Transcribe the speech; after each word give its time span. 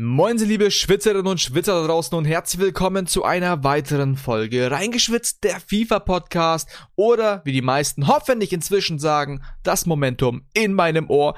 Moin 0.00 0.38
Sie 0.38 0.44
liebe 0.44 0.70
Schwitzerinnen 0.70 1.26
und 1.26 1.40
Schwitzer 1.40 1.80
da 1.80 1.88
draußen 1.88 2.16
und 2.16 2.24
herzlich 2.24 2.60
willkommen 2.60 3.08
zu 3.08 3.24
einer 3.24 3.64
weiteren 3.64 4.14
Folge 4.14 4.70
Reingeschwitzt, 4.70 5.42
der 5.42 5.58
FIFA-Podcast 5.58 6.68
oder 6.94 7.42
wie 7.44 7.50
die 7.50 7.62
meisten 7.62 8.06
hoffentlich 8.06 8.52
inzwischen 8.52 9.00
sagen, 9.00 9.42
das 9.64 9.86
Momentum 9.86 10.46
in 10.54 10.72
meinem 10.72 11.10
Ohr. 11.10 11.34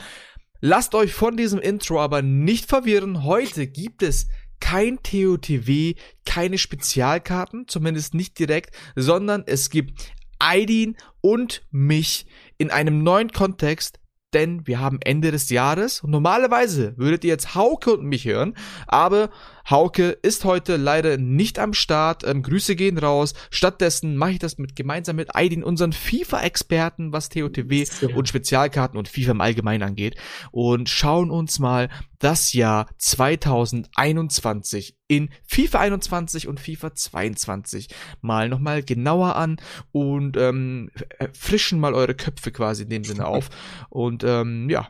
Lasst 0.60 0.94
euch 0.94 1.14
von 1.14 1.38
diesem 1.38 1.58
Intro 1.58 2.02
aber 2.02 2.20
nicht 2.20 2.66
verwirren, 2.66 3.24
heute 3.24 3.66
gibt 3.66 4.02
es 4.02 4.28
kein 4.60 4.98
TOTW, 5.02 5.94
keine 6.26 6.58
Spezialkarten, 6.58 7.66
zumindest 7.66 8.12
nicht 8.12 8.38
direkt, 8.38 8.76
sondern 8.94 9.42
es 9.46 9.70
gibt 9.70 10.12
Aidin 10.38 10.98
und 11.22 11.62
mich 11.70 12.26
in 12.58 12.70
einem 12.70 13.02
neuen 13.02 13.32
Kontext, 13.32 13.99
denn 14.34 14.66
wir 14.66 14.80
haben 14.80 14.98
Ende 15.02 15.30
des 15.30 15.50
Jahres. 15.50 16.02
Und 16.02 16.10
normalerweise 16.10 16.96
würdet 16.96 17.24
ihr 17.24 17.30
jetzt 17.30 17.54
Hauke 17.54 17.92
und 17.94 18.04
mich 18.04 18.24
hören, 18.24 18.54
aber 18.86 19.30
Hauke 19.68 20.10
ist 20.22 20.44
heute 20.44 20.76
leider 20.76 21.16
nicht 21.16 21.58
am 21.58 21.74
Start. 21.74 22.24
Ähm, 22.24 22.42
Grüße 22.42 22.76
gehen 22.76 22.98
raus. 22.98 23.34
Stattdessen 23.50 24.16
mache 24.16 24.32
ich 24.32 24.38
das 24.38 24.58
mit 24.58 24.76
gemeinsam 24.76 25.16
mit 25.16 25.34
Aidin, 25.34 25.64
unseren 25.64 25.92
FIFA-Experten, 25.92 27.12
was 27.12 27.28
TOTW 27.28 27.84
ja. 28.00 28.14
und 28.14 28.28
Spezialkarten 28.28 28.98
und 28.98 29.08
FIFA 29.08 29.32
im 29.32 29.40
Allgemeinen 29.40 29.82
angeht. 29.82 30.16
Und 30.50 30.88
schauen 30.88 31.30
uns 31.30 31.58
mal 31.58 31.88
das 32.20 32.52
Jahr 32.52 32.86
2021 32.98 34.96
in 35.08 35.30
FIFA 35.42 35.80
21 35.80 36.46
und 36.46 36.60
FIFA 36.60 36.94
22 36.94 37.88
mal 38.20 38.48
nochmal 38.48 38.82
genauer 38.82 39.34
an 39.36 39.56
und 39.90 40.36
ähm, 40.36 40.90
frischen 41.32 41.80
mal 41.80 41.94
eure 41.94 42.14
Köpfe 42.14 42.52
quasi 42.52 42.84
in 42.84 42.90
dem 42.90 43.04
Sinne 43.04 43.26
auf. 43.26 43.48
Und 43.90 44.22
ähm, 44.22 44.70
ja, 44.70 44.88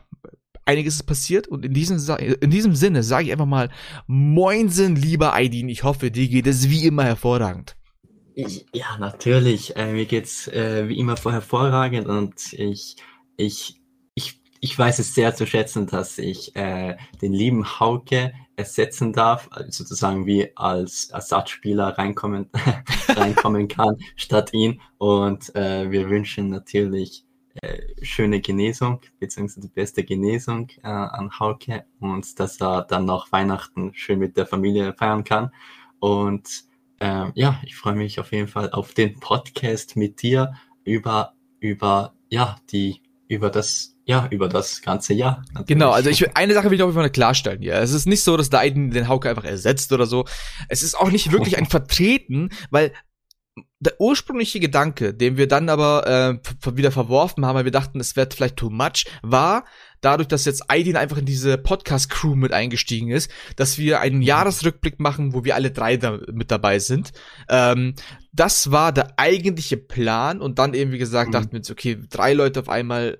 einiges 0.71 0.95
ist 0.95 1.03
passiert 1.03 1.47
und 1.47 1.65
in 1.65 1.73
diesem, 1.73 1.99
in 2.17 2.49
diesem 2.49 2.75
Sinne 2.75 3.03
sage 3.03 3.25
ich 3.25 3.31
einfach 3.31 3.45
mal 3.45 3.69
Moinsen, 4.07 4.95
lieber 4.95 5.33
Aidin. 5.33 5.69
Ich 5.69 5.83
hoffe, 5.83 6.11
dir 6.11 6.27
geht 6.27 6.47
es 6.47 6.69
wie 6.69 6.85
immer 6.85 7.03
hervorragend. 7.03 7.75
Ja, 8.73 8.97
natürlich. 8.99 9.75
Äh, 9.75 9.93
mir 9.93 10.05
geht's 10.05 10.47
äh, 10.47 10.87
wie 10.87 10.97
immer 10.97 11.15
hervorragend 11.15 12.07
und 12.07 12.53
ich, 12.53 12.95
ich, 13.37 13.81
ich, 14.15 14.41
ich 14.61 14.77
weiß 14.77 14.99
es 14.99 15.13
sehr 15.13 15.35
zu 15.35 15.45
schätzen, 15.45 15.87
dass 15.87 16.17
ich 16.17 16.55
äh, 16.55 16.97
den 17.21 17.33
lieben 17.33 17.79
Hauke 17.79 18.33
ersetzen 18.55 19.11
darf, 19.11 19.49
sozusagen 19.69 20.25
wie 20.25 20.55
als 20.55 21.09
Ersatzspieler 21.09 21.97
reinkommen, 21.97 22.49
reinkommen 23.09 23.67
kann 23.67 23.97
statt 24.15 24.53
ihn. 24.53 24.81
Und 24.97 25.53
äh, 25.55 25.91
wir 25.91 26.09
wünschen 26.09 26.49
natürlich 26.49 27.25
schöne 28.01 28.41
Genesung, 28.41 29.01
beziehungsweise 29.19 29.61
die 29.61 29.73
beste 29.73 30.03
Genesung 30.03 30.69
äh, 30.83 30.87
an 30.87 31.31
Hauke 31.39 31.85
und 31.99 32.39
dass 32.39 32.61
er 32.61 32.83
dann 32.83 33.05
noch 33.05 33.31
Weihnachten 33.31 33.93
schön 33.93 34.19
mit 34.19 34.37
der 34.37 34.45
Familie 34.45 34.93
feiern 34.93 35.23
kann. 35.23 35.51
Und 35.99 36.63
äh, 36.99 37.31
ja, 37.35 37.59
ich 37.63 37.75
freue 37.75 37.95
mich 37.95 38.19
auf 38.19 38.31
jeden 38.31 38.47
Fall 38.47 38.71
auf 38.71 38.93
den 38.93 39.19
Podcast 39.19 39.95
mit 39.95 40.21
dir 40.21 40.53
über, 40.83 41.33
über, 41.59 42.13
ja, 42.29 42.57
die, 42.71 43.01
über 43.27 43.49
das 43.49 43.91
ja, 44.05 44.27
über 44.29 44.49
das 44.49 44.81
ganze 44.81 45.13
Jahr. 45.13 45.43
Natürlich. 45.47 45.67
Genau, 45.67 45.91
also 45.91 46.09
ich 46.09 46.35
eine 46.35 46.53
Sache 46.53 46.69
will 46.69 46.75
ich 46.75 46.83
auf 46.83 46.89
jeden 46.89 46.99
Fall 46.99 47.09
klarstellen 47.11 47.61
hier. 47.61 47.75
Es 47.75 47.93
ist 47.93 48.07
nicht 48.07 48.23
so, 48.23 48.35
dass 48.35 48.49
der 48.49 48.59
Aiden 48.59 48.91
den 48.91 49.07
Hauke 49.07 49.29
einfach 49.29 49.43
ersetzt 49.43 49.93
oder 49.93 50.05
so. 50.05 50.25
Es 50.67 50.83
ist 50.83 50.95
auch 50.95 51.11
nicht 51.11 51.31
wirklich 51.31 51.57
ein 51.57 51.65
Vertreten, 51.69 52.49
weil 52.71 52.91
der 53.79 53.99
ursprüngliche 53.99 54.59
Gedanke, 54.59 55.13
den 55.13 55.37
wir 55.37 55.47
dann 55.47 55.67
aber 55.67 56.39
äh, 56.41 56.75
wieder 56.77 56.91
verworfen 56.91 57.45
haben, 57.45 57.55
weil 57.55 57.65
wir 57.65 57.71
dachten, 57.71 57.99
es 57.99 58.15
wird 58.15 58.33
vielleicht 58.33 58.57
too 58.57 58.69
much, 58.69 59.05
war 59.23 59.65
dadurch, 60.01 60.27
dass 60.27 60.45
jetzt 60.45 60.69
Aidin 60.69 60.95
einfach 60.95 61.17
in 61.17 61.25
diese 61.25 61.57
Podcast-Crew 61.57 62.35
mit 62.35 62.53
eingestiegen 62.53 63.09
ist, 63.09 63.31
dass 63.55 63.77
wir 63.77 63.99
einen 63.99 64.17
mhm. 64.17 64.23
Jahresrückblick 64.23 64.99
machen, 64.99 65.33
wo 65.33 65.43
wir 65.43 65.55
alle 65.55 65.71
drei 65.71 65.97
da 65.97 66.19
mit 66.31 66.51
dabei 66.51 66.79
sind. 66.79 67.11
Ähm, 67.49 67.95
das 68.31 68.71
war 68.71 68.91
der 68.91 69.19
eigentliche 69.19 69.77
Plan 69.77 70.41
und 70.41 70.59
dann 70.59 70.73
eben, 70.73 70.91
wie 70.91 70.97
gesagt, 70.97 71.29
mhm. 71.29 71.33
dachten 71.33 71.51
wir 71.51 71.59
uns, 71.59 71.71
okay, 71.71 71.99
drei 72.09 72.33
Leute 72.33 72.59
auf 72.59 72.69
einmal 72.69 73.19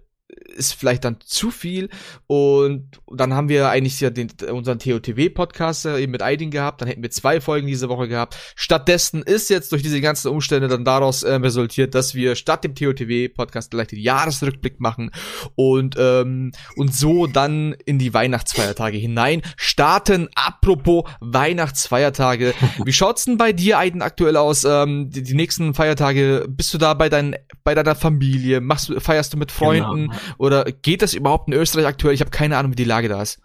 ist 0.56 0.74
vielleicht 0.74 1.06
dann 1.06 1.18
zu 1.24 1.52
viel 1.52 1.90
und 2.28 3.00
dann 3.12 3.34
haben 3.34 3.50
wir 3.50 3.70
eigentlich 3.70 4.00
ja 4.00 4.10
den, 4.10 4.30
unseren 4.52 4.80
TOTW-Podcast 4.80 5.86
äh, 5.86 6.00
eben 6.00 6.12
mit 6.12 6.22
Aidin 6.22 6.52
gehabt, 6.52 6.82
dann 6.82 6.88
hätten 6.88 7.02
wir 7.02 7.12
zwei 7.12 7.42
Folgen 7.42 7.68
diese 7.68 7.90
Woche 7.90 8.08
gehabt. 8.08 8.38
Stattdessen 8.56 9.24
ist 9.24 9.50
jetzt 9.50 9.72
durch 9.72 9.82
diese 9.84 10.02
ganzen 10.02 10.30
Umstände 10.30 10.68
dann 10.68 10.86
daraus 10.86 11.24
äh, 11.24 11.34
resultiert, 11.36 11.96
dass 11.96 12.16
wir 12.16 12.36
statt 12.36 12.64
dem 12.64 12.76
TOTW-Podcast 12.76 13.72
gleich 13.72 13.88
den 13.88 14.00
Jahresrückblick 14.00 14.80
machen 14.80 15.12
und, 15.56 15.96
ähm, 15.98 16.52
und 16.76 16.94
so 16.94 17.28
dann 17.28 17.74
in 17.86 18.00
die 18.00 18.14
Weihnachtsfeiertage 18.14 18.98
hinein 18.98 19.42
starten. 19.58 20.30
Apropos 20.36 21.06
Weihnachtsfeiertage, 21.20 22.54
wie 22.86 22.94
schaut's 22.94 23.26
denn 23.26 23.38
bei 23.38 23.54
dir, 23.54 23.80
Aiden, 23.80 24.02
aktuell 24.02 24.38
aus? 24.38 24.64
Ähm, 24.64 25.10
die, 25.10 25.24
die 25.24 25.34
nächsten 25.34 25.74
Feiertage, 25.74 26.46
bist 26.48 26.74
du 26.74 26.78
da 26.78 26.94
bei, 26.94 27.10
dein, 27.10 27.36
bei 27.64 27.76
deiner 27.76 27.96
Familie? 27.96 28.62
Machst 28.62 28.92
feierst 29.00 29.34
du 29.34 29.38
mit 29.38 29.52
Freunden? 29.52 30.10
Genau. 30.10 30.21
Oder 30.38 30.66
geht 30.66 31.02
das 31.02 31.14
überhaupt 31.14 31.48
in 31.48 31.54
Österreich 31.54 31.86
aktuell? 31.86 32.14
Ich 32.14 32.22
habe 32.22 32.32
keine 32.32 32.58
Ahnung, 32.58 32.72
wie 32.72 32.78
die 32.78 32.84
Lage 32.84 33.10
da 33.10 33.22
ist. 33.22 33.42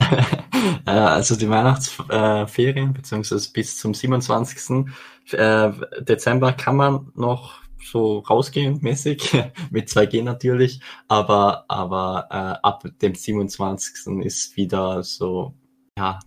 also 0.84 1.36
die 1.36 1.48
Weihnachtsferien, 1.48 2.92
beziehungsweise 2.92 3.52
bis 3.52 3.78
zum 3.78 3.94
27. 3.94 4.86
Äh, 5.32 5.70
Dezember 6.00 6.52
kann 6.52 6.76
man 6.76 7.12
noch 7.14 7.60
so 7.84 8.20
rausgehen 8.20 8.78
mäßig, 8.80 9.32
mit 9.70 9.88
2G 9.88 10.22
natürlich, 10.22 10.80
aber, 11.08 11.64
aber 11.68 12.28
äh, 12.30 12.66
ab 12.66 12.84
dem 13.00 13.14
27. 13.14 14.24
ist 14.24 14.56
wieder 14.56 15.02
so, 15.02 15.54
ja, 15.98 16.20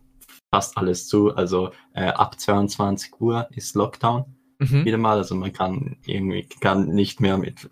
fast 0.52 0.78
alles 0.78 1.08
zu. 1.08 1.36
Also 1.36 1.72
äh, 1.94 2.08
ab 2.08 2.40
22 2.40 3.20
Uhr 3.20 3.48
ist 3.52 3.76
Lockdown 3.76 4.35
mhm. 4.60 4.86
wieder 4.86 4.98
mal. 4.98 5.18
Also 5.18 5.36
man 5.36 5.54
kann 5.54 5.98
irgendwie 6.06 6.48
kann 6.62 6.88
nicht 6.90 7.20
mehr 7.20 7.38
mit 7.38 7.70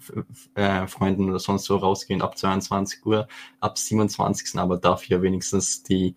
äh, 0.55 0.87
Freunden 0.87 1.29
oder 1.29 1.39
sonst 1.39 1.65
so 1.65 1.77
rausgehen 1.77 2.21
ab 2.21 2.37
22 2.37 3.05
Uhr, 3.05 3.27
ab 3.59 3.77
27. 3.77 4.59
aber 4.59 4.77
dafür 4.77 5.21
wenigstens 5.21 5.83
die 5.83 6.15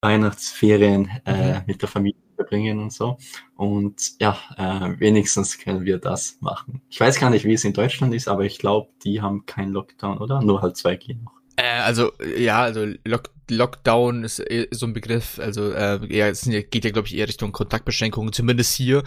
Weihnachtsferien 0.00 1.10
äh, 1.24 1.54
mhm. 1.54 1.62
mit 1.66 1.82
der 1.82 1.88
Familie 1.88 2.20
verbringen 2.34 2.80
und 2.80 2.92
so. 2.92 3.18
Und 3.56 4.20
ja, 4.20 4.36
äh, 4.56 4.98
wenigstens 4.98 5.58
können 5.58 5.84
wir 5.84 5.98
das 5.98 6.38
machen. 6.40 6.82
Ich 6.90 6.98
weiß 6.98 7.20
gar 7.20 7.30
nicht, 7.30 7.44
wie 7.44 7.52
es 7.52 7.64
in 7.64 7.72
Deutschland 7.72 8.14
ist, 8.14 8.28
aber 8.28 8.44
ich 8.44 8.58
glaube, 8.58 8.90
die 9.04 9.22
haben 9.22 9.46
keinen 9.46 9.72
Lockdown, 9.72 10.18
oder? 10.18 10.42
Nur 10.42 10.60
halt 10.60 10.76
2G 10.76 11.22
noch. 11.22 11.41
Äh, 11.62 11.80
also, 11.80 12.12
ja, 12.36 12.62
also 12.62 12.86
Lock 13.04 13.30
Lockdown 13.50 14.24
ist 14.24 14.42
so 14.70 14.86
ein 14.86 14.94
Begriff, 14.94 15.38
also 15.38 15.72
äh, 15.72 16.00
ja, 16.08 16.28
es 16.28 16.44
geht 16.44 16.84
ja, 16.84 16.90
glaube 16.90 17.08
ich, 17.08 17.16
eher 17.16 17.28
Richtung 17.28 17.52
Kontaktbeschränkungen, 17.52 18.32
zumindest 18.32 18.74
hier. 18.74 19.02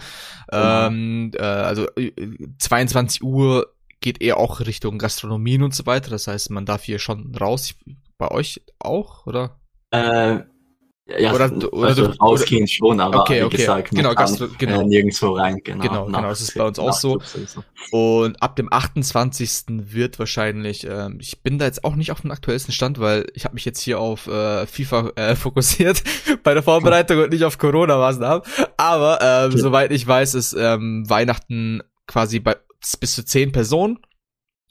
Genau. 0.48 0.86
Ähm, 0.86 1.32
äh, 1.34 1.42
also 1.42 1.88
22 2.58 3.24
Uhr 3.24 3.72
geht 4.00 4.22
eher 4.22 4.36
auch 4.36 4.60
Richtung 4.60 4.98
Gastronomien 4.98 5.64
und 5.64 5.74
so 5.74 5.84
weiter. 5.86 6.10
Das 6.10 6.28
heißt, 6.28 6.50
man 6.50 6.64
darf 6.64 6.84
hier 6.84 7.00
schon 7.00 7.34
raus. 7.34 7.74
Bei 8.18 8.30
euch 8.30 8.62
auch, 8.78 9.26
oder? 9.26 9.58
Äh, 9.90 10.40
ja, 11.08 11.32
oder, 11.32 11.52
oder 11.72 11.86
also 11.86 12.08
du, 12.08 12.18
rausgehen 12.18 12.62
oder, 12.62 12.68
schon, 12.68 13.00
aber 13.00 13.20
okay, 13.20 13.42
okay. 13.44 13.52
wie 13.52 13.56
gesagt, 13.58 13.90
genau, 13.90 14.12
Gastro, 14.14 14.48
genau. 14.58 14.80
Äh, 14.80 14.86
nirgendwo 14.86 15.34
rein. 15.34 15.60
Genau, 15.62 15.80
genau, 15.80 16.06
genau 16.06 16.22
das 16.22 16.40
ist 16.40 16.54
bei 16.54 16.64
uns 16.66 16.80
auch 16.80 16.92
so. 16.92 17.20
Und 17.92 18.42
ab 18.42 18.56
dem 18.56 18.72
28. 18.72 19.66
wird 19.68 20.18
wahrscheinlich, 20.18 20.84
äh, 20.84 21.10
ich 21.20 21.42
bin 21.42 21.58
da 21.58 21.66
jetzt 21.66 21.84
auch 21.84 21.94
nicht 21.94 22.10
auf 22.10 22.22
dem 22.22 22.32
aktuellsten 22.32 22.72
Stand, 22.72 22.98
weil 22.98 23.26
ich 23.34 23.44
habe 23.44 23.54
mich 23.54 23.64
jetzt 23.64 23.80
hier 23.80 24.00
auf 24.00 24.26
äh, 24.26 24.66
FIFA 24.66 25.12
äh, 25.14 25.36
fokussiert 25.36 26.02
bei 26.42 26.54
der 26.54 26.64
Vorbereitung 26.64 27.22
und 27.22 27.30
nicht 27.30 27.44
auf 27.44 27.58
Corona-Maßnahmen. 27.58 28.42
Aber 28.76 29.20
ähm, 29.22 29.52
okay. 29.52 29.58
soweit 29.58 29.92
ich 29.92 30.04
weiß, 30.04 30.34
ist 30.34 30.56
ähm, 30.58 31.08
Weihnachten 31.08 31.82
quasi 32.08 32.40
bei 32.40 32.56
bis 32.98 33.14
zu 33.14 33.24
zehn 33.24 33.52
Personen. 33.52 34.00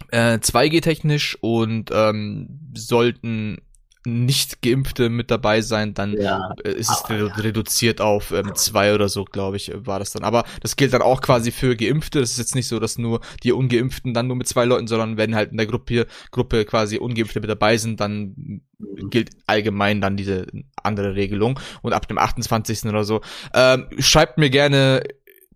Äh, 0.09 0.40
2G-technisch 0.40 1.38
und 1.40 1.91
ähm, 1.94 2.59
sollten 2.75 3.62
nicht 4.06 4.62
Geimpfte 4.62 5.10
mit 5.10 5.32
dabei 5.32 5.62
sein, 5.62 5.94
dann 5.94 6.14
ja, 6.14 6.54
äh, 6.64 6.72
ist 6.72 6.90
es 6.90 7.10
redu 7.10 7.28
reduziert 7.38 8.02
auf 8.02 8.31
ähm, 8.31 8.54
zwei 8.56 8.94
oder 8.94 9.10
so, 9.10 9.25
glaube 9.25 9.57
ich, 9.57 9.72
war 9.75 10.00
das 10.00 10.12
dann. 10.12 10.24
Aber 10.24 10.46
das 10.62 10.75
gilt 10.75 10.94
dann 10.94 11.02
auch 11.02 11.22
quasi 11.22 11.52
für 11.52 11.75
Geimpfte. 11.75 12.19
Das 12.19 12.31
ist 12.31 12.38
jetzt 12.38 12.56
nicht 12.56 12.68
so, 12.68 12.80
dass 12.80 12.98
nur 12.98 13.22
die 13.44 13.52
Ungeimpften 13.52 14.13
dann 14.13 14.28
nur 14.28 14.36
mit 14.36 14.48
zwei 14.48 14.66
Leuten, 14.66 14.88
sondern 14.88 15.18
wenn 15.18 15.36
halt 15.36 15.52
in 15.52 15.57
der 15.57 15.68
Gruppe, 15.68 16.07
Gruppe 16.31 16.66
quasi 16.66 16.98
Ungeimpfte 16.98 17.40
mit 17.40 17.50
dabei 17.50 17.78
sind, 17.78 18.00
dann 18.00 18.62
mhm. 18.78 19.10
gilt 19.10 19.31
allgemein 19.48 20.02
dann 20.02 20.18
diese 20.18 20.48
andere 20.81 21.16
Regelung. 21.16 21.60
Und 21.81 21.94
ab 21.94 22.08
dem 22.08 22.18
28. 22.18 22.86
oder 22.86 23.04
so. 23.04 23.22
Ähm, 23.54 23.88
schreibt 24.00 24.38
mir 24.38 24.50
gerne 24.50 25.04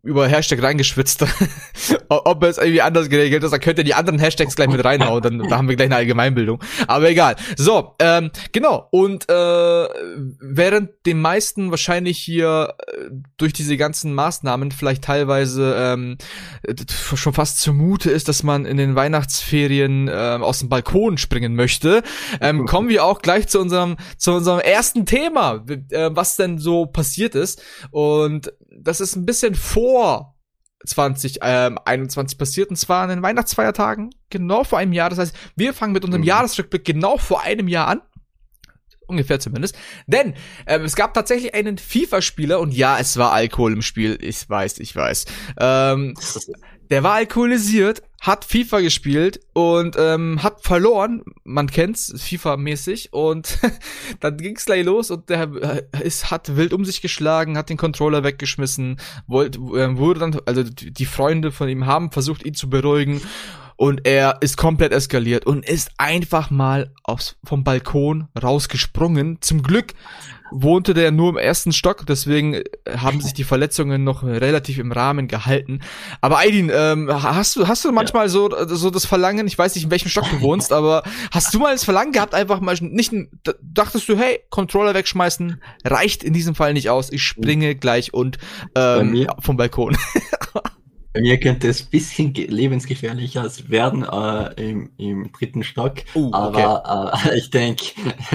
über 0.04 0.28
Hashtag 0.28 0.64
reingeschwitzt, 0.64 1.26
ob 2.10 2.44
es 2.44 2.58
irgendwie 2.58 2.82
anders 2.82 3.10
geregelt 3.10 3.44
ist, 3.44 3.52
dann 3.52 3.60
könnt 3.60 3.78
ihr 3.80 3.84
die 3.84 3.94
anderen 3.94 4.20
Hashtags 4.20 4.56
gleich 4.56 4.70
mit 4.70 4.84
reinhauen, 4.84 5.22
dann 5.22 5.40
da 5.40 5.58
haben 5.58 5.68
wir 5.68 5.76
gleich 5.76 5.88
eine 5.88 5.98
Allgemeinbildung. 5.98 6.64
Aber 6.88 7.10
egal. 7.10 7.36
So, 7.58 7.96
ähm, 8.00 8.32
genau. 8.52 8.88
Und 8.92 9.30
äh, 9.30 9.34
während 9.34 10.92
den 11.06 11.20
meisten 11.20 11.72
wahrscheinlich 11.72 12.18
hier 12.18 12.76
äh, 12.88 13.10
durch 13.38 13.52
diese 13.54 13.76
ganzen 13.76 14.14
Maßnahmen 14.14 14.72
vielleicht 14.72 15.04
teilweise 15.04 15.76
ähm, 15.78 16.18
schon 16.86 17.34
fast 17.34 17.60
zumute 17.60 18.10
ist, 18.10 18.30
dass 18.30 18.44
man 18.44 18.66
in 18.66 18.78
den 18.78 18.96
Weihnachtsferien 18.96 20.08
äh, 20.08 20.12
aus 20.12 20.60
dem 20.60 20.70
Balkon 20.70 21.18
springen 21.18 21.56
möchte, 21.56 22.04
ähm, 22.40 22.66
kommen 22.66 22.88
wir 22.88 23.04
auch 23.04 23.22
gleich 23.22 23.48
zu 23.48 23.60
unserem 23.60 23.98
zu 24.18 24.32
unserem 24.32 24.60
ersten 24.60 25.06
Thema, 25.06 25.66
äh, 25.68 26.10
was 26.14 26.38
denn 26.38 26.58
so 26.58 26.86
passiert 26.86 27.36
ist. 27.36 27.62
Und 27.92 28.54
das 28.84 29.02
ist 29.02 29.16
ein 29.16 29.26
bisschen 29.26 29.56
vor 29.56 30.36
2021 30.86 32.34
ähm, 32.34 32.38
passiert, 32.38 32.70
und 32.70 32.76
zwar 32.78 33.04
an 33.04 33.10
den 33.10 33.22
Weihnachtsfeiertagen, 33.22 34.12
genau 34.30 34.64
vor 34.64 34.80
einem 34.80 34.94
Jahr. 34.94 35.10
Das 35.10 35.20
heißt, 35.20 35.36
wir 35.56 35.74
fangen 35.74 35.94
mit 35.94 36.06
unserem 36.06 36.22
mhm. 36.22 36.28
Jahresrückblick 36.28 36.86
genau 36.86 37.18
vor 37.18 37.42
einem 37.42 37.68
Jahr 37.68 37.88
an. 37.88 38.02
Ungefähr 39.08 39.40
zumindest. 39.40 39.76
Denn 40.06 40.36
ähm, 40.68 40.84
es 40.84 40.96
gab 40.96 41.16
tatsächlich 41.16 41.56
einen 41.56 41.80
FIFA-Spieler 41.80 42.60
und 42.60 42.74
ja, 42.74 43.00
es 43.00 43.18
war 43.18 43.34
Alkohol 43.34 43.74
im 43.74 43.82
Spiel. 43.82 44.18
Ich 44.22 44.48
weiß, 44.48 44.80
ich 44.80 44.96
weiß. 44.96 45.26
Ähm, 45.60 46.14
der 46.92 47.04
war 47.04 47.16
alkoholisiert, 47.16 48.04
hat 48.22 48.44
FIFA 48.44 48.82
gespielt 48.82 49.40
und 49.54 49.96
ähm, 49.98 50.44
hat 50.44 50.62
verloren. 50.62 51.24
Man 51.44 51.68
kennt's, 51.68 52.14
FIFA-mäßig. 52.14 53.12
Und 53.12 53.60
dann 54.20 54.38
ging's 54.38 54.66
gleich 54.66 54.86
los 54.86 55.10
und 55.12 55.30
der 55.30 55.88
äh, 55.94 56.04
ist, 56.04 56.30
hat 56.32 56.56
wild 56.56 56.74
um 56.74 56.86
sich 56.86 57.02
geschlagen, 57.02 57.58
hat 57.58 57.70
den 57.70 57.78
Controller 57.78 58.24
weggeschmissen, 58.24 59.00
wollte, 59.28 59.60
äh, 59.60 59.98
wurde 59.98 60.20
dann, 60.20 60.38
also 60.46 60.64
die 60.64 61.06
Freunde 61.06 61.52
von 61.52 61.70
ihm 61.70 61.86
haben 61.86 62.12
versucht, 62.12 62.46
ihn 62.46 62.54
zu 62.54 62.70
beruhigen. 62.70 63.22
Und 63.78 64.06
er 64.06 64.40
ist 64.42 64.58
komplett 64.58 64.92
eskaliert 64.92 65.46
und 65.46 65.64
ist 65.64 65.92
einfach 65.98 66.50
mal 66.50 66.94
aufs, 67.04 67.38
vom 67.46 67.64
Balkon 67.64 68.28
rausgesprungen. 68.42 69.38
Zum 69.40 69.64
Glück 69.64 69.94
wohnte 70.52 70.94
der 70.94 71.12
nur 71.12 71.30
im 71.30 71.38
ersten 71.38 71.72
Stock, 71.72 72.06
deswegen 72.06 72.56
äh, 72.56 72.64
haben 72.98 73.22
sich 73.22 73.34
die 73.34 73.44
Verletzungen 73.44 74.04
noch 74.04 74.24
relativ 74.24 74.78
im 74.78 74.92
Rahmen 74.92 75.28
gehalten. 75.28 75.82
Aber 76.22 76.40
Aidin, 76.40 76.72
ähm, 76.74 77.10
hast 77.12 77.56
du 77.56 77.68
hast 77.68 77.86
du 77.86 77.92
manchmal 77.92 78.26
ja. 78.26 78.30
so 78.30 78.50
so 78.68 78.90
das 78.90 79.06
Verlangen, 79.06 79.48
ich 79.48 79.58
weiß 79.58 79.76
nicht 79.76 79.86
in 79.86 79.92
welchem 79.92 80.10
Stock 80.10 80.30
du 80.30 80.42
wohnst, 80.42 80.72
aber 80.74 81.04
hast 81.32 81.54
du 81.54 81.60
mal 81.60 81.74
das 81.74 81.84
Verlangen 81.84 82.12
gehabt, 82.12 82.34
einfach 82.34 82.60
mal 82.62 82.76
nicht 82.80 83.14
dachtest 83.62 84.08
du, 84.10 84.18
hey, 84.18 84.40
Controller 84.50 84.94
wegschmeißen 84.94 85.62
reicht 85.84 86.24
in 86.24 86.34
diesem 86.34 86.56
Fall 86.56 86.74
nicht 86.74 86.90
aus, 86.90 87.12
ich 87.12 87.24
springe 87.24 87.76
gleich 87.76 88.14
und 88.14 88.38
ähm, 88.76 89.28
vom 89.40 89.58
Balkon. 89.58 89.98
Bei 91.12 91.22
mir 91.22 91.40
könnte 91.40 91.68
es 91.68 91.82
ein 91.82 91.90
bisschen 91.90 92.34
lebensgefährlicher 92.36 93.50
werden 93.68 94.04
äh, 94.04 94.70
im, 94.70 94.92
im 94.98 95.32
dritten 95.32 95.64
Stock. 95.64 95.96
Uh, 96.14 96.28
okay. 96.28 96.62
Aber 96.62 97.14
äh, 97.26 97.38
ich 97.38 97.50
denke, 97.50 97.86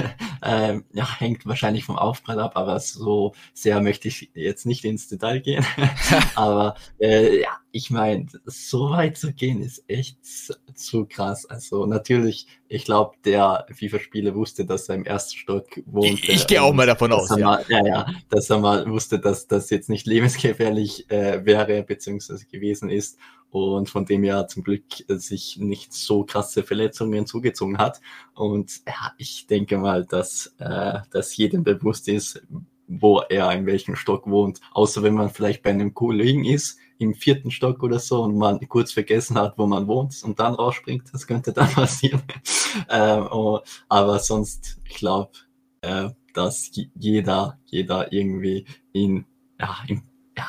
äh, 0.42 0.80
ja, 0.92 1.18
hängt 1.20 1.46
wahrscheinlich 1.46 1.84
vom 1.84 1.96
Aufprall 1.96 2.40
ab, 2.40 2.52
aber 2.56 2.80
so 2.80 3.32
sehr 3.52 3.80
möchte 3.80 4.08
ich 4.08 4.30
jetzt 4.34 4.66
nicht 4.66 4.84
ins 4.84 5.06
Detail 5.06 5.40
gehen. 5.40 5.64
aber 6.34 6.74
äh, 6.98 7.42
ja, 7.42 7.50
ich 7.70 7.90
meine, 7.90 8.26
so 8.44 8.90
weit 8.90 9.18
zu 9.18 9.32
gehen 9.32 9.62
ist 9.62 9.84
echt 9.88 10.18
zu 10.74 11.06
krass. 11.06 11.46
Also 11.46 11.86
natürlich, 11.86 12.46
ich 12.68 12.84
glaube, 12.84 13.16
der 13.24 13.66
FIFA-Spieler 13.70 14.34
wusste, 14.34 14.64
dass 14.64 14.88
er 14.88 14.96
im 14.96 15.04
ersten 15.04 15.36
Stock 15.36 15.66
wohnt. 15.86 16.06
Ich, 16.06 16.28
ich 16.28 16.46
gehe 16.46 16.62
auch 16.62 16.72
mal 16.72 16.86
davon 16.86 17.12
aus. 17.12 17.30
Ja. 17.30 17.46
Mal, 17.46 17.64
ja, 17.68 17.86
ja, 17.86 18.06
dass 18.28 18.50
er 18.50 18.58
mal 18.58 18.88
wusste, 18.90 19.18
dass 19.18 19.46
das 19.46 19.70
jetzt 19.70 19.88
nicht 19.88 20.06
lebensgefährlich 20.06 21.10
äh, 21.10 21.44
wäre, 21.44 21.82
beziehungsweise 21.82 22.46
gewesen 22.46 22.90
ist. 22.90 23.18
Und 23.50 23.88
von 23.88 24.04
dem 24.04 24.24
er 24.24 24.48
zum 24.48 24.64
Glück 24.64 24.82
sich 25.06 25.58
nicht 25.58 25.92
so 25.92 26.24
krasse 26.24 26.64
Verletzungen 26.64 27.24
zugezogen 27.24 27.78
hat. 27.78 28.00
Und 28.34 28.80
ja, 28.86 29.12
ich 29.16 29.46
denke 29.46 29.78
mal, 29.78 30.04
dass, 30.04 30.54
äh, 30.58 30.98
dass 31.12 31.36
jedem 31.36 31.62
bewusst 31.62 32.08
ist, 32.08 32.42
wo 32.88 33.20
er 33.20 33.52
in 33.52 33.66
welchem 33.66 33.96
Stock 33.96 34.28
wohnt. 34.28 34.60
Außer 34.72 35.02
wenn 35.02 35.14
man 35.14 35.30
vielleicht 35.30 35.62
bei 35.62 35.70
einem 35.70 35.94
Kollegen 35.94 36.44
ist, 36.44 36.78
im 37.04 37.14
vierten 37.14 37.50
Stock 37.50 37.82
oder 37.82 37.98
so 37.98 38.22
und 38.22 38.36
man 38.36 38.58
kurz 38.68 38.92
vergessen 38.92 39.38
hat, 39.38 39.56
wo 39.58 39.66
man 39.66 39.86
wohnt 39.86 40.22
und 40.24 40.38
dann 40.40 40.54
rausspringt, 40.54 41.04
das 41.12 41.26
könnte 41.26 41.52
dann 41.52 41.68
passieren. 41.74 42.22
ähm, 42.88 43.28
oh, 43.30 43.60
aber 43.88 44.18
sonst, 44.18 44.80
ich 44.88 44.96
glaube, 44.96 45.32
äh, 45.82 46.10
dass 46.32 46.70
jeder, 46.94 47.58
jeder 47.66 48.12
irgendwie 48.12 48.66
in, 48.92 49.24
ja, 49.60 49.76
in, 49.86 50.02
ja, 50.36 50.46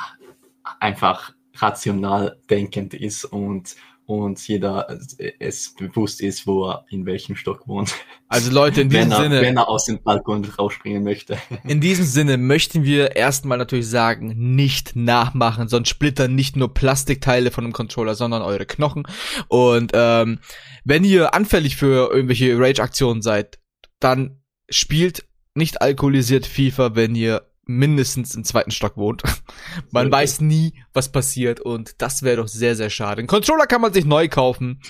einfach 0.80 1.34
rational 1.56 2.40
denkend 2.50 2.94
ist 2.94 3.25
und 3.25 3.75
und 4.06 4.48
jeder 4.48 5.00
es 5.40 5.74
bewusst 5.74 6.22
ist, 6.22 6.46
wo 6.46 6.69
er 6.69 6.86
in 6.90 7.06
welchem 7.06 7.36
Stock 7.36 7.68
wohnt. 7.68 7.94
Also 8.28 8.52
Leute, 8.52 8.81
in 8.81 8.90
diesem 8.90 9.06
wenn 9.06 9.12
er, 9.12 9.24
Sinne. 9.24 9.42
Wenn 9.42 9.57
er 9.57 9.68
aus 9.68 9.86
dem 9.86 10.02
Balkon 10.02 10.46
rausspringen 10.46 11.04
möchte. 11.04 11.38
In 11.63 11.81
diesem 11.81 12.06
Sinne 12.06 12.38
möchten 12.38 12.84
wir 12.84 13.16
erstmal 13.16 13.57
natürlich 13.57 13.90
sagen, 13.90 14.56
nicht 14.56 14.96
nachmachen, 14.96 15.68
sonst 15.68 15.90
splittern 15.90 16.36
nicht 16.36 16.56
nur 16.56 16.74
Plastikteile 16.74 17.52
von 17.52 17.63
einem 17.63 17.74
Controller, 17.74 18.16
sondern 18.16 18.42
eure 18.42 18.66
Knochen. 18.66 19.07
Und 19.48 19.92
ähm, 19.94 20.40
wenn 20.84 21.04
ihr 21.04 21.34
anfällig 21.34 21.75
für 21.75 22.12
irgendwelche 22.12 22.58
Rage-Aktionen 22.58 23.22
seid, 23.22 23.60
dann 24.00 24.42
spielt 24.69 25.25
nicht 25.56 25.81
alkoholisiert 25.81 26.46
FIFA, 26.46 26.96
wenn 26.96 27.16
ihr 27.16 27.44
mindestens 27.66 28.36
im 28.36 28.44
zweiten 28.44 28.72
Stock 28.72 28.98
wohnt. 28.98 29.24
man 29.92 30.08
okay. 30.08 30.16
weiß 30.16 30.42
nie, 30.42 30.74
was 30.94 31.12
passiert 31.12 31.60
und 31.60 32.02
das 32.02 32.24
wäre 32.24 32.38
doch 32.38 32.48
sehr, 32.48 32.76
sehr 32.76 32.90
schade. 32.90 33.22
Ein 33.22 33.28
Controller 33.28 33.66
kann 33.66 33.82
man 33.82 33.94
sich 33.94 34.06
neu 34.06 34.28
kaufen 34.28 34.82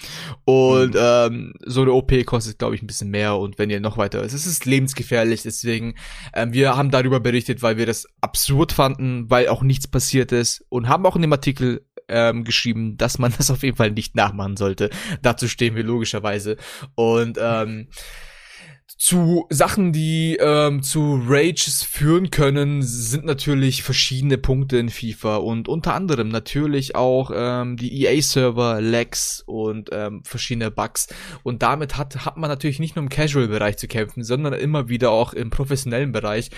und 0.45 0.93
mhm. 0.93 0.99
ähm, 0.99 1.53
so 1.65 1.81
eine 1.81 1.93
OP 1.93 2.11
kostet, 2.25 2.59
glaube 2.59 2.75
ich, 2.75 2.81
ein 2.81 2.87
bisschen 2.87 3.09
mehr 3.09 3.35
und 3.35 3.57
wenn 3.57 3.69
ihr 3.69 3.79
noch 3.79 3.97
weiter 3.97 4.23
ist, 4.23 4.33
es 4.33 4.45
ist 4.45 4.65
lebensgefährlich, 4.65 5.43
deswegen 5.43 5.95
ähm, 6.33 6.53
wir 6.53 6.75
haben 6.75 6.91
darüber 6.91 7.19
berichtet, 7.19 7.61
weil 7.61 7.77
wir 7.77 7.85
das 7.85 8.07
absurd 8.21 8.71
fanden, 8.71 9.29
weil 9.29 9.47
auch 9.47 9.63
nichts 9.63 9.87
passiert 9.87 10.31
ist 10.31 10.65
und 10.69 10.87
haben 10.87 11.05
auch 11.05 11.15
in 11.15 11.21
dem 11.21 11.33
Artikel 11.33 11.85
ähm, 12.07 12.43
geschrieben, 12.43 12.97
dass 12.97 13.17
man 13.19 13.33
das 13.37 13.51
auf 13.51 13.63
jeden 13.63 13.77
Fall 13.77 13.91
nicht 13.91 14.15
nachmachen 14.15 14.57
sollte. 14.57 14.89
Dazu 15.21 15.47
stehen 15.47 15.75
wir 15.75 15.83
logischerweise 15.83 16.57
und 16.95 17.37
ähm, 17.41 17.87
zu 18.97 19.45
Sachen, 19.49 19.91
die 19.91 20.37
ähm, 20.39 20.81
zu 20.81 21.21
Rages 21.27 21.83
führen 21.83 22.31
können, 22.31 22.81
sind 22.81 23.25
natürlich 23.25 23.83
verschiedene 23.83 24.37
Punkte 24.37 24.77
in 24.77 24.89
FIFA 24.89 25.37
und 25.37 25.67
unter 25.67 25.93
anderem 25.93 26.29
natürlich 26.29 26.95
auch 26.95 27.31
ähm, 27.35 27.75
die 27.75 28.03
EA-Server, 28.03 28.79
Lags 28.79 29.43
und 29.45 29.89
ähm, 29.91 30.23
verschiedene 30.23 30.71
Bugs. 30.71 31.07
Und 31.43 31.61
damit 31.61 31.97
hat, 31.97 32.25
hat 32.25 32.37
man 32.37 32.49
natürlich 32.49 32.79
nicht 32.79 32.95
nur 32.95 33.03
im 33.03 33.09
Casual-Bereich 33.09 33.77
zu 33.77 33.87
kämpfen, 33.89 34.23
sondern 34.23 34.53
immer 34.53 34.87
wieder 34.87 35.11
auch 35.11 35.33
im 35.33 35.49
professionellen 35.49 36.13
Bereich. 36.13 36.49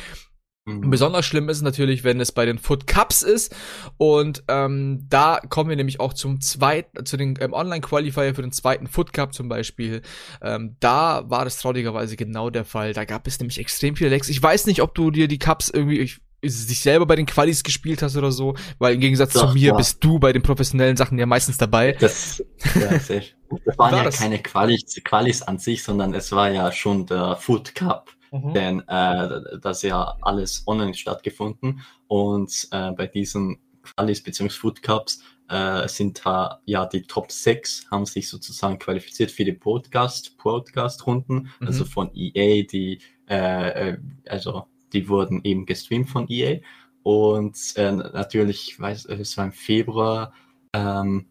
Mhm. 0.68 0.90
Besonders 0.90 1.26
schlimm 1.26 1.48
ist 1.48 1.58
es 1.58 1.64
natürlich, 1.64 2.04
wenn 2.04 2.20
es 2.20 2.34
bei 2.34 2.46
den 2.46 2.58
Foot 2.60 2.88
Cups 2.88 3.22
ist. 3.22 3.56
Und 3.96 4.44
ähm, 4.50 5.06
da 5.10 5.40
kommen 5.48 5.70
wir 5.70 5.78
nämlich 5.78 6.02
auch 6.02 6.14
zum 6.14 6.42
zweiten, 6.42 7.06
zu 7.06 7.16
den 7.16 7.36
ähm, 7.40 7.54
Online-Qualifier 7.54 8.36
für 8.36 8.42
den 8.42 8.52
zweiten 8.52 8.88
Foot 8.88 9.14
Cup 9.14 9.34
zum 9.34 9.48
Beispiel. 9.48 10.02
Ähm, 10.42 10.76
da 10.82 11.24
war 11.30 11.46
das 11.46 11.58
traurigerweise 11.60 12.18
genau 12.18 12.50
der 12.50 12.66
Fall. 12.66 12.92
Da 12.92 13.06
gab 13.06 13.28
es 13.28 13.40
nämlich 13.40 13.60
extrem 13.60 13.96
viele 13.96 14.10
Lecks. 14.10 14.28
Ich 14.28 14.44
weiß 14.44 14.66
nicht, 14.66 14.82
ob 14.82 14.94
du 14.94 15.10
dir 15.10 15.30
die 15.30 15.40
Cups 15.40 15.70
irgendwie. 15.70 16.00
Ich, 16.00 16.20
dich 16.44 16.82
selber 16.82 17.08
bei 17.08 17.16
den 17.16 17.26
Qualis 17.26 17.64
gespielt 17.64 18.04
hast 18.04 18.16
oder 18.16 18.32
so, 18.32 18.56
weil 18.78 18.94
im 18.94 19.00
Gegensatz 19.00 19.34
Doch, 19.34 19.48
zu 19.48 19.54
mir 19.56 19.70
ja. 19.70 19.76
bist 19.76 20.04
du 20.04 20.20
bei 20.20 20.32
den 20.32 20.44
professionellen 20.44 20.96
Sachen 20.96 21.18
ja 21.18 21.26
meistens 21.26 21.58
dabei. 21.58 21.94
Das, 21.94 22.44
ja, 22.76 23.00
sehr. 23.00 23.24
das 23.66 23.78
waren 23.78 23.92
war 23.92 23.98
ja 23.98 24.04
das? 24.04 24.20
keine 24.20 24.38
Qualis, 24.38 25.02
Qualis 25.04 25.42
an 25.42 25.58
sich, 25.58 25.84
sondern 25.84 26.14
es 26.14 26.32
war 26.32 26.52
ja 26.52 26.72
schon 26.72 27.08
der 27.08 27.38
Foot 27.38 27.74
Cup 27.74 28.17
Mhm. 28.32 28.54
Denn 28.54 28.80
äh, 28.88 29.60
das 29.62 29.82
ja 29.82 30.18
alles 30.22 30.64
online 30.68 30.94
stattgefunden 30.94 31.82
und 32.08 32.68
äh, 32.72 32.92
bei 32.92 33.08
diesen 33.08 33.60
Qualis 33.84 34.22
bzw. 34.22 34.50
Food 34.50 34.82
Cups 34.82 35.22
äh, 35.50 35.88
sind 35.88 36.26
da 36.26 36.62
ja 36.66 36.86
die 36.86 37.04
Top 37.04 37.32
6 37.32 37.88
haben 37.90 38.06
sich 38.06 38.30
sozusagen 38.30 38.80
qualifiziert 38.80 39.32
für 39.32 39.46
die 39.46 39.54
Podcast, 39.54 40.38
Podcast-Runden, 40.38 41.50
mhm. 41.60 41.68
also 41.68 41.86
von 41.86 42.12
EA, 42.14 42.64
die 42.64 43.00
äh, 43.30 43.92
äh, 43.92 43.98
also 44.28 44.66
die 44.94 45.08
wurden 45.10 45.42
eben 45.44 45.66
gestreamt 45.66 46.10
von 46.10 46.28
EA 46.30 46.60
und 47.04 47.58
äh, 47.78 47.94
natürlich, 47.94 48.72
ich 48.72 48.80
weiß, 48.82 49.06
es 49.06 49.38
war 49.38 49.46
im 49.46 49.54
Februar, 49.54 50.34
ähm, 50.74 51.26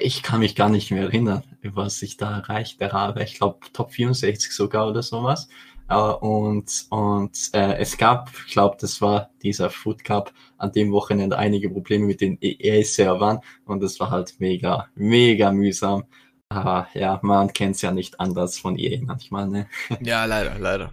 ich 0.00 0.22
kann 0.22 0.40
mich 0.40 0.54
gar 0.54 0.70
nicht 0.70 0.90
mehr 0.90 1.02
erinnern, 1.02 1.42
was 1.62 2.00
ich 2.00 2.16
da 2.16 2.38
erreicht 2.38 2.80
habe. 2.80 3.22
Ich 3.22 3.34
glaube 3.34 3.58
Top 3.74 3.92
64 3.92 4.50
sogar 4.50 4.88
oder 4.88 5.02
sowas. 5.02 5.48
Uh, 5.90 6.12
und 6.20 6.86
und 6.90 7.50
äh, 7.54 7.78
es 7.78 7.96
gab, 7.96 8.30
ich 8.46 8.52
glaube, 8.52 8.76
das 8.78 9.00
war 9.00 9.30
dieser 9.42 9.70
Food 9.70 10.04
Cup 10.04 10.34
an 10.58 10.70
dem 10.72 10.92
Wochenende 10.92 11.38
einige 11.38 11.70
Probleme 11.70 12.04
mit 12.04 12.20
den 12.20 12.36
EA-Servern 12.42 13.40
und 13.64 13.82
das 13.82 13.98
war 13.98 14.10
halt 14.10 14.34
mega, 14.38 14.88
mega 14.94 15.50
mühsam. 15.50 16.04
Aber 16.50 16.88
ja, 16.92 17.18
man 17.22 17.52
kennt 17.52 17.76
es 17.76 17.82
ja 17.82 17.90
nicht 17.90 18.20
anders 18.20 18.58
von 18.58 18.78
EA 18.78 19.00
manchmal, 19.02 19.48
ne? 19.48 19.66
Ja, 20.02 20.26
leider, 20.26 20.58
leider. 20.58 20.92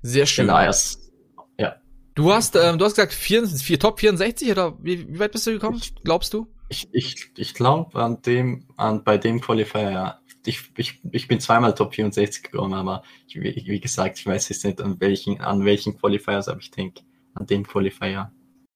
Sehr 0.00 0.26
schön. 0.26 0.46
Genau, 0.46 0.58
erst, 0.58 1.12
ja. 1.58 1.76
Du 2.14 2.32
hast, 2.32 2.56
ähm, 2.56 2.78
du 2.78 2.86
hast 2.86 2.94
gesagt, 2.94 3.12
vier, 3.12 3.46
vier 3.46 3.78
Top 3.78 4.00
64 4.00 4.50
oder 4.50 4.78
wie, 4.82 5.06
wie 5.06 5.18
weit 5.18 5.32
bist 5.32 5.46
du 5.46 5.52
gekommen, 5.52 5.80
glaubst 6.04 6.32
du? 6.32 6.46
Ich, 6.68 6.88
ich, 6.92 7.30
ich 7.36 7.52
glaube 7.52 8.02
an 8.02 8.22
dem, 8.22 8.68
an, 8.78 9.04
bei 9.04 9.18
dem 9.18 9.40
Qualifier, 9.40 9.90
ja. 9.90 10.21
Ich, 10.44 10.70
ich, 10.76 11.00
ich 11.10 11.28
bin 11.28 11.40
zweimal 11.40 11.74
Top 11.74 11.94
64 11.94 12.42
gekommen, 12.42 12.74
aber 12.74 13.02
ich, 13.28 13.40
wie, 13.40 13.80
gesagt, 13.80 14.18
ich 14.18 14.26
weiß 14.26 14.48
jetzt 14.48 14.64
nicht 14.64 14.80
an 14.80 15.00
welchen, 15.00 15.40
an 15.40 15.64
welchen 15.64 15.98
Qualifiers, 15.98 16.48
aber 16.48 16.60
ich 16.60 16.70
denke 16.70 17.02
an 17.34 17.46
dem 17.46 17.66
Qualifier 17.66 18.32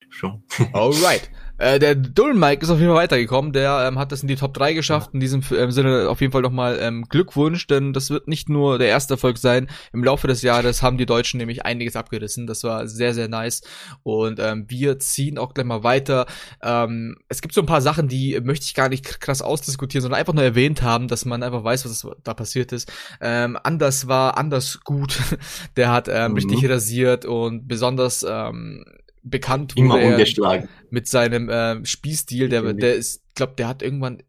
schon. 0.09 0.43
Alright. 0.73 1.31
Äh, 1.59 1.79
der 1.79 1.95
Dullen 1.95 2.39
Mike 2.39 2.63
ist 2.63 2.71
auf 2.71 2.79
jeden 2.79 2.91
Fall 2.91 3.03
weitergekommen. 3.03 3.53
Der 3.53 3.87
ähm, 3.89 3.99
hat 3.99 4.13
das 4.13 4.23
in 4.23 4.29
die 4.29 4.37
Top 4.37 4.55
3 4.55 4.75
geschafft. 4.75 5.11
In 5.15 5.21
diesem 5.21 5.43
ähm, 5.57 5.71
Sinne 5.71 6.09
auf 6.09 6.21
jeden 6.21 6.33
Fall 6.33 6.43
nochmal 6.43 6.79
ähm, 6.81 7.07
Glückwunsch, 7.09 7.67
denn 7.67 7.93
das 7.93 8.11
wird 8.11 8.29
nicht 8.29 8.49
nur 8.49 8.79
der 8.79 8.89
erste 8.89 9.15
Erfolg 9.15 9.39
sein. 9.39 9.69
Im 9.93 10.05
Laufe 10.05 10.27
des 10.27 10.43
Jahres 10.43 10.83
haben 10.83 10.99
die 10.99 11.07
Deutschen 11.07 11.39
nämlich 11.39 11.65
einiges 11.65 11.97
abgerissen. 11.97 12.47
Das 12.47 12.63
war 12.65 12.87
sehr, 12.87 13.15
sehr 13.15 13.29
nice. 13.29 13.63
Und 14.03 14.39
ähm, 14.39 14.67
wir 14.69 14.99
ziehen 14.99 15.39
auch 15.39 15.55
gleich 15.55 15.67
mal 15.67 15.83
weiter. 15.83 16.27
Ähm, 16.63 17.17
es 17.29 17.41
gibt 17.41 17.55
so 17.55 17.63
ein 17.63 17.67
paar 17.67 17.83
Sachen, 17.83 18.09
die 18.09 18.39
möchte 18.43 18.65
ich 18.65 18.75
gar 18.75 18.89
nicht 18.89 19.21
krass 19.21 19.43
ausdiskutieren, 19.43 20.03
sondern 20.03 20.21
einfach 20.21 20.35
nur 20.35 20.45
erwähnt 20.45 20.83
haben, 20.83 21.09
dass 21.09 21.25
man 21.25 21.43
einfach 21.43 21.65
weiß, 21.65 21.85
was 21.85 22.07
da 22.23 22.35
passiert 22.35 22.73
ist. 22.73 22.93
Ähm, 23.21 23.59
anders 23.63 24.09
war 24.09 24.37
anders 24.37 24.81
gut. 24.85 25.19
der 25.77 25.91
hat 25.91 26.09
ähm, 26.09 26.33
mhm. 26.33 26.37
richtig 26.37 26.69
rasiert 26.69 27.25
und 27.25 27.67
besonders 27.67 28.25
ähm, 28.29 28.85
bekannt 29.31 29.77
wurde 29.77 29.87
Immer 29.87 30.13
ungeschlagen. 30.13 30.69
mit 30.91 31.07
seinem 31.07 31.49
äh, 31.49 31.85
Spielstil. 31.85 32.49
Der, 32.49 32.73
der 32.73 32.95
ist, 32.95 33.23
glaub, 33.35 33.57
der 33.57 33.69
hat 33.69 33.83
irgendwann 33.83 34.23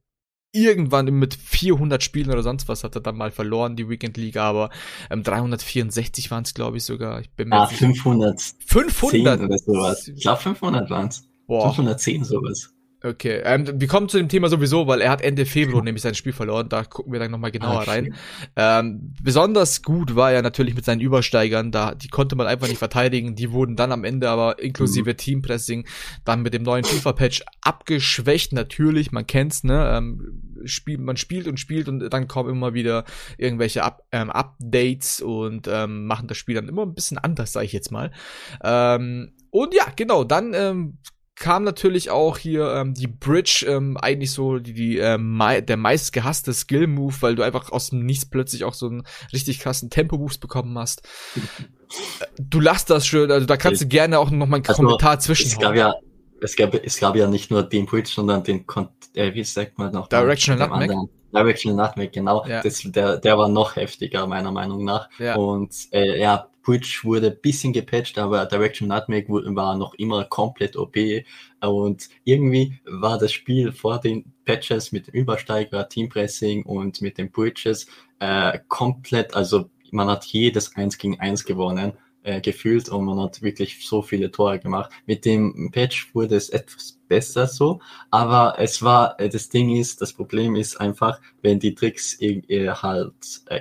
irgendwann 0.53 1.05
mit 1.13 1.35
400 1.35 2.01
Spielen 2.01 2.31
oder 2.31 2.41
sonst 2.41 2.67
was 2.67 2.83
hat 2.83 2.95
er 2.95 3.01
dann 3.01 3.17
mal 3.17 3.31
verloren, 3.31 3.75
die 3.75 3.89
Weekend 3.89 4.17
League, 4.17 4.37
aber 4.37 4.69
ähm, 5.11 5.21
364 5.21 6.31
waren 6.31 6.43
es, 6.43 6.53
glaube 6.53 6.77
ich, 6.77 6.83
sogar. 6.83 7.19
Ich 7.19 7.29
bin 7.31 7.49
mir 7.49 7.57
ah, 7.57 7.67
500. 7.67 8.41
500 8.65 9.41
oder 9.41 9.57
sowas. 9.57 10.07
Ich 10.07 10.21
glaube 10.21 10.41
500 10.41 10.89
waren 10.89 11.09
es. 11.09 11.27
510 11.47 12.23
sowas. 12.23 12.73
Okay, 13.03 13.41
ähm, 13.43 13.79
wir 13.79 13.87
kommen 13.87 14.09
zu 14.09 14.17
dem 14.17 14.27
Thema 14.27 14.49
sowieso, 14.49 14.87
weil 14.87 15.01
er 15.01 15.11
hat 15.11 15.21
Ende 15.21 15.45
Februar 15.45 15.83
nämlich 15.83 16.01
sein 16.01 16.15
Spiel 16.15 16.33
verloren. 16.33 16.67
Da 16.67 16.83
gucken 16.83 17.13
wir 17.13 17.19
dann 17.19 17.29
nochmal 17.29 17.51
genauer 17.51 17.81
ah, 17.81 17.83
rein. 17.83 18.15
Ähm, 18.55 19.13
besonders 19.21 19.83
gut 19.83 20.15
war 20.15 20.31
er 20.31 20.41
natürlich 20.41 20.73
mit 20.73 20.83
seinen 20.83 20.99
Übersteigern. 20.99 21.71
Da 21.71 21.93
die 21.93 22.07
konnte 22.07 22.35
man 22.35 22.47
einfach 22.47 22.67
nicht 22.67 22.79
verteidigen. 22.79 23.35
Die 23.35 23.51
wurden 23.51 23.75
dann 23.75 23.91
am 23.91 24.03
Ende 24.03 24.29
aber 24.29 24.57
inklusive 24.57 25.11
mhm. 25.11 25.17
Teampressing 25.17 25.87
dann 26.25 26.41
mit 26.41 26.55
dem 26.55 26.63
neuen 26.63 26.83
FIFA-Patch 26.83 27.43
abgeschwächt. 27.61 28.51
Natürlich, 28.53 29.11
man 29.11 29.27
kennt's, 29.27 29.63
ne? 29.63 29.91
Ähm, 29.95 30.41
spiel, 30.65 30.97
man 30.97 31.17
spielt 31.17 31.47
und 31.47 31.59
spielt 31.59 31.87
und 31.87 32.09
dann 32.09 32.27
kommen 32.27 32.49
immer 32.49 32.73
wieder 32.73 33.03
irgendwelche 33.37 33.83
Up, 33.83 34.01
ähm, 34.11 34.31
Updates 34.31 35.21
und 35.21 35.67
ähm, 35.71 36.07
machen 36.07 36.27
das 36.27 36.37
Spiel 36.37 36.55
dann 36.55 36.67
immer 36.67 36.81
ein 36.81 36.95
bisschen 36.95 37.19
anders, 37.19 37.53
sage 37.53 37.67
ich 37.67 37.73
jetzt 37.73 37.91
mal. 37.91 38.11
Ähm, 38.63 39.33
und 39.51 39.75
ja, 39.75 39.85
genau, 39.95 40.23
dann 40.23 40.53
ähm, 40.55 40.97
kam 41.39 41.63
natürlich 41.63 42.10
auch 42.10 42.38
hier 42.38 42.74
ähm, 42.74 42.94
die 42.94 43.08
Bridge, 43.08 43.65
ähm, 43.67 43.96
eigentlich 43.98 44.32
so 44.32 44.58
die, 44.58 44.74
die 44.74 44.98
ähm, 44.98 45.39
der 45.67 45.77
meist 45.77 46.12
gehasste 46.12 46.53
Skill-Move, 46.53 47.15
weil 47.22 47.36
du 47.36 47.44
einfach 47.44 47.72
aus 47.72 47.91
dem 47.91 48.06
Nichts 48.06 48.25
plötzlich 48.25 48.63
auch 48.63 48.74
so 48.74 48.88
einen 48.88 49.03
richtig 49.32 49.60
krassen 49.60 49.89
Tempo-Boost 49.89 50.41
bekommen 50.41 50.77
hast. 50.77 51.08
du 52.39 52.60
lachst 52.60 52.89
das 52.89 53.06
schön, 53.06 53.32
also 53.32 53.46
da 53.46 53.56
kannst 53.56 53.82
du 53.82 53.88
gerne 53.88 54.20
auch 54.20 54.32
noch 54.32 54.48
mal 54.48 54.58
einen 54.58 54.67
also, 54.67 54.82
Kommentar 54.82 55.20
zwischen. 55.20 55.48
Es 55.48 55.60
gab 55.60 55.75
ja, 55.75 55.94
es 56.41 56.56
gab, 56.56 56.74
es 56.74 57.00
gab 57.00 57.15
ja 57.15 57.27
nicht 57.27 57.51
nur 57.51 57.63
den 57.63 57.86
Bridge, 57.86 58.12
sondern 58.13 58.44
den, 58.44 58.65
äh, 59.13 59.34
wie 59.34 59.44
sagt 59.44 59.77
man 59.77 59.91
noch? 59.94 60.08
Directional 60.08 60.67
Nutmeg. 60.67 60.91
Directional 61.34 61.88
Nutmeg, 61.88 62.13
genau. 62.13 62.46
Ja. 62.48 62.62
Das, 62.62 62.82
der, 62.84 63.17
der 63.17 63.38
war 63.38 63.48
noch 63.48 63.75
heftiger, 63.75 64.25
meiner 64.25 64.51
Meinung 64.51 64.84
nach. 64.84 65.10
Ja. 65.20 65.36
Und 65.36 65.74
äh, 65.91 66.20
ja, 66.20 66.48
Bridge 66.67 67.00
wurde 67.03 67.27
ein 67.27 67.41
bisschen 67.41 67.71
gepatcht, 67.71 68.17
aber 68.17 68.45
Direction 68.45 68.89
Nutmeg 68.89 69.29
war 69.29 69.77
noch 69.77 69.93
immer 69.93 70.25
komplett 70.25 70.75
OP. 70.75 70.97
Und 71.62 72.09
irgendwie 72.25 72.77
war 72.83 73.17
das 73.17 73.31
Spiel 73.31 73.71
vor 73.71 74.00
den 74.01 74.33
Patches 74.43 74.91
mit 74.91 75.07
dem 75.07 75.13
Übersteiger, 75.13 75.88
Teampressing 75.88 76.63
und 76.63 77.01
mit 77.01 77.17
den 77.17 77.31
Bridges 77.31 77.88
äh, 78.19 78.59
komplett, 78.67 79.33
also 79.33 79.69
man 79.91 80.09
hat 80.09 80.25
jedes 80.25 80.75
1 80.75 80.97
gegen 80.97 81.17
1 81.21 81.45
gewonnen 81.45 81.93
äh, 82.24 82.41
gefühlt 82.41 82.89
und 82.89 83.05
man 83.05 83.21
hat 83.21 83.41
wirklich 83.41 83.88
so 83.88 84.01
viele 84.01 84.29
Tore 84.29 84.59
gemacht. 84.59 84.91
Mit 85.05 85.24
dem 85.24 85.71
Patch 85.71 86.13
wurde 86.13 86.36
es 86.36 86.50
etwas 86.50 87.00
besser 87.07 87.47
so, 87.47 87.79
aber 88.12 88.55
es 88.59 88.83
war, 88.83 89.17
äh, 89.21 89.29
das 89.29 89.47
Ding 89.47 89.74
ist, 89.74 90.01
das 90.01 90.12
Problem 90.12 90.57
ist 90.57 90.81
einfach, 90.81 91.21
wenn 91.41 91.59
die 91.59 91.74
Tricks 91.74 92.19
äh, 92.19 92.67
halt 92.67 93.13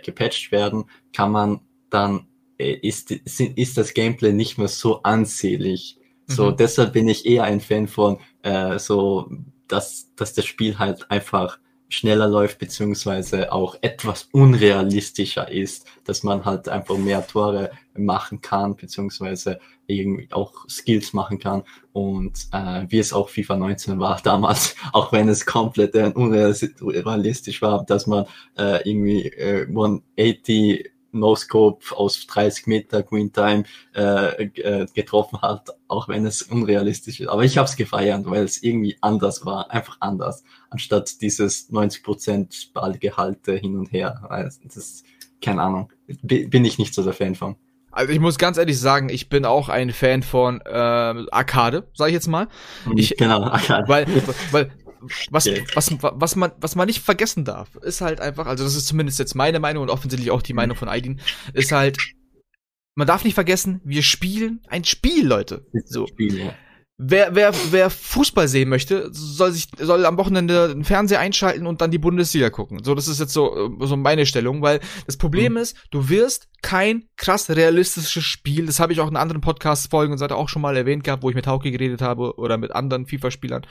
gepatcht 0.03 0.51
werden, 0.51 0.87
kann 1.13 1.31
man 1.31 1.61
dann 1.89 2.27
ist, 2.59 3.11
ist 3.11 3.79
das 3.79 3.95
Gameplay 3.95 4.33
nicht 4.33 4.59
mehr 4.59 4.69
so 4.69 5.03
ansehnlich. 5.03 5.99
So, 6.27 6.51
mhm. 6.51 6.57
deshalb 6.57 6.93
bin 6.93 7.09
ich 7.09 7.27
eher 7.27 7.45
ein 7.45 7.61
Fan 7.61 7.87
von 7.87 8.19
äh, 8.43 8.79
so, 8.79 9.31
dass, 9.69 10.13
dass 10.17 10.35
das 10.35 10.45
Spiel 10.45 10.79
halt 10.79 11.11
einfach 11.11 11.59
schneller 11.89 12.27
läuft, 12.27 12.59
beziehungsweise 12.59 13.53
auch 13.53 13.77
etwas 13.81 14.29
unrealistischer 14.33 15.51
ist, 15.51 15.87
dass 16.05 16.23
man 16.23 16.45
halt 16.45 16.69
einfach 16.69 16.97
mehr 16.97 17.27
Tore 17.27 17.71
machen 17.97 18.41
kann, 18.41 18.77
beziehungsweise 18.77 19.61
irgendwie 19.87 20.29
auch 20.33 20.69
Skills 20.69 21.13
machen 21.13 21.39
kann. 21.39 21.63
Und 21.93 22.49
äh, 22.53 22.87
wie 22.89 22.99
es 22.99 23.13
auch 23.13 23.29
FIFA 23.29 23.57
19 23.57 24.01
war 24.01 24.21
damals, 24.25 24.75
auch 24.93 25.13
wenn 25.13 25.29
es 25.29 25.47
komplett 25.47 25.95
äh, 25.95 26.13
unrealistisch 26.15 27.63
war, 27.63 27.85
dass 27.85 28.07
man 28.07 28.27
äh, 28.59 28.89
irgendwie 28.89 29.29
äh, 29.29 29.67
180 29.69 30.91
No-Scope 31.13 31.97
aus 31.97 32.27
30 32.27 32.67
Meter 32.67 33.03
Green 33.03 33.33
Time 33.33 33.65
äh, 33.95 34.45
äh, 34.45 34.87
getroffen 34.95 35.41
hat, 35.43 35.71
auch 35.89 36.09
wenn 36.09 36.27
es 36.27 36.43
unrealistisch 36.43 37.21
ist. 37.21 37.29
Aber 37.29 37.45
ich 37.45 37.59
habe 37.59 37.69
es 37.69 37.77
gefeiert, 37.77 38.25
weil 38.27 38.45
es 38.45 38.63
irgendwie 38.63 38.97
anders 39.01 39.45
war, 39.45 39.71
einfach 39.71 39.97
anders, 40.01 40.45
anstatt 40.71 41.21
dieses 41.21 41.71
90% 41.71 42.73
Ballgehalte 42.73 43.57
hin 43.57 43.77
und 43.77 43.93
her. 43.93 44.29
Das 44.63 44.77
ist, 44.77 45.05
keine 45.41 45.63
Ahnung, 45.63 45.93
bin 46.23 46.65
ich 46.65 46.79
nicht 46.79 46.95
so 46.95 47.03
der 47.03 47.13
Fan 47.13 47.35
von. 47.35 47.57
Also 47.97 48.13
ich 48.13 48.21
muss 48.21 48.37
ganz 48.37 48.59
ehrlich 48.59 48.79
sagen, 48.79 49.09
ich 49.09 49.31
bin 49.31 49.47
auch 49.47 49.71
ein 49.71 49.91
Fan 49.91 50.23
von 50.23 50.61
äh, 50.61 50.69
Arcade, 50.71 51.89
sag 51.95 52.09
ich 52.09 52.13
jetzt 52.13 52.29
mal. 52.29 52.47
Mhm, 52.85 52.99
ich, 52.99 53.17
genau, 53.17 53.43
Arcade. 53.45 53.89
Weil, 53.89 54.07
weil 54.51 54.71
was, 55.31 55.47
was, 55.75 55.97
was, 56.01 56.37
man, 56.37 56.53
was 56.59 56.75
man 56.77 56.87
nicht 56.87 57.03
vergessen 57.03 57.45
darf, 57.45 57.75
ist 57.77 58.01
halt 58.01 58.21
einfach, 58.21 58.47
also 58.47 58.65
das 58.65 58.75
ist 58.75 58.87
zumindest 58.87 59.19
jetzt 59.19 59.35
meine 59.35 59.61
Meinung 59.61 59.83
und 59.83 59.91
offensichtlich 59.91 60.31
auch 60.31 60.43
die 60.43 60.55
Meinung 60.55 60.77
von 60.77 60.89
Aidin, 60.89 61.21
ist 61.53 61.73
halt, 61.73 61.99
man 62.95 63.07
darf 63.07 63.25
nicht 63.25 63.35
vergessen, 63.35 63.81
wir 63.85 64.03
spielen 64.03 64.61
ein 64.69 64.85
Spiel, 64.85 65.27
Leute. 65.27 65.67
So. 65.85 66.07
Spiel, 66.07 66.39
ja. 66.39 66.55
Wer, 66.99 67.35
wer, 67.35 67.53
wer 67.73 67.91
Fußball 67.91 68.49
sehen 68.49 68.71
möchte, 68.71 69.11
soll 69.13 69.53
sich, 69.53 69.69
soll 69.79 70.07
am 70.07 70.17
Wochenende 70.17 70.69
den 70.69 70.83
Fernseher 70.83 71.21
einschalten 71.21 71.67
und 71.67 71.83
dann 71.83 71.91
die 71.91 71.99
Bundesliga 71.99 72.49
gucken. 72.49 72.83
So, 72.83 72.95
das 72.95 73.07
ist 73.07 73.21
jetzt 73.21 73.35
so, 73.35 73.77
so 73.81 73.99
meine 73.99 74.25
Stellung, 74.25 74.63
weil 74.63 74.81
das 75.05 75.19
Problem 75.19 75.53
mhm. 75.53 75.59
ist, 75.59 75.77
du 75.91 76.09
wirst 76.09 76.49
kein 76.63 77.05
krass 77.17 77.51
realistisches 77.51 78.25
Spiel, 78.25 78.65
das 78.65 78.81
habe 78.81 78.95
ich 78.95 79.01
auch 79.01 79.11
in 79.11 79.17
anderen 79.17 79.43
Podcast-Folgen 79.43 80.13
und 80.13 80.19
so 80.19 80.25
auch 80.29 80.49
schon 80.49 80.63
mal 80.63 80.75
erwähnt 80.75 81.05
gehabt, 81.05 81.23
wo 81.23 81.29
ich 81.29 81.37
mit 81.37 81.47
Hauke 81.47 81.71
geredet 81.71 82.01
habe 82.01 82.35
oder 82.39 82.57
mit 82.57 82.73
anderen 82.73 83.07
FIFA-Spielern 83.07 83.67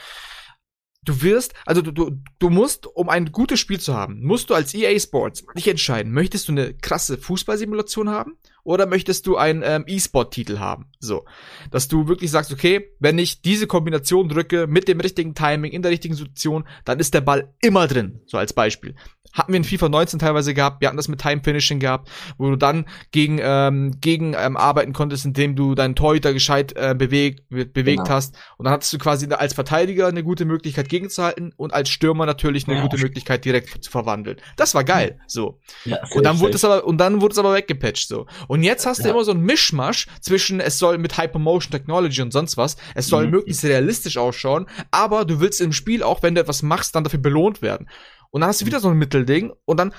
du 1.06 1.22
wirst, 1.22 1.54
also 1.66 1.82
du, 1.82 1.92
du, 1.92 2.12
du 2.40 2.50
musst, 2.50 2.88
um 2.88 3.10
ein 3.10 3.32
gutes 3.32 3.60
Spiel 3.60 3.80
zu 3.80 3.94
haben, 3.94 4.24
musst 4.24 4.50
du 4.50 4.54
als 4.54 4.74
EA 4.74 5.00
Sports 5.00 5.46
dich 5.56 5.68
entscheiden, 5.68 6.12
möchtest 6.12 6.48
du 6.48 6.52
eine 6.52 6.74
krasse 6.74 7.18
Fußballsimulation 7.18 8.10
haben 8.10 8.38
oder 8.66 8.88
möchtest 8.88 9.28
du 9.28 9.38
einen 9.38 9.64
ähm, 9.64 9.86
E-Sport-Titel 9.88 10.60
haben? 10.60 10.88
So, 11.00 11.24
dass 11.72 11.88
du 11.88 12.08
wirklich 12.08 12.32
sagst, 12.32 12.52
okay, 12.52 12.90
wenn 13.00 13.18
ich 13.18 13.42
diese 13.42 13.68
Kombination 13.68 14.28
drücke 14.28 14.68
mit 14.68 14.88
dem 14.88 15.00
richtigen 15.00 15.36
Timing 15.36 15.72
in 15.72 15.84
der 15.84 15.92
richtigen 15.92 16.16
Situation, 16.16 16.68
dann 16.84 17.00
ist 17.00 17.14
der 17.14 17.22
Ball 17.22 17.54
immer 17.62 17.88
drin, 17.88 18.22
so 18.26 18.38
als 18.38 18.52
Beispiel. 18.52 18.96
Hatten 19.36 19.52
wir 19.52 19.58
in 19.58 19.66
FIFA 19.66 19.90
19 19.90 20.20
teilweise 20.20 20.54
gehabt, 20.54 20.80
wir 20.80 20.88
hatten 20.88 20.98
das 20.98 21.10
mit 21.10 21.20
Time 21.20 21.42
Finishing 21.44 21.80
gehabt, 21.80 22.10
wo 22.38 22.50
du 22.50 22.56
dann 22.56 22.86
gegen, 23.12 23.40
ähm, 23.42 23.98
gegen 24.00 24.34
ähm, 24.34 24.56
arbeiten 24.56 24.94
konntest, 24.94 25.26
indem 25.26 25.58
du 25.58 25.76
deinen 25.76 25.96
Torhüter 25.96 26.32
gescheit 26.32 26.74
äh, 26.78 26.96
bewegt, 26.98 27.48
bewegt 27.50 27.86
genau. 27.86 28.10
hast. 28.10 28.36
Und 28.58 28.64
dann 28.64 28.74
hattest 28.74 28.94
du 28.94 28.98
quasi 28.98 29.28
als 29.34 29.54
Verteidiger 29.54 30.08
eine 30.08 30.24
gute 30.24 30.46
Möglichkeit 30.46 30.88
gegenzuhalten 30.88 31.54
und 31.58 31.74
als 31.74 31.90
Stürmer 31.90 32.26
natürlich 32.26 32.68
eine 32.68 32.78
ja. 32.78 32.84
gute 32.84 32.98
Möglichkeit 32.98 33.44
direkt 33.44 33.84
zu 33.84 33.92
verwandeln. 33.92 34.38
Das 34.56 34.74
war 34.74 34.86
geil, 34.86 35.20
so. 35.28 35.60
Ja, 35.84 36.00
und 36.14 36.26
dann 36.26 36.40
wurde 36.40 36.56
es 36.56 36.64
aber, 36.64 36.86
und 36.86 36.98
dann 36.98 37.20
wurde 37.20 37.34
es 37.34 37.38
aber 37.38 37.54
weggepatcht, 37.54 38.08
so. 38.08 38.28
Und 38.48 38.55
jetzt 38.64 38.86
hast 38.86 39.00
ja. 39.00 39.06
du 39.06 39.10
immer 39.12 39.24
so 39.24 39.32
ein 39.32 39.42
Mischmasch 39.42 40.08
zwischen, 40.22 40.60
es 40.60 40.78
soll 40.78 40.98
mit 40.98 41.18
Hypermotion 41.18 41.72
Technology 41.72 42.22
und 42.22 42.32
sonst 42.32 42.58
was, 42.58 42.78
es 42.94 43.08
soll 43.08 43.26
mhm. 43.26 43.32
möglichst 43.32 43.64
realistisch 43.64 44.18
ausschauen, 44.18 44.68
aber 44.92 45.26
du 45.26 45.40
willst 45.40 45.62
im 45.62 45.74
Spiel 45.74 46.04
auch, 46.04 46.24
wenn 46.24 46.36
du 46.36 46.42
etwas 46.42 46.62
machst, 46.62 46.96
dann 46.96 47.04
dafür 47.04 47.20
belohnt 47.20 47.62
werden. 47.62 47.90
Und 48.32 48.42
dann 48.42 48.50
hast 48.50 48.62
du 48.62 48.66
wieder 48.66 48.80
so 48.80 48.90
ein 48.90 48.98
Mittelding 48.98 49.54
und 49.66 49.80
dann 49.80 49.94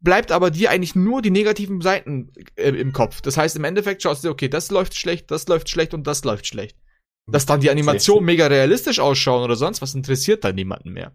bleibt 0.00 0.32
aber 0.32 0.50
dir 0.50 0.70
eigentlich 0.70 0.94
nur 0.94 1.22
die 1.22 1.30
negativen 1.30 1.80
Seiten 1.80 2.32
äh, 2.56 2.70
im 2.70 2.92
Kopf. 2.92 3.20
Das 3.20 3.36
heißt, 3.36 3.56
im 3.56 3.64
Endeffekt 3.64 4.02
schaust 4.02 4.24
du, 4.24 4.30
okay, 4.30 4.48
das 4.48 4.70
läuft 4.70 4.96
schlecht, 4.96 5.30
das 5.30 5.46
läuft 5.48 5.68
schlecht 5.68 5.94
und 5.94 6.06
das 6.06 6.24
läuft 6.24 6.46
schlecht. 6.46 6.76
Dass 7.26 7.46
dann 7.46 7.60
die 7.60 7.70
Animationen 7.70 8.24
mega 8.24 8.48
realistisch 8.48 8.98
ausschauen 8.98 9.44
oder 9.44 9.54
sonst 9.54 9.80
was 9.80 9.94
interessiert 9.94 10.42
dann 10.44 10.56
niemanden 10.56 10.90
mehr. 10.90 11.12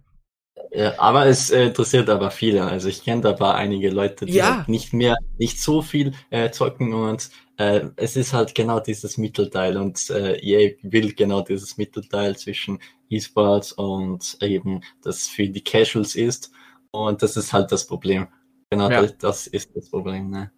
Ja, 0.78 0.94
aber 1.00 1.26
es 1.26 1.50
äh, 1.50 1.66
interessiert 1.66 2.08
aber 2.08 2.30
viele. 2.30 2.64
Also 2.64 2.88
ich 2.88 3.04
kenne 3.04 3.24
da 3.24 3.34
paar 3.34 3.56
einige 3.56 3.90
Leute, 3.90 4.28
die 4.28 4.34
ja. 4.34 4.58
halt 4.58 4.70
nicht 4.70 4.94
mehr, 4.94 5.18
nicht 5.40 5.60
so 5.60 5.82
viel 5.82 6.14
äh, 6.30 6.52
zocken 6.52 6.94
und 6.94 7.32
äh, 7.58 7.88
es 7.96 8.16
ist 8.16 8.32
halt 8.34 8.54
genau 8.54 8.80
dieses 8.80 9.18
Mittelteil 9.18 9.76
und 9.78 10.08
äh, 10.12 10.38
EA 10.38 10.76
will 10.84 11.16
genau 11.16 11.42
dieses 11.42 11.78
Mittelteil 11.78 12.38
zwischen 12.38 12.78
E-Sports 13.10 13.72
und 13.72 14.38
eben 14.42 14.82
das 15.02 15.28
für 15.28 15.50
die 15.50 15.64
Casuals 15.64 16.16
ist. 16.16 16.52
Und 16.92 17.24
das 17.24 17.38
ist 17.38 17.54
halt 17.54 17.72
das 17.72 17.88
Problem. 17.88 18.28
Genau, 18.70 18.92
ja. 18.92 19.02
das, 19.02 19.18
das, 19.18 19.48
ist 19.48 19.76
das 19.76 19.90
Problem. 19.90 20.30
Ne? 20.30 20.52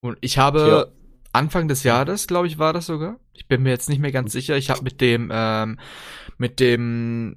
Und 0.00 0.18
ich 0.22 0.38
habe 0.38 0.58
ja. 0.68 0.86
Anfang 1.32 1.68
des 1.68 1.84
Jahres, 1.84 2.26
glaube 2.26 2.48
ich, 2.48 2.58
war 2.58 2.72
das 2.72 2.86
sogar. 2.86 3.20
Ich 3.32 3.46
bin 3.46 3.62
mir 3.62 3.70
jetzt 3.70 3.88
nicht 3.88 4.00
mehr 4.00 4.10
ganz 4.10 4.32
sicher. 4.32 4.56
Ich 4.56 4.70
habe 4.70 4.82
mit 4.82 5.00
dem 5.00 5.30
ähm, 5.32 5.78
mit 6.36 6.58
dem 6.58 7.36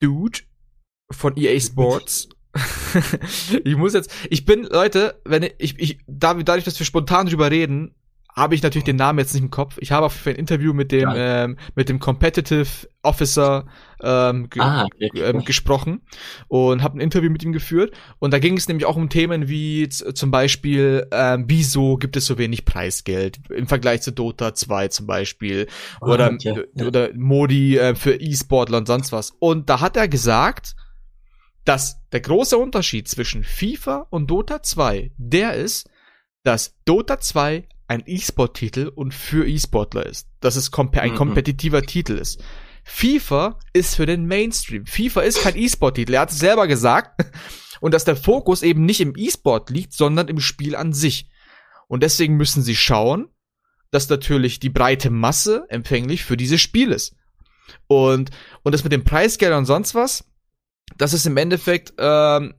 Dude 0.00 0.38
von 1.10 1.36
EA 1.36 1.58
Sports 1.60 2.28
ich 3.64 3.76
muss 3.76 3.92
jetzt, 3.92 4.10
ich 4.30 4.44
bin, 4.44 4.64
Leute, 4.64 5.20
wenn 5.24 5.46
ich, 5.58 5.78
ich, 5.78 5.98
dadurch, 6.06 6.64
dass 6.64 6.78
wir 6.78 6.86
spontan 6.86 7.26
drüber 7.26 7.50
reden, 7.50 7.94
habe 8.36 8.54
ich 8.54 8.62
natürlich 8.62 8.84
den 8.84 8.96
Namen 8.96 9.18
jetzt 9.18 9.32
nicht 9.32 9.42
im 9.42 9.50
Kopf. 9.50 9.78
Ich 9.80 9.92
habe 9.92 10.06
auf 10.06 10.26
ein 10.26 10.34
Interview 10.34 10.74
mit 10.74 10.92
dem 10.92 11.08
ja. 11.08 11.44
ähm, 11.44 11.56
mit 11.74 11.88
dem 11.88 11.98
Competitive 11.98 12.86
Officer 13.00 13.64
ähm, 14.02 14.50
ge 14.50 14.62
ah, 14.62 14.86
ähm, 15.14 15.42
gesprochen 15.42 16.02
und 16.48 16.82
habe 16.82 16.98
ein 16.98 17.00
Interview 17.00 17.30
mit 17.30 17.42
ihm 17.42 17.54
geführt. 17.54 17.96
Und 18.18 18.34
da 18.34 18.38
ging 18.38 18.58
es 18.58 18.68
nämlich 18.68 18.84
auch 18.84 18.96
um 18.96 19.08
Themen 19.08 19.48
wie 19.48 19.88
zum 19.88 20.30
Beispiel, 20.30 21.06
ähm, 21.12 21.46
wieso 21.48 21.96
gibt 21.96 22.14
es 22.18 22.26
so 22.26 22.36
wenig 22.36 22.66
Preisgeld 22.66 23.38
im 23.48 23.68
Vergleich 23.68 24.02
zu 24.02 24.10
Dota 24.10 24.54
2 24.54 24.88
zum 24.88 25.06
Beispiel 25.06 25.66
oh, 26.02 26.08
oder 26.10 26.30
okay. 26.30 26.64
oder 26.84 27.14
Modi 27.14 27.78
äh, 27.78 27.94
für 27.94 28.20
E-Sportler 28.20 28.76
und 28.76 28.86
sonst 28.86 29.12
was. 29.12 29.30
Und 29.38 29.70
da 29.70 29.80
hat 29.80 29.96
er 29.96 30.08
gesagt, 30.08 30.76
dass 31.66 32.08
der 32.12 32.20
große 32.20 32.56
Unterschied 32.56 33.08
zwischen 33.08 33.44
FIFA 33.44 34.06
und 34.10 34.30
Dota 34.30 34.62
2 34.62 35.12
der 35.18 35.54
ist, 35.54 35.90
dass 36.44 36.76
Dota 36.84 37.20
2 37.20 37.68
ein 37.88 38.02
E-Sport-Titel 38.06 38.90
und 38.94 39.12
für 39.12 39.46
E-Sportler 39.46 40.06
ist. 40.06 40.28
Dass 40.40 40.56
es 40.56 40.70
komp 40.70 40.96
ein 40.96 41.12
mhm. 41.12 41.16
kompetitiver 41.16 41.82
Titel 41.82 42.14
ist. 42.14 42.42
FIFA 42.84 43.58
ist 43.72 43.96
für 43.96 44.06
den 44.06 44.26
Mainstream. 44.26 44.86
FIFA 44.86 45.22
ist 45.22 45.42
kein 45.42 45.56
E-Sport-Titel. 45.56 46.14
Er 46.14 46.20
hat 46.20 46.30
es 46.30 46.38
selber 46.38 46.66
gesagt. 46.68 47.20
Und 47.80 47.92
dass 47.92 48.04
der 48.04 48.16
Fokus 48.16 48.62
eben 48.62 48.86
nicht 48.86 49.00
im 49.00 49.14
E-Sport 49.16 49.68
liegt, 49.70 49.92
sondern 49.92 50.28
im 50.28 50.40
Spiel 50.40 50.74
an 50.76 50.92
sich. 50.92 51.28
Und 51.88 52.02
deswegen 52.02 52.36
müssen 52.36 52.62
sie 52.62 52.76
schauen, 52.76 53.28
dass 53.90 54.08
natürlich 54.08 54.60
die 54.60 54.70
breite 54.70 55.10
Masse 55.10 55.66
empfänglich 55.68 56.24
für 56.24 56.36
dieses 56.36 56.60
Spiel 56.60 56.92
ist. 56.92 57.14
Und, 57.86 58.30
und 58.62 58.72
das 58.72 58.82
mit 58.82 58.92
dem 58.92 59.04
Preisgeld 59.04 59.52
und 59.52 59.66
sonst 59.66 59.94
was, 59.94 60.24
das 60.96 61.12
ist 61.12 61.26
im 61.26 61.36
Endeffekt 61.36 61.94
ähm, 61.98 62.54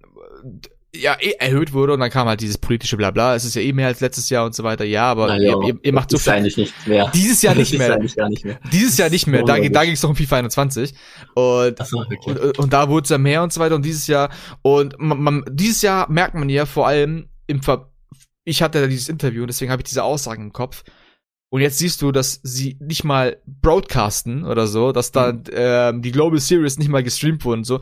ja 0.95 1.15
eh 1.19 1.31
erhöht 1.39 1.73
wurde 1.73 1.93
und 1.93 1.99
dann 1.99 2.09
kam 2.09 2.27
halt 2.27 2.41
dieses 2.41 2.57
politische 2.57 2.97
Blabla. 2.97 3.35
Es 3.35 3.45
ist 3.45 3.55
ja 3.55 3.61
eh 3.61 3.73
mehr 3.73 3.87
als 3.87 3.99
letztes 3.99 4.29
Jahr 4.29 4.45
und 4.45 4.55
so 4.55 4.63
weiter. 4.63 4.85
Ja, 4.85 5.05
aber 5.11 5.37
ihr, 5.37 5.61
ihr, 5.63 5.79
ihr, 5.81 5.93
macht 5.93 6.11
so 6.11 6.17
viel. 6.17 6.33
Eigentlich 6.33 6.57
nicht 6.57 6.87
mehr. 6.87 7.11
Dieses 7.13 7.41
Jahr 7.41 7.55
nicht 7.55 7.77
mehr. 7.77 7.99
nicht 7.99 8.17
mehr. 8.17 8.59
Dieses 8.71 8.97
Jahr 8.97 9.09
nicht 9.09 9.27
mehr. 9.27 9.43
Da, 9.43 9.59
da 9.59 9.83
ging 9.83 9.93
es 9.93 10.01
doch 10.01 10.09
um 10.09 10.15
FIFA 10.15 10.37
21 10.37 10.93
und, 11.35 11.77
so, 11.85 11.99
okay. 11.99 12.17
und, 12.25 12.59
und, 12.59 12.73
da 12.73 12.89
wurde 12.89 13.03
es 13.03 13.09
ja 13.09 13.17
mehr 13.17 13.43
und 13.43 13.53
so 13.53 13.59
weiter 13.59 13.75
und 13.75 13.85
dieses 13.85 14.07
Jahr 14.07 14.29
und 14.61 14.99
man, 14.99 15.21
man, 15.21 15.45
dieses 15.49 15.81
Jahr 15.81 16.09
merkt 16.09 16.35
man 16.35 16.49
ja 16.49 16.65
vor 16.65 16.87
allem 16.87 17.29
im 17.47 17.61
Ver 17.61 17.91
ich 18.43 18.61
hatte 18.61 18.79
da 18.79 18.87
dieses 18.87 19.09
Interview 19.09 19.41
und 19.41 19.47
deswegen 19.47 19.71
habe 19.71 19.81
ich 19.81 19.89
diese 19.89 20.03
Aussagen 20.03 20.43
im 20.43 20.53
Kopf. 20.53 20.85
Und 21.49 21.61
jetzt 21.61 21.77
siehst 21.77 22.01
du, 22.01 22.13
dass 22.13 22.39
sie 22.43 22.77
nicht 22.79 23.03
mal 23.03 23.41
broadcasten 23.45 24.45
oder 24.45 24.67
so, 24.67 24.93
dass 24.93 25.11
da 25.11 25.33
mhm. 25.33 25.43
ähm, 25.51 26.01
die 26.01 26.11
Global 26.11 26.39
Series 26.39 26.77
nicht 26.77 26.89
mal 26.89 27.03
gestreamt 27.03 27.43
wurden 27.43 27.65
so. 27.65 27.81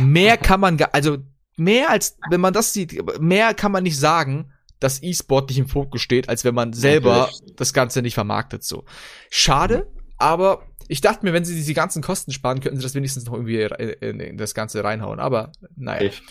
Mehr 0.00 0.36
kann 0.36 0.60
man, 0.60 0.78
also 0.92 1.18
mehr 1.56 1.90
als, 1.90 2.18
wenn 2.30 2.40
man 2.40 2.52
das 2.52 2.72
sieht, 2.72 3.20
mehr 3.20 3.54
kann 3.54 3.72
man 3.72 3.82
nicht 3.82 3.98
sagen, 3.98 4.52
dass 4.80 5.02
E-Sport 5.02 5.48
nicht 5.48 5.58
im 5.58 5.68
Fokus 5.68 6.02
steht, 6.02 6.28
als 6.28 6.44
wenn 6.44 6.54
man 6.54 6.72
selber 6.72 7.30
das 7.56 7.72
Ganze 7.72 8.02
nicht 8.02 8.14
vermarktet, 8.14 8.62
so. 8.62 8.84
Schade, 9.30 9.90
aber 10.18 10.62
ich 10.88 11.00
dachte 11.00 11.24
mir, 11.24 11.32
wenn 11.32 11.44
sie 11.44 11.54
diese 11.54 11.74
ganzen 11.74 12.02
Kosten 12.02 12.32
sparen, 12.32 12.60
könnten 12.60 12.76
sie 12.76 12.82
das 12.82 12.94
wenigstens 12.94 13.24
noch 13.24 13.32
irgendwie 13.34 13.62
in, 14.00 14.20
in 14.20 14.38
das 14.38 14.54
Ganze 14.54 14.84
reinhauen, 14.84 15.18
aber 15.18 15.52
naja. 15.76 16.02
Ich 16.02 16.22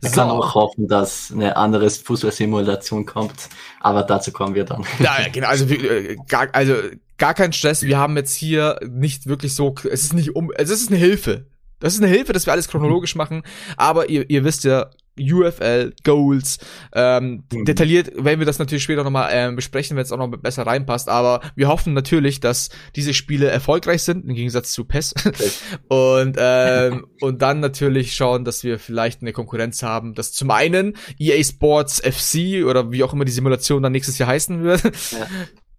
so. 0.00 0.10
kann 0.10 0.30
auch 0.30 0.54
hoffen, 0.54 0.88
dass 0.88 1.32
eine 1.32 1.56
andere 1.56 1.88
Fußballsimulation 1.88 3.06
kommt, 3.06 3.48
aber 3.80 4.02
dazu 4.02 4.32
kommen 4.32 4.54
wir 4.54 4.64
dann. 4.64 4.84
Ja, 5.00 5.16
genau, 5.32 5.48
also, 5.48 5.64
äh, 5.66 6.16
gar, 6.28 6.48
also 6.52 6.74
gar 7.18 7.34
kein 7.34 7.52
Stress, 7.52 7.82
wir 7.82 7.98
haben 7.98 8.16
jetzt 8.16 8.34
hier 8.34 8.78
nicht 8.88 9.26
wirklich 9.26 9.54
so, 9.54 9.74
es 9.84 10.04
ist 10.04 10.12
nicht 10.12 10.36
um, 10.36 10.52
es 10.54 10.70
ist 10.70 10.88
eine 10.88 10.98
Hilfe. 10.98 11.46
Das 11.78 11.94
ist 11.94 12.02
eine 12.02 12.10
Hilfe, 12.12 12.32
dass 12.32 12.46
wir 12.46 12.52
alles 12.52 12.68
chronologisch 12.68 13.14
machen, 13.14 13.42
aber 13.76 14.08
ihr, 14.08 14.28
ihr 14.30 14.44
wisst 14.44 14.64
ja, 14.64 14.90
UFL, 15.18 15.94
Goals, 16.04 16.58
ähm, 16.94 17.44
mhm. 17.52 17.64
detailliert 17.64 18.12
werden 18.22 18.38
wir 18.38 18.46
das 18.46 18.58
natürlich 18.58 18.84
später 18.84 19.02
nochmal 19.02 19.30
ähm, 19.32 19.56
besprechen, 19.56 19.96
wenn 19.96 20.02
es 20.02 20.12
auch 20.12 20.18
noch 20.18 20.28
besser 20.28 20.66
reinpasst, 20.66 21.08
aber 21.08 21.40
wir 21.54 21.68
hoffen 21.68 21.94
natürlich, 21.94 22.40
dass 22.40 22.68
diese 22.94 23.14
Spiele 23.14 23.48
erfolgreich 23.48 24.02
sind, 24.02 24.28
im 24.28 24.34
Gegensatz 24.34 24.72
zu 24.72 24.84
PES. 24.84 25.14
Und, 25.88 26.36
ähm, 26.38 27.06
und 27.20 27.42
dann 27.42 27.60
natürlich 27.60 28.14
schauen, 28.14 28.44
dass 28.44 28.64
wir 28.64 28.78
vielleicht 28.78 29.22
eine 29.22 29.32
Konkurrenz 29.32 29.82
haben, 29.82 30.14
dass 30.14 30.32
zum 30.32 30.50
einen 30.50 30.94
EA 31.18 31.42
Sports 31.42 32.00
FC 32.00 32.64
oder 32.64 32.90
wie 32.92 33.02
auch 33.02 33.12
immer 33.12 33.24
die 33.24 33.32
Simulation 33.32 33.82
dann 33.82 33.92
nächstes 33.92 34.18
Jahr 34.18 34.28
heißen 34.28 34.62
wird, 34.62 34.82
ja. 34.84 35.26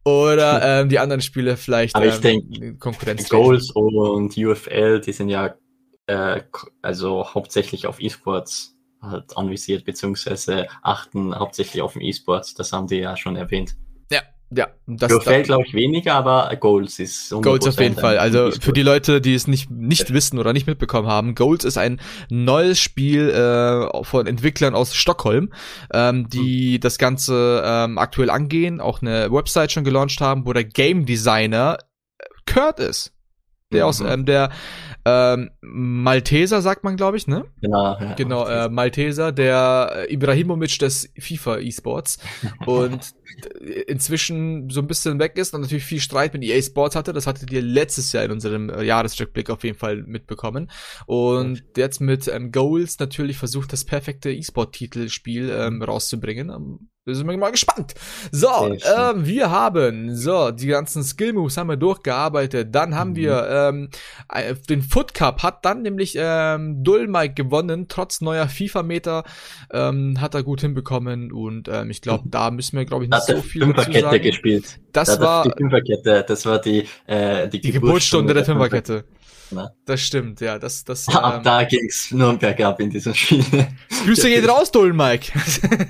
Oder 0.04 0.82
ähm, 0.82 0.90
die 0.90 1.00
anderen 1.00 1.22
Spiele 1.22 1.58
vielleicht. 1.58 1.94
Aber 1.96 2.06
ich 2.06 2.16
ähm, 2.16 2.22
denke, 2.22 2.76
Konkurrenz. 2.78 3.28
Goals 3.28 3.72
und 3.72 4.38
UFL, 4.38 5.02
die 5.02 5.12
sind 5.12 5.28
ja 5.28 5.56
äh, 6.08 6.42
also 6.82 7.34
hauptsächlich 7.34 7.88
auf 7.88 8.02
E-Sports 8.02 8.76
halt 9.02 9.38
anvisiert, 9.38 9.86
beziehungsweise 9.86 10.68
achten 10.82 11.36
hauptsächlich 11.36 11.82
auf 11.82 11.94
den 11.94 12.02
E-Sports. 12.02 12.56
Das 12.56 12.74
haben 12.74 12.88
die 12.88 12.96
ja 12.98 13.16
schon 13.16 13.36
erwähnt. 13.36 13.76
Ja, 14.10 14.22
ja. 14.50 14.68
Das 14.88 15.24
fällt, 15.24 15.46
glaube 15.46 15.66
ich, 15.68 15.74
weniger, 15.74 16.16
aber 16.16 16.56
Goals 16.56 17.00
ist 17.00 17.30
Goals 17.30 17.68
auf 17.68 17.80
jeden 17.80 17.96
Fall. 17.96 18.18
Also 18.18 18.52
für 18.52 18.74
die 18.74 18.82
Leute, 18.82 19.22
die 19.22 19.36
es 19.36 19.48
nicht, 19.48 19.70
nicht 19.70 20.14
wissen 20.14 20.40
oder 20.40 20.54
nicht 20.54 20.66
mitbekommen 20.66 21.08
haben, 21.08 21.36
Goals 21.36 21.66
ist 21.66 21.78
ein 21.78 22.00
neues 22.30 22.80
Spiel 22.80 23.30
äh, 23.30 24.04
von 24.04 24.26
Entwicklern 24.26 24.74
aus 24.74 24.96
Stockholm, 24.96 25.52
ähm, 25.94 26.30
die 26.30 26.76
hm. 26.76 26.80
das 26.82 26.98
Ganze 26.98 27.62
ähm, 27.66 27.98
aktuell 27.98 28.30
angehen, 28.30 28.80
auch 28.80 29.02
eine 29.02 29.32
Website 29.32 29.74
schon 29.74 29.84
gelauncht 29.84 30.22
haben, 30.22 30.46
wo 30.46 30.54
der 30.54 30.64
Game 30.64 31.06
Designer 31.06 31.78
Kurt 32.46 32.80
ist. 32.80 33.14
Der 33.72 33.84
mhm. 33.84 33.90
aus 33.90 34.00
ähm, 34.00 34.26
der 34.26 34.50
ähm, 35.10 35.52
Malteser 35.62 36.62
sagt 36.62 36.84
man, 36.84 36.98
glaube 36.98 37.16
ich, 37.16 37.28
ne? 37.28 37.46
Genau. 37.62 37.98
Ja, 37.98 38.14
genau, 38.16 38.46
äh, 38.46 38.68
Malteser, 38.68 39.32
der 39.32 40.08
Ibrahimovic 40.10 40.80
des 40.80 41.10
FIFA 41.18 41.60
E-Sports 41.60 42.20
und 42.66 43.14
inzwischen 43.88 44.70
so 44.70 44.82
ein 44.82 44.88
bisschen 44.88 45.20
weg 45.20 45.38
ist 45.38 45.54
und 45.54 45.62
natürlich 45.62 45.86
viel 45.86 46.02
Streit 46.02 46.34
mit 46.34 46.44
EA 46.44 46.62
Sports 46.62 46.96
hatte. 46.96 47.14
Das 47.14 47.26
hattet 47.26 47.52
ihr 47.52 47.62
letztes 47.62 48.12
Jahr 48.12 48.26
in 48.26 48.32
unserem 48.32 48.70
äh, 48.70 48.84
Jahresrückblick 48.84 49.50
auf 49.50 49.64
jeden 49.64 49.78
Fall 49.78 50.04
mitbekommen. 50.04 50.70
Und 51.06 51.64
jetzt 51.78 52.02
mit 52.02 52.28
ähm, 52.28 52.52
Goals 52.52 53.00
natürlich 53.00 53.38
versucht, 53.38 53.72
das 53.72 53.86
perfekte 53.86 54.32
E-Sport-Titelspiel 54.32 55.50
ähm, 55.50 55.82
rauszubringen. 55.82 56.90
Da 57.08 57.14
sind 57.14 57.26
wir 57.26 57.38
mal 57.38 57.52
gespannt. 57.52 57.94
So, 58.34 58.50
ähm, 58.66 59.26
wir 59.26 59.50
haben, 59.50 60.14
so, 60.14 60.52
die 60.52 60.68
ganzen 60.68 61.06
Skill-Moves 61.06 61.56
haben 61.56 61.70
wir 61.70 61.78
durchgearbeitet. 61.78 62.76
Dann 62.76 62.96
haben 62.96 63.12
mhm. 63.12 63.16
wir 63.16 63.48
ähm, 63.50 63.90
äh, 64.28 64.56
den 64.70 64.82
Foot 64.82 65.14
Cup, 65.14 65.42
hat 65.42 65.64
dann 65.64 65.84
nämlich 65.84 66.18
ähm, 66.20 66.84
Dullmike 66.84 67.34
gewonnen, 67.34 67.88
trotz 67.88 68.20
neuer 68.20 68.50
FIFA-Meter. 68.50 69.24
Ähm, 69.72 70.20
hat 70.20 70.36
er 70.36 70.44
gut 70.44 70.60
hinbekommen 70.60 71.32
und 71.32 71.70
ähm, 71.70 71.92
ich 71.92 72.02
glaube, 72.02 72.26
mhm. 72.26 72.32
da 72.32 72.52
müssen 72.52 72.76
wir, 72.76 72.84
glaube 72.84 73.06
ich, 73.06 73.10
nicht 73.10 73.18
hat 73.18 73.26
so 73.26 73.42
viel 73.42 73.64
Fünferkette 73.64 74.20
gespielt. 74.20 74.78
Das 74.92 75.18
da 75.18 75.22
war 75.22 75.44
die 75.44 75.54
Fünferkette, 75.56 76.26
das 76.28 76.46
war 76.46 76.60
die, 76.60 76.90
äh, 77.06 77.48
die, 77.48 77.62
die 77.62 77.72
Geburtsstunde 77.72 78.34
der 78.34 78.44
Fünferkette. 78.44 79.06
Ne? 79.52 79.72
Das 79.86 80.02
stimmt, 80.02 80.42
ja. 80.42 80.60
Das, 80.60 80.84
das, 80.84 81.08
Ab 81.16 81.38
ähm, 81.38 81.44
da 81.44 81.64
ging's 81.64 82.12
nur 82.12 82.34
bergab 82.38 82.80
in 82.80 82.90
diesem 82.90 83.14
Spiel. 83.14 83.44
Grüße 84.06 84.30
geht 84.30 84.48
raus, 84.48 84.72
Dullen 84.72 84.96
Mike. 84.96 85.32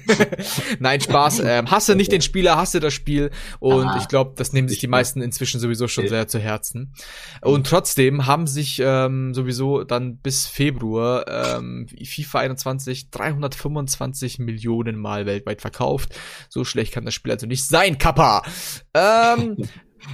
Nein, 0.79 1.01
Spaß. 1.01 1.37
Ähm, 1.47 1.71
hasse 1.71 1.95
nicht 1.95 2.11
den 2.11 2.21
Spieler, 2.21 2.57
hasse 2.57 2.79
das 2.79 2.93
Spiel. 2.93 3.31
Und 3.59 3.85
Aha. 3.85 3.99
ich 3.99 4.07
glaube, 4.09 4.33
das 4.35 4.51
nehmen 4.51 4.67
sich 4.67 4.79
die 4.79 4.87
meisten 4.87 5.21
inzwischen 5.21 5.61
sowieso 5.61 5.87
schon 5.87 6.07
sehr 6.07 6.27
zu 6.27 6.39
Herzen. 6.39 6.93
Und 7.41 7.67
trotzdem 7.67 8.25
haben 8.25 8.47
sich 8.47 8.81
ähm, 8.83 9.33
sowieso 9.33 9.83
dann 9.83 10.17
bis 10.17 10.45
Februar 10.45 11.25
ähm, 11.27 11.87
FIFA 12.03 12.39
21 12.39 13.11
325 13.11 14.39
Millionen 14.39 14.97
Mal 14.97 15.25
weltweit 15.25 15.61
verkauft. 15.61 16.15
So 16.49 16.65
schlecht 16.65 16.91
kann 16.91 17.05
das 17.05 17.13
Spiel 17.13 17.31
also 17.31 17.47
nicht 17.47 17.65
sein, 17.65 17.97
Kappa. 17.97 18.43
Ähm, 18.93 19.57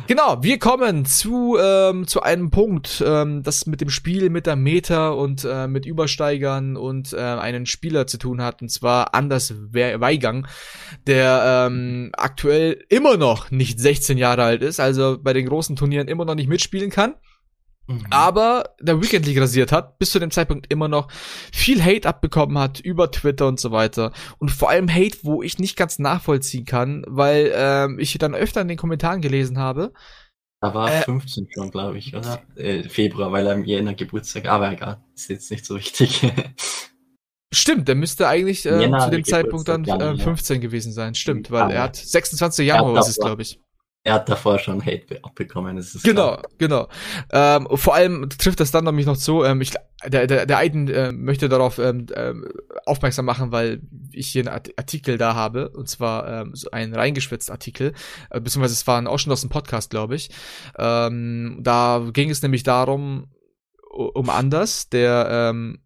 Genau, 0.08 0.43
wir 0.43 0.60
kommen 0.60 1.06
zu, 1.06 1.58
ähm, 1.62 2.08
zu 2.08 2.22
einem 2.22 2.52
Punkt, 2.52 3.04
ähm, 3.06 3.43
das 3.43 3.65
mit 3.65 3.82
dem 3.82 3.89
Spiel, 3.89 4.30
mit 4.30 4.46
der 4.46 4.56
Meta 4.56 5.10
und 5.10 5.46
äh, 5.46 5.67
mit 5.67 5.86
Übersteigern 5.86 6.76
und 6.78 7.13
äh, 7.13 7.17
einen 7.17 7.65
Spieler 7.65 8.08
zu 8.08 8.17
tun 8.17 8.41
hat, 8.41 8.62
und 8.62 8.69
zwar 8.69 9.13
Anders 9.13 9.54
Weigang, 9.72 10.48
der 11.08 11.67
ähm, 11.67 12.12
aktuell 12.17 12.84
immer 12.89 13.17
noch 13.17 13.52
nicht 13.52 13.80
16 13.80 14.17
Jahre 14.17 14.43
alt 14.43 14.62
ist, 14.62 14.80
also 14.80 15.17
bei 15.22 15.34
den 15.34 15.48
großen 15.48 15.76
Turnieren 15.76 16.08
immer 16.08 16.26
noch 16.26 16.36
nicht 16.36 16.50
mitspielen 16.50 16.89
kann. 16.89 17.15
Mhm. 17.88 18.06
aber 18.10 18.76
der 18.80 19.02
Weekend 19.02 19.26
League 19.26 19.39
rasiert 19.39 19.74
hat, 19.74 20.00
bis 20.00 20.12
zu 20.12 20.19
dem 20.19 20.32
Zeitpunkt 20.32 20.72
immer 20.72 20.88
noch 20.88 21.12
viel 21.52 21.84
Hate 21.84 22.08
abbekommen 22.08 22.58
hat 22.58 22.80
über 22.80 23.12
Twitter 23.12 23.48
und 23.48 23.60
so 23.60 23.72
weiter. 23.72 24.13
Und 24.38 24.52
vor 24.52 24.69
allem 24.69 24.89
Hate, 24.89 25.17
wo 25.24 25.43
ich 25.43 25.60
nicht 25.60 25.76
ganz 25.76 26.00
nachvollziehen 26.00 26.65
kann, 26.65 27.04
weil 27.08 27.52
ähm, 27.54 28.00
ich 28.00 28.17
dann 28.17 28.36
öfter 28.36 28.62
in 28.62 28.69
den 28.69 28.78
Kommentaren 28.78 29.22
gelesen 29.22 29.60
habe. 29.60 29.91
Da 30.62 30.74
war 30.74 30.93
äh, 30.93 31.02
15 31.02 31.48
schon, 31.54 31.72
glaube 31.72 31.98
ich, 31.98 32.15
oder? 32.15 32.41
Äh, 32.56 32.84
Februar, 32.84 33.34
weil 33.34 33.48
er 33.48 33.54
im 33.54 33.65
Jänner 33.65 33.96
Geburtstag, 33.96 34.48
aber 34.48 34.72
egal, 34.72 35.04
ist 35.13 35.30
jetzt 35.30 35.52
nicht 35.52 35.65
so 35.65 35.76
wichtig. 35.76 36.22
Stimmt, 37.54 37.88
der 37.88 37.96
müsste 37.96 38.28
eigentlich 38.28 38.65
äh, 38.65 38.89
zu 39.00 39.10
dem 39.12 39.24
Zeitpunkt 39.26 39.67
dann 39.67 39.84
äh, 39.86 40.17
15 40.17 40.56
ja. 40.56 40.62
gewesen 40.62 40.91
sein. 40.91 41.13
Stimmt, 41.15 41.52
weil 41.52 41.69
er 41.69 41.84
hat 41.84 41.98
26 41.98 42.65
Januar, 42.65 42.96
was 42.96 43.10
ist, 43.10 43.19
glaube 43.19 43.41
ich. 43.41 43.60
Er 44.06 44.16
hat 44.16 44.28
davor 44.28 44.60
schon 44.60 44.86
Hate 44.86 45.24
abbekommen. 45.24 45.78
Das 45.78 45.96
ist 45.96 46.04
genau, 46.04 46.36
klar. 46.36 46.50
genau. 46.58 46.88
Ähm, 47.32 47.68
vor 47.74 47.96
allem 47.96 48.28
trifft 48.30 48.60
das 48.60 48.72
dann 48.72 48.84
nämlich 48.84 49.06
noch 49.06 49.16
so, 49.16 49.46
ähm, 49.46 49.62
ich, 49.62 49.72
der, 50.06 50.28
der, 50.28 50.46
der 50.46 50.58
Aiden 50.58 50.89
äh, 50.89 51.13
möchte 51.13 51.48
darauf 51.48 51.80
ähm, 51.80 52.08
äh, 52.13 52.34
aufmerksam 52.86 53.24
machen, 53.24 53.54
weil 53.54 53.82
ich 54.12 54.28
hier 54.28 54.42
einen 54.42 54.62
Artikel 54.78 55.18
da 55.18 55.36
habe, 55.36 55.70
und 55.70 55.88
zwar 55.88 56.42
ähm, 56.42 56.52
so 56.54 56.70
ein 56.72 56.94
reingeschwitzt 56.94 57.50
Artikel, 57.50 57.94
äh, 58.30 58.42
beziehungsweise 58.42 58.74
es 58.74 58.86
war 58.88 58.98
ein 58.98 59.08
Ausschnitt 59.08 59.32
aus 59.32 59.42
dem 59.42 59.50
Podcast, 59.50 59.89
glaube 59.89 60.16
ich. 60.16 60.30
Ähm, 60.78 61.60
da 61.62 62.06
ging 62.12 62.30
es 62.30 62.42
nämlich 62.42 62.63
darum, 62.63 63.28
um 63.89 64.30
Anders, 64.30 64.89
der 64.89 65.28
ähm, 65.30 65.80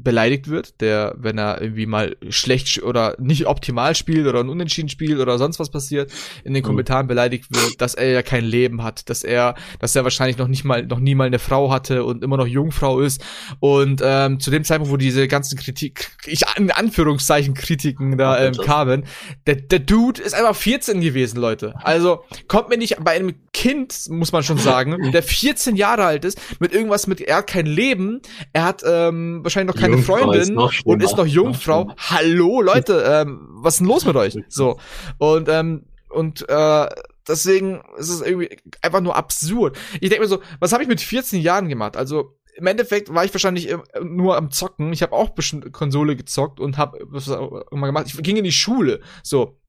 beleidigt 0.00 0.48
wird, 0.48 0.80
der, 0.80 1.14
wenn 1.18 1.38
er 1.38 1.60
irgendwie 1.60 1.86
mal 1.86 2.16
schlecht 2.30 2.82
oder 2.82 3.16
nicht 3.18 3.46
optimal 3.46 3.96
spielt 3.96 4.26
oder 4.26 4.40
ein 4.40 4.48
Unentschieden 4.48 4.88
spielt 4.88 5.18
oder 5.18 5.38
sonst 5.38 5.58
was 5.58 5.70
passiert, 5.70 6.12
in 6.44 6.54
den 6.54 6.62
mhm. 6.62 6.66
Kommentaren 6.66 7.08
beleidigt 7.08 7.46
wird, 7.50 7.80
dass 7.80 7.94
er 7.94 8.10
ja 8.10 8.22
kein 8.22 8.44
Leben 8.44 8.84
hat, 8.84 9.10
dass 9.10 9.24
er, 9.24 9.56
dass 9.80 9.96
er 9.96 10.04
wahrscheinlich 10.04 10.38
noch 10.38 10.46
nicht 10.46 10.64
mal, 10.64 10.86
noch 10.86 11.00
nie 11.00 11.16
mal 11.16 11.26
eine 11.26 11.40
Frau 11.40 11.72
hatte 11.72 12.04
und 12.04 12.22
immer 12.22 12.36
noch 12.36 12.46
Jungfrau 12.46 13.00
ist. 13.00 13.24
Und 13.58 14.00
ähm, 14.04 14.38
zu 14.38 14.50
dem 14.52 14.62
Zeitpunkt, 14.62 14.92
wo 14.92 14.96
diese 14.96 15.26
ganzen 15.26 15.58
Kritik, 15.58 16.10
ich 16.26 16.42
in 16.56 16.70
Anführungszeichen 16.70 17.54
Kritiken 17.54 18.16
da 18.16 18.38
ähm, 18.38 18.54
kamen, 18.54 19.04
der, 19.46 19.56
der 19.56 19.80
Dude 19.80 20.22
ist 20.22 20.34
einfach 20.34 20.54
14 20.54 21.00
gewesen, 21.00 21.40
Leute. 21.40 21.74
Also 21.82 22.24
kommt 22.46 22.68
mir 22.68 22.78
nicht 22.78 22.96
bei 23.02 23.12
einem 23.12 23.34
Kind, 23.52 24.08
muss 24.08 24.30
man 24.30 24.44
schon 24.44 24.58
sagen, 24.58 25.10
der 25.10 25.22
14 25.24 25.74
Jahre 25.74 26.04
alt 26.04 26.24
ist, 26.24 26.40
mit 26.60 26.72
irgendwas 26.72 27.08
mit, 27.08 27.20
er 27.20 27.38
hat 27.38 27.48
kein 27.48 27.66
Leben, 27.66 28.20
er 28.52 28.64
hat 28.64 28.82
ähm, 28.86 29.40
wahrscheinlich 29.42 29.74
noch 29.74 29.80
keine 29.90 29.96
Jungfrau 29.96 30.16
Freundin 30.16 30.58
ist 30.58 30.86
und 30.86 31.02
ist 31.02 31.16
noch 31.16 31.26
Jungfrau. 31.26 31.92
Hallo, 31.96 32.60
Leute, 32.60 33.04
ähm, 33.06 33.48
was 33.50 33.74
ist 33.74 33.80
denn 33.80 33.86
los 33.88 34.04
mit 34.04 34.16
euch? 34.16 34.36
So. 34.48 34.78
Und, 35.18 35.48
ähm, 35.48 35.86
und 36.08 36.48
äh, 36.48 36.88
deswegen 37.26 37.82
ist 37.96 38.08
es 38.08 38.20
irgendwie 38.22 38.56
einfach 38.82 39.00
nur 39.00 39.16
absurd. 39.16 39.76
Ich 40.00 40.08
denke 40.08 40.20
mir 40.20 40.28
so, 40.28 40.40
was 40.58 40.72
habe 40.72 40.82
ich 40.82 40.88
mit 40.88 41.00
14 41.00 41.40
Jahren 41.40 41.68
gemacht? 41.68 41.96
Also 41.96 42.38
im 42.56 42.66
Endeffekt 42.66 43.12
war 43.14 43.24
ich 43.24 43.32
wahrscheinlich 43.32 43.72
nur 44.02 44.36
am 44.36 44.50
Zocken. 44.50 44.92
Ich 44.92 45.02
habe 45.02 45.12
auch 45.12 45.30
bestimmt 45.30 45.70
Konsole 45.72 46.16
gezockt 46.16 46.60
und 46.60 46.76
habe 46.76 46.98
was 47.04 47.28
immer 47.28 47.86
gemacht. 47.86 48.06
Ich 48.08 48.16
ging 48.22 48.36
in 48.36 48.44
die 48.44 48.52
Schule. 48.52 49.00
So. 49.22 49.60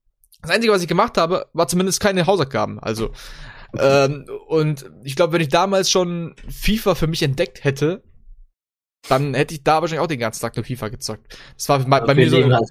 Das 0.42 0.52
Einzige, 0.52 0.74
was 0.74 0.82
ich 0.82 0.88
gemacht 0.88 1.18
habe, 1.18 1.48
war 1.54 1.68
zumindest 1.68 2.00
keine 2.00 2.26
Hausaufgaben. 2.26 2.80
Also 2.80 3.12
ähm, 3.78 4.26
und 4.48 4.90
ich 5.04 5.16
glaube, 5.16 5.34
wenn 5.34 5.42
ich 5.42 5.50
damals 5.50 5.92
schon 5.92 6.36
FIFA 6.50 6.96
für 6.96 7.08
mich 7.08 7.22
entdeckt 7.22 7.64
hätte, 7.64 8.04
dann 9.08 9.34
hätte 9.34 9.54
ich 9.54 9.64
da 9.64 9.82
wahrscheinlich 9.82 10.02
auch 10.02 10.08
den 10.08 10.20
ganzen 10.20 10.42
Tag 10.42 10.56
nur 10.56 10.66
FIFA 10.66 10.90
gezockt. 10.90 11.38
Das 11.56 11.70
war 11.70 11.80
bei, 11.80 12.02
bei 12.02 12.16
mir 12.16 12.30
so. 12.30 12.38
Halt, 12.38 12.70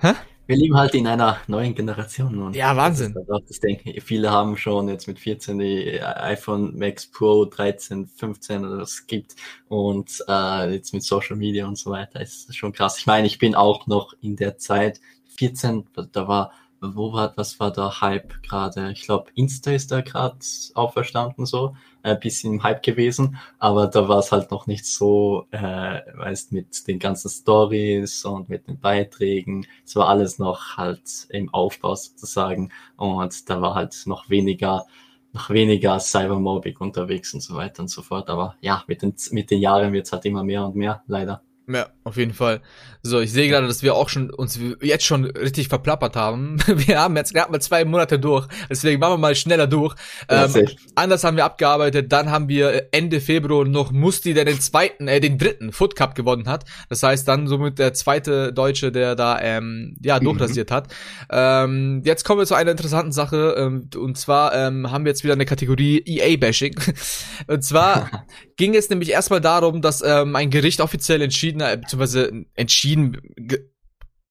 Hä? 0.00 0.14
Wir 0.46 0.56
leben 0.56 0.76
halt 0.76 0.94
in 0.94 1.06
einer 1.06 1.38
neuen 1.46 1.74
Generation. 1.74 2.42
Und 2.42 2.56
ja, 2.56 2.76
Wahnsinn. 2.76 3.14
Das, 3.14 3.40
das 3.46 3.60
denke 3.60 3.92
ich, 3.92 4.02
viele 4.02 4.30
haben 4.30 4.56
schon 4.56 4.88
jetzt 4.88 5.06
mit 5.06 5.18
14 5.18 5.58
die 5.58 6.00
iPhone 6.00 6.76
Max 6.76 7.06
Pro 7.06 7.44
13, 7.44 8.06
15 8.06 8.64
oder 8.66 8.78
das 8.78 9.06
gibt 9.06 9.36
und 9.68 10.22
äh, 10.28 10.74
jetzt 10.74 10.92
mit 10.92 11.04
Social 11.04 11.36
Media 11.36 11.66
und 11.66 11.78
so 11.78 11.92
weiter 11.92 12.20
ist 12.20 12.54
schon 12.56 12.72
krass. 12.72 12.98
Ich 12.98 13.06
meine, 13.06 13.26
ich 13.28 13.38
bin 13.38 13.54
auch 13.54 13.86
noch 13.86 14.14
in 14.20 14.34
der 14.36 14.58
Zeit 14.58 15.00
14, 15.36 15.84
da 16.10 16.26
war 16.26 16.52
wo 16.82 17.12
war, 17.12 17.32
was 17.36 17.60
war 17.60 17.72
der 17.72 18.00
Hype 18.00 18.42
gerade? 18.42 18.90
Ich 18.90 19.02
glaube, 19.02 19.30
Insta 19.34 19.70
ist 19.70 19.92
da 19.92 20.00
gerade 20.00 20.38
auferstanden 20.74 21.46
so, 21.46 21.76
ein 22.02 22.20
bisschen 22.20 22.54
im 22.54 22.62
Hype 22.62 22.82
gewesen, 22.82 23.38
aber 23.58 23.86
da 23.86 24.08
war 24.08 24.18
es 24.18 24.32
halt 24.32 24.50
noch 24.50 24.66
nicht 24.66 24.86
so, 24.86 25.46
äh, 25.50 26.00
weißt, 26.16 26.52
mit 26.52 26.86
den 26.88 26.98
ganzen 26.98 27.30
Stories 27.30 28.24
und 28.24 28.48
mit 28.48 28.66
den 28.68 28.78
Beiträgen. 28.78 29.66
Es 29.84 29.96
war 29.96 30.08
alles 30.08 30.38
noch 30.38 30.76
halt 30.76 31.26
im 31.30 31.52
Aufbau 31.52 31.94
sozusagen 31.94 32.70
und 32.96 33.48
da 33.48 33.60
war 33.60 33.74
halt 33.74 34.02
noch 34.06 34.30
weniger 34.30 34.86
noch 35.34 35.50
weniger 35.50 35.98
Cybermobbing 35.98 36.76
unterwegs 36.76 37.32
und 37.34 37.40
so 37.40 37.54
weiter 37.54 37.80
und 37.82 37.88
so 37.88 38.02
fort. 38.02 38.28
Aber 38.28 38.56
ja, 38.60 38.84
mit 38.86 39.02
den, 39.02 39.14
mit 39.30 39.50
den 39.50 39.60
Jahren 39.60 39.92
wird 39.92 40.06
es 40.06 40.12
halt 40.12 40.26
immer 40.26 40.44
mehr 40.44 40.64
und 40.64 40.76
mehr, 40.76 41.02
leider. 41.06 41.42
Ja, 41.68 41.88
auf 42.04 42.16
jeden 42.16 42.34
Fall. 42.34 42.60
So, 43.04 43.20
ich 43.20 43.32
sehe 43.32 43.48
gerade, 43.48 43.66
dass 43.66 43.82
wir 43.82 43.94
auch 43.94 44.08
schon 44.08 44.30
uns 44.30 44.58
jetzt 44.80 45.04
schon 45.04 45.24
richtig 45.24 45.68
verplappert 45.68 46.14
haben. 46.14 46.58
Wir 46.66 47.00
haben 47.00 47.16
jetzt 47.16 47.34
gerade 47.34 47.50
mal 47.50 47.60
zwei 47.60 47.84
Monate 47.84 48.18
durch, 48.18 48.46
deswegen 48.70 49.00
machen 49.00 49.14
wir 49.14 49.18
mal 49.18 49.34
schneller 49.34 49.66
durch. 49.66 49.94
Ähm, 50.28 50.68
anders 50.94 51.24
haben 51.24 51.36
wir 51.36 51.44
abgearbeitet, 51.44 52.12
dann 52.12 52.30
haben 52.30 52.48
wir 52.48 52.88
Ende 52.92 53.20
Februar 53.20 53.64
noch 53.64 53.90
Musti, 53.90 54.34
der 54.34 54.44
den 54.44 54.60
zweiten, 54.60 55.08
äh, 55.08 55.20
den 55.20 55.38
dritten 55.38 55.72
Foot 55.72 55.96
Cup 55.96 56.14
gewonnen 56.14 56.48
hat. 56.48 56.64
Das 56.88 57.02
heißt 57.02 57.26
dann 57.26 57.48
somit 57.48 57.78
der 57.78 57.92
zweite 57.92 58.52
Deutsche, 58.52 58.92
der 58.92 59.14
da 59.16 59.40
ähm, 59.40 59.96
ja 60.00 60.18
mhm. 60.18 60.24
durchrasiert 60.24 60.70
mhm. 60.70 60.74
hat. 60.74 60.94
Ähm, 61.30 62.02
jetzt 62.04 62.24
kommen 62.24 62.40
wir 62.40 62.46
zu 62.46 62.54
einer 62.54 62.70
interessanten 62.70 63.12
Sache 63.12 63.54
ähm, 63.58 63.88
und 63.96 64.16
zwar 64.16 64.54
ähm, 64.54 64.90
haben 64.90 65.04
wir 65.04 65.10
jetzt 65.10 65.24
wieder 65.24 65.34
eine 65.34 65.46
Kategorie 65.46 66.02
EA 66.06 66.36
Bashing. 66.36 66.74
und 67.48 67.64
zwar 67.64 68.26
ging 68.56 68.74
es 68.74 68.88
nämlich 68.90 69.10
erstmal 69.10 69.40
darum, 69.40 69.82
dass 69.82 70.02
ähm, 70.02 70.36
ein 70.36 70.50
Gericht 70.50 70.80
offiziell 70.80 71.20
entschieden, 71.20 71.51
äh, 71.60 71.76
beziehungsweise 71.76 72.44
entschieden 72.54 73.18
ge 73.36 73.60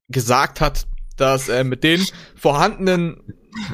gesagt 0.09 0.59
hat, 0.59 0.87
dass 1.15 1.47
äh, 1.47 1.63
mit 1.63 1.85
den 1.85 2.05
vorhandenen 2.35 3.21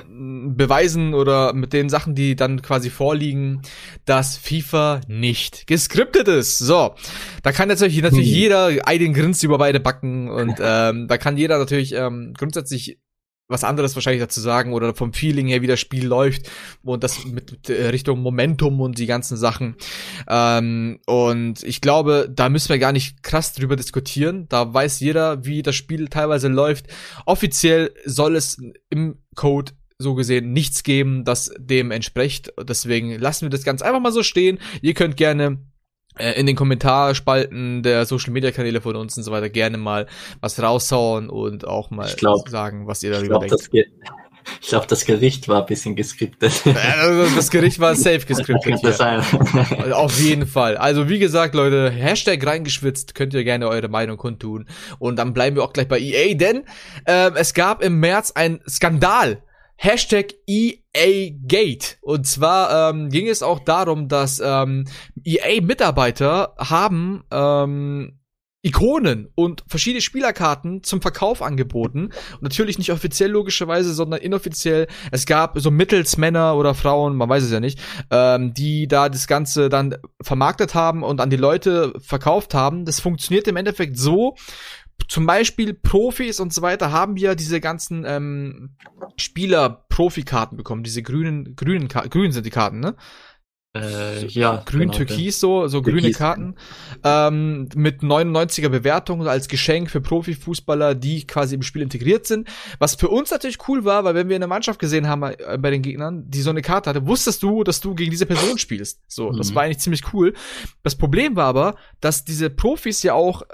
Beweisen 0.10 1.14
oder 1.14 1.54
mit 1.54 1.72
den 1.72 1.90
Sachen, 1.90 2.16
die 2.16 2.36
dann 2.36 2.62
quasi 2.62 2.90
vorliegen, 2.90 3.62
dass 4.06 4.38
FIFA 4.38 5.02
nicht 5.08 5.68
geskriptet 5.68 6.28
ist. 6.28 6.58
So, 6.58 6.96
da 7.44 7.52
kann 7.52 7.68
natürlich, 7.68 8.02
natürlich 8.02 8.30
hm. 8.30 8.36
jeder 8.36 8.88
einen 8.88 9.14
Grinst 9.14 9.44
über 9.44 9.60
beide 9.60 9.80
Backen 9.80 10.30
und 10.30 10.56
ähm, 10.62 11.08
da 11.08 11.18
kann 11.18 11.38
jeder 11.38 11.60
natürlich 11.60 11.94
ähm, 11.94 12.34
grundsätzlich 12.36 13.00
was 13.48 13.64
anderes 13.64 13.96
wahrscheinlich 13.96 14.22
dazu 14.22 14.42
sagen 14.42 14.74
oder 14.74 14.94
vom 14.94 15.14
Feeling 15.14 15.48
her, 15.48 15.62
wie 15.62 15.68
das 15.68 15.80
Spiel 15.80 16.06
läuft 16.06 16.50
und 16.84 17.04
das 17.04 17.26
mit 17.26 17.70
äh, 17.70 17.88
Richtung 17.88 18.20
Momentum 18.20 18.82
und 18.82 18.98
die 18.98 19.06
ganzen 19.06 19.38
Sachen. 19.38 19.76
Ähm, 20.28 21.00
und 21.06 21.64
ich 21.64 21.82
glaube, 21.82 22.30
da 22.34 22.50
müssen 22.50 22.70
wir 22.70 22.80
gar 22.80 22.92
nicht 22.92 23.24
krass 23.24 23.54
drüber 23.54 23.76
diskutieren. 23.76 24.48
Da 24.50 24.74
weiß 24.74 25.00
jeder, 25.00 25.46
wie 25.46 25.62
das 25.62 25.76
Spiel 25.76 26.08
teilweise 26.10 26.50
läuft. 26.50 26.88
Offiziell 27.26 27.94
soll 28.06 28.36
es 28.36 28.58
im 28.90 29.20
Code 29.36 29.74
so 30.00 30.14
gesehen 30.14 30.54
nichts 30.54 30.84
geben, 30.84 31.24
das 31.24 31.52
dem 31.58 31.92
entspricht. 31.92 32.54
Deswegen 32.62 33.18
lassen 33.18 33.46
wir 33.46 33.50
das 33.50 33.64
ganz 33.64 33.82
einfach 33.82 34.00
mal 34.00 34.12
so 34.12 34.24
stehen. 34.24 34.60
Ihr 34.82 34.94
könnt 34.94 35.18
gerne 35.18 35.60
in 36.20 36.46
den 36.46 36.56
Kommentarspalten 36.56 37.84
der 37.84 38.06
Social 38.06 38.32
Media 38.32 38.52
Kanäle 38.52 38.82
von 38.82 38.96
uns 38.96 39.18
und 39.18 39.24
so 39.24 39.32
weiter 39.32 39.50
gerne 39.50 39.78
mal 39.78 40.08
was 40.42 40.62
raushauen 40.62 41.30
und 41.30 41.68
auch 41.68 41.90
mal 41.92 42.14
glaub, 42.18 42.50
sagen, 42.50 42.88
was 42.88 43.04
ihr 43.04 43.12
darüber 43.12 43.42
ich 43.44 43.48
glaub, 43.48 43.72
denkt. 43.72 43.92
Ich 44.62 44.70
glaube, 44.70 44.88
das 44.88 45.06
Gericht 45.06 45.48
war 45.48 45.62
ein 45.62 45.66
bisschen 45.66 45.96
geskriptet. 45.96 46.64
Also 47.00 47.36
das 47.36 47.50
Gericht 47.50 47.80
war 47.80 47.96
safe 47.96 48.26
geskriptet. 48.26 48.80
Das 48.82 48.98
sein. 48.98 49.22
Auf 49.92 50.20
jeden 50.20 50.48
Fall. 50.48 50.78
Also 50.78 51.10
wie 51.10 51.20
gesagt, 51.20 51.54
Leute, 51.54 51.90
Hashtag 51.90 52.46
reingeschwitzt, 52.46 53.14
könnt 53.14 53.34
ihr 53.34 53.44
gerne 53.44 53.68
eure 53.68 53.88
Meinung 53.88 54.18
kundtun. 54.18 54.66
Und 55.00 55.18
dann 55.18 55.34
bleiben 55.34 55.56
wir 55.56 55.64
auch 55.64 55.74
gleich 55.74 55.88
bei 55.88 56.00
EA, 56.00 56.34
denn 56.36 56.64
ähm, 57.06 57.34
es 57.36 57.54
gab 57.54 57.84
im 57.84 58.00
März 58.00 58.32
einen 58.32 58.62
Skandal 58.68 59.42
Hashtag 59.78 60.34
EA 60.48 61.30
Gate. 61.46 61.98
Und 62.02 62.28
zwar 62.28 62.92
ähm, 62.92 63.10
ging 63.10 63.28
es 63.28 63.44
auch 63.44 63.60
darum, 63.60 64.08
dass 64.08 64.42
ähm, 64.44 64.86
EA-Mitarbeiter 65.24 66.56
haben 66.58 67.24
ähm, 67.32 68.20
Ikonen 68.64 69.30
und 69.36 69.64
verschiedene 69.68 70.02
Spielerkarten 70.02 70.84
zum 70.84 71.02
Verkauf 71.02 71.42
angeboten. 71.42 72.10
Und 72.34 72.42
natürlich 72.42 72.78
nicht 72.78 72.92
offiziell 72.92 73.32
logischerweise, 73.32 73.94
sondern 73.94 74.20
inoffiziell. 74.20 74.88
Es 75.12 75.26
gab 75.26 75.60
so 75.60 75.72
Mittelsmänner 75.72 76.56
oder 76.56 76.74
Frauen, 76.74 77.16
man 77.16 77.30
weiß 77.30 77.44
es 77.44 77.52
ja 77.52 77.60
nicht, 77.60 77.80
ähm, 78.12 78.54
die 78.54 78.88
da 78.88 79.10
das 79.10 79.28
Ganze 79.28 79.70
dann 79.70 79.96
vermarktet 80.22 80.74
haben 80.76 81.04
und 81.04 81.22
an 81.22 81.30
die 81.30 81.38
Leute 81.38 81.94
verkauft 82.00 82.54
haben. 82.54 82.84
Das 82.84 83.00
funktioniert 83.00 83.48
im 83.48 83.56
Endeffekt 83.56 83.98
so, 83.98 84.36
zum 85.08 85.26
Beispiel 85.26 85.74
Profis 85.74 86.40
und 86.40 86.54
so 86.54 86.62
weiter 86.62 86.92
haben 86.92 87.18
ja 87.18 87.36
diese 87.36 87.62
ganzen 87.62 88.04
ähm, 88.06 88.76
Spieler-Profikarten 89.18 90.58
bekommen, 90.58 90.84
diese 90.84 91.02
grünen, 91.02 91.56
grünen, 91.56 91.88
grün 91.88 92.32
sind 92.32 92.46
die 92.46 92.52
Karten, 92.52 92.80
ne? 92.80 92.96
Äh, 93.76 94.26
ja, 94.28 94.64
grün-türkis 94.66 95.42
genau, 95.42 95.62
so, 95.64 95.68
so 95.68 95.82
Türkis. 95.82 96.02
grüne 96.02 96.14
Karten. 96.14 96.56
Ähm, 97.04 97.70
mit 97.76 98.02
99er 98.02 98.70
Bewertungen 98.70 99.28
als 99.28 99.48
Geschenk 99.48 99.92
für 99.92 100.02
Profifußballer, 100.02 100.96
die 100.96 101.28
quasi 101.28 101.56
im 101.56 101.62
Spiel 101.62 101.82
integriert 101.82 102.26
sind. 102.26 102.48
Was 102.80 102.96
für 102.96 103.10
uns 103.10 103.30
natürlich 103.32 103.58
cool 103.68 103.86
war, 103.86 104.04
weil 104.04 104.16
wenn 104.16 104.30
wir 104.30 104.36
eine 104.36 104.48
Mannschaft 104.48 104.80
gesehen 104.80 105.08
haben 105.08 105.24
äh, 105.24 105.58
bei 105.60 105.70
den 105.70 105.82
Gegnern, 105.82 106.30
die 106.30 106.42
so 106.42 106.50
eine 106.50 106.62
Karte 106.62 106.90
hatte, 106.90 107.08
wusstest 107.08 107.44
du, 107.44 107.64
dass 107.64 107.82
du 107.82 107.94
gegen 107.94 108.12
diese 108.12 108.26
Person 108.26 108.58
spielst. 108.58 109.02
So, 109.08 109.32
mhm. 109.32 109.38
das 109.38 109.54
war 109.54 109.64
eigentlich 109.64 109.80
ziemlich 109.80 110.14
cool. 110.14 110.34
Das 110.84 110.96
Problem 110.96 111.36
war 111.36 111.46
aber, 111.46 111.76
dass 112.02 112.26
diese 112.26 112.50
Profis 112.50 113.04
ja 113.04 113.14
auch 113.14 113.44
äh, 113.44 113.46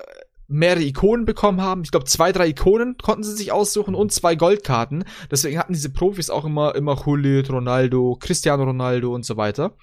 mehrere 0.54 0.84
Ikonen 0.84 1.26
bekommen 1.26 1.62
haben. 1.62 1.82
Ich 1.84 1.92
glaube, 1.92 2.06
zwei, 2.06 2.32
drei 2.32 2.50
Ikonen 2.50 2.96
konnten 2.98 3.24
sie 3.24 3.36
sich 3.36 3.52
aussuchen 3.52 3.96
und 3.96 4.12
zwei 4.12 4.36
Goldkarten. 4.36 5.04
Deswegen 5.32 5.58
hatten 5.58 5.74
diese 5.74 5.92
Profis 5.92 6.30
auch 6.30 6.46
immer, 6.46 6.76
immer 6.76 7.06
Hulit, 7.06 7.50
Ronaldo, 7.50 8.18
Cristiano 8.20 8.64
Ronaldo 8.64 9.14
und 9.14 9.26
so 9.26 9.36
weiter. 9.36 9.76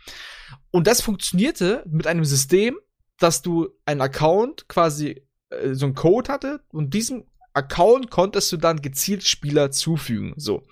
Und 0.71 0.87
das 0.87 1.01
funktionierte 1.01 1.83
mit 1.87 2.07
einem 2.07 2.25
System, 2.25 2.79
dass 3.19 3.43
du 3.43 3.69
einen 3.85 4.01
Account 4.01 4.69
quasi 4.69 5.23
äh, 5.51 5.75
so 5.75 5.87
einen 5.87 5.95
Code 5.95 6.33
hatte 6.33 6.61
und 6.69 6.95
diesem 6.95 7.25
Account 7.53 8.11
konntest 8.11 8.53
du 8.53 8.57
dann 8.57 8.81
gezielt 8.81 9.25
Spieler 9.25 9.73
zufügen. 9.73 10.35
So. 10.37 10.63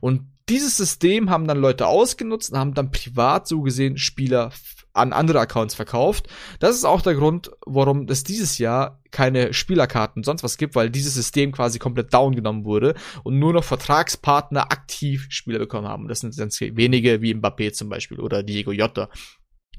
Und 0.00 0.28
dieses 0.48 0.76
System 0.76 1.30
haben 1.30 1.46
dann 1.46 1.58
Leute 1.58 1.86
ausgenutzt 1.86 2.52
und 2.52 2.58
haben 2.58 2.74
dann 2.74 2.90
privat 2.90 3.46
so 3.46 3.62
gesehen 3.62 3.96
Spieler 3.96 4.50
an 4.96 5.12
andere 5.12 5.40
Accounts 5.40 5.74
verkauft. 5.74 6.28
Das 6.58 6.74
ist 6.74 6.84
auch 6.84 7.02
der 7.02 7.14
Grund, 7.14 7.50
warum 7.66 8.06
es 8.08 8.24
dieses 8.24 8.58
Jahr 8.58 9.00
keine 9.10 9.52
Spielerkarten 9.52 10.22
sonst 10.22 10.42
was 10.42 10.58
gibt, 10.58 10.74
weil 10.74 10.90
dieses 10.90 11.14
System 11.14 11.52
quasi 11.52 11.78
komplett 11.78 12.12
down 12.12 12.34
genommen 12.34 12.64
wurde 12.64 12.94
und 13.24 13.38
nur 13.38 13.52
noch 13.52 13.64
Vertragspartner 13.64 14.72
aktiv 14.72 15.26
Spieler 15.30 15.58
bekommen 15.58 15.88
haben. 15.88 16.08
Das 16.08 16.20
sind 16.20 16.36
ganz 16.36 16.60
wenige 16.60 17.22
wie 17.22 17.34
Mbappé 17.34 17.72
zum 17.72 17.88
Beispiel 17.88 18.20
oder 18.20 18.42
Diego 18.42 18.72
Jota. 18.72 19.08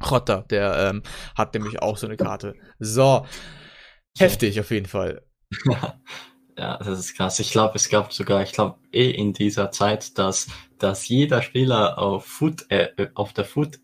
Jota, 0.04 0.42
der 0.44 0.90
ähm, 0.90 1.04
hat 1.36 1.54
nämlich 1.54 1.82
auch 1.82 1.98
so 1.98 2.08
eine 2.08 2.18
Karte. 2.18 2.56
So, 2.80 3.26
heftig 4.18 4.60
auf 4.60 4.72
jeden 4.72 4.88
Fall. 4.88 5.24
Ja, 6.60 6.78
das 6.78 6.98
ist 6.98 7.16
krass. 7.16 7.40
Ich 7.40 7.52
glaube, 7.52 7.76
es 7.76 7.88
gab 7.88 8.12
sogar, 8.12 8.42
ich 8.42 8.52
glaube, 8.52 8.80
eh 8.92 9.12
in 9.12 9.32
dieser 9.32 9.70
Zeit, 9.70 10.18
dass, 10.18 10.48
dass 10.80 11.08
jeder 11.08 11.44
Spieler 11.44 12.00
auf 12.00 12.26
Foot, 12.26 12.66
äh, 12.70 12.90
auf 13.14 13.32
der 13.34 13.46
Foot 13.46 13.80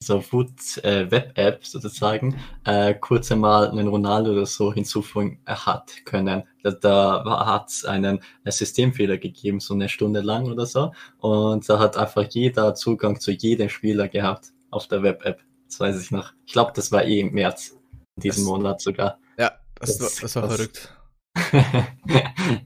So 0.00 0.20
Food 0.20 0.52
äh, 0.84 1.10
Web 1.10 1.36
App 1.36 1.66
sozusagen 1.66 2.40
äh, 2.64 2.94
kurz 2.94 3.32
einmal 3.32 3.68
einen 3.68 3.88
Ronaldo 3.88 4.30
oder 4.30 4.46
so 4.46 4.72
hinzufügen 4.72 5.40
hat 5.44 5.92
können. 6.04 6.44
Da, 6.62 6.70
da 6.70 7.46
hat 7.46 7.68
es 7.68 7.84
einen 7.84 8.20
äh, 8.44 8.52
Systemfehler 8.52 9.18
gegeben, 9.18 9.58
so 9.58 9.74
eine 9.74 9.88
Stunde 9.88 10.20
lang 10.20 10.46
oder 10.46 10.66
so. 10.66 10.92
Und 11.18 11.68
da 11.68 11.80
hat 11.80 11.96
einfach 11.96 12.22
jeder 12.30 12.76
Zugang 12.76 13.18
zu 13.18 13.32
jedem 13.32 13.68
Spieler 13.68 14.08
gehabt 14.08 14.52
auf 14.70 14.86
der 14.86 15.02
Web 15.02 15.24
App. 15.24 15.40
Das 15.66 15.80
weiß 15.80 16.00
ich 16.00 16.12
noch. 16.12 16.32
Ich 16.46 16.52
glaube, 16.52 16.70
das 16.76 16.92
war 16.92 17.04
eh 17.04 17.18
im 17.20 17.32
März 17.32 17.76
in 18.16 18.22
diesem 18.22 18.44
das, 18.44 18.48
Monat 18.48 18.80
sogar. 18.80 19.18
Ja, 19.36 19.58
das, 19.80 19.98
das, 19.98 20.14
das 20.16 20.36
war 20.36 20.42
das, 20.42 20.54
verrückt. 20.54 20.94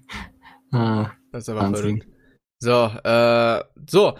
ah, 0.73 1.11
das 1.33 1.49
war 1.49 1.57
Wahnsinn. 1.57 2.03
verrückt. 2.03 2.07
So, 2.59 2.91
äh, 3.05 3.65
so. 3.89 4.19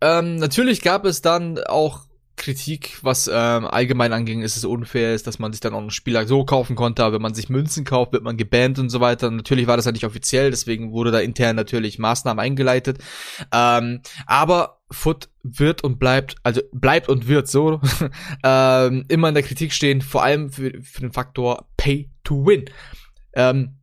Ähm, 0.00 0.36
natürlich 0.36 0.80
gab 0.80 1.04
es 1.04 1.20
dann 1.20 1.58
auch 1.58 2.06
Kritik, 2.36 2.98
was 3.02 3.28
ähm, 3.32 3.66
allgemein 3.66 4.12
anging, 4.12 4.42
ist 4.42 4.56
es 4.56 4.64
unfair 4.64 5.14
ist, 5.14 5.26
dass 5.26 5.38
man 5.38 5.52
sich 5.52 5.60
dann 5.60 5.74
auch 5.74 5.80
einen 5.80 5.90
Spieler 5.90 6.26
so 6.26 6.44
kaufen 6.44 6.76
konnte, 6.76 7.04
aber 7.04 7.14
wenn 7.14 7.22
man 7.22 7.34
sich 7.34 7.48
Münzen 7.48 7.84
kauft, 7.84 8.12
wird 8.12 8.24
man 8.24 8.36
gebannt 8.36 8.78
und 8.78 8.90
so 8.90 9.00
weiter. 9.00 9.30
natürlich 9.30 9.66
war 9.66 9.76
das 9.76 9.86
ja 9.86 9.92
nicht 9.92 10.04
offiziell, 10.04 10.50
deswegen 10.50 10.92
wurde 10.92 11.10
da 11.10 11.20
intern 11.20 11.56
natürlich 11.56 11.98
Maßnahmen 11.98 12.42
eingeleitet. 12.42 12.98
Ähm, 13.52 14.00
aber 14.26 14.80
Foot 14.90 15.28
wird 15.42 15.82
und 15.84 15.98
bleibt, 15.98 16.36
also 16.42 16.60
bleibt 16.72 17.08
und 17.08 17.28
wird 17.28 17.48
so 17.48 17.80
ähm, 18.44 19.04
immer 19.08 19.28
in 19.28 19.34
der 19.34 19.42
Kritik 19.42 19.72
stehen, 19.72 20.02
vor 20.02 20.22
allem 20.22 20.50
für, 20.50 20.72
für 20.82 21.00
den 21.00 21.12
Faktor 21.12 21.66
Pay 21.76 22.10
to 22.24 22.46
Win. 22.46 22.64
Ähm, 23.34 23.78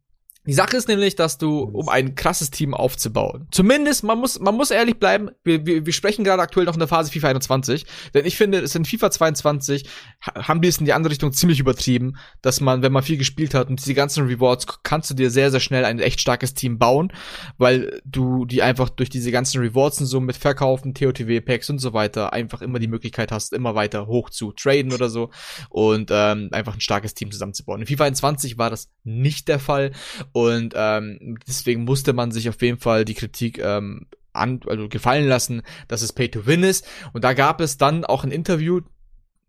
die 0.51 0.55
Sache 0.55 0.75
ist 0.75 0.89
nämlich, 0.89 1.15
dass 1.15 1.37
du, 1.37 1.59
um 1.59 1.87
ein 1.87 2.13
krasses 2.13 2.51
Team 2.51 2.73
aufzubauen, 2.73 3.47
zumindest, 3.51 4.03
man 4.03 4.19
muss, 4.19 4.37
man 4.41 4.53
muss 4.53 4.69
ehrlich 4.69 4.99
bleiben, 4.99 5.29
wir, 5.45 5.65
wir, 5.65 5.85
wir 5.85 5.93
sprechen 5.93 6.25
gerade 6.25 6.41
aktuell 6.41 6.65
noch 6.65 6.73
in 6.73 6.79
der 6.79 6.89
Phase 6.89 7.09
FIFA 7.09 7.29
21, 7.29 7.85
denn 8.13 8.25
ich 8.25 8.35
finde, 8.35 8.59
es 8.59 8.75
in 8.75 8.83
FIFA 8.83 9.11
22 9.11 9.87
haben 10.35 10.61
die 10.61 10.67
es 10.67 10.77
in 10.79 10.83
die 10.83 10.91
andere 10.91 11.11
Richtung 11.11 11.31
ziemlich 11.31 11.61
übertrieben, 11.61 12.17
dass 12.41 12.59
man, 12.59 12.81
wenn 12.81 12.91
man 12.91 13.01
viel 13.01 13.15
gespielt 13.15 13.53
hat 13.53 13.69
und 13.69 13.79
diese 13.79 13.93
ganzen 13.93 14.25
Rewards, 14.27 14.67
kannst 14.83 15.09
du 15.09 15.13
dir 15.13 15.31
sehr, 15.31 15.51
sehr 15.51 15.61
schnell 15.61 15.85
ein 15.85 15.99
echt 15.99 16.19
starkes 16.19 16.53
Team 16.53 16.77
bauen, 16.77 17.13
weil 17.57 18.01
du 18.03 18.43
die 18.43 18.61
einfach 18.61 18.89
durch 18.89 19.09
diese 19.09 19.31
ganzen 19.31 19.61
Rewards 19.61 20.01
und 20.01 20.07
so 20.07 20.19
mit 20.19 20.35
Verkaufen, 20.35 20.93
TOTW-Packs 20.93 21.69
und 21.69 21.79
so 21.79 21.93
weiter 21.93 22.33
einfach 22.33 22.61
immer 22.61 22.79
die 22.79 22.89
Möglichkeit 22.89 23.31
hast, 23.31 23.53
immer 23.53 23.73
weiter 23.75 24.05
hoch 24.05 24.29
zu 24.29 24.51
traden 24.51 24.91
oder 24.91 25.09
so 25.09 25.29
und 25.69 26.09
ähm, 26.11 26.49
einfach 26.51 26.73
ein 26.73 26.81
starkes 26.81 27.13
Team 27.13 27.31
zusammenzubauen. 27.31 27.79
In 27.79 27.87
FIFA 27.87 28.03
21 28.03 28.57
war 28.57 28.69
das 28.69 28.91
nicht 29.05 29.47
der 29.47 29.59
Fall 29.59 29.91
und 30.33 30.40
ähm, 30.49 31.37
deswegen 31.47 31.83
musste 31.83 32.13
man 32.13 32.31
sich 32.31 32.49
auf 32.49 32.61
jeden 32.61 32.79
Fall 32.79 33.05
die 33.05 33.13
Kritik 33.13 33.59
ähm, 33.59 34.07
an, 34.33 34.61
also 34.67 34.87
gefallen 34.89 35.27
lassen, 35.27 35.61
dass 35.87 36.01
es 36.01 36.13
Pay 36.13 36.29
to 36.29 36.45
Win 36.45 36.63
ist. 36.63 36.87
Und 37.13 37.23
da 37.23 37.33
gab 37.33 37.61
es 37.61 37.77
dann 37.77 38.05
auch 38.05 38.23
ein 38.23 38.31
Interview, 38.31 38.81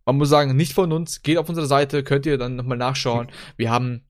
man 0.05 0.17
muss 0.17 0.29
sagen, 0.29 0.57
nicht 0.57 0.73
von 0.73 0.93
uns, 0.93 1.23
geht 1.23 1.39
auf 1.39 1.49
unsere 1.49 1.67
Seite, 1.67 2.03
könnt 2.03 2.27
ihr 2.27 2.39
dann 2.39 2.57
nochmal 2.57 2.79
nachschauen. 2.79 3.29
Wir 3.57 3.71
haben 3.71 4.03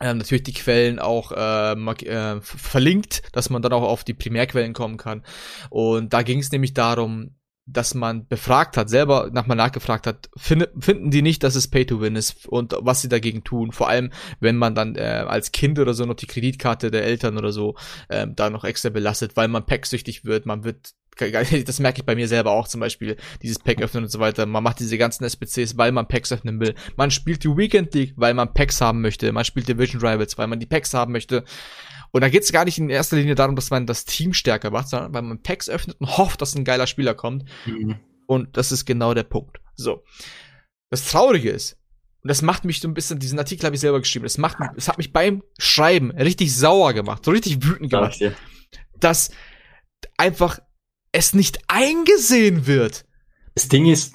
ähm, 0.00 0.18
natürlich 0.18 0.42
die 0.42 0.54
Quellen 0.54 0.98
auch 0.98 1.32
äh, 1.32 1.72
äh, 1.72 2.40
verlinkt, 2.40 3.22
dass 3.32 3.50
man 3.50 3.62
dann 3.62 3.72
auch 3.72 3.82
auf 3.82 4.04
die 4.04 4.14
Primärquellen 4.14 4.72
kommen 4.72 4.96
kann. 4.96 5.22
Und 5.70 6.12
da 6.12 6.22
ging 6.22 6.38
es 6.38 6.50
nämlich 6.50 6.74
darum, 6.74 7.36
dass 7.66 7.94
man 7.94 8.26
befragt 8.26 8.76
hat, 8.76 8.90
selber 8.90 9.30
nochmal 9.32 9.56
nachgefragt 9.56 10.06
hat, 10.06 10.28
find, 10.36 10.68
finden 10.78 11.10
die 11.10 11.22
nicht, 11.22 11.42
dass 11.42 11.54
es 11.54 11.68
Pay 11.68 11.86
to 11.86 12.00
Win 12.00 12.16
ist 12.16 12.46
und 12.46 12.74
was 12.80 13.00
sie 13.00 13.08
dagegen 13.08 13.42
tun. 13.42 13.72
Vor 13.72 13.88
allem, 13.88 14.12
wenn 14.40 14.56
man 14.56 14.74
dann 14.74 14.96
äh, 14.96 15.24
als 15.26 15.50
Kind 15.52 15.78
oder 15.78 15.94
so 15.94 16.04
noch 16.04 16.14
die 16.14 16.26
Kreditkarte 16.26 16.90
der 16.90 17.04
Eltern 17.04 17.38
oder 17.38 17.52
so 17.52 17.74
äh, 18.08 18.26
da 18.28 18.50
noch 18.50 18.64
extra 18.64 18.90
belastet, 18.90 19.36
weil 19.36 19.48
man 19.48 19.64
packsüchtig 19.64 20.24
wird, 20.24 20.44
man 20.46 20.64
wird 20.64 20.94
das 21.66 21.78
merke 21.78 22.00
ich 22.00 22.04
bei 22.04 22.16
mir 22.16 22.28
selber 22.28 22.50
auch 22.50 22.66
zum 22.66 22.80
Beispiel, 22.80 23.16
dieses 23.42 23.58
Pack 23.58 23.80
öffnen 23.80 24.04
und 24.04 24.10
so 24.10 24.18
weiter. 24.18 24.46
Man 24.46 24.64
macht 24.64 24.80
diese 24.80 24.98
ganzen 24.98 25.24
SPCs, 25.24 25.76
weil 25.78 25.92
man 25.92 26.08
Packs 26.08 26.32
öffnen 26.32 26.58
will. 26.60 26.74
Man 26.96 27.12
spielt 27.12 27.44
die 27.44 27.56
Weekend 27.56 27.94
League, 27.94 28.14
weil 28.16 28.34
man 28.34 28.52
Packs 28.52 28.80
haben 28.80 29.00
möchte. 29.00 29.30
Man 29.32 29.44
spielt 29.44 29.68
Division 29.68 30.00
Rivals, 30.00 30.36
weil 30.38 30.48
man 30.48 30.58
die 30.58 30.66
Packs 30.66 30.92
haben 30.92 31.12
möchte. 31.12 31.44
Und 32.14 32.20
da 32.20 32.28
geht 32.28 32.44
es 32.44 32.52
gar 32.52 32.64
nicht 32.64 32.78
in 32.78 32.90
erster 32.90 33.16
Linie 33.16 33.34
darum, 33.34 33.56
dass 33.56 33.70
man 33.70 33.88
das 33.88 34.04
Team 34.04 34.34
stärker 34.34 34.70
macht, 34.70 34.88
sondern 34.88 35.12
weil 35.12 35.22
man 35.22 35.42
Packs 35.42 35.68
öffnet 35.68 36.00
und 36.00 36.16
hofft, 36.16 36.40
dass 36.40 36.54
ein 36.54 36.62
geiler 36.64 36.86
Spieler 36.86 37.12
kommt. 37.12 37.44
Mhm. 37.66 37.96
Und 38.28 38.56
das 38.56 38.70
ist 38.70 38.84
genau 38.84 39.14
der 39.14 39.24
Punkt. 39.24 39.58
So. 39.74 40.04
Das 40.90 41.10
Traurige 41.10 41.50
ist, 41.50 41.76
und 42.22 42.28
das 42.28 42.40
macht 42.40 42.64
mich 42.64 42.78
so 42.78 42.86
ein 42.86 42.94
bisschen, 42.94 43.18
diesen 43.18 43.40
Artikel 43.40 43.66
habe 43.66 43.74
ich 43.74 43.80
selber 43.80 43.98
geschrieben, 43.98 44.22
das 44.22 44.38
macht, 44.38 44.58
es 44.76 44.86
hat 44.86 44.96
mich 44.96 45.12
beim 45.12 45.42
Schreiben 45.58 46.12
richtig 46.12 46.54
sauer 46.54 46.92
gemacht, 46.92 47.24
so 47.24 47.32
richtig 47.32 47.64
wütend 47.64 47.90
gemacht, 47.90 48.22
dass 49.00 49.32
einfach 50.16 50.60
es 51.10 51.34
nicht 51.34 51.58
eingesehen 51.66 52.68
wird. 52.68 53.06
Das 53.56 53.66
Ding 53.66 53.86
ist, 53.86 54.14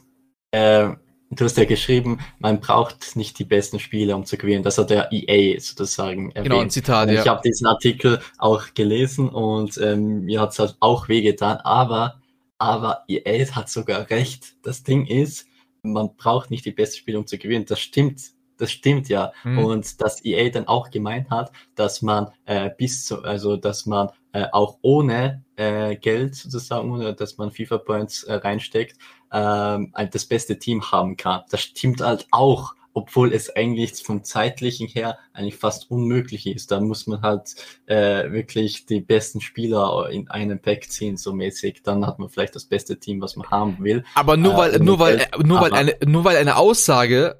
äh, 0.52 0.92
du 1.30 1.46
hast 1.46 1.58
ja 1.58 1.66
geschrieben, 1.66 2.20
man 2.40 2.60
braucht 2.60 3.16
nicht 3.16 3.38
die 3.40 3.46
besten 3.46 3.80
Spieler, 3.80 4.16
um 4.16 4.26
zu 4.26 4.38
gewinnen. 4.38 4.64
Das 4.64 4.78
hat 4.78 4.90
der 4.90 5.12
EA 5.12 5.60
sozusagen 5.60 6.32
erwähnt. 6.32 6.46
Genau, 6.46 6.60
ein 6.60 6.70
Zitat, 6.70 7.10
ja. 7.12 7.22
Ich 7.22 7.28
habe 7.28 7.42
diesen 7.44 7.68
Artikel 7.68 8.20
auch 8.38 8.74
gelesen 8.74 9.30
und 9.30 9.78
ähm, 9.78 10.26
mir 10.26 10.42
hat 10.42 10.52
es 10.52 10.60
halt 10.60 10.76
auch 10.80 11.08
wehgetan, 11.08 11.58
aber, 11.58 12.20
aber 12.58 13.04
EA 13.08 13.46
hat 13.52 13.70
sogar 13.70 14.10
recht. 14.10 14.56
Das 14.64 14.84
Ding 14.84 15.06
ist, 15.06 15.46
man 15.84 16.16
braucht 16.16 16.52
nicht 16.52 16.66
die 16.66 16.72
besten 16.72 16.98
Spieler, 16.98 17.20
um 17.20 17.28
zu 17.28 17.38
gewinnen. 17.38 17.66
Das 17.66 17.80
stimmt. 17.80 18.22
Das 18.58 18.72
stimmt 18.72 19.08
ja. 19.08 19.32
Mhm. 19.46 19.60
Und 19.60 20.02
dass 20.02 20.24
EA 20.26 20.50
dann 20.50 20.68
auch 20.68 20.92
gemeint 20.92 21.30
hat, 21.30 21.52
dass 21.76 22.02
man 22.02 22.28
äh, 22.46 22.70
bis 22.78 23.06
zu, 23.06 23.24
also 23.24 23.56
dass 23.56 23.86
man 23.86 24.10
äh, 24.34 24.48
auch 24.52 24.78
ohne 24.82 25.44
äh, 25.56 25.96
Geld 25.96 26.36
sozusagen, 26.36 26.92
ohne 26.92 27.14
dass 27.14 27.38
man 27.38 27.52
FIFA 27.52 27.78
Points 27.78 28.24
äh, 28.24 28.34
reinsteckt, 28.34 28.98
ähm, 29.32 29.94
das 30.12 30.26
beste 30.26 30.60
Team 30.60 30.92
haben 30.92 31.18
kann. 31.18 31.42
Das 31.50 31.62
stimmt 31.62 32.02
halt 32.02 32.28
auch, 32.32 32.74
obwohl 32.94 33.34
es 33.34 33.56
eigentlich 33.56 34.04
vom 34.04 34.24
zeitlichen 34.24 34.88
her 34.88 35.18
eigentlich 35.34 35.58
fast 35.58 35.90
unmöglich 35.92 36.48
ist. 36.48 36.72
Da 36.72 36.80
muss 36.80 37.08
man 37.08 37.22
halt 37.22 37.56
äh, 37.86 38.32
wirklich 38.32 38.86
die 38.86 39.02
besten 39.02 39.42
Spieler 39.42 40.10
in 40.10 40.30
einem 40.30 40.60
Pack 40.60 40.92
ziehen, 40.92 41.18
so 41.18 41.34
mäßig. 41.34 41.82
Dann 41.84 42.06
hat 42.06 42.20
man 42.20 42.30
vielleicht 42.30 42.56
das 42.56 42.66
beste 42.66 43.00
Team, 43.00 43.22
was 43.22 43.36
man 43.36 43.50
haben 43.50 43.78
will. 43.80 44.04
Aber 44.16 44.38
nur 44.38 44.58
weil, 44.58 44.76
äh, 44.76 44.80
nur 44.80 45.00
weil, 45.00 45.28
nur 45.44 45.62
weil 45.62 45.74
eine, 45.74 45.96
nur 46.06 46.24
weil 46.24 46.38
eine 46.38 46.58
Aussage 46.58 47.38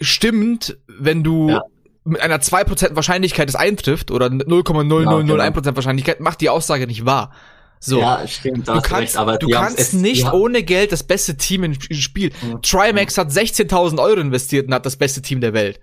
stimmt, 0.00 0.76
wenn 0.86 1.22
du 1.22 1.50
ja 1.50 1.62
mit 2.04 2.20
einer 2.20 2.36
2% 2.36 2.94
Wahrscheinlichkeit 2.96 3.48
es 3.48 3.56
eintrifft 3.56 4.10
oder 4.10 4.26
0,0001% 4.26 5.30
ja, 5.38 5.50
genau. 5.50 5.76
Wahrscheinlichkeit 5.76 6.20
macht 6.20 6.40
die 6.42 6.50
Aussage 6.50 6.86
nicht 6.86 7.06
wahr. 7.06 7.32
So. 7.80 8.00
Ja, 8.00 8.26
stimmt. 8.26 8.68
Du 8.68 8.72
kannst, 8.72 8.92
recht, 8.92 9.16
aber 9.16 9.36
du 9.36 9.48
kannst 9.48 9.78
es, 9.78 9.92
nicht 9.92 10.32
ohne 10.32 10.62
Geld 10.62 10.92
das 10.92 11.02
beste 11.02 11.36
Team 11.36 11.64
im 11.64 11.74
Spiel. 11.74 12.32
Mhm. 12.42 12.62
Trimax 12.62 13.18
hat 13.18 13.30
16.000 13.30 14.02
Euro 14.02 14.20
investiert 14.20 14.68
und 14.68 14.74
hat 14.74 14.86
das 14.86 14.96
beste 14.96 15.20
Team 15.20 15.40
der 15.40 15.52
Welt. 15.52 15.80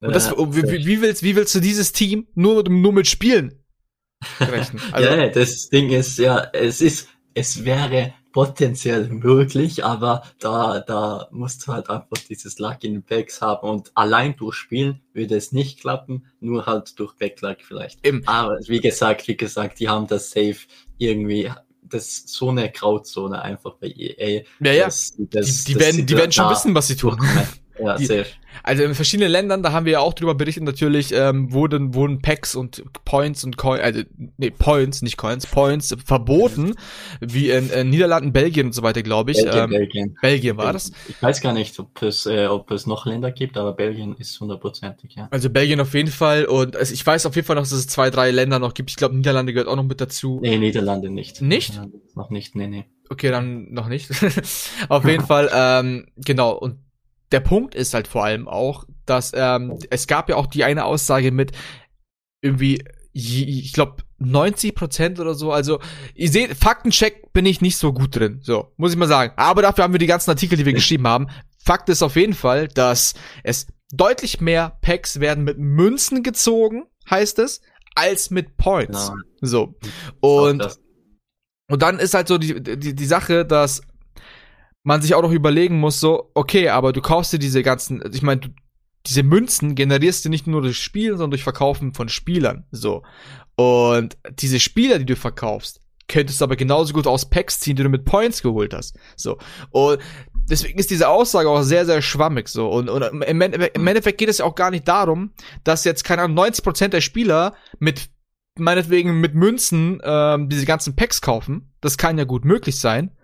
Und 0.00 0.14
das, 0.14 0.30
wie, 0.32 0.86
wie, 0.86 1.00
willst, 1.00 1.22
wie 1.22 1.36
willst 1.36 1.54
du 1.54 1.60
dieses 1.60 1.92
Team 1.92 2.26
nur, 2.34 2.68
nur 2.68 2.92
mit 2.92 3.06
Spielen 3.06 3.60
rechnen? 4.40 4.82
Also, 4.92 5.08
ja, 5.08 5.28
das 5.28 5.68
Ding 5.68 5.90
ist, 5.90 6.18
ja, 6.18 6.48
es 6.52 6.80
ist, 6.80 7.08
es 7.34 7.64
wäre 7.64 8.12
potenziell 8.36 9.08
möglich, 9.08 9.82
aber 9.82 10.22
da, 10.40 10.80
da 10.80 11.26
musst 11.30 11.66
du 11.66 11.72
halt 11.72 11.88
einfach 11.88 12.22
dieses 12.28 12.58
Luck 12.58 12.84
in 12.84 12.92
den 12.92 13.02
Packs 13.02 13.40
haben 13.40 13.66
und 13.66 13.92
allein 13.94 14.36
durch 14.36 14.56
Spielen 14.56 15.00
würde 15.14 15.36
es 15.36 15.52
nicht 15.52 15.80
klappen, 15.80 16.26
nur 16.40 16.66
halt 16.66 16.98
durch 16.98 17.14
Backluck 17.14 17.62
vielleicht. 17.62 18.06
Eben. 18.06 18.28
Aber 18.28 18.58
wie 18.66 18.80
gesagt, 18.80 19.26
wie 19.26 19.38
gesagt, 19.38 19.80
die 19.80 19.88
haben 19.88 20.06
das 20.06 20.32
safe 20.32 20.58
irgendwie 20.98 21.50
das 21.88 22.06
ist 22.06 22.28
so 22.30 22.50
eine 22.50 22.70
Grauzone 22.70 23.40
einfach 23.40 23.74
bei 23.74 23.88
EA. 23.88 24.42
Ja, 24.60 24.72
ja. 24.72 24.84
Das, 24.86 25.14
das, 25.18 25.64
die, 25.64 25.74
die 25.74 25.80
werden, 25.80 26.06
die 26.06 26.16
werden 26.16 26.32
schon 26.32 26.50
wissen, 26.50 26.74
was 26.74 26.88
sie 26.88 26.96
tun. 26.96 27.16
Ja, 27.78 27.96
die, 27.96 28.06
safe. 28.06 28.26
Also 28.62 28.82
in 28.82 28.94
verschiedenen 28.94 29.30
Ländern, 29.30 29.62
da 29.62 29.72
haben 29.72 29.84
wir 29.86 29.92
ja 29.92 30.00
auch 30.00 30.14
drüber 30.14 30.34
berichtet, 30.34 30.64
natürlich 30.64 31.12
ähm, 31.12 31.52
wurden, 31.52 31.94
wurden 31.94 32.22
Packs 32.22 32.54
und 32.54 32.82
Points 33.04 33.44
und 33.44 33.56
Coins, 33.56 33.82
also 33.82 34.02
nee, 34.38 34.50
Points, 34.50 35.02
nicht 35.02 35.16
Coins, 35.16 35.46
Points 35.46 35.94
verboten, 36.04 36.74
wie 37.20 37.50
in, 37.50 37.70
in 37.70 37.90
Niederlanden, 37.90 38.32
Belgien 38.32 38.66
und 38.66 38.72
so 38.72 38.82
weiter, 38.82 39.02
glaube 39.02 39.32
ich. 39.32 39.42
Belgien, 39.42 39.64
ähm, 39.64 39.70
Belgien. 39.70 40.16
Belgien 40.20 40.56
war 40.56 40.72
das. 40.72 40.90
Ich 41.08 41.22
weiß 41.22 41.40
gar 41.40 41.52
nicht, 41.52 41.78
ob 41.78 42.02
es, 42.02 42.26
äh, 42.26 42.46
ob 42.46 42.70
es 42.70 42.86
noch 42.86 43.06
Länder 43.06 43.30
gibt, 43.30 43.56
aber 43.56 43.72
Belgien 43.72 44.14
ist 44.16 44.40
hundertprozentig, 44.40 45.14
ja. 45.16 45.28
Also 45.30 45.50
Belgien 45.50 45.80
auf 45.80 45.94
jeden 45.94 46.10
Fall 46.10 46.46
und 46.46 46.76
also 46.76 46.92
ich 46.94 47.06
weiß 47.06 47.26
auf 47.26 47.34
jeden 47.36 47.46
Fall 47.46 47.56
noch, 47.56 47.62
dass 47.62 47.72
es 47.72 47.86
zwei, 47.86 48.10
drei 48.10 48.30
Länder 48.30 48.58
noch 48.58 48.74
gibt. 48.74 48.90
Ich 48.90 48.96
glaube, 48.96 49.16
Niederlande 49.16 49.52
gehört 49.52 49.68
auch 49.68 49.76
noch 49.76 49.84
mit 49.84 50.00
dazu. 50.00 50.40
Nee, 50.42 50.58
Niederlande 50.58 51.10
nicht. 51.10 51.42
Nicht? 51.42 51.70
Niederlande 51.70 52.00
noch 52.14 52.30
nicht, 52.30 52.56
nee, 52.56 52.66
nee. 52.66 52.86
Okay, 53.08 53.30
dann 53.30 53.72
noch 53.72 53.88
nicht. 53.88 54.10
auf 54.88 55.04
jeden 55.04 55.24
Fall, 55.24 55.50
ähm, 55.52 56.06
genau. 56.16 56.52
Und 56.52 56.78
der 57.32 57.40
Punkt 57.40 57.74
ist 57.74 57.94
halt 57.94 58.08
vor 58.08 58.24
allem 58.24 58.48
auch, 58.48 58.84
dass 59.04 59.32
ähm, 59.34 59.78
es 59.90 60.06
gab 60.06 60.28
ja 60.28 60.36
auch 60.36 60.46
die 60.46 60.64
eine 60.64 60.84
Aussage 60.84 61.32
mit 61.32 61.52
irgendwie, 62.40 62.84
ich 63.12 63.72
glaube, 63.72 64.02
90 64.18 64.74
Prozent 64.74 65.20
oder 65.20 65.34
so. 65.34 65.52
Also, 65.52 65.80
ihr 66.14 66.30
seht, 66.30 66.54
Faktencheck 66.54 67.32
bin 67.32 67.46
ich 67.46 67.60
nicht 67.60 67.76
so 67.76 67.92
gut 67.92 68.16
drin. 68.16 68.40
So, 68.42 68.72
muss 68.76 68.92
ich 68.92 68.98
mal 68.98 69.08
sagen. 69.08 69.32
Aber 69.36 69.62
dafür 69.62 69.84
haben 69.84 69.94
wir 69.94 69.98
die 69.98 70.06
ganzen 70.06 70.30
Artikel, 70.30 70.56
die 70.56 70.66
wir 70.66 70.72
geschrieben 70.74 71.06
haben. 71.06 71.28
Fakt 71.58 71.88
ist 71.88 72.02
auf 72.02 72.16
jeden 72.16 72.34
Fall, 72.34 72.68
dass 72.68 73.14
es 73.42 73.66
deutlich 73.92 74.40
mehr 74.40 74.78
Packs 74.80 75.20
werden 75.20 75.44
mit 75.44 75.58
Münzen 75.58 76.22
gezogen, 76.22 76.84
heißt 77.10 77.38
es, 77.38 77.60
als 77.94 78.30
mit 78.30 78.56
Points. 78.56 79.08
Nein. 79.08 79.18
So. 79.40 79.74
Und, 80.20 80.78
und 81.68 81.82
dann 81.82 81.98
ist 81.98 82.14
halt 82.14 82.28
so 82.28 82.38
die, 82.38 82.62
die, 82.62 82.94
die 82.94 83.06
Sache, 83.06 83.44
dass 83.44 83.82
man 84.86 85.02
sich 85.02 85.16
auch 85.16 85.22
noch 85.22 85.32
überlegen 85.32 85.80
muss, 85.80 85.98
so, 85.98 86.30
okay, 86.34 86.68
aber 86.68 86.92
du 86.92 87.00
kaufst 87.00 87.32
dir 87.32 87.40
diese 87.40 87.64
ganzen, 87.64 88.04
ich 88.12 88.22
meine, 88.22 88.40
diese 89.04 89.24
Münzen 89.24 89.74
generierst 89.74 90.24
du 90.24 90.28
nicht 90.28 90.46
nur 90.46 90.62
durch 90.62 90.78
Spielen, 90.78 91.16
sondern 91.16 91.32
durch 91.32 91.42
Verkaufen 91.42 91.92
von 91.92 92.08
Spielern. 92.08 92.66
So. 92.70 93.02
Und 93.56 94.16
diese 94.38 94.60
Spieler, 94.60 95.00
die 95.00 95.04
du 95.04 95.16
verkaufst, 95.16 95.80
könntest 96.06 96.40
du 96.40 96.44
aber 96.44 96.54
genauso 96.54 96.92
gut 96.92 97.08
aus 97.08 97.28
Packs 97.28 97.58
ziehen, 97.58 97.74
die 97.74 97.82
du 97.82 97.88
mit 97.88 98.04
Points 98.04 98.42
geholt 98.42 98.72
hast. 98.72 98.96
So. 99.16 99.38
Und 99.70 99.98
deswegen 100.48 100.78
ist 100.78 100.90
diese 100.90 101.08
Aussage 101.08 101.48
auch 101.48 101.62
sehr, 101.62 101.84
sehr 101.84 102.00
schwammig 102.00 102.46
so. 102.46 102.68
Und, 102.68 102.88
und 102.88 103.02
im, 103.02 103.42
im 103.42 103.86
Endeffekt 103.88 104.18
geht 104.18 104.28
es 104.28 104.38
ja 104.38 104.44
auch 104.44 104.54
gar 104.54 104.70
nicht 104.70 104.86
darum, 104.86 105.32
dass 105.64 105.82
jetzt, 105.82 106.04
keine 106.04 106.22
Ahnung, 106.22 106.38
90% 106.38 106.88
der 106.88 107.00
Spieler 107.00 107.56
mit 107.80 108.08
meinetwegen 108.56 109.20
mit 109.20 109.34
Münzen 109.34 110.00
ähm, 110.04 110.48
diese 110.48 110.64
ganzen 110.64 110.94
Packs 110.94 111.20
kaufen. 111.20 111.72
Das 111.80 111.98
kann 111.98 112.18
ja 112.18 112.24
gut 112.24 112.44
möglich 112.44 112.78
sein. 112.78 113.15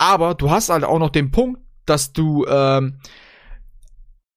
Aber 0.00 0.34
du 0.34 0.50
hast 0.50 0.70
halt 0.70 0.82
auch 0.82 0.98
noch 0.98 1.10
den 1.10 1.30
Punkt, 1.30 1.60
dass 1.84 2.14
du 2.14 2.46
ähm, 2.46 3.00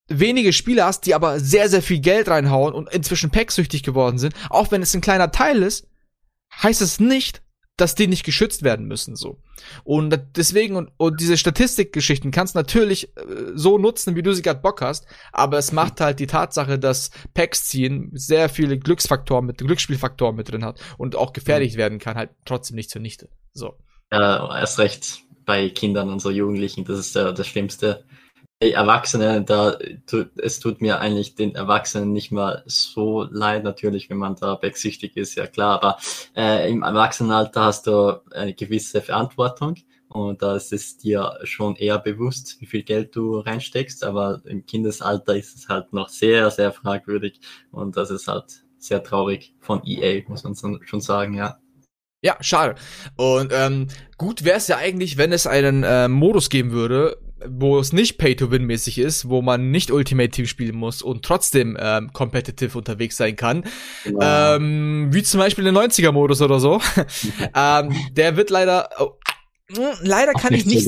wenige 0.10 0.52
Spieler 0.52 0.86
hast, 0.86 1.06
die 1.06 1.16
aber 1.16 1.40
sehr, 1.40 1.70
sehr 1.70 1.82
viel 1.82 2.00
Geld 2.00 2.28
reinhauen 2.28 2.74
und 2.74 2.92
inzwischen 2.92 3.32
packsüchtig 3.32 3.82
geworden 3.82 4.18
sind. 4.18 4.36
Auch 4.50 4.72
wenn 4.72 4.82
es 4.82 4.94
ein 4.94 5.00
kleiner 5.00 5.32
Teil 5.32 5.64
ist, 5.64 5.88
heißt 6.62 6.82
es 6.82 7.00
nicht, 7.00 7.44
dass 7.78 7.96
die 7.96 8.08
nicht 8.08 8.26
geschützt 8.26 8.64
werden 8.64 8.88
müssen, 8.88 9.16
so. 9.16 9.42
Und 9.86 10.20
deswegen, 10.36 10.76
und, 10.76 10.92
und 10.98 11.22
diese 11.22 11.38
Statistikgeschichten 11.38 12.32
kannst 12.32 12.56
du 12.56 12.60
natürlich 12.60 13.16
äh, 13.16 13.54
so 13.56 13.78
nutzen, 13.78 14.18
wie 14.18 14.22
du 14.22 14.34
sie 14.34 14.42
gerade 14.42 14.60
Bock 14.60 14.82
hast, 14.82 15.08
aber 15.32 15.60
es 15.60 15.72
macht 15.72 16.02
halt 16.02 16.20
die 16.20 16.28
Tatsache, 16.28 16.78
dass 16.78 17.10
Packs 17.34 17.70
ziehen 17.70 18.12
sehr 18.14 18.50
viele 18.50 18.78
Glücksfaktoren 18.78 19.46
mit, 19.46 19.60
Glücksspielfaktoren 19.60 20.36
mit 20.36 20.52
drin 20.52 20.66
hat 20.66 20.82
und 20.98 21.16
auch 21.16 21.32
gefährlich 21.32 21.76
mhm. 21.76 21.78
werden 21.78 22.00
kann, 22.00 22.18
halt 22.18 22.32
trotzdem 22.44 22.76
nicht 22.76 22.90
zunichte. 22.90 23.30
So. 23.54 23.78
Ja, 24.12 24.60
erst 24.60 24.78
recht 24.78 25.24
bei 25.46 25.70
Kindern 25.70 26.10
und 26.10 26.20
so 26.20 26.30
Jugendlichen, 26.30 26.86
das 26.86 27.00
ist 27.00 27.16
der, 27.16 27.34
das 27.34 27.48
Schlimmste. 27.48 28.06
Die 28.62 28.72
Erwachsene, 28.72 29.44
da, 29.44 29.78
es 30.38 30.60
tut 30.60 30.82
mir 30.82 31.00
eigentlich 31.00 31.36
den 31.36 31.56
Erwachsenen 31.56 32.14
nicht 32.14 32.32
mal 32.32 32.64
so 32.66 33.24
leid, 33.24 33.64
natürlich, 33.64 34.10
wenn 34.10 34.18
man 34.18 34.36
da 34.36 34.56
backsüchtig 34.56 35.18
ist, 35.18 35.36
ja 35.36 35.48
klar, 35.48 35.84
aber 35.84 35.98
äh, 36.36 36.72
im 36.72 36.84
Erwachsenenalter 36.84 37.64
hast 37.66 37.88
du 37.88 38.22
eine 38.32 38.54
gewisse 38.54 39.02
Verantwortung 39.02 39.76
und 40.08 40.42
da 40.42 40.56
ist 40.56 40.72
es 40.72 40.98
dir 40.98 41.40
schon 41.44 41.76
eher 41.76 42.00
bewusst, 42.00 42.62
wie 42.62 42.68
viel 42.68 42.84
Geld 42.84 43.16
du 43.16 43.40
reinsteckst, 43.40 44.04
aber 44.04 44.42
im 44.46 44.66
Kindesalter 44.66 45.36
ist 45.36 45.56
es 45.58 45.68
halt 45.68 45.92
noch 45.92 46.08
sehr, 46.08 46.50
sehr 46.52 46.72
fragwürdig 46.72 47.42
und 47.72 47.98
das 47.98 48.12
ist 48.12 48.28
halt 48.28 48.64
sehr 48.78 49.04
traurig 49.04 49.56
von 49.60 49.82
EA, 49.86 50.22
muss 50.28 50.44
man 50.44 50.56
schon 50.56 51.02
sagen, 51.02 51.34
ja. 51.34 51.58
Ja, 52.24 52.38
schade. 52.40 52.76
Und 53.18 53.52
ähm, 53.54 53.88
gut 54.18 54.46
wäre 54.46 54.58
es 54.58 54.68
ja 54.68 54.78
eigentlich, 54.78 55.18
wenn 55.18 55.34
es 55.34 55.46
einen 55.46 55.84
äh, 55.84 56.08
Modus 56.08 56.50
geben 56.50 56.72
würde, 56.72 57.18
wo 57.46 57.78
es 57.78 57.92
nicht 57.92 58.18
Pay-to-Win-mäßig 58.18 58.98
ist, 58.98 59.28
wo 59.28 59.42
man 59.42 59.72
nicht 59.72 59.92
Ultimate 59.92 60.30
Team 60.30 60.46
spielen 60.46 60.76
muss 60.76 61.02
und 61.02 61.26
trotzdem 61.26 61.78
ähm, 61.78 62.12
competitive 62.14 62.78
unterwegs 62.78 63.18
sein 63.18 63.36
kann. 63.36 63.66
Wow. 64.06 64.56
Ähm, 64.56 65.10
wie 65.12 65.24
zum 65.24 65.42
Beispiel 65.42 65.66
der 65.66 65.74
90er-Modus 65.74 66.42
oder 66.42 66.62
so. 66.62 66.80
ähm, 67.56 67.94
der 68.14 68.38
wird 68.38 68.50
leider. 68.50 68.90
Oh, 68.98 69.12
leider 70.02 70.34
kann 70.34 70.54
ich 70.54 70.66
nicht. 70.66 70.88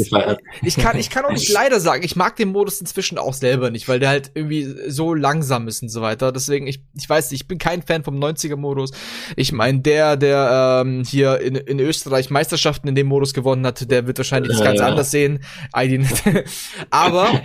Ich 0.61 0.77
kann, 0.77 0.97
ich 0.97 1.09
kann 1.09 1.25
auch 1.25 1.31
nicht 1.31 1.49
leider 1.53 1.79
sagen. 1.79 2.03
Ich 2.03 2.15
mag 2.15 2.35
den 2.35 2.49
Modus 2.49 2.79
inzwischen 2.79 3.17
auch 3.17 3.33
selber 3.33 3.69
nicht, 3.69 3.87
weil 3.87 3.99
der 3.99 4.09
halt 4.09 4.31
irgendwie 4.33 4.75
so 4.87 5.13
langsam 5.13 5.67
ist 5.67 5.81
und 5.81 5.89
so 5.89 6.01
weiter. 6.01 6.31
Deswegen, 6.31 6.67
ich, 6.67 6.81
ich 6.95 7.09
weiß 7.09 7.31
nicht, 7.31 7.41
ich 7.41 7.47
bin 7.47 7.57
kein 7.57 7.81
Fan 7.81 8.03
vom 8.03 8.17
90er-Modus. 8.17 8.91
Ich 9.35 9.51
meine, 9.51 9.79
der, 9.79 10.17
der 10.17 10.83
ähm, 10.85 11.03
hier 11.05 11.39
in, 11.39 11.55
in 11.55 11.79
Österreich 11.79 12.29
Meisterschaften 12.29 12.87
in 12.87 12.95
dem 12.95 13.07
Modus 13.07 13.33
gewonnen 13.33 13.65
hat, 13.65 13.89
der 13.89 14.07
wird 14.07 14.17
wahrscheinlich 14.17 14.51
das 14.51 14.63
ganz 14.63 14.79
ja. 14.79 14.87
anders 14.87 15.11
sehen. 15.11 15.43
Aber 16.89 17.41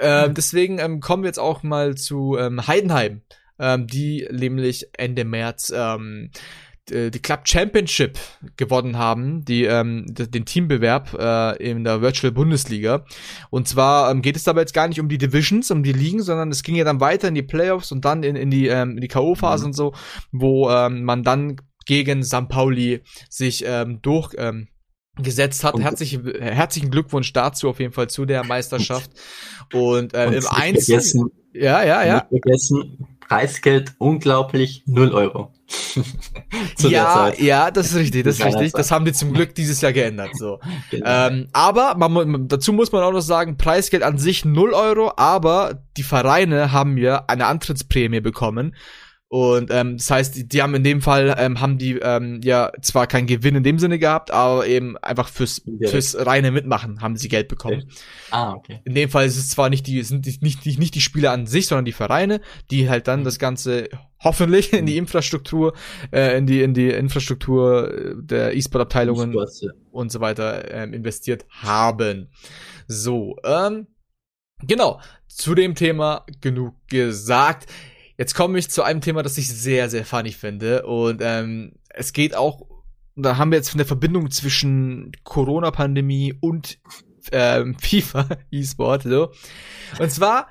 äh, 0.00 0.30
deswegen 0.30 0.78
ähm, 0.78 1.00
kommen 1.00 1.22
wir 1.22 1.28
jetzt 1.28 1.38
auch 1.38 1.62
mal 1.62 1.94
zu 1.94 2.36
ähm, 2.38 2.66
Heidenheim, 2.66 3.22
ähm, 3.58 3.86
die 3.86 4.26
nämlich 4.30 4.88
Ende 4.96 5.24
März 5.24 5.72
ähm, 5.74 6.30
äh, 6.32 6.38
die 6.90 7.18
Club 7.20 7.48
Championship 7.48 8.18
gewonnen 8.56 8.98
haben, 8.98 9.44
die 9.44 9.64
ähm, 9.64 10.04
den 10.08 10.44
Teambewerb 10.44 11.14
äh, 11.18 11.56
in 11.56 11.84
der 11.84 12.02
Virtual 12.02 12.32
Bundesliga. 12.32 13.04
Und 13.50 13.68
zwar 13.68 14.10
ähm, 14.10 14.20
geht 14.20 14.36
es 14.36 14.44
dabei 14.44 14.60
jetzt 14.60 14.74
gar 14.74 14.88
nicht 14.88 15.00
um 15.00 15.08
die 15.08 15.18
Divisions, 15.18 15.70
um 15.70 15.82
die 15.82 15.92
Ligen, 15.92 16.22
sondern 16.22 16.50
es 16.50 16.62
ging 16.62 16.74
ja 16.74 16.84
dann 16.84 17.00
weiter 17.00 17.28
in 17.28 17.34
die 17.34 17.42
Playoffs 17.42 17.90
und 17.90 18.04
dann 18.04 18.22
in, 18.22 18.36
in 18.36 18.50
die 18.50 18.66
ähm, 18.68 18.92
in 18.92 19.00
die 19.00 19.08
KO-Phase 19.08 19.64
mhm. 19.64 19.68
und 19.68 19.72
so, 19.72 19.94
wo 20.30 20.70
ähm, 20.70 21.04
man 21.04 21.22
dann 21.22 21.56
gegen 21.86 22.22
St. 22.22 22.48
Pauli 22.48 23.02
sich 23.30 23.64
ähm, 23.66 24.00
durch 24.02 24.34
ähm, 24.36 24.68
gesetzt 25.16 25.64
hat. 25.64 25.78
Herzlich, 25.78 26.18
herzlichen 26.40 26.90
Glückwunsch 26.90 27.32
dazu 27.32 27.68
auf 27.68 27.78
jeden 27.78 27.92
Fall 27.92 28.08
zu 28.08 28.24
der 28.24 28.44
Meisterschaft. 28.44 29.10
Und, 29.72 30.12
äh, 30.14 30.26
und 30.26 30.34
im 30.34 30.46
Einzel 30.48 31.30
ja, 31.54 31.84
ja, 31.84 32.04
ja. 32.04 32.14
Nicht 32.14 32.42
vergessen, 32.42 33.06
Preisgeld 33.20 33.94
unglaublich 33.98 34.82
null 34.86 35.12
Euro. 35.12 35.53
ja, 36.78 37.32
ja, 37.38 37.70
das 37.70 37.90
ist 37.90 37.96
richtig, 37.96 38.24
das 38.24 38.38
ist 38.38 38.44
richtig. 38.44 38.72
Das 38.72 38.90
haben 38.90 39.04
die 39.04 39.12
zum 39.12 39.32
Glück 39.32 39.54
dieses 39.54 39.80
Jahr 39.80 39.92
geändert. 39.92 40.30
So. 40.34 40.60
Genau. 40.90 41.28
Ähm, 41.28 41.48
aber 41.52 41.94
man, 41.96 42.48
dazu 42.48 42.72
muss 42.72 42.92
man 42.92 43.02
auch 43.02 43.12
noch 43.12 43.20
sagen, 43.20 43.56
Preisgeld 43.56 44.02
an 44.02 44.18
sich 44.18 44.44
null 44.44 44.72
Euro, 44.74 45.12
aber 45.16 45.82
die 45.96 46.02
Vereine 46.02 46.72
haben 46.72 46.98
ja 46.98 47.24
eine 47.26 47.46
Antrittsprämie 47.46 48.20
bekommen 48.20 48.74
und 49.34 49.72
ähm, 49.72 49.96
das 49.96 50.08
heißt, 50.12 50.36
die, 50.36 50.46
die 50.46 50.62
haben 50.62 50.76
in 50.76 50.84
dem 50.84 51.02
Fall 51.02 51.34
ähm, 51.36 51.60
haben 51.60 51.76
die 51.76 51.98
ähm, 51.98 52.40
ja 52.44 52.70
zwar 52.82 53.08
keinen 53.08 53.26
Gewinn 53.26 53.56
in 53.56 53.64
dem 53.64 53.80
Sinne 53.80 53.98
gehabt, 53.98 54.30
aber 54.30 54.64
eben 54.68 54.96
einfach 54.98 55.28
fürs 55.28 55.60
fürs 55.88 56.16
reine 56.24 56.52
Mitmachen 56.52 57.00
haben 57.00 57.16
sie 57.16 57.26
Geld 57.26 57.48
bekommen. 57.48 57.82
Okay. 57.82 57.96
Ah, 58.30 58.52
okay. 58.52 58.80
In 58.84 58.94
dem 58.94 59.10
Fall 59.10 59.26
ist 59.26 59.36
es 59.36 59.50
zwar 59.50 59.70
nicht 59.70 59.88
die 59.88 60.04
sind 60.04 60.24
nicht 60.24 60.40
nicht, 60.64 60.78
nicht 60.78 60.94
die 60.94 61.00
Spieler 61.00 61.32
an 61.32 61.48
sich, 61.48 61.66
sondern 61.66 61.84
die 61.84 61.90
Vereine, 61.90 62.42
die 62.70 62.88
halt 62.88 63.08
dann 63.08 63.20
mhm. 63.20 63.24
das 63.24 63.40
ganze 63.40 63.88
hoffentlich 64.22 64.72
in 64.72 64.86
die 64.86 64.92
mhm. 64.92 64.98
Infrastruktur 64.98 65.74
äh, 66.12 66.38
in 66.38 66.46
die 66.46 66.62
in 66.62 66.72
die 66.72 66.90
Infrastruktur 66.90 67.92
äh, 67.92 68.14
der 68.16 68.54
E-Sport 68.54 68.82
Abteilungen 68.82 69.34
und 69.90 70.12
so 70.12 70.20
weiter 70.20 70.72
ähm, 70.72 70.92
investiert 70.92 71.44
haben. 71.48 72.30
So, 72.86 73.34
ähm, 73.42 73.88
genau, 74.62 75.00
zu 75.26 75.56
dem 75.56 75.74
Thema 75.74 76.24
genug 76.40 76.76
gesagt. 76.86 77.66
Jetzt 78.16 78.34
komme 78.34 78.58
ich 78.58 78.70
zu 78.70 78.82
einem 78.82 79.00
Thema, 79.00 79.22
das 79.22 79.38
ich 79.38 79.48
sehr, 79.48 79.90
sehr 79.90 80.04
funny 80.04 80.32
finde. 80.32 80.86
Und 80.86 81.20
ähm, 81.22 81.72
es 81.88 82.12
geht 82.12 82.34
auch, 82.34 82.66
da 83.16 83.36
haben 83.36 83.50
wir 83.50 83.58
jetzt 83.58 83.70
von 83.70 83.78
der 83.78 83.86
Verbindung 83.86 84.30
zwischen 84.30 85.12
Corona-Pandemie 85.24 86.34
und 86.40 86.78
ähm, 87.32 87.76
FIFA 87.80 88.28
E-Sport. 88.50 89.02
So. 89.04 89.32
Und 89.98 90.10
zwar 90.10 90.48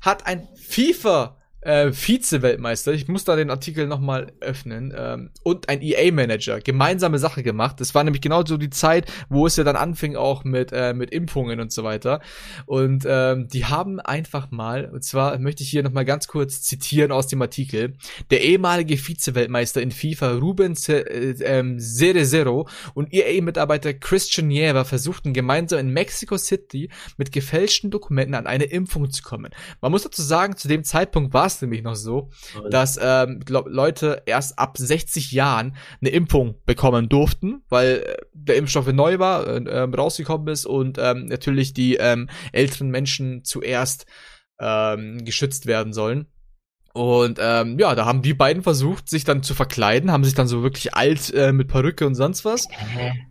hat 0.00 0.26
ein 0.26 0.48
FIFA 0.56 1.36
äh, 1.62 1.92
Vize-Weltmeister, 1.92 2.92
ich 2.92 3.08
muss 3.08 3.24
da 3.24 3.36
den 3.36 3.50
Artikel 3.50 3.86
nochmal 3.86 4.32
öffnen, 4.40 4.92
ähm, 4.96 5.30
und 5.42 5.68
ein 5.68 5.80
EA-Manager 5.80 6.60
gemeinsame 6.60 7.18
Sache 7.18 7.42
gemacht. 7.42 7.80
Das 7.80 7.94
war 7.94 8.04
nämlich 8.04 8.20
genau 8.20 8.44
so 8.44 8.56
die 8.56 8.70
Zeit, 8.70 9.10
wo 9.28 9.46
es 9.46 9.56
ja 9.56 9.64
dann 9.64 9.76
anfing 9.76 10.16
auch 10.16 10.44
mit, 10.44 10.72
äh, 10.72 10.92
mit 10.92 11.10
Impfungen 11.10 11.60
und 11.60 11.72
so 11.72 11.84
weiter. 11.84 12.20
Und 12.66 13.04
ähm, 13.06 13.48
die 13.48 13.64
haben 13.64 14.00
einfach 14.00 14.50
mal, 14.50 14.90
und 14.92 15.04
zwar 15.04 15.38
möchte 15.38 15.62
ich 15.62 15.70
hier 15.70 15.82
nochmal 15.82 16.04
ganz 16.04 16.26
kurz 16.26 16.62
zitieren 16.62 17.12
aus 17.12 17.28
dem 17.28 17.40
Artikel, 17.40 17.94
der 18.30 18.42
ehemalige 18.42 18.96
Vize-Weltmeister 18.96 19.80
in 19.80 19.92
FIFA 19.92 20.32
Ruben 20.38 20.76
äh, 20.88 21.00
ähm, 21.42 21.78
und 22.94 23.14
EA-Mitarbeiter 23.14 23.94
Christian 23.94 24.48
Nieva 24.48 24.84
versuchten 24.84 25.32
gemeinsam 25.32 25.78
in 25.78 25.90
Mexico 25.90 26.36
City 26.36 26.90
mit 27.16 27.30
gefälschten 27.30 27.90
Dokumenten 27.90 28.34
an 28.34 28.46
eine 28.46 28.64
Impfung 28.64 29.10
zu 29.10 29.22
kommen. 29.22 29.50
Man 29.80 29.92
muss 29.92 30.02
dazu 30.02 30.22
sagen, 30.22 30.56
zu 30.56 30.66
dem 30.66 30.82
Zeitpunkt 30.82 31.32
war 31.32 31.51
es 31.54 31.62
nämlich 31.62 31.82
noch 31.82 31.94
so, 31.94 32.30
okay. 32.56 32.70
dass 32.70 32.98
ähm, 33.00 33.40
glaub, 33.44 33.66
Leute 33.68 34.22
erst 34.26 34.58
ab 34.58 34.76
60 34.78 35.32
Jahren 35.32 35.76
eine 36.00 36.10
Impfung 36.10 36.56
bekommen 36.66 37.08
durften, 37.08 37.62
weil 37.68 38.04
äh, 38.06 38.16
der 38.32 38.56
Impfstoff 38.56 38.86
neu 38.92 39.18
war, 39.18 39.46
äh, 39.46 39.56
ähm, 39.56 39.94
rausgekommen 39.94 40.48
ist 40.48 40.66
und 40.66 40.98
ähm, 40.98 41.26
natürlich 41.26 41.72
die 41.72 41.96
ähm, 41.96 42.28
älteren 42.52 42.90
Menschen 42.90 43.44
zuerst 43.44 44.06
ähm, 44.60 45.24
geschützt 45.24 45.66
werden 45.66 45.92
sollen. 45.92 46.26
Und 46.94 47.38
ähm, 47.40 47.78
ja, 47.78 47.94
da 47.94 48.04
haben 48.04 48.20
die 48.20 48.34
beiden 48.34 48.62
versucht, 48.62 49.08
sich 49.08 49.24
dann 49.24 49.42
zu 49.42 49.54
verkleiden, 49.54 50.12
haben 50.12 50.24
sich 50.24 50.34
dann 50.34 50.46
so 50.46 50.62
wirklich 50.62 50.94
alt 50.94 51.32
äh, 51.32 51.52
mit 51.52 51.68
Perücke 51.68 52.06
und 52.06 52.14
sonst 52.14 52.44
was, 52.44 52.68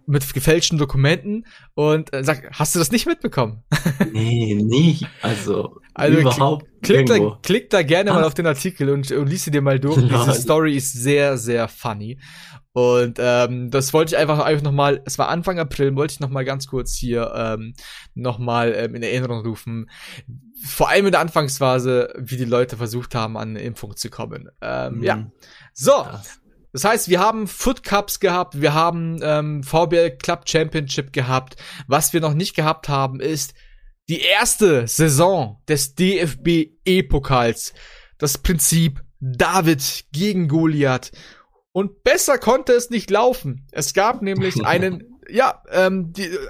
mit 0.07 0.33
gefälschten 0.33 0.79
Dokumenten 0.79 1.45
und 1.75 2.11
äh, 2.11 2.23
sag, 2.23 2.49
hast 2.53 2.73
du 2.73 2.79
das 2.79 2.91
nicht 2.91 3.05
mitbekommen? 3.05 3.63
nee, 4.11 4.55
nie. 4.55 4.99
Also, 5.21 5.79
also 5.93 6.17
überhaupt. 6.17 6.65
Klick, 6.81 7.05
da, 7.05 7.37
klick 7.43 7.69
da 7.69 7.83
gerne 7.83 8.11
ah. 8.11 8.15
mal 8.15 8.23
auf 8.25 8.33
den 8.33 8.47
Artikel 8.47 8.89
und, 8.89 9.11
und 9.11 9.27
lies 9.27 9.43
sie 9.43 9.51
dir 9.51 9.61
mal 9.61 9.79
durch. 9.79 9.97
Diese 10.07 10.33
Story 10.33 10.75
ist 10.75 10.93
sehr, 10.93 11.37
sehr 11.37 11.67
funny. 11.67 12.17
Und 12.73 13.17
ähm, 13.19 13.69
das 13.69 13.93
wollte 13.93 14.15
ich 14.15 14.17
einfach 14.17 14.39
einfach 14.39 14.63
noch 14.63 14.71
mal. 14.71 15.01
Es 15.05 15.17
war 15.17 15.27
Anfang 15.27 15.59
April, 15.59 15.95
wollte 15.95 16.13
ich 16.13 16.19
noch 16.21 16.29
mal 16.29 16.45
ganz 16.45 16.67
kurz 16.67 16.93
hier 16.93 17.33
ähm, 17.35 17.73
noch 18.13 18.39
mal 18.39 18.73
ähm, 18.73 18.95
in 18.95 19.03
Erinnerung 19.03 19.45
rufen. 19.45 19.89
Vor 20.63 20.89
allem 20.89 21.07
in 21.07 21.11
der 21.11 21.21
Anfangsphase, 21.21 22.13
wie 22.17 22.37
die 22.37 22.45
Leute 22.45 22.77
versucht 22.77 23.13
haben, 23.13 23.35
an 23.35 23.49
eine 23.49 23.61
Impfung 23.61 23.97
zu 23.97 24.09
kommen. 24.09 24.49
Ähm, 24.61 24.97
mhm. 24.97 25.03
Ja, 25.03 25.31
so. 25.73 26.05
Das 26.71 26.85
heißt, 26.85 27.09
wir 27.09 27.19
haben 27.19 27.47
Foot 27.47 27.83
Cups 27.83 28.21
gehabt, 28.21 28.61
wir 28.61 28.73
haben 28.73 29.19
ähm, 29.21 29.61
VBL 29.61 30.11
Club 30.11 30.47
Championship 30.47 31.11
gehabt. 31.11 31.57
Was 31.87 32.13
wir 32.13 32.21
noch 32.21 32.33
nicht 32.33 32.55
gehabt 32.55 32.87
haben, 32.87 33.19
ist 33.19 33.53
die 34.07 34.21
erste 34.21 34.87
Saison 34.87 35.61
des 35.67 35.95
DFB 35.95 36.71
E-Pokals. 36.85 37.73
Das 38.17 38.37
Prinzip 38.37 39.03
David 39.19 40.05
gegen 40.13 40.47
Goliath. 40.47 41.11
Und 41.73 42.03
besser 42.03 42.37
konnte 42.37 42.73
es 42.73 42.89
nicht 42.89 43.09
laufen. 43.09 43.67
Es 43.71 43.93
gab 43.93 44.21
nämlich 44.21 44.65
einen, 44.65 45.19
ja, 45.29 45.63
ähm, 45.71 46.11
die, 46.13 46.25
äh, 46.25 46.49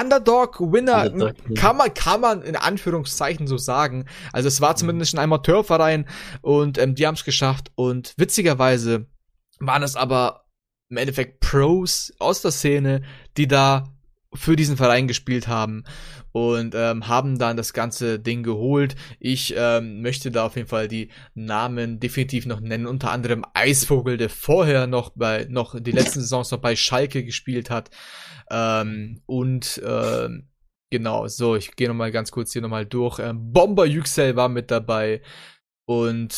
Underdog-Winner 0.00 1.12
Underdog, 1.12 1.54
kann 1.54 1.76
man, 1.76 1.92
kann 1.92 2.20
man 2.20 2.42
in 2.42 2.56
Anführungszeichen 2.56 3.46
so 3.46 3.58
sagen. 3.58 4.06
Also 4.32 4.48
es 4.48 4.60
war 4.60 4.74
zumindest 4.74 5.14
ein 5.14 5.18
Amateurverein 5.18 6.08
und 6.40 6.78
ähm, 6.78 6.94
die 6.94 7.06
haben 7.06 7.14
es 7.14 7.24
geschafft. 7.24 7.70
Und 7.74 8.14
witzigerweise 8.16 9.06
waren 9.60 9.82
es 9.82 9.96
aber 9.96 10.46
im 10.88 10.96
Endeffekt 10.96 11.40
Pros 11.40 12.12
aus 12.18 12.42
der 12.42 12.52
Szene, 12.52 13.02
die 13.36 13.48
da 13.48 13.84
für 14.34 14.56
diesen 14.56 14.76
Verein 14.76 15.08
gespielt 15.08 15.48
haben 15.48 15.84
und 16.32 16.74
ähm, 16.74 17.08
haben 17.08 17.38
dann 17.38 17.56
das 17.56 17.72
ganze 17.72 18.18
Ding 18.18 18.42
geholt. 18.42 18.96
Ich 19.20 19.54
ähm, 19.56 20.00
möchte 20.00 20.30
da 20.30 20.46
auf 20.46 20.56
jeden 20.56 20.68
Fall 20.68 20.88
die 20.88 21.10
Namen 21.34 22.00
definitiv 22.00 22.46
noch 22.46 22.60
nennen, 22.60 22.86
unter 22.86 23.10
anderem 23.10 23.44
Eisvogel, 23.54 24.16
der 24.16 24.30
vorher 24.30 24.86
noch 24.86 25.10
bei 25.14 25.46
noch 25.48 25.78
die 25.78 25.92
letzten 25.92 26.20
Saisons 26.20 26.50
noch 26.50 26.60
bei 26.60 26.76
Schalke 26.76 27.24
gespielt 27.24 27.70
hat 27.70 27.90
ähm, 28.50 29.20
und 29.26 29.80
ähm, 29.84 30.48
Genau, 30.92 31.26
so, 31.26 31.56
ich 31.56 31.74
gehe 31.74 31.88
nochmal 31.88 32.12
ganz 32.12 32.30
kurz 32.30 32.52
hier 32.52 32.60
nochmal 32.60 32.84
durch. 32.84 33.18
Ähm, 33.18 33.50
Bomber 33.50 33.86
Yüksel 33.86 34.36
war 34.36 34.50
mit 34.50 34.70
dabei. 34.70 35.22
Und 35.84 36.32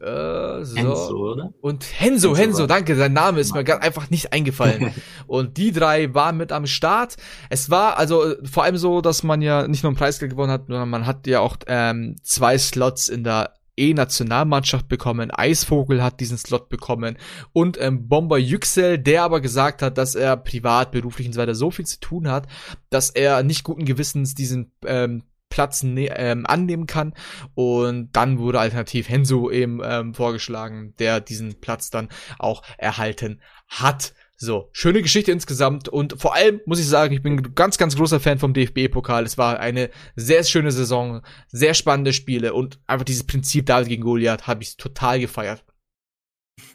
äh, 0.00 0.64
so. 0.64 0.76
Henso, 0.76 1.32
oder? 1.32 1.52
Und 1.60 1.84
Henso, 1.84 2.28
Henso, 2.28 2.36
Henso 2.36 2.66
danke, 2.66 2.94
sein 2.94 3.12
Name 3.12 3.40
ist 3.40 3.52
mir 3.52 3.82
einfach 3.82 4.08
nicht 4.08 4.32
eingefallen. 4.32 4.92
und 5.26 5.56
die 5.56 5.72
drei 5.72 6.14
waren 6.14 6.36
mit 6.36 6.52
am 6.52 6.66
Start. 6.66 7.16
Es 7.50 7.70
war 7.70 7.98
also 7.98 8.34
vor 8.44 8.62
allem 8.62 8.76
so, 8.76 9.00
dass 9.00 9.24
man 9.24 9.42
ja 9.42 9.66
nicht 9.66 9.82
nur 9.82 9.92
ein 9.92 9.96
Preisgeld 9.96 10.30
gewonnen 10.30 10.52
hat, 10.52 10.66
sondern 10.68 10.88
man 10.88 11.06
hat 11.06 11.26
ja 11.26 11.40
auch 11.40 11.56
ähm, 11.66 12.16
zwei 12.22 12.56
Slots 12.56 13.08
in 13.08 13.24
der 13.24 13.54
E-Nationalmannschaft 13.76 14.88
bekommen. 14.88 15.32
Eisvogel 15.32 16.02
hat 16.02 16.20
diesen 16.20 16.38
Slot 16.38 16.68
bekommen 16.68 17.18
und 17.52 17.80
ähm, 17.80 18.08
Bomber 18.08 18.38
Yüksel, 18.38 18.98
der 18.98 19.24
aber 19.24 19.40
gesagt 19.40 19.82
hat, 19.82 19.98
dass 19.98 20.14
er 20.14 20.36
privat, 20.36 20.92
beruflich 20.92 21.26
und 21.26 21.32
so 21.32 21.40
weiter 21.40 21.56
so 21.56 21.72
viel 21.72 21.86
zu 21.86 21.98
tun 21.98 22.28
hat, 22.28 22.46
dass 22.90 23.10
er 23.10 23.42
nicht 23.42 23.64
guten 23.64 23.84
Gewissens 23.84 24.34
diesen 24.34 24.70
ähm, 24.86 25.24
Platz 25.54 25.84
ne 25.84 26.08
ähm, 26.16 26.46
annehmen 26.46 26.88
kann. 26.88 27.14
Und 27.54 28.10
dann 28.10 28.40
wurde 28.40 28.58
alternativ 28.58 29.08
Henso 29.08 29.52
eben 29.52 29.80
ähm, 29.84 30.12
vorgeschlagen, 30.12 30.94
der 30.98 31.20
diesen 31.20 31.60
Platz 31.60 31.90
dann 31.90 32.08
auch 32.40 32.64
erhalten 32.76 33.40
hat. 33.68 34.14
So, 34.36 34.68
schöne 34.72 35.00
Geschichte 35.00 35.30
insgesamt 35.30 35.88
und 35.88 36.20
vor 36.20 36.34
allem 36.34 36.60
muss 36.66 36.80
ich 36.80 36.88
sagen, 36.88 37.14
ich 37.14 37.22
bin 37.22 37.54
ganz, 37.54 37.78
ganz 37.78 37.94
großer 37.94 38.18
Fan 38.18 38.40
vom 38.40 38.52
DFB-Pokal. 38.52 39.22
Es 39.24 39.38
war 39.38 39.60
eine 39.60 39.90
sehr 40.16 40.42
schöne 40.42 40.72
Saison, 40.72 41.22
sehr 41.46 41.72
spannende 41.74 42.12
Spiele 42.12 42.52
und 42.52 42.80
einfach 42.88 43.04
dieses 43.04 43.22
Prinzip 43.22 43.66
David 43.66 43.88
gegen 43.88 44.02
Goliath 44.02 44.48
habe 44.48 44.64
ich 44.64 44.76
total 44.76 45.20
gefeiert. 45.20 45.64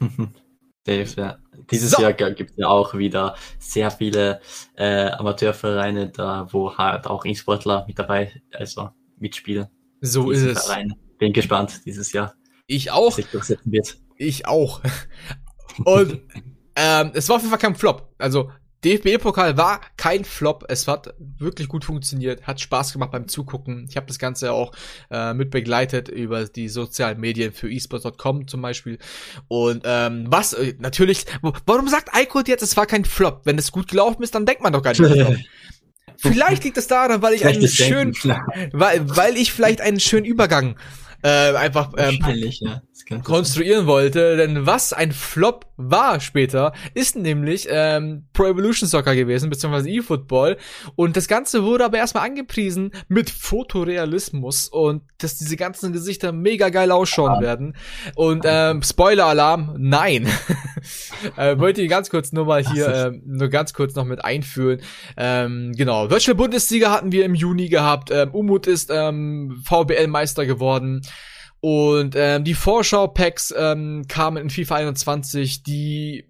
Dave, 0.84 1.10
ja. 1.18 1.38
Dieses 1.70 1.92
so. 1.92 2.02
Jahr 2.02 2.12
gibt 2.12 2.50
es 2.50 2.56
ja 2.56 2.68
auch 2.68 2.94
wieder 2.94 3.36
sehr 3.58 3.90
viele 3.90 4.40
äh, 4.76 5.10
Amateurvereine, 5.10 6.10
da 6.10 6.46
wo 6.50 6.76
halt 6.76 7.06
auch 7.06 7.24
E-Sportler 7.24 7.84
mit 7.86 7.98
dabei, 7.98 8.42
also 8.52 8.90
mitspielen. 9.18 9.68
So 10.00 10.30
ist 10.30 10.42
es. 10.42 10.66
Vereine. 10.66 10.94
Bin 11.18 11.32
gespannt 11.32 11.82
dieses 11.84 12.12
Jahr. 12.12 12.34
Ich 12.66 12.90
auch. 12.90 13.18
Ich 14.16 14.46
auch. 14.46 14.80
Und 15.84 16.20
ähm, 16.76 17.10
es 17.14 17.28
war 17.28 17.36
auf 17.36 17.42
jeden 17.42 17.50
Fall 17.50 17.58
kein 17.58 17.74
Flop. 17.74 18.14
Also 18.18 18.50
DFB-Pokal 18.84 19.56
war 19.56 19.80
kein 19.96 20.24
Flop. 20.24 20.64
Es 20.68 20.88
hat 20.88 21.14
wirklich 21.18 21.68
gut 21.68 21.84
funktioniert, 21.84 22.46
hat 22.46 22.60
Spaß 22.60 22.92
gemacht 22.92 23.10
beim 23.10 23.28
Zugucken. 23.28 23.86
Ich 23.88 23.96
habe 23.96 24.06
das 24.06 24.18
Ganze 24.18 24.52
auch 24.52 24.72
äh, 25.10 25.34
mit 25.34 25.50
begleitet 25.50 26.08
über 26.08 26.44
die 26.46 26.68
sozialen 26.68 27.20
Medien 27.20 27.52
für 27.52 27.70
esports.com 27.70 28.48
zum 28.48 28.62
Beispiel. 28.62 28.98
Und 29.48 29.82
ähm, 29.84 30.26
was 30.28 30.52
äh, 30.52 30.74
natürlich, 30.78 31.26
warum 31.66 31.88
sagt 31.88 32.14
Eikot 32.14 32.44
jetzt, 32.46 32.62
es 32.62 32.76
war 32.76 32.86
kein 32.86 33.04
Flop? 33.04 33.42
Wenn 33.44 33.58
es 33.58 33.72
gut 33.72 33.88
gelaufen 33.88 34.22
ist, 34.22 34.34
dann 34.34 34.46
denkt 34.46 34.62
man 34.62 34.72
doch 34.72 34.82
gar 34.82 34.98
nicht. 34.98 35.00
Vielleicht 36.16 36.64
liegt 36.64 36.76
es 36.76 36.86
daran, 36.86 37.22
weil 37.22 37.32
ich 37.32 37.46
einen 37.46 37.66
schönen, 37.66 38.14
weil, 38.72 39.16
weil 39.16 39.38
ich 39.38 39.54
vielleicht 39.54 39.80
einen 39.80 40.00
schönen 40.00 40.26
Übergang 40.26 40.76
äh, 41.22 41.54
einfach 41.54 41.92
ähm, 41.96 42.18
ja 42.60 42.82
konstruieren 43.24 43.86
wollte. 43.86 44.36
Denn 44.36 44.66
was 44.66 44.92
ein 44.92 45.12
Flop 45.12 45.66
war 45.76 46.20
später, 46.20 46.72
ist 46.94 47.16
nämlich 47.16 47.66
ähm, 47.70 48.26
Pro 48.32 48.46
Evolution 48.46 48.88
Soccer 48.88 49.14
gewesen, 49.14 49.50
beziehungsweise 49.50 49.90
eFootball. 49.90 50.56
Und 50.94 51.16
das 51.16 51.26
Ganze 51.26 51.64
wurde 51.64 51.84
aber 51.84 51.98
erstmal 51.98 52.26
angepriesen 52.26 52.92
mit 53.08 53.30
Fotorealismus 53.30 54.68
und 54.68 55.02
dass 55.18 55.38
diese 55.38 55.56
ganzen 55.56 55.92
Gesichter 55.92 56.32
mega 56.32 56.68
geil 56.68 56.90
ausschauen 56.92 57.34
ja. 57.36 57.40
werden. 57.40 57.76
Und 58.14 58.44
ähm, 58.46 58.82
Spoiler-Alarm, 58.82 59.74
nein. 59.78 60.28
äh, 61.36 61.58
wollte 61.58 61.82
ich 61.82 61.90
ganz 61.90 62.10
kurz 62.10 62.32
nur 62.32 62.44
mal 62.44 62.64
hier, 62.64 62.88
äh, 62.88 63.20
nur 63.24 63.48
ganz 63.48 63.74
kurz 63.74 63.94
noch 63.94 64.04
mit 64.04 64.24
einführen. 64.24 64.80
Ähm, 65.16 65.72
genau, 65.76 66.10
Virtual 66.10 66.36
Bundesliga 66.36 66.90
hatten 66.90 67.12
wir 67.12 67.24
im 67.24 67.34
Juni 67.34 67.68
gehabt. 67.68 68.10
Ähm, 68.10 68.30
Umut 68.32 68.66
ist 68.66 68.90
ähm, 68.92 69.60
VBL-Meister 69.64 70.46
geworden. 70.46 71.02
Und 71.60 72.14
ähm, 72.16 72.44
die 72.44 72.54
Vorschau-Packs 72.54 73.54
ähm, 73.56 74.06
kamen 74.08 74.38
in 74.38 74.50
FIFA 74.50 74.76
21, 74.76 75.62
die 75.62 76.24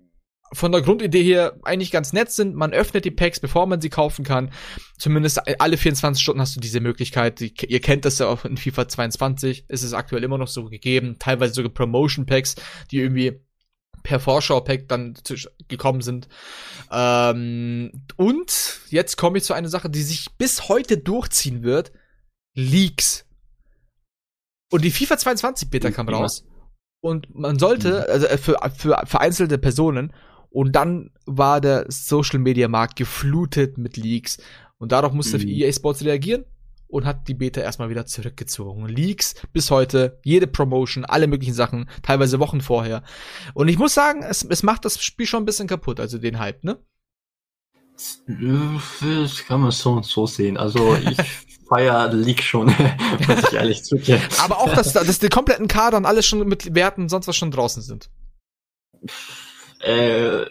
von 0.52 0.72
der 0.72 0.82
Grundidee 0.82 1.22
her 1.22 1.56
eigentlich 1.62 1.92
ganz 1.92 2.12
nett 2.12 2.30
sind. 2.30 2.56
Man 2.56 2.72
öffnet 2.72 3.04
die 3.04 3.12
Packs, 3.12 3.38
bevor 3.38 3.66
man 3.66 3.80
sie 3.80 3.88
kaufen 3.88 4.24
kann. 4.24 4.52
Zumindest 4.98 5.40
alle 5.60 5.76
24 5.76 6.20
Stunden 6.20 6.40
hast 6.40 6.56
du 6.56 6.60
diese 6.60 6.80
Möglichkeit. 6.80 7.40
Ihr 7.40 7.80
kennt 7.80 8.04
das 8.04 8.18
ja 8.18 8.26
auch 8.26 8.44
in 8.44 8.56
FIFA 8.56 8.88
22. 8.88 9.66
Ist 9.68 9.84
es 9.84 9.92
aktuell 9.92 10.24
immer 10.24 10.38
noch 10.38 10.48
so 10.48 10.64
gegeben. 10.64 11.16
Teilweise 11.20 11.54
sogar 11.54 11.72
Promotion 11.72 12.26
Packs, 12.26 12.56
die 12.90 12.98
irgendwie 12.98 13.40
per 14.02 14.18
Vorschau-Pack 14.18 14.88
dann 14.88 15.14
gekommen 15.68 16.00
sind. 16.00 16.28
Ähm, 16.90 17.92
und 18.16 18.80
jetzt 18.88 19.16
komme 19.16 19.38
ich 19.38 19.44
zu 19.44 19.54
einer 19.54 19.68
Sache, 19.68 19.90
die 19.90 20.02
sich 20.02 20.32
bis 20.36 20.68
heute 20.68 20.98
durchziehen 20.98 21.62
wird. 21.62 21.92
Leaks. 22.54 23.24
Und 24.70 24.84
die 24.84 24.90
FIFA 24.90 25.18
22 25.18 25.70
Beta 25.70 25.90
kam 25.90 26.08
raus. 26.08 26.46
Und 27.00 27.34
man 27.34 27.58
sollte, 27.58 28.04
mhm. 28.06 28.12
also 28.12 28.26
äh, 28.26 28.38
für, 28.38 28.58
für 28.76 29.02
vereinzelte 29.04 29.58
Personen, 29.58 30.12
und 30.50 30.74
dann 30.74 31.10
war 31.26 31.60
der 31.60 31.86
Social 31.88 32.40
Media 32.40 32.66
Markt 32.68 32.96
geflutet 32.96 33.78
mit 33.78 33.96
Leaks. 33.96 34.38
Und 34.78 34.92
darauf 34.92 35.12
musste 35.12 35.38
mhm. 35.38 35.46
EA 35.46 35.72
Sports 35.72 36.04
reagieren 36.04 36.44
und 36.88 37.04
hat 37.04 37.28
die 37.28 37.34
Beta 37.34 37.60
erstmal 37.60 37.88
wieder 37.88 38.06
zurückgezogen. 38.06 38.86
Leaks 38.88 39.34
bis 39.52 39.70
heute, 39.70 40.18
jede 40.24 40.46
Promotion, 40.46 41.04
alle 41.04 41.28
möglichen 41.28 41.54
Sachen, 41.54 41.88
teilweise 42.02 42.40
Wochen 42.40 42.60
vorher. 42.60 43.02
Und 43.54 43.68
ich 43.68 43.78
muss 43.78 43.94
sagen, 43.94 44.22
es, 44.22 44.42
es 44.42 44.62
macht 44.62 44.84
das 44.84 45.02
Spiel 45.02 45.26
schon 45.26 45.44
ein 45.44 45.46
bisschen 45.46 45.68
kaputt, 45.68 46.00
also 46.00 46.18
den 46.18 46.38
Hype, 46.38 46.64
ne? 46.64 46.78
Das 48.26 49.44
kann 49.46 49.60
man 49.60 49.70
so 49.70 49.92
und 49.92 50.06
so 50.06 50.26
sehen. 50.26 50.56
Also 50.56 50.96
ich 50.96 51.18
feier 51.70 52.12
League 52.12 52.42
schon, 52.42 52.66
muss 53.28 53.44
ich 53.48 53.52
ehrlich 53.54 53.84
zugeben. 53.84 54.22
Aber 54.42 54.58
auch, 54.58 54.74
dass, 54.74 54.92
dass 54.92 55.18
die 55.18 55.28
kompletten 55.28 55.68
Kader 55.68 55.96
und 55.96 56.04
alles 56.04 56.26
schon 56.26 56.46
mit 56.46 56.74
Werten 56.74 57.08
sonst 57.08 57.28
was 57.28 57.36
schon 57.36 57.50
draußen 57.50 57.82
sind. 57.82 58.10
Äh, 59.80 60.44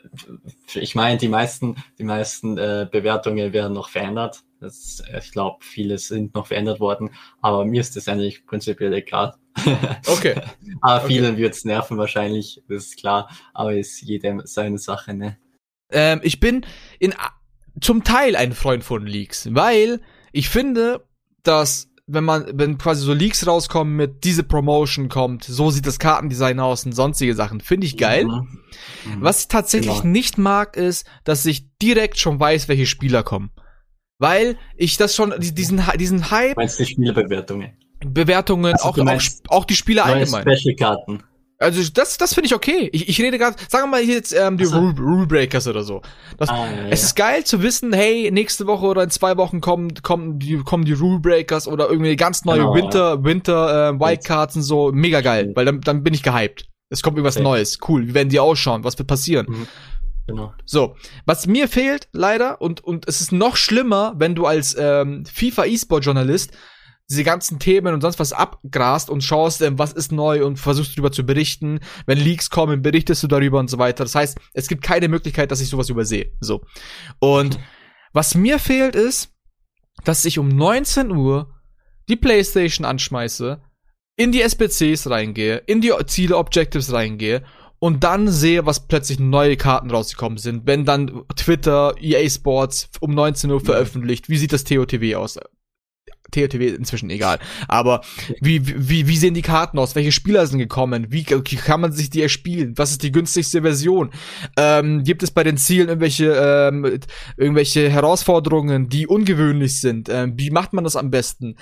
ich 0.73 0.95
meine, 0.95 1.17
die 1.17 1.27
meisten, 1.27 1.75
die 1.99 2.03
meisten 2.03 2.57
äh, 2.57 2.87
Bewertungen 2.89 3.53
werden 3.53 3.73
noch 3.73 3.89
verändert. 3.89 4.41
Das, 4.59 5.03
ich 5.17 5.31
glaube, 5.31 5.63
viele 5.63 5.97
sind 5.97 6.33
noch 6.33 6.47
verändert 6.47 6.79
worden, 6.79 7.11
aber 7.41 7.63
mir 7.63 7.79
ist 7.79 7.95
das 7.95 8.07
eigentlich 8.07 8.45
prinzipiell 8.45 8.93
egal. 8.93 9.35
Okay. 10.07 10.41
aber 10.81 11.05
vielen 11.05 11.33
okay. 11.33 11.41
wird's 11.43 11.65
nerven 11.65 11.97
wahrscheinlich, 11.97 12.63
das 12.69 12.85
ist 12.85 12.97
klar. 12.97 13.29
Aber 13.53 13.73
ist 13.73 14.01
jedem 14.01 14.41
seine 14.45 14.77
Sache, 14.77 15.13
ne? 15.13 15.37
Ähm, 15.91 16.21
ich 16.23 16.39
bin 16.39 16.65
in 16.99 17.13
zum 17.81 18.03
Teil 18.03 18.35
ein 18.35 18.53
Freund 18.53 18.83
von 18.83 19.05
Leaks, 19.05 19.53
weil 19.53 20.01
ich 20.31 20.49
finde, 20.49 21.05
dass 21.43 21.89
wenn 22.11 22.23
man, 22.23 22.45
wenn 22.53 22.77
quasi 22.77 23.05
so 23.05 23.13
Leaks 23.13 23.45
rauskommen 23.45 23.95
mit 23.95 24.23
diese 24.23 24.43
Promotion 24.43 25.09
kommt, 25.09 25.43
so 25.43 25.69
sieht 25.69 25.85
das 25.85 25.99
Kartendesign 25.99 26.59
aus 26.59 26.85
und 26.85 26.93
sonstige 26.93 27.35
Sachen, 27.35 27.61
finde 27.61 27.85
ich 27.85 27.97
geil. 27.97 28.25
Mhm. 28.25 28.31
Mhm. 29.05 29.21
Was 29.21 29.41
ich 29.41 29.47
tatsächlich 29.47 30.01
genau. 30.01 30.11
nicht 30.11 30.37
mag, 30.37 30.75
ist, 30.75 31.05
dass 31.23 31.45
ich 31.45 31.67
direkt 31.77 32.17
schon 32.17 32.39
weiß, 32.39 32.67
welche 32.67 32.87
Spieler 32.87 33.21
kommen. 33.21 33.51
Weil 34.17 34.57
ich 34.75 34.97
das 34.97 35.15
schon, 35.15 35.33
diesen, 35.39 35.81
diesen 35.97 36.31
Hype. 36.31 36.57
Meinst 36.57 36.79
du 36.79 36.85
Spielebewertungen? 36.85 37.77
Bewertungen, 38.05 38.73
also, 38.73 38.85
auch, 38.85 38.97
auch, 38.97 39.21
auch 39.49 39.65
die 39.65 39.75
Spieler 39.75 40.05
allgemein. 40.05 40.41
Special-Karten. 40.41 41.23
Also 41.61 41.81
das, 41.93 42.17
das 42.17 42.33
finde 42.33 42.47
ich 42.47 42.55
okay. 42.55 42.89
Ich, 42.93 43.09
ich 43.09 43.21
rede 43.21 43.37
gerade, 43.37 43.57
sagen 43.67 43.85
wir 43.85 43.97
mal 43.97 44.01
jetzt 44.01 44.33
ähm, 44.33 44.57
die 44.57 44.63
also. 44.63 44.79
Rule, 44.79 45.27
Breakers 45.27 45.67
oder 45.67 45.83
so. 45.83 46.01
Das, 46.37 46.47
ah, 46.47 46.65
ja, 46.65 46.87
es 46.89 47.03
ist 47.03 47.15
geil 47.17 47.43
zu 47.43 47.61
wissen, 47.61 47.91
hey, 47.91 48.31
nächste 48.31 48.65
Woche 48.65 48.85
oder 48.85 49.03
in 49.03 49.09
zwei 49.09 49.35
Wochen 49.35 49.59
kommen, 49.59 49.93
kommen 50.01 50.39
die, 50.39 50.57
kommen 50.59 50.85
die 50.85 50.93
Rule 50.93 51.19
Breakers 51.19 51.67
oder 51.67 51.89
irgendwie 51.89 52.15
ganz 52.15 52.45
neue 52.45 52.59
genau, 52.59 52.75
Winter, 52.75 53.15
ja. 53.15 53.23
Winter 53.25 53.89
äh, 53.89 53.99
Wildcards 53.99 54.55
und 54.55 54.61
so. 54.61 54.93
Mega 54.93 55.19
geil, 55.19 55.51
weil 55.53 55.65
dann, 55.65 55.81
dann 55.81 56.01
bin 56.01 56.13
ich 56.13 56.23
gehypt. 56.23 56.65
Es 56.89 57.03
kommt 57.03 57.17
irgendwas 57.17 57.35
okay. 57.35 57.43
Neues. 57.43 57.77
Cool. 57.85 58.07
Wie 58.07 58.13
werden 58.13 58.29
die 58.29 58.39
ausschauen? 58.39 58.85
Was 58.85 58.97
wird 58.97 59.09
passieren? 59.09 59.45
Mhm. 59.49 59.67
Genau. 60.27 60.53
So, 60.65 60.95
was 61.25 61.45
mir 61.45 61.67
fehlt 61.67 62.07
leider 62.13 62.61
und 62.61 62.83
und 62.83 63.07
es 63.07 63.19
ist 63.19 63.31
noch 63.31 63.55
schlimmer, 63.55 64.13
wenn 64.17 64.35
du 64.35 64.45
als 64.45 64.77
ähm, 64.79 65.25
FIFA 65.25 65.65
E-Sport 65.65 66.05
Journalist 66.05 66.51
diese 67.09 67.23
ganzen 67.23 67.59
Themen 67.59 67.93
und 67.93 68.01
sonst 68.01 68.19
was 68.19 68.33
abgrast 68.33 69.09
und 69.09 69.23
schaust, 69.23 69.61
ähm, 69.61 69.79
was 69.79 69.93
ist 69.93 70.11
neu 70.11 70.45
und 70.45 70.57
versuchst 70.57 70.93
darüber 70.93 71.11
zu 71.11 71.25
berichten. 71.25 71.79
Wenn 72.05 72.19
Leaks 72.19 72.49
kommen, 72.49 72.81
berichtest 72.81 73.23
du 73.23 73.27
darüber 73.27 73.59
und 73.59 73.69
so 73.69 73.79
weiter. 73.79 74.03
Das 74.03 74.15
heißt, 74.15 74.37
es 74.53 74.67
gibt 74.67 74.83
keine 74.83 75.07
Möglichkeit, 75.07 75.51
dass 75.51 75.61
ich 75.61 75.69
sowas 75.69 75.89
übersehe. 75.89 76.31
So. 76.39 76.61
Und 77.19 77.57
mhm. 77.57 77.63
was 78.13 78.35
mir 78.35 78.59
fehlt 78.59 78.95
ist, 78.95 79.33
dass 80.03 80.23
ich 80.25 80.37
um 80.37 80.49
19 80.49 81.11
Uhr 81.11 81.53
die 82.07 82.15
Playstation 82.15 82.85
anschmeiße, 82.85 83.61
in 84.15 84.31
die 84.31 84.41
SBCs 84.41 85.09
reingehe, 85.09 85.57
in 85.65 85.81
die 85.81 85.93
Ziele 86.07 86.37
Objectives 86.37 86.91
reingehe 86.91 87.43
und 87.79 88.03
dann 88.03 88.27
sehe, 88.27 88.65
was 88.65 88.87
plötzlich 88.87 89.19
neue 89.19 89.55
Karten 89.57 89.89
rausgekommen 89.89 90.37
sind. 90.37 90.67
Wenn 90.67 90.85
dann 90.85 91.23
Twitter, 91.35 91.95
EA 91.99 92.29
Sports 92.29 92.89
um 92.99 93.13
19 93.13 93.49
Uhr 93.49 93.61
veröffentlicht, 93.61 94.29
wie 94.29 94.37
sieht 94.37 94.51
das 94.51 94.65
TOTW 94.65 95.15
aus? 95.15 95.39
TOTW 96.31 96.75
inzwischen 96.75 97.09
egal. 97.09 97.39
Aber 97.67 98.01
wie, 98.39 98.61
wie, 98.89 99.07
wie 99.07 99.17
sehen 99.17 99.33
die 99.33 99.41
Karten 99.41 99.79
aus? 99.79 99.95
Welche 99.95 100.11
Spieler 100.11 100.45
sind 100.47 100.59
gekommen? 100.59 101.07
Wie, 101.09 101.23
kann 101.23 101.81
man 101.81 101.91
sich 101.91 102.09
die 102.09 102.21
erspielen? 102.21 102.77
Was 102.77 102.91
ist 102.91 103.03
die 103.03 103.11
günstigste 103.11 103.61
Version? 103.61 104.11
Ähm, 104.57 105.03
gibt 105.03 105.23
es 105.23 105.31
bei 105.31 105.43
den 105.43 105.57
Zielen 105.57 105.87
irgendwelche, 105.87 106.31
ähm, 106.31 106.99
irgendwelche 107.37 107.89
Herausforderungen, 107.89 108.89
die 108.89 109.07
ungewöhnlich 109.07 109.79
sind? 109.79 110.09
Ähm, 110.09 110.33
wie 110.37 110.51
macht 110.51 110.73
man 110.73 110.83
das 110.83 110.95
am 110.95 111.11
besten? 111.11 111.55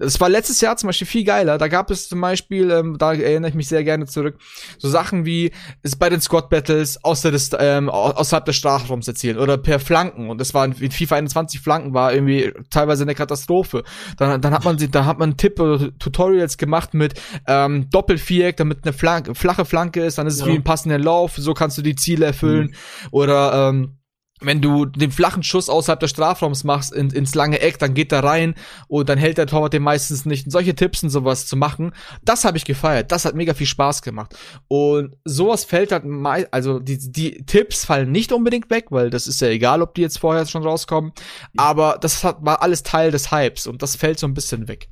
Es 0.00 0.20
war 0.20 0.28
letztes 0.28 0.60
Jahr 0.60 0.76
zum 0.76 0.88
Beispiel 0.88 1.06
viel 1.06 1.24
geiler. 1.24 1.58
Da 1.58 1.68
gab 1.68 1.90
es 1.90 2.08
zum 2.08 2.20
Beispiel, 2.20 2.70
ähm, 2.70 2.96
da 2.98 3.12
erinnere 3.12 3.50
ich 3.50 3.54
mich 3.54 3.68
sehr 3.68 3.84
gerne 3.84 4.06
zurück, 4.06 4.38
so 4.78 4.88
Sachen 4.88 5.24
wie 5.24 5.52
es 5.82 5.96
bei 5.96 6.08
den 6.08 6.20
Squad 6.20 6.50
Battles 6.50 7.02
außer 7.04 7.30
des, 7.30 7.50
ähm, 7.58 7.88
außerhalb 7.88 8.44
des 8.44 8.56
Strafraums 8.56 9.06
erzielen 9.06 9.38
oder 9.38 9.58
per 9.58 9.78
Flanken. 9.78 10.30
Und 10.30 10.40
das 10.40 10.54
war 10.54 10.64
in 10.64 10.90
FIFA 10.90 11.16
21 11.16 11.60
Flanken 11.60 11.94
war 11.94 12.12
irgendwie 12.12 12.52
teilweise 12.70 13.02
eine 13.02 13.14
Katastrophe. 13.14 13.84
Dann, 14.16 14.40
dann 14.40 14.54
hat 14.54 14.64
man 14.64 14.78
sie, 14.78 14.90
da 14.90 15.04
hat 15.04 15.18
man 15.18 15.36
Tipp 15.36 15.60
oder 15.60 15.96
Tutorials 15.98 16.56
gemacht 16.58 16.94
mit 16.94 17.14
ähm, 17.46 17.88
Doppelviereck, 17.90 18.56
damit 18.56 18.84
eine 18.84 18.92
Flanke, 18.92 19.34
flache 19.34 19.64
Flanke 19.64 20.04
ist, 20.04 20.18
dann 20.18 20.26
ist 20.26 20.34
es 20.34 20.40
ja. 20.40 20.46
wie 20.46 20.54
ein 20.54 20.64
passender 20.64 20.98
Lauf, 20.98 21.34
so 21.36 21.54
kannst 21.54 21.78
du 21.78 21.82
die 21.82 21.94
Ziele 21.94 22.26
erfüllen. 22.26 22.68
Mhm. 22.68 23.08
Oder 23.10 23.68
ähm, 23.68 23.99
wenn 24.40 24.60
du 24.60 24.86
den 24.86 25.10
flachen 25.10 25.42
Schuss 25.42 25.68
außerhalb 25.68 26.00
des 26.00 26.10
Strafraums 26.10 26.64
machst, 26.64 26.92
in, 26.92 27.10
ins 27.10 27.34
lange 27.34 27.60
Eck, 27.60 27.78
dann 27.78 27.94
geht 27.94 28.12
er 28.12 28.24
rein 28.24 28.54
und 28.88 29.08
dann 29.08 29.18
hält 29.18 29.38
der 29.38 29.46
Torwart 29.46 29.72
den 29.72 29.82
meistens 29.82 30.24
nicht. 30.24 30.46
Und 30.46 30.50
solche 30.50 30.74
Tipps 30.74 31.02
und 31.02 31.10
sowas 31.10 31.46
zu 31.46 31.56
machen, 31.56 31.92
das 32.22 32.44
habe 32.44 32.56
ich 32.56 32.64
gefeiert. 32.64 33.12
Das 33.12 33.24
hat 33.24 33.34
mega 33.34 33.54
viel 33.54 33.66
Spaß 33.66 34.02
gemacht. 34.02 34.36
Und 34.68 35.16
sowas 35.24 35.64
fällt 35.64 35.92
halt, 35.92 36.04
also 36.52 36.78
die, 36.78 36.98
die 37.12 37.44
Tipps 37.44 37.84
fallen 37.84 38.10
nicht 38.10 38.32
unbedingt 38.32 38.70
weg, 38.70 38.86
weil 38.90 39.10
das 39.10 39.26
ist 39.26 39.40
ja 39.40 39.48
egal, 39.48 39.82
ob 39.82 39.94
die 39.94 40.02
jetzt 40.02 40.18
vorher 40.18 40.46
schon 40.46 40.62
rauskommen. 40.62 41.12
Aber 41.56 41.98
das 42.00 42.24
hat, 42.24 42.38
war 42.40 42.62
alles 42.62 42.82
Teil 42.82 43.10
des 43.10 43.30
Hypes 43.30 43.66
und 43.66 43.82
das 43.82 43.96
fällt 43.96 44.18
so 44.18 44.26
ein 44.26 44.34
bisschen 44.34 44.68
weg. 44.68 44.88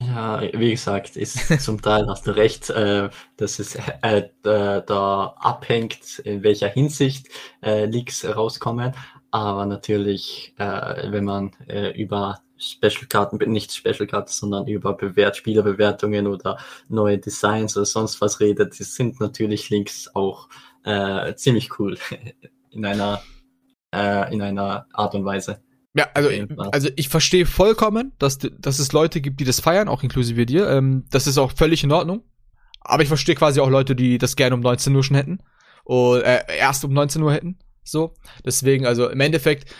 Ja, 0.00 0.40
wie 0.52 0.70
gesagt, 0.70 1.16
ist 1.16 1.38
zum 1.62 1.82
Teil 1.82 2.06
hast 2.06 2.26
du 2.26 2.30
recht, 2.36 2.70
äh, 2.70 3.10
dass 3.36 3.58
es 3.58 3.74
äh, 4.02 4.28
da 4.42 5.34
abhängt, 5.38 6.20
in 6.20 6.42
welcher 6.44 6.68
Hinsicht 6.68 7.28
äh, 7.62 7.84
Leaks 7.86 8.24
rauskommen. 8.24 8.94
Aber 9.32 9.66
natürlich, 9.66 10.54
äh, 10.58 11.10
wenn 11.10 11.24
man 11.24 11.50
äh, 11.66 11.90
über 12.00 12.40
Special-Karten, 12.58 13.38
nicht 13.50 13.72
Special-Karten, 13.72 14.32
sondern 14.32 14.66
über 14.68 14.94
Bewert 14.96 15.36
Spielerbewertungen 15.36 16.26
oder 16.28 16.58
neue 16.88 17.18
Designs 17.18 17.76
oder 17.76 17.86
sonst 17.86 18.20
was 18.20 18.38
redet, 18.40 18.74
sind 18.74 19.20
natürlich 19.20 19.68
Links 19.68 20.08
auch 20.14 20.48
äh, 20.84 21.34
ziemlich 21.34 21.78
cool 21.78 21.98
in 22.70 22.84
einer, 22.86 23.20
äh, 23.92 24.32
in 24.32 24.42
einer 24.42 24.86
Art 24.92 25.14
und 25.14 25.24
Weise. 25.24 25.60
Ja, 25.98 26.06
also, 26.14 26.30
also 26.70 26.88
ich 26.94 27.08
verstehe 27.08 27.44
vollkommen, 27.44 28.12
dass, 28.20 28.38
dass 28.38 28.78
es 28.78 28.92
Leute 28.92 29.20
gibt, 29.20 29.40
die 29.40 29.44
das 29.44 29.58
feiern, 29.58 29.88
auch 29.88 30.04
inklusive 30.04 30.46
dir. 30.46 30.70
Ähm, 30.70 31.06
das 31.10 31.26
ist 31.26 31.38
auch 31.38 31.50
völlig 31.50 31.82
in 31.82 31.90
Ordnung. 31.90 32.22
Aber 32.80 33.02
ich 33.02 33.08
verstehe 33.08 33.34
quasi 33.34 33.58
auch 33.58 33.68
Leute, 33.68 33.96
die 33.96 34.16
das 34.16 34.36
gerne 34.36 34.54
um 34.54 34.60
19 34.60 34.94
Uhr 34.94 35.02
schon 35.02 35.16
hätten. 35.16 35.42
Und 35.82 36.20
äh, 36.20 36.44
erst 36.56 36.84
um 36.84 36.92
19 36.92 37.20
Uhr 37.20 37.32
hätten. 37.32 37.58
So. 37.82 38.14
Deswegen, 38.44 38.86
also 38.86 39.08
im 39.08 39.18
Endeffekt 39.18 39.74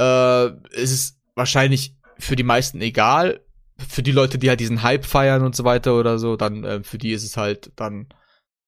äh, 0.00 0.46
ist 0.70 0.92
es 0.92 1.20
wahrscheinlich 1.34 1.96
für 2.20 2.36
die 2.36 2.44
meisten 2.44 2.80
egal. 2.80 3.40
Für 3.76 4.04
die 4.04 4.12
Leute, 4.12 4.38
die 4.38 4.48
halt 4.50 4.60
diesen 4.60 4.84
Hype 4.84 5.04
feiern 5.04 5.42
und 5.42 5.56
so 5.56 5.64
weiter 5.64 5.98
oder 5.98 6.20
so, 6.20 6.36
dann 6.36 6.62
äh, 6.62 6.84
für 6.84 6.98
die 6.98 7.10
ist 7.10 7.24
es 7.24 7.36
halt 7.36 7.72
dann 7.74 8.06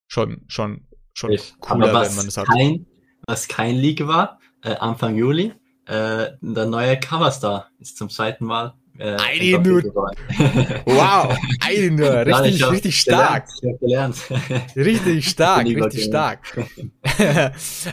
schon 0.09 0.43
schon 0.49 0.89
schon 1.13 1.39
cooler, 1.61 1.87
wenn 1.87 2.17
man 2.17 2.27
es 2.27 2.37
hat. 2.37 2.49
Kein, 2.49 2.87
was 3.29 3.47
kein 3.47 3.77
Leak 3.77 4.09
war, 4.09 4.41
äh, 4.65 4.75
Anfang 4.75 5.15
Juli, 5.15 5.55
äh, 5.87 6.33
der 6.41 6.67
neue 6.67 6.99
Coverstar 6.99 7.71
ist 7.79 7.97
zum 7.97 8.11
zweiten 8.11 8.45
Mal. 8.45 8.75
Äh, 8.99 9.17
eine 9.17 9.59
nur. 9.59 9.83
wow, 10.87 11.37
eine 11.61 11.91
nur. 11.91 12.27
Richtig, 12.27 12.61
ja, 12.61 12.69
richtig 12.69 13.01
stark. 13.01 13.47
Gelernt, 13.81 14.17
richtig 14.77 15.29
stark, 15.31 15.67
richtig 15.67 16.05
stark. 16.05 16.41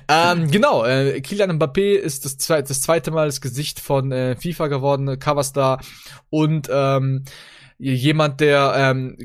ähm, 0.07 0.49
genau, 0.49 0.85
äh, 0.85 1.19
Kylian 1.21 1.59
Mbappé 1.59 1.95
ist 1.95 2.25
das, 2.25 2.37
zweite, 2.37 2.69
das 2.69 2.81
zweite 2.81 3.11
Mal 3.11 3.25
das 3.27 3.41
Gesicht 3.41 3.79
von 3.79 4.11
äh, 4.11 4.35
FIFA 4.35 4.67
geworden, 4.67 5.19
Coverstar 5.19 5.81
und 6.29 6.69
ähm, 6.71 7.25
jemand, 7.77 8.39
der 8.39 8.73
ähm, 8.75 9.17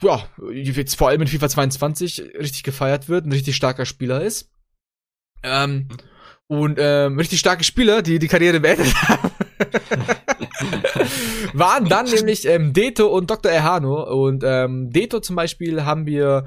ja, 0.00 0.22
jetzt 0.52 0.96
vor 0.96 1.08
allem 1.08 1.22
in 1.22 1.28
FIFA 1.28 1.48
22 1.48 2.20
richtig 2.38 2.62
gefeiert 2.62 3.08
wird, 3.08 3.26
ein 3.26 3.32
richtig 3.32 3.56
starker 3.56 3.84
Spieler 3.84 4.22
ist. 4.22 4.50
Ähm, 5.42 5.88
und 6.46 6.76
ähm, 6.78 7.18
richtig 7.18 7.38
starke 7.38 7.64
Spieler, 7.64 8.02
die 8.02 8.18
die 8.18 8.28
Karriere 8.28 8.60
beendet 8.60 8.94
haben. 8.94 9.30
waren 11.54 11.88
dann 11.88 12.06
nämlich 12.06 12.46
ähm, 12.46 12.72
Deto 12.72 13.06
und 13.06 13.30
Dr. 13.30 13.50
Erhano. 13.50 14.02
Und 14.02 14.42
ähm, 14.44 14.90
Deto 14.90 15.20
zum 15.20 15.36
Beispiel 15.36 15.84
haben 15.84 16.06
wir, 16.06 16.44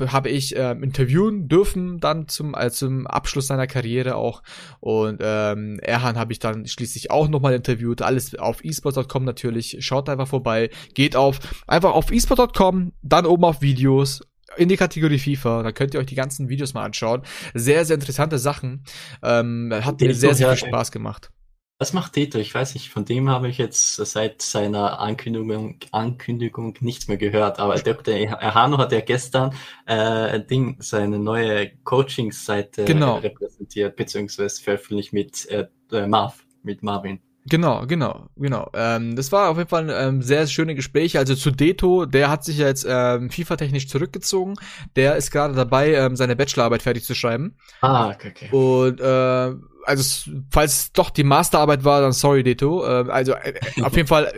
habe 0.00 0.28
ich 0.28 0.54
ähm, 0.56 0.82
interviewen 0.82 1.48
dürfen 1.48 1.98
dann 1.98 2.28
zum, 2.28 2.54
äh, 2.54 2.70
zum 2.70 3.06
Abschluss 3.06 3.46
seiner 3.46 3.66
Karriere 3.66 4.16
auch. 4.16 4.42
Und 4.80 5.20
ähm, 5.22 5.78
Erhan 5.80 6.18
habe 6.18 6.32
ich 6.32 6.38
dann 6.38 6.66
schließlich 6.66 7.10
auch 7.10 7.28
nochmal 7.28 7.54
interviewt. 7.54 8.02
Alles 8.02 8.34
auf 8.34 8.64
esports.com 8.64 9.24
natürlich. 9.24 9.78
Schaut 9.80 10.08
einfach 10.08 10.28
vorbei. 10.28 10.70
Geht 10.94 11.16
auf 11.16 11.38
einfach 11.66 11.92
auf 11.92 12.10
esports.com, 12.10 12.92
dann 13.02 13.26
oben 13.26 13.44
auf 13.44 13.62
Videos 13.62 14.22
in 14.56 14.68
die 14.68 14.76
Kategorie 14.76 15.18
FIFA. 15.18 15.62
Da 15.62 15.72
könnt 15.72 15.94
ihr 15.94 16.00
euch 16.00 16.06
die 16.06 16.14
ganzen 16.14 16.48
Videos 16.48 16.74
mal 16.74 16.84
anschauen. 16.84 17.22
Sehr, 17.54 17.84
sehr 17.84 17.94
interessante 17.94 18.38
Sachen. 18.38 18.84
Ähm, 19.22 19.72
hat 19.72 20.00
mir 20.00 20.14
sehr, 20.14 20.34
sehr 20.34 20.54
viel 20.56 20.68
Spaß 20.68 20.92
gemacht. 20.92 21.30
Was 21.78 21.92
macht 21.92 22.14
Deto? 22.14 22.38
Ich 22.38 22.54
weiß 22.54 22.74
nicht, 22.74 22.90
von 22.90 23.04
dem 23.04 23.28
habe 23.28 23.48
ich 23.48 23.58
jetzt 23.58 23.96
seit 23.96 24.40
seiner 24.40 25.00
Ankündigung, 25.00 25.78
Ankündigung 25.90 26.76
nichts 26.78 27.08
mehr 27.08 27.16
gehört. 27.16 27.58
Aber 27.58 27.74
Dr. 27.74 28.14
Erhano 28.14 28.78
hat 28.78 28.92
ja 28.92 29.00
gestern 29.00 29.52
äh, 29.86 30.38
Ding, 30.44 30.76
seine 30.78 31.18
neue 31.18 31.72
Coaching-Seite 31.82 32.84
Genau. 32.84 33.16
repräsentiert, 33.16 33.96
beziehungsweise 33.96 34.62
veröffentlicht 34.62 35.12
mit 35.12 35.48
äh, 35.50 35.66
Marv, 36.06 36.44
mit 36.62 36.84
Marvin. 36.84 37.18
Genau, 37.46 37.86
genau, 37.86 38.28
genau. 38.36 38.70
Ähm, 38.72 39.16
das 39.16 39.32
war 39.32 39.50
auf 39.50 39.58
jeden 39.58 39.68
Fall 39.68 39.90
ein 39.90 40.08
ähm, 40.08 40.22
sehr 40.22 40.46
schöne 40.46 40.74
Gespräch. 40.74 41.18
Also 41.18 41.34
zu 41.34 41.50
Deto, 41.50 42.06
der 42.06 42.30
hat 42.30 42.44
sich 42.44 42.58
ja 42.58 42.68
jetzt 42.68 42.86
ähm, 42.88 43.30
FIFA-technisch 43.30 43.88
zurückgezogen. 43.88 44.54
Der 44.94 45.16
ist 45.16 45.32
gerade 45.32 45.54
dabei, 45.54 45.94
ähm, 45.94 46.14
seine 46.14 46.36
Bachelorarbeit 46.36 46.82
fertig 46.82 47.04
zu 47.04 47.14
schreiben. 47.14 47.56
Ah, 47.80 48.10
okay, 48.10 48.32
okay. 48.34 48.48
Und 48.50 49.00
äh, 49.00 49.54
also 49.84 50.30
falls 50.50 50.72
es 50.72 50.92
doch 50.92 51.10
die 51.10 51.24
Masterarbeit 51.24 51.84
war, 51.84 52.00
dann 52.00 52.12
sorry 52.12 52.44
Deto. 52.44 52.84
Äh, 52.84 53.10
also 53.10 53.32
äh, 53.32 53.54
auf 53.82 53.96
jeden 53.96 54.08
Fall 54.08 54.26
äh, 54.26 54.30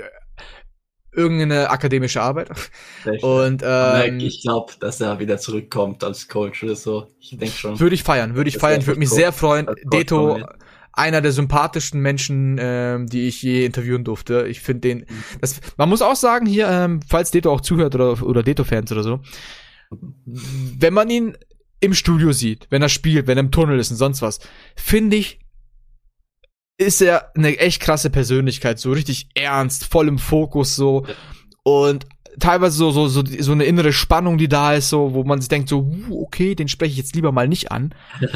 irgendeine 1.15 1.71
akademische 1.71 2.23
Arbeit. 2.23 2.51
Und 3.21 3.63
ähm, 3.65 4.19
ich 4.19 4.43
glaube, 4.43 4.73
dass 4.81 5.01
er 5.01 5.19
wieder 5.19 5.39
zurückkommt 5.39 6.03
als 6.03 6.27
Coach 6.29 6.65
oder 6.65 6.75
so. 6.75 7.09
Ich 7.21 7.31
denke 7.31 7.55
schon. 7.55 7.79
würde 7.81 7.95
ich 7.95 8.03
feiern, 8.03 8.35
würde 8.35 8.49
ich 8.49 8.55
Das 8.55 8.63
feiern. 8.63 8.81
Ich 8.81 8.87
würde 8.87 8.99
mich 8.99 9.11
cool. 9.11 9.17
sehr 9.17 9.33
freuen. 9.33 9.69
Deto, 9.93 10.37
cool. 10.37 10.47
Einer 10.97 11.21
der 11.21 11.33
sympathischsten 11.33 12.01
Menschen, 12.01 12.57
ähm, 12.61 13.07
die 13.07 13.27
ich 13.27 13.43
je 13.43 13.65
interviewen 13.65 14.05
durfte. 14.05 14.47
Ich 14.49 14.61
finde 14.61 14.81
den, 14.81 15.07
das, 15.41 15.61
man 15.77 15.89
muss 15.89 16.03
auch 16.03 16.17
sagen 16.17 16.47
hier, 16.47 16.69
ähm, 16.69 17.01
falls 17.07 17.31
Deto 17.31 17.53
auch 17.53 17.61
zuhört 17.61 17.95
oder, 17.95 18.23
oder 18.23 18.43
Deto-Fans 18.43 18.93
oder 18.93 19.03
so, 19.03 19.21
wenn 19.91 20.95
man 20.95 21.11
ihn 21.11 21.37
im 21.81 21.95
Studio 21.95 22.33
sieht, 22.33 22.67
wenn 22.71 22.83
er 22.83 22.89
spielt, 22.89 23.27
wenn 23.27 23.39
er 23.39 23.45
im 23.45 23.51
Tunnel 23.51 23.79
ist 23.79 23.91
und 23.91 23.97
sonst 23.97 24.23
was, 24.23 24.41
finde 24.77 25.17
ich, 25.17 25.41
ist 26.77 27.01
er 27.01 27.31
eine 27.37 27.59
echt 27.59 27.81
krasse 27.81 28.11
Persönlichkeit, 28.11 28.79
so 28.79 28.93
richtig 28.93 29.29
ernst, 29.35 29.85
voll 29.85 30.09
im 30.09 30.19
Fokus 30.19 30.75
so. 30.75 31.07
Und 31.63 32.07
teilweise 32.41 32.77
so 32.77 32.91
so 32.91 33.09
so 33.09 33.23
so 33.25 33.53
eine 33.53 33.65
innere 33.65 33.93
Spannung, 33.93 34.39
die 34.39 34.49
da 34.49 34.75
ist, 34.75 34.89
so 34.89 35.15
wo 35.15 35.25
man 35.25 35.41
sich 35.41 35.49
denkt 35.49 35.69
so, 35.69 35.81
uh, 35.81 36.23
okay, 36.23 36.55
den 36.55 36.69
spreche 36.69 36.93
ich 36.93 36.99
jetzt 36.99 37.15
lieber 37.15 37.33
mal 37.33 37.49
nicht 37.49 37.71
an. 37.73 37.95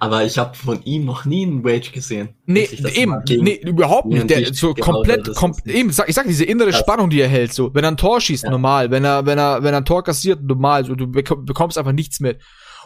Aber 0.00 0.24
ich 0.24 0.38
habe 0.38 0.56
von 0.56 0.82
ihm 0.84 1.04
noch 1.04 1.24
nie 1.24 1.46
einen 1.46 1.62
Rage 1.66 1.90
gesehen. 1.92 2.30
Nee, 2.46 2.68
das 2.80 2.92
eben, 2.94 3.14
nee, 3.28 3.60
überhaupt 3.64 4.06
nicht. 4.06 4.28
Der 4.30 4.52
so 4.52 4.74
gehauen 4.74 4.94
komplett, 4.94 5.28
das 5.28 5.36
kom 5.36 5.54
eben, 5.64 5.90
sag, 5.90 6.08
ich 6.08 6.14
sag 6.14 6.26
diese 6.26 6.44
innere 6.44 6.70
Krass. 6.70 6.80
Spannung, 6.80 7.10
die 7.10 7.20
er 7.20 7.28
hält, 7.28 7.52
so. 7.52 7.74
Wenn 7.74 7.84
er 7.84 7.90
ein 7.90 7.96
Tor 7.96 8.20
schießt, 8.20 8.44
Ja. 8.44 8.50
normal. 8.50 8.90
Wenn 8.90 9.04
er, 9.04 9.26
wenn 9.26 9.38
er, 9.38 9.62
wenn 9.62 9.74
er 9.74 9.78
ein 9.80 9.84
Tor 9.84 10.02
kassiert, 10.04 10.42
normal. 10.42 10.84
So, 10.84 10.94
du 10.94 11.04
bek- 11.06 11.44
bekommst 11.44 11.78
einfach 11.78 11.92
nichts 11.92 12.20
mit. 12.20 12.40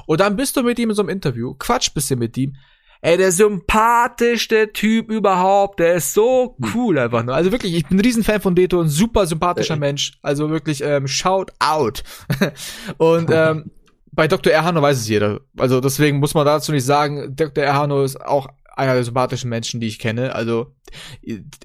Und 0.06 0.20
dann 0.20 0.36
bist 0.36 0.56
du 0.56 0.62
mit 0.62 0.78
ihm 0.78 0.90
in 0.90 0.96
so 0.96 1.02
einem 1.02 1.08
Interview, 1.10 1.54
quatsch 1.58 1.92
bisschen 1.94 2.18
mit 2.18 2.36
ihm. 2.36 2.54
Ey, 3.02 3.16
der 3.16 3.32
sympathischste 3.32 4.72
Typ 4.72 5.10
überhaupt, 5.10 5.80
der 5.80 5.94
ist 5.94 6.12
so 6.12 6.56
cool 6.74 6.98
einfach 6.98 7.22
nur. 7.22 7.34
Also 7.34 7.50
wirklich, 7.50 7.74
ich 7.74 7.86
bin 7.86 7.98
ein 7.98 8.04
Riesenfan 8.04 8.40
von 8.42 8.54
Deto, 8.54 8.80
ein 8.80 8.88
super 8.88 9.26
sympathischer 9.26 9.74
Äh, 9.74 9.78
Mensch. 9.78 10.18
Also 10.22 10.50
wirklich, 10.50 10.82
ähm, 10.84 11.08
shout 11.08 11.46
out. 11.60 12.02
Und 12.98 13.30
ähm, 13.32 13.70
bei 14.12 14.28
Dr. 14.28 14.52
Erhano 14.52 14.82
weiß 14.82 14.98
es 14.98 15.08
jeder. 15.08 15.40
Also 15.56 15.80
deswegen 15.80 16.18
muss 16.18 16.34
man 16.34 16.44
dazu 16.44 16.72
nicht 16.72 16.84
sagen, 16.84 17.34
Dr. 17.36 17.64
Erhano 17.64 18.02
ist 18.02 18.20
auch 18.20 18.48
einer 18.80 18.94
der 18.94 19.04
sympathischen 19.04 19.50
Menschen, 19.50 19.78
die 19.80 19.86
ich 19.86 19.98
kenne. 19.98 20.34
Also 20.34 20.74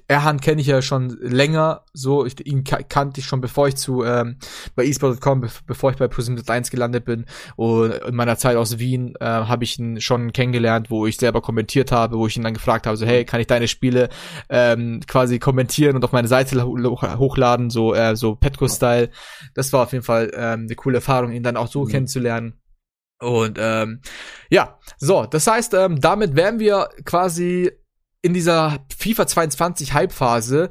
Erhan 0.06 0.40
kenne 0.40 0.60
ich 0.60 0.68
ja 0.68 0.82
schon 0.82 1.08
länger, 1.20 1.82
so 1.92 2.24
ich, 2.24 2.46
ihn 2.46 2.62
ka 2.62 2.82
kannte 2.82 3.20
ich 3.20 3.26
schon 3.26 3.40
bevor 3.40 3.66
ich 3.66 3.76
zu 3.76 4.04
ähm, 4.04 4.36
bei 4.76 4.86
eSport.com, 4.86 5.40
be 5.40 5.48
bevor 5.66 5.90
ich 5.90 5.96
bei 5.96 6.06
ProSieben 6.06 6.40
1 6.46 6.70
gelandet 6.70 7.04
bin 7.04 7.24
und 7.56 7.92
in 7.92 8.14
meiner 8.14 8.36
Zeit 8.36 8.56
aus 8.56 8.78
Wien 8.78 9.14
äh, 9.18 9.24
habe 9.24 9.64
ich 9.64 9.78
ihn 9.78 10.00
schon 10.00 10.32
kennengelernt, 10.32 10.90
wo 10.90 11.06
ich 11.06 11.16
selber 11.16 11.40
kommentiert 11.40 11.90
habe, 11.90 12.18
wo 12.18 12.26
ich 12.26 12.36
ihn 12.36 12.44
dann 12.44 12.54
gefragt 12.54 12.86
habe, 12.86 12.96
so 12.96 13.06
hey, 13.06 13.24
kann 13.24 13.40
ich 13.40 13.46
deine 13.46 13.66
Spiele 13.66 14.10
ähm, 14.48 15.00
quasi 15.06 15.38
kommentieren 15.38 15.96
und 15.96 16.04
auf 16.04 16.12
meine 16.12 16.28
Seite 16.28 16.62
ho 16.62 16.76
hochladen, 17.18 17.70
so 17.70 17.94
äh, 17.94 18.14
so 18.14 18.36
Petco-Style. 18.36 19.10
Das 19.54 19.72
war 19.72 19.82
auf 19.84 19.92
jeden 19.92 20.04
Fall 20.04 20.30
ähm, 20.34 20.66
eine 20.66 20.74
coole 20.76 20.96
Erfahrung, 20.96 21.32
ihn 21.32 21.42
dann 21.42 21.56
auch 21.56 21.68
so 21.68 21.84
Mhm. 21.84 21.88
kennenzulernen. 21.88 22.54
Und 23.18 23.58
ähm, 23.60 24.00
ja, 24.50 24.78
so, 24.98 25.24
das 25.24 25.46
heißt, 25.46 25.74
ähm, 25.74 26.00
damit 26.00 26.36
wären 26.36 26.58
wir 26.58 26.88
quasi 27.04 27.70
in 28.22 28.34
dieser 28.34 28.84
FIFA 28.96 29.26
22 29.26 29.92
Hype-Phase, 29.92 30.70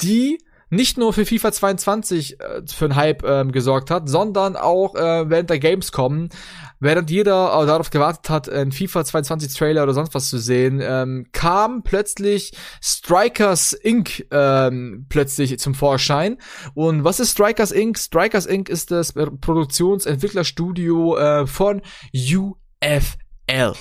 die 0.00 0.38
nicht 0.68 0.98
nur 0.98 1.12
für 1.12 1.24
FIFA 1.24 1.52
22 1.52 2.40
äh, 2.40 2.62
für 2.66 2.86
einen 2.86 2.96
Hype 2.96 3.22
ähm, 3.24 3.52
gesorgt 3.52 3.90
hat, 3.90 4.08
sondern 4.08 4.56
auch 4.56 4.96
äh, 4.96 5.30
während 5.30 5.50
der 5.50 5.60
Gamescom, 5.60 6.28
während 6.80 7.10
jeder 7.10 7.62
äh, 7.62 7.66
darauf 7.66 7.90
gewartet 7.90 8.30
hat, 8.30 8.48
einen 8.48 8.72
FIFA 8.72 9.04
22 9.04 9.54
Trailer 9.54 9.84
oder 9.84 9.94
sonst 9.94 10.14
was 10.14 10.28
zu 10.28 10.38
sehen, 10.38 10.80
ähm, 10.82 11.26
kam 11.32 11.82
plötzlich 11.82 12.52
Strikers 12.80 13.74
Inc. 13.74 14.26
Ähm, 14.30 15.06
plötzlich 15.08 15.58
zum 15.58 15.74
Vorschein. 15.74 16.38
Und 16.74 17.04
was 17.04 17.20
ist 17.20 17.32
Strikers 17.32 17.70
Inc.? 17.70 17.98
Strikers 17.98 18.46
Inc. 18.46 18.68
ist 18.68 18.90
das 18.90 19.12
Produktionsentwicklerstudio 19.12 21.16
äh, 21.16 21.46
von 21.46 21.82
UFL. 22.14 23.74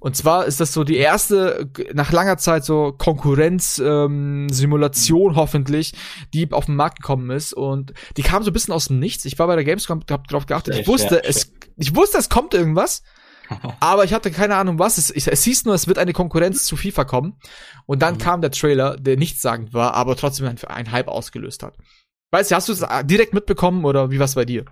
Und 0.00 0.16
zwar 0.16 0.46
ist 0.46 0.60
das 0.60 0.72
so 0.72 0.84
die 0.84 0.96
erste, 0.96 1.68
nach 1.92 2.12
langer 2.12 2.36
Zeit 2.36 2.64
so 2.64 2.92
Konkurrenz-Simulation 2.96 5.36
hoffentlich, 5.36 5.94
die 6.32 6.50
auf 6.52 6.66
den 6.66 6.76
Markt 6.76 7.00
gekommen 7.00 7.30
ist. 7.30 7.52
Und 7.52 7.92
die 8.16 8.22
kam 8.22 8.42
so 8.42 8.50
ein 8.50 8.52
bisschen 8.52 8.74
aus 8.74 8.88
dem 8.88 8.98
Nichts. 8.98 9.24
Ich 9.24 9.38
war 9.38 9.46
bei 9.46 9.56
der 9.56 9.64
Gamescom, 9.64 10.00
hab 10.10 10.26
drauf 10.28 10.46
geachtet. 10.46 10.76
Ich 10.76 10.86
wusste, 10.86 11.20
schwer, 11.20 11.28
es, 11.28 11.52
ich 11.76 11.94
wusste, 11.94 12.18
es 12.18 12.28
kommt 12.28 12.54
irgendwas. 12.54 13.02
aber 13.80 14.04
ich 14.04 14.12
hatte 14.12 14.30
keine 14.30 14.56
Ahnung 14.56 14.78
was. 14.78 14.98
Es, 14.98 15.10
es 15.10 15.42
hieß 15.42 15.64
nur, 15.64 15.74
es 15.74 15.86
wird 15.86 15.98
eine 15.98 16.12
Konkurrenz 16.12 16.64
zu 16.64 16.76
FIFA 16.76 17.04
kommen. 17.04 17.38
Und 17.86 18.02
dann 18.02 18.14
Mhm. 18.14 18.18
kam 18.18 18.40
der 18.42 18.50
Trailer, 18.50 18.96
der 18.96 19.16
nichtssagend 19.16 19.72
war, 19.72 19.94
aber 19.94 20.16
trotzdem 20.16 20.46
ein, 20.46 20.58
ein 20.66 20.92
Hype 20.92 21.08
ausgelöst 21.08 21.62
hat. 21.62 21.74
Weißt 22.30 22.50
du, 22.50 22.56
hast 22.56 22.68
du 22.68 22.74
es 22.74 22.84
direkt 23.04 23.32
mitbekommen 23.32 23.86
oder 23.86 24.10
wie 24.10 24.18
war's 24.18 24.34
bei 24.34 24.44
dir? 24.44 24.66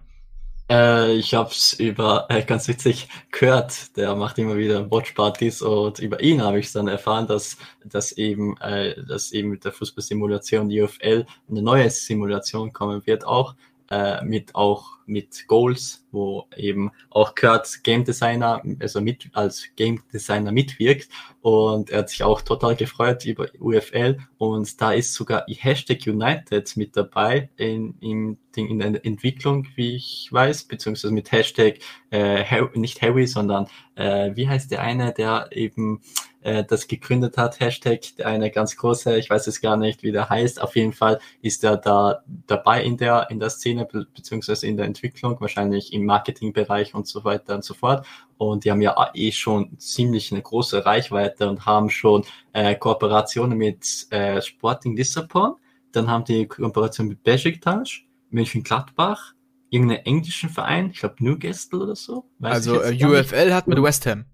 Äh, 0.68 1.14
ich 1.18 1.32
hab's 1.34 1.74
über, 1.74 2.26
äh, 2.28 2.42
ganz 2.42 2.66
witzig, 2.66 3.08
Kurt, 3.30 3.96
der 3.96 4.16
macht 4.16 4.36
immer 4.38 4.56
wieder 4.56 4.90
Watchpartys 4.90 5.62
und 5.62 6.00
über 6.00 6.20
ihn 6.20 6.42
habe 6.42 6.58
ich 6.58 6.72
dann 6.72 6.88
erfahren, 6.88 7.28
dass, 7.28 7.56
dass 7.84 8.10
eben, 8.12 8.56
äh, 8.60 9.00
dass 9.04 9.30
eben 9.30 9.50
mit 9.50 9.64
der 9.64 9.70
Fußballsimulation 9.72 10.66
UFL 10.66 11.24
eine 11.48 11.62
neue 11.62 11.88
Simulation 11.90 12.72
kommen 12.72 13.06
wird, 13.06 13.24
auch 13.24 13.54
äh, 13.91 14.24
mit 14.24 14.55
auch 14.55 14.97
mit 15.07 15.47
Goals, 15.47 16.05
wo 16.11 16.47
eben 16.57 16.91
auch 17.11 17.34
Kurt 17.34 17.84
Game 17.84 18.05
Designer, 18.05 18.62
also 18.80 19.01
mit 19.01 19.28
als 19.32 19.68
Game 19.76 20.03
Designer 20.12 20.53
mitwirkt. 20.53 21.09
Und 21.41 21.91
er 21.91 22.01
hat 22.01 22.11
sich 22.11 22.24
auch 22.24 22.43
total 22.43 22.74
gefreut 22.74 23.24
über 23.24 23.47
UFL 23.61 24.18
und 24.39 24.80
da 24.80 24.93
ist 24.93 25.14
sogar 25.14 25.45
Hashtag 25.47 26.07
United 26.07 26.76
mit 26.76 26.97
dabei 26.97 27.49
in, 27.57 27.95
in, 28.01 28.39
in 28.57 28.78
der 28.80 29.05
Entwicklung, 29.05 29.68
wie 29.76 29.95
ich 29.95 30.28
weiß, 30.32 30.64
beziehungsweise 30.64 31.14
mit 31.14 31.30
Hashtag 31.30 31.78
äh, 32.11 32.45
nicht 32.74 33.01
Harry, 33.03 33.26
sondern 33.26 33.68
äh, 33.95 34.32
wie 34.34 34.49
heißt 34.49 34.70
der 34.72 34.82
eine, 34.82 35.12
der 35.12 35.49
eben 35.53 36.01
äh, 36.47 36.64
das 36.64 36.86
gegründet 36.86 37.36
hat, 37.36 37.59
Hashtag, 37.59 38.03
der 38.18 38.28
eine 38.28 38.53
ganz 38.53 38.76
große, 38.76 39.18
ich 39.18 39.28
weiß 39.28 39.49
es 39.49 39.61
gar 39.61 39.76
nicht, 39.76 40.05
wie 40.05 40.12
der 40.12 40.28
heißt, 40.28 40.62
auf 40.62 40.76
jeden 40.76 40.92
Fall 40.92 41.18
ist 41.42 41.64
er 41.64 41.76
da 41.76 42.22
dabei 42.47 42.84
in 42.84 42.97
der, 42.97 43.26
in 43.30 43.40
der 43.40 43.51
Szene, 43.51 43.84
be 43.84 44.07
beziehungsweise 44.14 44.68
in 44.68 44.76
der 44.76 44.86
Entwicklung, 44.86 45.40
wahrscheinlich 45.40 45.92
im 45.92 46.05
Marketingbereich 46.05 46.94
und 46.94 47.09
so 47.09 47.24
weiter 47.24 47.57
und 47.57 47.64
so 47.64 47.74
fort. 47.74 48.07
Und 48.38 48.64
die 48.64 48.70
haben 48.70 48.80
ja 48.80 48.94
eh 49.14 49.32
schon 49.32 49.76
ziemlich 49.80 50.30
eine 50.30 50.40
große 50.40 50.86
Reichweite 50.86 51.49
und 51.51 51.66
haben 51.66 51.90
schon 51.90 52.22
äh, 52.53 52.76
Kooperationen 52.76 53.59
mit 53.59 54.07
äh, 54.11 54.40
Sporting 54.40 54.97
Lissabon. 54.97 55.57
Dann 55.90 56.09
haben 56.09 56.24
die 56.24 56.47
Kooperation 56.47 57.09
mit 57.09 57.24
Besiktas, 57.24 57.90
Mönchengladbach, 58.30 59.32
irgendeinen 59.70 60.07
englischen 60.07 60.49
Verein, 60.49 60.90
ich 60.92 61.01
glaube 61.01 61.16
Newcastle 61.18 61.80
oder 61.80 61.97
so. 61.97 62.24
Also 62.40 62.80
äh. 62.82 63.05
UFL 63.05 63.53
hat 63.53 63.66
mit 63.66 63.82
West 63.82 64.07
Ham. 64.07 64.26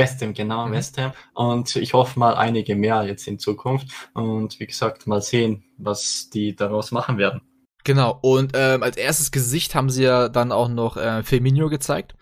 West 0.00 0.22
Ham, 0.22 0.34
genau, 0.34 0.66
Mhm. 0.66 0.72
West 0.72 0.98
Ham. 0.98 1.12
Und 1.34 1.76
ich 1.76 1.92
hoffe 1.94 2.18
mal 2.18 2.34
einige 2.34 2.74
mehr 2.74 3.04
jetzt 3.04 3.26
in 3.28 3.38
Zukunft. 3.38 3.86
Und 4.14 4.58
wie 4.58 4.66
gesagt, 4.66 5.06
mal 5.06 5.20
sehen, 5.22 5.64
was 5.78 6.28
die 6.32 6.56
daraus 6.56 6.90
machen 6.90 7.18
werden. 7.18 7.42
Genau, 7.84 8.18
und 8.20 8.52
ähm, 8.54 8.82
als 8.82 8.96
erstes 8.96 9.30
Gesicht 9.30 9.74
haben 9.74 9.88
sie 9.90 10.02
ja 10.04 10.28
dann 10.28 10.52
auch 10.52 10.68
noch 10.68 10.96
äh, 10.96 11.22
Firmino 11.22 11.68
gezeigt, 11.70 12.14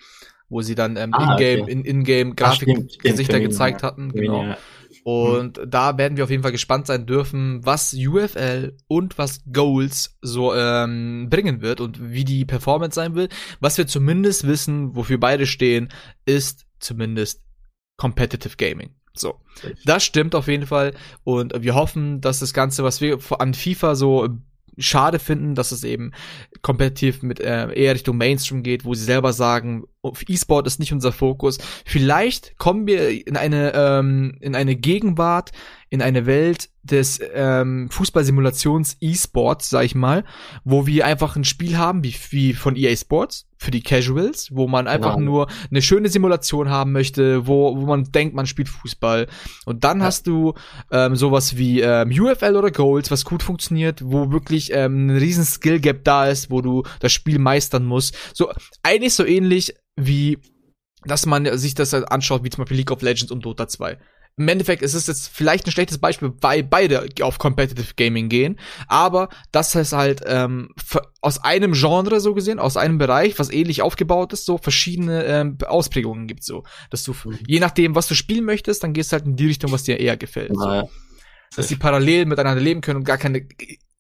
wo 0.49 0.63
sie 0.63 0.75
dann 0.77 0.97
ähm, 0.97 1.13
Ah, 1.15 1.33
in-game, 1.33 1.63
okay. 1.63 1.73
in, 1.73 1.85
in-game 1.85 2.35
Ah, 2.41 2.53
stimmt, 2.53 2.77
Grafik-Gesichter 2.77 3.33
Firmino, 3.35 3.51
gezeigt 3.51 3.83
ja. 3.83 3.89
hatten. 3.89 4.13
Genau. 4.13 4.43
Ja. 4.45 4.57
Und 5.05 5.61
da 5.67 5.97
werden 5.97 6.17
wir 6.17 6.25
auf 6.25 6.31
jeden 6.31 6.43
Fall 6.43 6.53
gespannt 6.53 6.87
sein 6.87 7.07
dürfen, 7.07 7.65
was 7.65 7.95
UFL 7.95 8.77
und 8.89 9.17
was 9.19 9.41
Goals 9.53 10.19
so 10.21 10.55
ähm, 10.55 11.29
bringen 11.31 11.61
wird 11.63 11.81
und 11.81 12.13
wie 12.13 12.25
die 12.25 12.45
Performance 12.45 12.95
sein 12.95 13.15
wird. 13.15 13.33
Was 13.61 13.79
wir 13.79 13.87
zumindest 13.87 14.47
wissen, 14.47 14.95
wofür 14.95 15.19
beide 15.19 15.47
stehen, 15.47 15.89
ist 16.25 16.67
zumindest 16.79 17.43
Competitive 17.99 18.57
Gaming. 18.57 18.95
So. 19.13 19.35
Das 19.85 20.05
stimmt 20.05 20.35
auf 20.35 20.49
jeden 20.49 20.67
Fall. 20.67 20.95
Und 21.25 21.53
wir 21.59 21.75
hoffen, 21.75 22.21
dass 22.21 22.39
das 22.39 22.55
Ganze, 22.55 22.85
was 22.85 23.01
wir 23.01 23.19
an 23.39 23.53
FIFA 23.53 23.95
so 23.95 24.29
schade 24.79 25.19
finden, 25.19 25.57
dass 25.57 25.73
es 25.73 25.83
eben 25.85 26.13
kompetitiv 26.63 27.23
mit 27.23 27.41
äh, 27.41 27.73
eher 27.73 27.95
Richtung 27.95 28.17
Mainstream 28.17 28.63
geht, 28.63 28.85
wo 28.85 28.95
sie 28.95 29.05
selber 29.05 29.33
sagen, 29.33 29.85
E-Sport 30.29 30.67
ist 30.67 30.79
nicht 30.79 30.93
unser 30.93 31.11
Fokus. 31.13 31.59
Vielleicht 31.85 32.57
kommen 32.59 32.87
wir 32.87 33.27
in 33.27 33.37
eine 33.37 33.73
ähm, 33.75 34.39
in 34.41 34.55
eine 34.55 34.77
Gegenwart, 34.77 35.51
in 35.91 36.03
eine 36.03 36.27
Welt 36.27 36.69
des 36.83 37.21
ähm, 37.35 37.89
Fußballsimulations-E-Sports, 37.91 39.71
sag 39.71 39.85
ich 39.85 39.95
mal, 39.95 40.25
wo 40.65 40.87
wir 40.87 41.07
einfach 41.07 41.37
ein 41.37 41.45
Spiel 41.45 41.77
haben, 41.77 42.05
wie, 42.05 42.15
wie 42.31 42.55
von 42.55 42.77
EA 42.77 42.95
Sports, 42.97 43.47
für 43.59 43.71
die 43.71 43.83
Casuals, 43.83 44.55
wo 44.55 44.69
man 44.69 44.87
einfach 44.87 45.17
genau. 45.17 45.31
nur 45.31 45.49
eine 45.71 45.83
schöne 45.83 46.09
Simulation 46.09 46.71
haben 46.71 46.93
möchte, 46.93 47.47
wo, 47.47 47.77
wo 47.77 47.87
man 47.87 48.05
denkt, 48.05 48.35
man 48.35 48.47
spielt 48.47 48.69
Fußball. 48.69 49.27
Und 49.67 49.85
dann 49.85 49.99
ja. 49.99 50.07
hast 50.07 50.27
du 50.27 50.55
ähm, 50.93 51.17
sowas 51.17 51.57
wie 51.57 51.81
ähm, 51.81 52.11
UFL 52.11 52.57
oder 52.57 52.71
Goals, 52.71 53.11
was 53.11 53.25
gut 53.25 53.43
funktioniert, 53.43 54.01
wo 54.05 54.31
wirklich 54.31 54.71
ähm, 54.73 55.07
ein 55.07 55.17
riesen 55.17 55.45
Skill-Gap 55.45 56.05
da 56.05 56.27
ist, 56.27 56.51
wo 56.51 56.61
du 56.61 56.85
das 57.01 57.13
Spiel 57.13 57.39
meistern 57.39 57.85
musst. 57.85 58.17
So, 58.33 58.51
eigentlich 58.83 59.15
so 59.15 59.25
ähnlich 59.25 59.75
wie 59.97 60.39
dass 61.05 61.27
man 61.27 61.57
sich 61.57 61.75
das 61.75 61.95
anschaut, 61.95 62.43
wie 62.43 62.51
zum 62.51 62.63
Beispiel 62.63 62.79
League 62.79 62.91
of 62.91 63.03
Legends 63.03 63.31
und 63.31 63.45
Dota 63.45 63.69
2 63.69 63.99
im 64.39 64.49
Endeffekt 64.49 64.83
ist 64.83 64.95
es 64.95 65.07
jetzt 65.07 65.29
vielleicht 65.29 65.67
ein 65.67 65.73
schlechtes 65.73 65.99
Beispiel, 65.99 66.33
weil 66.41 66.63
beide 66.63 67.09
auf 67.23 67.39
Competitive 67.39 67.95
Gaming 67.97 68.29
gehen, 68.29 68.59
aber 68.87 69.29
das 69.53 69.75
ist 69.75 69.93
halt 69.93 70.23
ähm, 70.27 70.71
aus 71.21 71.43
einem 71.43 71.73
Genre 71.73 72.21
so 72.21 72.35
gesehen, 72.35 72.59
aus 72.59 72.77
einem 72.77 72.99
Bereich, 72.99 73.39
was 73.39 73.51
ähnlich 73.51 73.83
aufgebaut 73.83 74.33
ist, 74.33 74.47
so 74.47 74.59
verschiedene 74.59 75.25
ähm, 75.25 75.59
Ausprägungen 75.67 76.27
gibt 76.27 76.45
so, 76.45 76.65
dass 76.91 77.03
du 77.03 77.15
mhm. 77.25 77.39
je 77.47 77.61
nachdem, 77.61 77.95
was 77.95 78.07
du 78.07 78.15
spielen 78.15 78.45
möchtest, 78.45 78.83
dann 78.83 78.93
gehst 78.93 79.13
du 79.13 79.15
halt 79.15 79.27
in 79.27 79.37
die 79.37 79.47
Richtung, 79.47 79.73
was 79.73 79.83
dir 79.83 79.99
eher 79.99 80.17
gefällt. 80.17 80.53
Naja. 80.53 80.83
So. 80.83 80.91
Dass 81.57 81.69
sie 81.69 81.77
parallel 81.77 82.27
miteinander 82.27 82.63
leben 82.63 82.83
können 82.83 82.99
und 82.99 83.05
gar 83.05 83.17
keine 83.17 83.47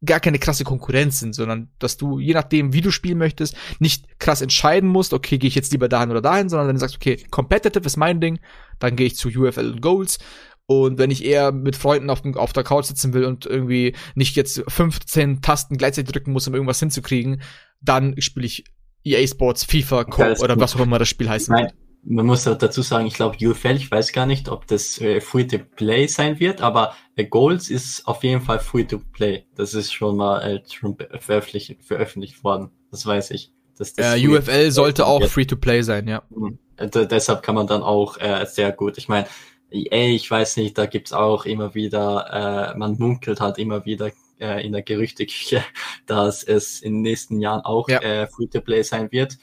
gar 0.05 0.21
keine 0.21 0.39
krasse 0.39 0.65
Konkurrenz 0.65 1.19
sind, 1.19 1.35
sondern 1.35 1.71
dass 1.79 1.97
du, 1.97 2.19
je 2.21 2.35
nachdem, 2.35 2.73
wie 2.73 2.81
du 2.81 2.91
spielen 2.91 3.19
möchtest, 3.19 3.57
nicht 3.81 4.21
krass 4.21 4.41
entscheiden 4.41 4.89
musst, 4.89 5.13
okay, 5.13 5.39
gehe 5.39 5.49
ich 5.49 5.55
jetzt 5.55 5.73
lieber 5.73 5.89
dahin 5.89 6.11
oder 6.11 6.21
dahin, 6.21 6.49
sondern 6.49 6.69
dann 6.69 6.79
sagst, 6.79 6.97
okay, 6.97 7.17
competitive 7.31 7.85
ist 7.85 7.97
mein 7.97 8.21
Ding, 8.21 8.39
dann 8.79 8.95
gehe 8.95 9.07
ich 9.07 9.17
zu 9.17 9.29
UFL 9.29 9.73
und 9.73 9.83
Goals. 9.83 10.19
Und 10.67 10.99
wenn 10.99 11.11
ich 11.11 11.25
eher 11.25 11.51
mit 11.51 11.77
Freunden 11.77 12.11
auf, 12.11 12.23
auf 12.37 12.53
der 12.53 12.63
Couch 12.63 12.85
sitzen 12.85 13.15
will 13.15 13.25
und 13.25 13.47
irgendwie 13.47 13.95
nicht 14.15 14.37
jetzt 14.37 14.63
15 14.69 15.41
Tasten 15.41 15.79
gleichzeitig 15.79 16.13
drücken 16.13 16.33
muss, 16.33 16.47
um 16.47 16.55
irgendwas 16.55 16.79
hinzukriegen, 16.79 17.43
dann 17.81 18.21
spiele 18.21 18.47
ich 18.47 18.65
EA 19.03 19.27
Sports, 19.27 19.65
FIFA, 19.65 20.01
okay, 20.01 20.35
oder 20.41 20.61
was 20.61 20.77
auch 20.77 20.81
immer 20.81 20.99
das 20.99 21.09
Spiel 21.09 21.29
heißt. 21.29 21.49
Nein, 21.49 21.73
man 22.03 22.27
muss 22.27 22.45
dazu 22.45 22.83
sagen, 22.83 23.07
ich 23.07 23.15
glaube, 23.15 23.37
UFL, 23.41 23.77
ich 23.77 23.91
weiß 23.91 24.13
gar 24.13 24.27
nicht, 24.27 24.49
ob 24.49 24.67
das 24.67 25.01
äh, 25.01 25.21
Free-to-Play 25.21 26.07
sein 26.07 26.41
wird, 26.41 26.63
aber 26.63 26.95
äh, 27.17 27.25
Goals 27.25 27.71
ist 27.71 28.07
auf 28.07 28.25
jeden 28.25 28.41
Fall 28.41 28.61
Free-to-Play. 28.61 29.47
Das 29.55 29.75
ist 29.75 29.93
schon 29.93 30.17
mal 30.17 30.41
äh, 30.41 30.63
schon 30.71 30.97
veröffentlicht, 30.97 31.77
veröffentlicht 31.83 32.45
worden. 32.45 32.71
Das 32.91 33.05
weiß 33.05 33.33
ich. 33.33 33.53
Das, 33.77 33.93
das 33.95 34.17
äh, 34.17 34.27
UFL 34.27 34.71
sollte 34.71 35.07
auch 35.07 35.25
Free-to-Play 35.25 35.83
sein, 35.83 36.09
ja. 36.09 36.23
Mhm. 36.31 36.59
Äh, 36.77 36.89
deshalb 36.89 37.43
kann 37.43 37.55
man 37.55 37.67
dann 37.67 37.83
auch 37.83 38.17
äh, 38.19 38.45
sehr 38.47 38.73
gut. 38.73 38.99
Ich 38.99 39.09
meine, 39.09 39.27
EA, 39.71 40.15
ich 40.15 40.31
weiß 40.31 40.57
nicht, 40.57 40.79
da 40.79 40.87
gibt's 40.87 41.13
auch 41.13 41.45
immer 41.45 41.75
wieder, 41.75 42.73
äh, 42.75 42.79
man 42.79 42.97
munkelt 42.99 43.41
halt 43.41 43.59
immer 43.59 43.85
wieder 43.85 44.11
äh, 44.41 44.65
in 44.65 44.73
der 44.73 44.83
Gerüchteküche, 44.83 45.63
dass 46.07 46.43
es 46.43 46.81
in 46.81 46.95
den 46.95 47.03
nächsten 47.03 47.41
Jahren 47.41 47.63
auch 47.63 47.89
ja. 47.89 48.01
äh, 48.01 48.27
Free-to-Play 48.27 48.83
sein 48.83 49.13
wird. 49.13 49.39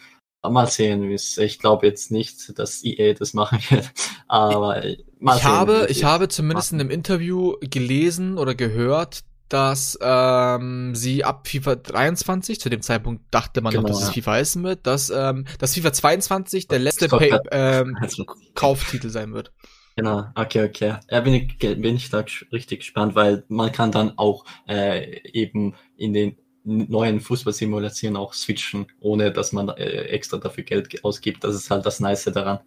Mal 0.49 0.67
sehen, 0.67 1.09
wie 1.09 1.13
es. 1.13 1.37
Ich 1.37 1.59
glaube 1.59 1.85
jetzt 1.87 2.11
nicht, 2.11 2.57
dass 2.57 2.83
EA 2.83 3.13
das 3.13 3.33
machen 3.33 3.59
wird. 3.69 3.91
Aber 4.27 4.81
mal 5.19 5.37
ich 5.37 5.43
sehen, 5.43 5.51
habe, 5.51 5.87
ich 5.89 6.03
habe 6.03 6.27
zumindest 6.27 6.71
machen. 6.71 6.79
in 6.79 6.87
einem 6.87 6.91
Interview 6.91 7.55
gelesen 7.61 8.37
oder 8.37 8.55
gehört, 8.55 9.21
dass 9.49 9.97
ähm, 10.01 10.95
sie 10.95 11.23
ab 11.23 11.47
FIFA 11.47 11.75
23, 11.75 12.59
zu 12.59 12.69
dem 12.69 12.81
Zeitpunkt 12.81 13.23
dachte 13.31 13.61
man 13.61 13.71
genau, 13.71 13.83
noch, 13.83 13.89
dass 13.89 14.03
es 14.03 14.09
FIFA 14.09 14.31
heißen 14.31 14.63
wird, 14.63 14.87
dass, 14.87 15.09
ähm, 15.09 15.45
dass 15.59 15.75
FIFA 15.75 15.93
22 15.93 16.67
der 16.67 16.79
letzte 16.79 17.07
Pay 17.09 17.37
ähm, 17.51 17.97
Kauftitel 18.55 19.09
sein 19.09 19.33
wird. 19.33 19.51
Genau, 19.95 20.25
okay, 20.35 20.65
okay. 20.65 20.95
Ja, 21.09 21.21
bin 21.21 21.33
ich, 21.33 21.57
bin 21.57 21.95
ich 21.95 22.09
da 22.09 22.25
richtig 22.51 22.79
gespannt, 22.79 23.15
weil 23.15 23.45
man 23.47 23.71
kann 23.71 23.91
dann 23.91 24.17
auch 24.17 24.43
äh, 24.67 25.21
eben 25.29 25.75
in 25.95 26.11
den 26.11 26.37
neuen 26.65 27.19
Fußballsimulationen 27.21 28.17
auch 28.17 28.33
switchen, 28.33 28.87
ohne 28.99 29.31
dass 29.31 29.51
man 29.51 29.69
äh, 29.69 30.05
extra 30.07 30.37
dafür 30.37 30.63
Geld 30.63 31.03
ausgibt. 31.03 31.43
Das 31.43 31.55
ist 31.55 31.69
halt 31.69 31.85
das 31.85 31.99
Nice 31.99 32.25
daran. 32.25 32.59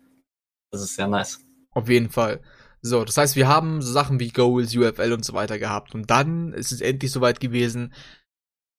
Das 0.70 0.82
ist 0.82 0.94
sehr 0.94 1.08
nice. 1.08 1.44
Auf 1.70 1.88
jeden 1.88 2.10
Fall. 2.10 2.40
So, 2.80 3.04
das 3.04 3.16
heißt, 3.16 3.36
wir 3.36 3.48
haben 3.48 3.82
so 3.82 3.92
Sachen 3.92 4.20
wie 4.20 4.30
Goals, 4.30 4.74
UFL 4.76 5.12
und 5.12 5.24
so 5.24 5.32
weiter 5.32 5.58
gehabt. 5.58 5.94
Und 5.94 6.10
dann 6.10 6.52
ist 6.52 6.72
es 6.72 6.80
endlich 6.80 7.10
soweit 7.10 7.40
gewesen, 7.40 7.92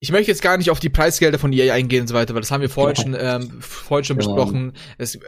ich 0.01 0.11
möchte 0.13 0.31
jetzt 0.31 0.41
gar 0.41 0.57
nicht 0.57 0.69
auf 0.69 0.79
die 0.79 0.87
Preisgelder 0.87 1.39
von 1.39 1.51
EA 1.51 1.73
eingehen 1.73 2.01
und 2.01 2.07
so 2.07 2.15
weiter, 2.15 2.33
weil 2.33 2.41
das 2.41 2.51
haben 2.51 2.61
wir 2.61 2.69
vorhin 2.69 2.95
schon, 2.95 3.17
ähm, 3.19 3.57
vorhin 3.59 4.05
schon 4.05 4.17
genau. 4.17 4.33
besprochen. 4.33 4.73
Es, 4.97 5.15
äh, 5.15 5.19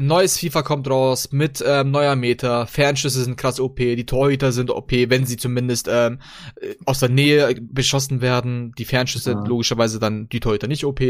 neues 0.00 0.38
FIFA 0.38 0.62
kommt 0.62 0.90
raus 0.90 1.30
mit 1.32 1.64
ähm, 1.66 1.90
neuer 1.90 2.14
Meta, 2.14 2.66
Fernschüsse 2.66 3.24
sind 3.24 3.38
krass 3.38 3.58
OP, 3.58 3.76
die 3.76 4.04
Torhüter 4.04 4.52
sind 4.52 4.70
OP, 4.70 4.92
wenn 4.92 5.24
sie 5.24 5.38
zumindest 5.38 5.88
ähm, 5.90 6.18
aus 6.84 6.98
der 6.98 7.08
Nähe 7.08 7.56
beschossen 7.58 8.20
werden. 8.20 8.72
Die 8.76 8.84
Fernschüsse 8.84 9.30
ja. 9.30 9.44
logischerweise 9.46 9.98
dann 9.98 10.28
die 10.28 10.40
Torhüter 10.40 10.68
nicht 10.68 10.84
OP. 10.84 11.00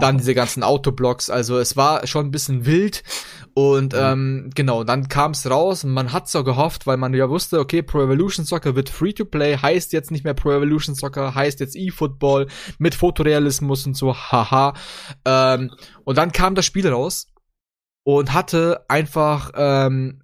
Dann 0.00 0.16
diese 0.16 0.34
ganzen 0.34 0.62
Autoblocks, 0.62 1.28
also 1.28 1.58
es 1.58 1.76
war 1.76 2.06
schon 2.06 2.26
ein 2.26 2.30
bisschen 2.30 2.64
wild 2.64 3.02
und 3.60 3.92
mhm. 3.92 3.98
ähm, 4.00 4.50
genau, 4.54 4.84
dann 4.84 5.08
kam 5.08 5.32
es 5.32 5.48
raus 5.48 5.84
und 5.84 5.92
man 5.92 6.12
hat 6.12 6.28
so 6.28 6.44
gehofft, 6.44 6.86
weil 6.86 6.96
man 6.96 7.14
ja 7.14 7.28
wusste, 7.28 7.58
okay, 7.58 7.82
Pro 7.82 8.02
Evolution 8.02 8.44
Soccer 8.44 8.76
wird 8.76 8.88
Free-to-Play, 8.88 9.58
heißt 9.58 9.92
jetzt 9.92 10.10
nicht 10.10 10.24
mehr 10.24 10.34
Pro 10.34 10.52
Evolution 10.52 10.94
Soccer, 10.94 11.34
heißt 11.34 11.60
jetzt 11.60 11.76
eFootball 11.76 12.46
mit 12.78 12.94
Fotorealismus 12.94 13.86
und 13.86 13.96
so, 13.96 14.14
haha. 14.14 14.74
Ähm, 15.24 15.70
und 16.04 16.18
dann 16.18 16.32
kam 16.32 16.54
das 16.54 16.66
Spiel 16.66 16.88
raus 16.88 17.26
und 18.04 18.32
hatte 18.32 18.84
einfach 18.88 19.52
ähm, 19.54 20.22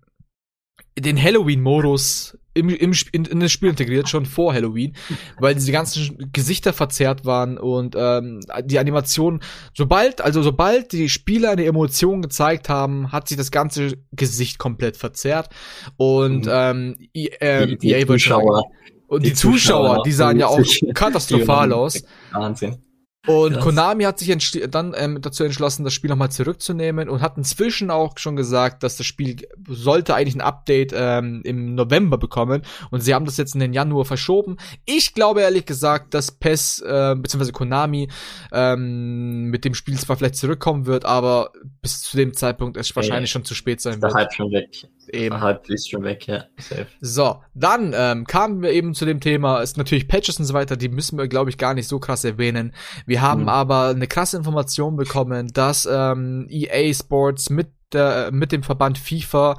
den 0.99 1.23
Halloween-Modus 1.23 2.39
im, 2.57 2.69
im, 2.71 2.93
in, 3.13 3.25
in 3.25 3.41
das 3.41 3.53
Spiel 3.53 3.69
integriert, 3.69 4.09
schon 4.09 4.27
vor 4.27 4.55
Halloween, 4.55 4.95
weil 5.39 5.55
diese 5.55 5.73
ganzen 5.73 6.31
Gesichter 6.33 6.73
verzerrt 6.73 7.25
waren 7.25 7.59
und 7.59 7.95
ähm, 7.97 8.41
die 8.65 8.79
Animation, 8.79 9.41
sobald, 9.75 10.21
also 10.21 10.43
sobald 10.43 10.93
die 10.93 11.09
Spieler 11.09 11.51
eine 11.51 11.65
Emotion 11.65 12.23
gezeigt 12.23 12.69
haben, 12.69 13.13
hat 13.13 13.29
sich 13.29 13.37
das 13.37 13.51
ganze 13.51 13.99
Gesicht 14.13 14.59
komplett 14.59 14.97
verzerrt 14.97 15.51
und 15.97 16.47
mhm. 16.47 16.53
ähm, 16.53 16.97
I, 17.15 17.29
äh, 17.41 17.67
die, 17.67 17.77
die 17.77 18.07
Zuschauer. 18.07 18.65
Und 19.09 19.23
die, 19.23 19.29
die 19.29 19.35
Zuschauer, 19.35 19.89
Zuschauer, 19.89 20.03
die 20.03 20.13
sahen 20.13 20.39
ja 20.41 20.49
auch 20.49 20.61
katastrophal 20.95 21.73
aus. 21.73 22.03
Wahnsinn. 22.33 22.79
Und 23.27 23.55
Krass. 23.55 23.65
Konami 23.65 24.05
hat 24.05 24.19
sich 24.19 24.61
dann 24.71 24.95
ähm, 24.97 25.21
dazu 25.21 25.45
entschlossen, 25.45 25.85
das 25.85 25.93
Spiel 25.93 26.11
nochmal 26.11 26.31
zurückzunehmen 26.31 27.09
und 27.09 27.21
hat 27.21 27.37
inzwischen 27.37 27.91
auch 27.91 28.19
schon 28.19 28.37
gesagt, 28.37 28.83
dass 28.83 28.97
das 28.97 29.07
Spiel 29.07 29.49
sollte 29.69 30.15
eigentlich 30.15 30.37
ein 30.37 30.41
Update 30.41 30.93
ähm, 30.95 31.43
im 31.45 31.75
November 31.75 32.19
bekommen 32.19 32.63
und 32.91 33.01
sie 33.01 33.15
haben 33.15 33.25
das 33.25 33.37
jetzt 33.37 33.55
in 33.55 33.61
den 33.61 33.73
Januar 33.73 34.05
verschoben. 34.05 34.57
Ich 34.85 35.15
glaube 35.15 35.41
ehrlich 35.41 35.67
gesagt, 35.67 36.15
dass 36.15 36.31
PES 36.31 36.81
äh, 36.81 37.15
bzw. 37.17 37.51
Konami 37.53 38.09
ähm, 38.53 39.51
mit 39.51 39.65
dem 39.65 39.75
Spiel 39.75 39.99
zwar 39.99 40.17
vielleicht 40.17 40.37
zurückkommen 40.37 40.87
wird, 40.87 41.05
aber 41.05 41.51
bis 41.83 42.03
zu 42.03 42.17
dem 42.17 42.33
Zeitpunkt 42.35 42.77
es 42.77 42.95
wahrscheinlich 42.95 43.31
schon 43.31 43.45
zu 43.45 43.55
spät 43.55 43.81
sein 43.81 44.01
wird. 44.01 44.15
Halb 44.15 44.33
schon 44.33 44.53
weg. 44.53 44.69
Eben. 45.13 45.41
Halb 45.41 45.69
ist 45.69 45.91
schon 45.91 46.03
weg, 46.03 46.27
ja. 46.27 46.45
Safe. 46.59 46.87
So, 47.01 47.43
dann 47.55 47.93
ähm, 47.97 48.27
kamen 48.27 48.63
wir 48.63 48.73
eben 48.73 48.95
zu 48.95 49.05
dem 49.05 49.21
Thema, 49.21 49.61
ist 49.61 49.77
natürlich 49.77 50.09
Patches 50.09 50.39
und 50.39 50.47
so 50.47 50.55
weiter, 50.55 50.77
die 50.77 50.89
müssen 50.89 51.19
wir, 51.19 51.29
glaube 51.29 51.51
ich, 51.51 51.59
gar 51.59 51.75
nicht 51.75 51.89
so 51.89 51.99
krass 51.99 52.25
erwähnen. 52.25 52.73
Wir 53.07 53.23
haben 53.23 53.43
mhm. 53.43 53.49
aber 53.49 53.89
eine 53.89 54.07
krasse 54.07 54.37
Information 54.37 54.97
bekommen, 54.97 55.53
dass 55.53 55.89
ähm, 55.91 56.47
EA 56.51 56.93
Sports 56.93 57.51
mit 57.51 57.69
der, 57.93 58.31
mit 58.33 58.53
dem 58.53 58.63
Verband 58.63 58.99
FIFA 58.99 59.57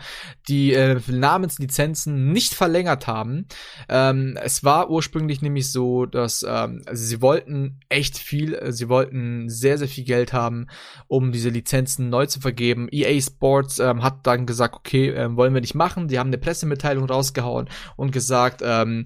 die 0.47 0.73
äh, 0.73 0.99
Namenslizenzen 1.07 2.31
nicht 2.31 2.53
verlängert 2.53 3.07
haben. 3.07 3.47
Ähm, 3.89 4.37
es 4.41 4.63
war 4.63 4.89
ursprünglich 4.89 5.41
nämlich 5.41 5.71
so, 5.71 6.05
dass 6.05 6.43
ähm, 6.47 6.81
also 6.85 7.03
sie 7.03 7.21
wollten 7.21 7.79
echt 7.89 8.17
viel, 8.17 8.53
äh, 8.53 8.71
sie 8.71 8.89
wollten 8.89 9.49
sehr, 9.49 9.77
sehr 9.77 9.87
viel 9.87 10.05
Geld 10.05 10.33
haben, 10.33 10.67
um 11.07 11.31
diese 11.31 11.49
Lizenzen 11.49 12.09
neu 12.09 12.25
zu 12.25 12.39
vergeben. 12.39 12.87
EA 12.91 13.19
Sports 13.21 13.79
ähm, 13.79 14.03
hat 14.03 14.25
dann 14.27 14.45
gesagt, 14.45 14.75
okay, 14.75 15.09
ähm, 15.09 15.37
wollen 15.37 15.53
wir 15.53 15.61
nicht 15.61 15.75
machen. 15.75 16.07
Die 16.07 16.19
haben 16.19 16.27
eine 16.27 16.37
Pressemitteilung 16.37 17.05
rausgehauen 17.05 17.69
und 17.95 18.11
gesagt, 18.11 18.61
ähm, 18.63 19.05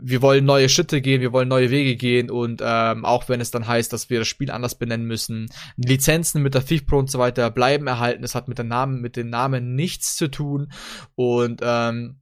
wir 0.00 0.22
wollen 0.22 0.44
neue 0.44 0.68
Schritte 0.68 1.00
gehen, 1.00 1.20
wir 1.20 1.32
wollen 1.32 1.48
neue 1.48 1.70
Wege 1.70 1.96
gehen 1.96 2.30
und 2.30 2.62
ähm, 2.64 3.04
auch 3.04 3.28
wenn 3.28 3.40
es 3.40 3.50
dann 3.50 3.66
heißt, 3.66 3.92
dass 3.92 4.10
wir 4.10 4.20
das 4.20 4.28
Spiel 4.28 4.50
anders 4.50 4.74
benennen 4.74 5.06
müssen, 5.06 5.50
Lizenzen 5.76 6.42
mit 6.42 6.54
der 6.54 6.62
FIFA 6.62 6.96
und 6.96 7.10
so 7.10 7.18
weiter 7.18 7.50
bleiben 7.50 7.86
erhalten. 7.86 8.24
Es 8.24 8.34
hat 8.34 8.41
mit 8.48 8.58
der 8.58 8.64
Namen, 8.64 9.00
mit 9.00 9.16
den 9.16 9.30
Namen 9.30 9.74
nichts 9.74 10.16
zu 10.16 10.28
tun. 10.28 10.72
Und 11.14 11.60
ähm, 11.62 12.18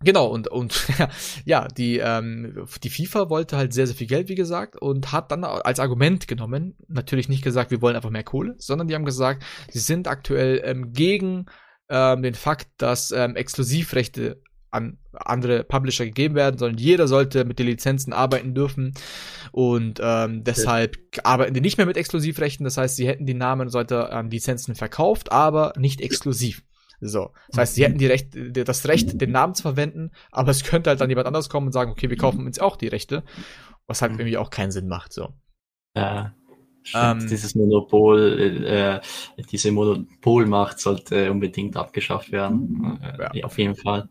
Genau, 0.00 0.28
und, 0.28 0.46
und 0.46 0.86
ja, 1.44 1.66
die, 1.66 1.98
ähm, 1.98 2.66
die 2.84 2.90
FIFA 2.90 3.30
wollte 3.30 3.56
halt 3.56 3.72
sehr, 3.72 3.86
sehr 3.86 3.96
viel 3.96 4.06
Geld, 4.06 4.28
wie 4.28 4.36
gesagt, 4.36 4.80
und 4.80 5.10
hat 5.10 5.32
dann 5.32 5.42
als 5.42 5.80
Argument 5.80 6.28
genommen, 6.28 6.76
natürlich 6.86 7.28
nicht 7.28 7.42
gesagt, 7.42 7.72
wir 7.72 7.82
wollen 7.82 7.96
einfach 7.96 8.10
mehr 8.10 8.22
Kohle, 8.22 8.54
sondern 8.58 8.86
die 8.86 8.94
haben 8.94 9.04
gesagt, 9.04 9.42
sie 9.70 9.80
sind 9.80 10.06
aktuell 10.06 10.62
ähm, 10.64 10.92
gegen 10.92 11.46
ähm, 11.88 12.22
den 12.22 12.34
Fakt, 12.34 12.68
dass 12.76 13.10
ähm, 13.10 13.34
Exklusivrechte 13.34 14.40
an 14.70 14.98
andere 15.24 15.64
Publisher 15.64 16.04
gegeben 16.04 16.34
werden, 16.34 16.58
sondern 16.58 16.78
jeder 16.78 17.08
sollte 17.08 17.44
mit 17.44 17.58
den 17.58 17.66
Lizenzen 17.66 18.12
arbeiten 18.12 18.54
dürfen 18.54 18.94
und 19.52 20.00
ähm, 20.02 20.44
deshalb 20.44 20.96
ja. 21.14 21.24
arbeiten 21.24 21.54
die 21.54 21.60
nicht 21.60 21.78
mehr 21.78 21.86
mit 21.86 21.96
Exklusivrechten. 21.96 22.64
Das 22.64 22.76
heißt, 22.76 22.96
sie 22.96 23.08
hätten 23.08 23.26
die 23.26 23.34
Namen 23.34 23.68
sollte 23.68 24.10
ähm, 24.12 24.30
Lizenzen 24.30 24.74
verkauft, 24.74 25.32
aber 25.32 25.72
nicht 25.76 26.00
exklusiv. 26.00 26.62
So. 27.00 27.30
Das 27.48 27.58
heißt, 27.58 27.74
sie 27.76 27.84
hätten 27.84 27.98
die 27.98 28.06
Recht, 28.06 28.30
das 28.34 28.86
Recht, 28.88 29.20
den 29.20 29.30
Namen 29.30 29.54
zu 29.54 29.62
verwenden, 29.62 30.10
aber 30.32 30.50
es 30.50 30.64
könnte 30.64 30.90
halt 30.90 31.00
dann 31.00 31.08
jemand 31.08 31.26
anders 31.26 31.48
kommen 31.48 31.66
und 31.66 31.72
sagen, 31.72 31.92
okay, 31.92 32.10
wir 32.10 32.16
kaufen 32.16 32.44
uns 32.44 32.58
auch 32.58 32.76
die 32.76 32.88
Rechte. 32.88 33.22
Was 33.86 34.02
halt 34.02 34.12
mhm. 34.12 34.20
irgendwie 34.20 34.36
auch 34.36 34.50
keinen 34.50 34.70
Sinn 34.70 34.88
macht, 34.88 35.12
so. 35.12 35.28
Ja. 35.96 36.34
Ähm, 36.94 37.26
dieses 37.28 37.54
Monopol, 37.54 38.64
äh, 38.64 39.00
diese 39.50 39.72
Monopolmacht 39.72 40.78
sollte 40.78 41.30
unbedingt 41.30 41.76
abgeschafft 41.76 42.32
werden. 42.32 42.98
Äh, 43.02 43.38
ja. 43.38 43.44
Auf 43.44 43.58
jeden 43.58 43.74
Fall. 43.74 44.08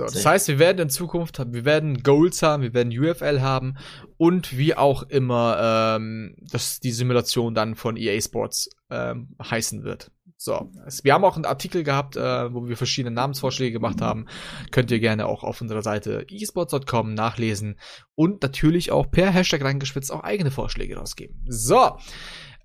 So, 0.00 0.06
das 0.06 0.24
heißt, 0.24 0.48
wir 0.48 0.58
werden 0.58 0.78
in 0.78 0.88
Zukunft, 0.88 1.38
wir 1.52 1.64
werden 1.66 2.02
Goals 2.02 2.42
haben, 2.42 2.62
wir 2.62 2.72
werden 2.72 2.90
UFL 2.90 3.42
haben 3.42 3.76
und 4.16 4.56
wie 4.56 4.74
auch 4.74 5.02
immer 5.02 5.96
ähm, 5.96 6.36
dass 6.40 6.80
die 6.80 6.92
Simulation 6.92 7.54
dann 7.54 7.74
von 7.74 7.98
EA 7.98 8.18
Sports 8.18 8.70
ähm, 8.88 9.36
heißen 9.42 9.84
wird. 9.84 10.10
So, 10.38 10.70
wir 11.02 11.12
haben 11.12 11.24
auch 11.24 11.36
einen 11.36 11.44
Artikel 11.44 11.84
gehabt, 11.84 12.16
äh, 12.16 12.54
wo 12.54 12.66
wir 12.66 12.78
verschiedene 12.78 13.14
Namensvorschläge 13.14 13.74
gemacht 13.74 14.00
haben. 14.00 14.24
Könnt 14.70 14.90
ihr 14.90 14.98
gerne 14.98 15.26
auch 15.26 15.44
auf 15.44 15.60
unserer 15.60 15.82
Seite 15.82 16.24
esports.com 16.30 17.12
nachlesen 17.12 17.78
und 18.14 18.42
natürlich 18.42 18.90
auch 18.90 19.10
per 19.10 19.30
Hashtag 19.30 19.62
reingeschwitzt 19.62 20.10
auch 20.10 20.22
eigene 20.22 20.50
Vorschläge 20.50 20.96
rausgeben. 20.96 21.44
So, 21.46 21.98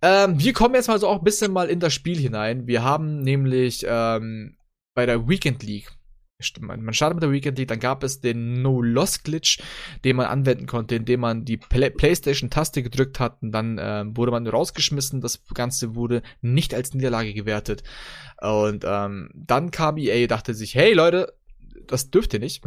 ähm, 0.01 0.39
wir 0.39 0.53
kommen 0.53 0.75
jetzt 0.75 0.87
mal 0.87 0.99
so 0.99 1.09
auch 1.09 1.17
ein 1.17 1.25
bisschen 1.25 1.51
mal 1.51 1.67
in 1.67 1.81
das 1.81 1.93
Spiel 1.93 2.17
hinein. 2.17 2.65
Wir 2.65 2.85
haben 2.85 3.19
nämlich 3.19 3.85
ähm, 3.85 4.55
bei 4.93 5.05
der 5.05 5.27
Weekend 5.27 5.61
League 5.61 5.91
man 6.59 6.93
startet 6.93 7.15
mit 7.15 7.23
der 7.23 7.31
Weekend 7.31 7.57
League, 7.57 7.69
dann 7.69 7.79
gab 7.79 8.03
es 8.03 8.19
den 8.19 8.61
No-Loss-Glitch, 8.61 9.59
den 10.03 10.17
man 10.17 10.25
anwenden 10.25 10.65
konnte, 10.65 10.95
indem 10.95 11.21
man 11.21 11.45
die 11.45 11.57
Play 11.57 11.89
PlayStation-Taste 11.89 12.83
gedrückt 12.83 13.19
hat 13.19 13.41
und 13.41 13.51
dann 13.51 13.77
äh, 13.77 14.03
wurde 14.07 14.31
man 14.31 14.45
rausgeschmissen. 14.45 15.21
Das 15.21 15.43
Ganze 15.53 15.95
wurde 15.95 16.21
nicht 16.41 16.73
als 16.73 16.93
Niederlage 16.93 17.33
gewertet. 17.33 17.83
Und 18.41 18.83
ähm, 18.85 19.29
dann 19.33 19.71
kam 19.71 19.97
EA, 19.97 20.27
dachte 20.27 20.53
sich, 20.53 20.75
hey 20.75 20.93
Leute, 20.93 21.33
das 21.87 22.09
dürft 22.09 22.33
ihr 22.33 22.39
nicht. 22.39 22.63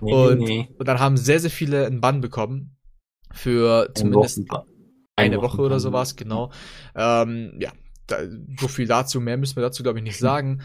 Nee, 0.00 0.12
und, 0.12 0.38
nee. 0.40 0.68
und 0.76 0.88
dann 0.88 0.98
haben 0.98 1.16
sehr, 1.16 1.38
sehr 1.38 1.50
viele 1.50 1.86
einen 1.86 2.00
Bann 2.00 2.20
bekommen. 2.20 2.76
Für 3.32 3.90
zumindest 3.94 4.40
eine 5.16 5.40
Woche 5.40 5.62
oder 5.62 5.78
sowas, 5.78 6.16
genau. 6.16 6.50
Ähm, 6.96 7.56
ja, 7.60 7.70
da, 8.08 8.18
so 8.58 8.68
viel 8.68 8.86
dazu, 8.86 9.20
mehr 9.20 9.36
müssen 9.36 9.56
wir 9.56 9.62
dazu, 9.62 9.82
glaube 9.84 10.00
ich, 10.00 10.04
nicht 10.04 10.18
sagen 10.18 10.62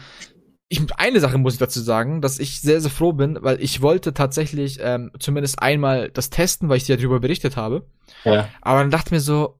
ich, 0.72 0.80
eine 0.96 1.18
Sache 1.18 1.36
muss 1.36 1.54
ich 1.54 1.58
dazu 1.58 1.80
sagen, 1.80 2.22
dass 2.22 2.38
ich 2.38 2.60
sehr, 2.60 2.80
sehr 2.80 2.92
froh 2.92 3.12
bin, 3.12 3.36
weil 3.40 3.60
ich 3.60 3.82
wollte 3.82 4.14
tatsächlich 4.14 4.78
ähm, 4.80 5.10
zumindest 5.18 5.60
einmal 5.60 6.10
das 6.10 6.30
testen, 6.30 6.68
weil 6.68 6.76
ich 6.76 6.84
dir 6.84 6.96
darüber 6.96 7.18
berichtet 7.18 7.56
habe. 7.56 7.84
Ja. 8.24 8.48
Aber 8.62 8.78
dann 8.78 8.92
dachte 8.92 9.12
mir 9.12 9.20
so, 9.20 9.58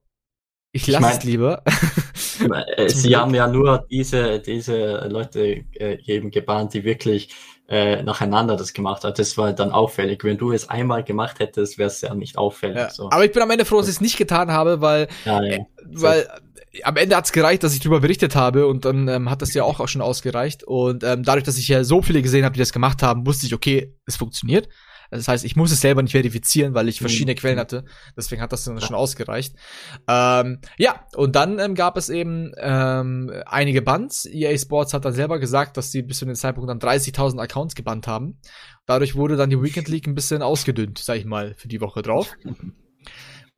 ich 0.70 0.86
lasse 0.86 1.18
es 1.18 1.24
lieber. 1.24 1.64
Sie 2.86 3.16
haben 3.16 3.34
ja 3.34 3.48
nur 3.48 3.86
diese, 3.90 4.38
diese 4.38 5.08
Leute 5.08 5.64
äh, 5.74 5.98
eben 6.06 6.30
gebannt, 6.30 6.74
die 6.74 6.84
wirklich 6.84 7.34
äh, 7.70 8.02
nacheinander 8.02 8.56
das 8.56 8.72
gemacht 8.72 9.04
hat. 9.04 9.18
Das 9.18 9.38
war 9.38 9.52
dann 9.52 9.70
auffällig. 9.70 10.24
Wenn 10.24 10.36
du 10.36 10.52
es 10.52 10.68
einmal 10.68 11.04
gemacht 11.04 11.38
hättest, 11.38 11.78
wäre 11.78 11.86
es 11.86 12.00
ja 12.00 12.14
nicht 12.14 12.36
auffällig. 12.36 12.76
Ja. 12.76 12.90
So. 12.90 13.10
Aber 13.10 13.24
ich 13.24 13.32
bin 13.32 13.42
am 13.42 13.50
Ende 13.50 13.64
froh, 13.64 13.78
dass 13.78 13.86
ich 13.86 13.94
es 13.94 14.00
nicht 14.00 14.16
getan 14.16 14.50
habe, 14.50 14.80
weil, 14.80 15.06
ja, 15.24 15.40
ja. 15.40 15.52
Äh, 15.52 15.64
weil 15.84 16.28
am 16.82 16.96
Ende 16.96 17.16
hat's 17.16 17.30
gereicht, 17.30 17.62
dass 17.62 17.72
ich 17.72 17.80
darüber 17.80 18.00
berichtet 18.00 18.34
habe 18.34 18.66
und 18.66 18.84
dann 18.84 19.06
ähm, 19.06 19.30
hat 19.30 19.40
das 19.40 19.54
ja 19.54 19.62
auch, 19.62 19.78
auch 19.78 19.88
schon 19.88 20.02
ausgereicht. 20.02 20.64
Und 20.64 21.04
ähm, 21.04 21.22
dadurch, 21.22 21.44
dass 21.44 21.58
ich 21.58 21.68
ja 21.68 21.84
so 21.84 22.02
viele 22.02 22.22
gesehen 22.22 22.44
habe, 22.44 22.54
die 22.54 22.60
das 22.60 22.72
gemacht 22.72 23.02
haben, 23.02 23.24
wusste 23.24 23.46
ich, 23.46 23.54
okay, 23.54 23.94
es 24.04 24.16
funktioniert. 24.16 24.68
Das 25.10 25.28
heißt, 25.28 25.44
ich 25.44 25.56
muss 25.56 25.72
es 25.72 25.80
selber 25.80 26.02
nicht 26.02 26.12
verifizieren, 26.12 26.74
weil 26.74 26.88
ich 26.88 27.00
mhm. 27.00 27.06
verschiedene 27.06 27.32
mhm. 27.32 27.38
Quellen 27.38 27.58
hatte. 27.58 27.84
Deswegen 28.16 28.40
hat 28.40 28.52
das 28.52 28.64
dann 28.64 28.80
schon 28.80 28.96
ausgereicht. 28.96 29.54
Ähm, 30.08 30.60
ja, 30.78 31.06
und 31.16 31.36
dann 31.36 31.58
ähm, 31.58 31.74
gab 31.74 31.96
es 31.96 32.08
eben 32.08 32.52
ähm, 32.56 33.32
einige 33.46 33.82
Bands. 33.82 34.26
EA 34.26 34.56
Sports 34.56 34.94
hat 34.94 35.04
dann 35.04 35.12
selber 35.12 35.38
gesagt, 35.38 35.76
dass 35.76 35.90
sie 35.92 36.02
bis 36.02 36.18
zu 36.18 36.24
dem 36.24 36.34
Zeitpunkt 36.34 36.70
dann 36.70 36.78
30.000 36.78 37.40
Accounts 37.40 37.74
gebannt 37.74 38.06
haben. 38.06 38.38
Dadurch 38.86 39.14
wurde 39.14 39.36
dann 39.36 39.50
die 39.50 39.60
Weekend 39.60 39.88
League 39.88 40.06
ein 40.06 40.14
bisschen 40.14 40.42
ausgedünnt, 40.42 40.98
sag 40.98 41.16
ich 41.16 41.24
mal, 41.24 41.54
für 41.54 41.68
die 41.68 41.80
Woche 41.80 42.02
drauf. 42.02 42.34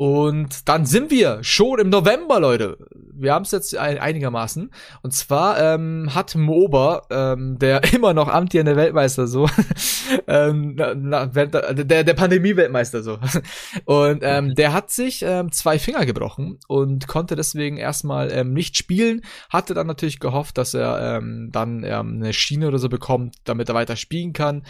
Und 0.03 0.69
dann 0.69 0.85
sind 0.85 1.13
wir 1.13 1.45
schon 1.45 1.79
im 1.79 1.89
November, 1.89 2.41
Leute. 2.41 2.77
Wir 3.15 3.33
haben 3.33 3.45
es 3.45 3.53
jetzt 3.53 3.77
einigermaßen. 3.77 4.73
Und 5.01 5.15
zwar 5.15 5.61
ähm, 5.61 6.13
hat 6.13 6.35
Moba, 6.35 7.03
ähm, 7.09 7.57
der 7.61 7.85
immer 7.95 8.13
noch 8.13 8.27
amtierende 8.27 8.75
Weltmeister 8.75 9.29
so, 9.29 9.49
ähm, 10.27 10.75
na, 10.75 11.27
der, 11.27 12.03
der 12.03 12.15
Pandemie-Weltmeister 12.15 13.05
so. 13.05 13.21
Und 13.85 14.23
ähm, 14.25 14.57
der 14.57 14.73
hat 14.73 14.91
sich 14.91 15.23
ähm, 15.23 15.53
zwei 15.53 15.79
Finger 15.79 16.05
gebrochen 16.05 16.59
und 16.67 17.07
konnte 17.07 17.37
deswegen 17.37 17.77
erstmal 17.77 18.33
ähm, 18.33 18.53
nicht 18.53 18.77
spielen. 18.77 19.23
Hatte 19.51 19.73
dann 19.73 19.87
natürlich 19.87 20.19
gehofft, 20.19 20.59
dass 20.59 20.75
er 20.75 21.19
ähm, 21.19 21.51
dann 21.53 21.85
ähm, 21.85 22.15
eine 22.17 22.33
Schiene 22.33 22.67
oder 22.67 22.79
so 22.81 22.89
bekommt, 22.89 23.37
damit 23.45 23.69
er 23.69 23.77
weiter 23.77 23.95
spielen 23.95 24.33
kann 24.33 24.65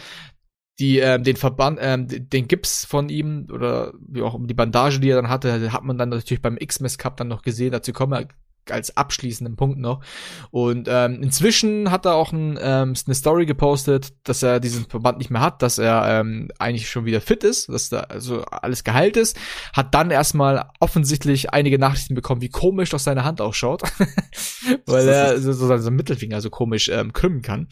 die 0.79 0.99
ähm, 0.99 1.23
den 1.23 1.35
Verband, 1.35 1.79
ähm, 1.81 2.07
den 2.09 2.47
Gips 2.47 2.85
von 2.85 3.09
ihm 3.09 3.47
oder 3.51 3.93
wie 3.99 4.21
auch 4.21 4.39
die 4.41 4.53
Bandage, 4.53 4.99
die 4.99 5.09
er 5.09 5.17
dann 5.17 5.29
hatte, 5.29 5.71
hat 5.71 5.83
man 5.83 5.97
dann 5.97 6.09
natürlich 6.09 6.41
beim 6.41 6.57
X-Mess 6.57 6.97
Cup 6.97 7.17
dann 7.17 7.27
noch 7.27 7.43
gesehen. 7.43 7.71
Dazu 7.71 7.93
kommen 7.93 8.11
wir 8.13 8.27
als 8.69 8.95
abschließenden 8.95 9.55
Punkt 9.55 9.79
noch. 9.79 10.03
Und 10.51 10.87
ähm, 10.89 11.21
inzwischen 11.21 11.91
hat 11.91 12.05
er 12.05 12.15
auch 12.15 12.31
ein, 12.31 12.57
ähm, 12.61 12.93
eine 13.05 13.15
Story 13.15 13.45
gepostet, 13.45 14.13
dass 14.23 14.43
er 14.43 14.59
diesen 14.59 14.85
Verband 14.85 15.17
nicht 15.17 15.29
mehr 15.29 15.41
hat, 15.41 15.61
dass 15.61 15.77
er 15.77 16.19
ähm, 16.19 16.49
eigentlich 16.59 16.89
schon 16.89 17.05
wieder 17.05 17.21
fit 17.21 17.43
ist, 17.43 17.69
dass 17.69 17.89
da 17.89 18.01
also 18.01 18.43
alles 18.43 18.83
geheilt 18.83 19.17
ist. 19.17 19.37
Hat 19.73 19.93
dann 19.93 20.11
erstmal 20.11 20.69
offensichtlich 20.79 21.51
einige 21.51 21.79
Nachrichten 21.79 22.15
bekommen, 22.15 22.41
wie 22.41 22.49
komisch 22.49 22.89
doch 22.89 22.99
seine 22.99 23.23
Hand 23.23 23.41
ausschaut, 23.41 23.83
weil 24.85 25.07
er 25.07 25.39
so, 25.39 25.51
so 25.51 25.67
seinen 25.77 25.95
Mittelfinger 25.95 26.41
so 26.41 26.49
komisch 26.49 26.89
ähm, 26.89 27.13
krümmen 27.13 27.41
kann. 27.41 27.67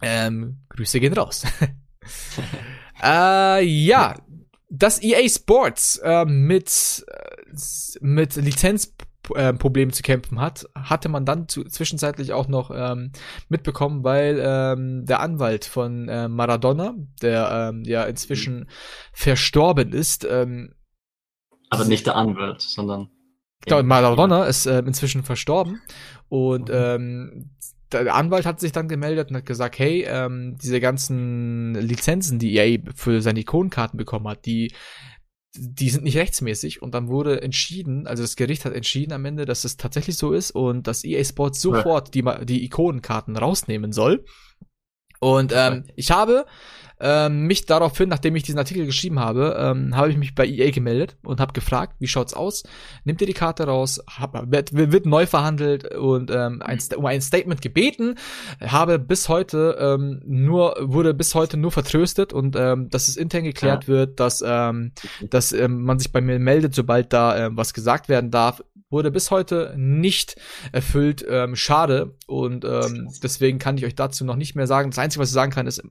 Ähm, 0.00 0.64
Grüße 0.70 1.00
gehen 1.00 1.12
raus. 1.12 1.44
äh, 3.02 3.64
ja, 3.64 4.14
dass 4.70 5.02
EA 5.02 5.28
Sports 5.28 5.96
äh, 6.02 6.24
mit, 6.24 7.04
äh, 7.08 7.56
mit 8.00 8.36
Lizenzproblemen 8.36 9.92
zu 9.92 10.02
kämpfen 10.02 10.40
hat, 10.40 10.66
hatte 10.74 11.08
man 11.08 11.24
dann 11.24 11.48
zu, 11.48 11.64
zwischenzeitlich 11.64 12.32
auch 12.32 12.48
noch 12.48 12.70
ähm, 12.74 13.12
mitbekommen, 13.48 14.04
weil 14.04 14.40
ähm, 14.42 15.06
der 15.06 15.20
Anwalt 15.20 15.64
von 15.64 16.08
äh, 16.08 16.28
Maradona, 16.28 16.94
der 17.22 17.70
ähm, 17.72 17.84
ja 17.84 18.04
inzwischen 18.04 18.60
mhm. 18.60 18.66
verstorben 19.12 19.92
ist, 19.92 20.26
ähm, 20.28 20.74
aber 21.70 21.84
nicht 21.84 22.06
der 22.06 22.16
Anwalt, 22.16 22.62
sondern 22.62 23.10
Genau, 23.64 23.82
Maradona 23.82 24.44
ist 24.44 24.66
äh, 24.66 24.78
inzwischen 24.78 25.22
verstorben 25.24 25.80
und 26.28 26.68
mhm. 26.68 26.74
ähm, 26.74 27.50
der 27.92 28.14
Anwalt 28.14 28.46
hat 28.46 28.60
sich 28.60 28.72
dann 28.72 28.88
gemeldet 28.88 29.30
und 29.30 29.36
hat 29.36 29.46
gesagt, 29.46 29.78
hey, 29.78 30.04
ähm, 30.08 30.56
diese 30.62 30.80
ganzen 30.80 31.74
Lizenzen, 31.74 32.38
die 32.38 32.56
EA 32.56 32.78
für 32.94 33.22
seine 33.22 33.40
Ikonenkarten 33.40 33.96
bekommen 33.96 34.28
hat, 34.28 34.46
die 34.46 34.72
die 35.56 35.90
sind 35.90 36.04
nicht 36.04 36.16
rechtsmäßig. 36.16 36.82
Und 36.82 36.94
dann 36.94 37.08
wurde 37.08 37.42
entschieden, 37.42 38.06
also 38.06 38.22
das 38.22 38.36
Gericht 38.36 38.64
hat 38.64 38.74
entschieden 38.74 39.12
am 39.12 39.24
Ende, 39.24 39.44
dass 39.44 39.64
es 39.64 39.76
tatsächlich 39.76 40.16
so 40.16 40.32
ist 40.32 40.50
und 40.50 40.86
dass 40.86 41.04
EA 41.04 41.24
Sports 41.24 41.60
sofort 41.60 42.14
die, 42.14 42.24
die 42.44 42.64
Ikonenkarten 42.64 43.36
rausnehmen 43.36 43.92
soll. 43.92 44.24
Und 45.20 45.52
ähm, 45.54 45.84
ich 45.96 46.10
habe 46.10 46.46
ähm, 47.00 47.46
mich 47.46 47.66
daraufhin, 47.66 48.08
nachdem 48.08 48.36
ich 48.36 48.42
diesen 48.42 48.58
Artikel 48.58 48.86
geschrieben 48.86 49.18
habe, 49.18 49.56
ähm, 49.58 49.96
habe 49.96 50.10
ich 50.10 50.16
mich 50.16 50.34
bei 50.34 50.46
EA 50.46 50.70
gemeldet 50.70 51.16
und 51.22 51.40
habe 51.40 51.52
gefragt, 51.52 51.96
wie 51.98 52.08
schaut's 52.08 52.34
aus? 52.34 52.64
Nimmt 53.04 53.20
ihr 53.20 53.26
die 53.26 53.34
Karte 53.34 53.64
raus? 53.64 54.00
Hab, 54.08 54.50
wird, 54.50 54.72
wird 54.72 55.06
neu 55.06 55.26
verhandelt 55.26 55.94
und 55.94 56.30
ähm, 56.30 56.62
ein, 56.62 56.78
um 56.96 57.06
ein 57.06 57.20
Statement 57.20 57.62
gebeten. 57.62 58.16
Habe 58.60 58.98
bis 58.98 59.28
heute 59.28 59.76
ähm, 59.78 60.20
nur 60.24 60.76
wurde 60.80 61.14
bis 61.14 61.34
heute 61.34 61.56
nur 61.56 61.70
vertröstet 61.70 62.32
und 62.32 62.56
ähm, 62.56 62.88
dass 62.90 63.08
es 63.08 63.16
intern 63.16 63.44
geklärt 63.44 63.84
ja. 63.84 63.88
wird, 63.88 64.20
dass 64.20 64.42
ähm, 64.44 64.92
dass 65.30 65.52
ähm, 65.52 65.82
man 65.82 65.98
sich 65.98 66.12
bei 66.12 66.20
mir 66.20 66.38
meldet, 66.38 66.74
sobald 66.74 67.12
da 67.12 67.46
ähm, 67.46 67.56
was 67.56 67.74
gesagt 67.74 68.08
werden 68.08 68.30
darf 68.30 68.62
wurde 68.90 69.10
bis 69.10 69.30
heute 69.30 69.74
nicht 69.76 70.36
erfüllt. 70.72 71.24
Ähm, 71.28 71.56
schade. 71.56 72.16
Und 72.26 72.64
ähm, 72.64 73.08
deswegen 73.22 73.58
kann 73.58 73.76
ich 73.76 73.84
euch 73.84 73.94
dazu 73.94 74.24
noch 74.24 74.36
nicht 74.36 74.54
mehr 74.54 74.66
sagen. 74.66 74.90
Das 74.90 74.98
Einzige, 74.98 75.22
was 75.22 75.28
ich 75.28 75.34
sagen 75.34 75.52
kann, 75.52 75.66
ist, 75.66 75.82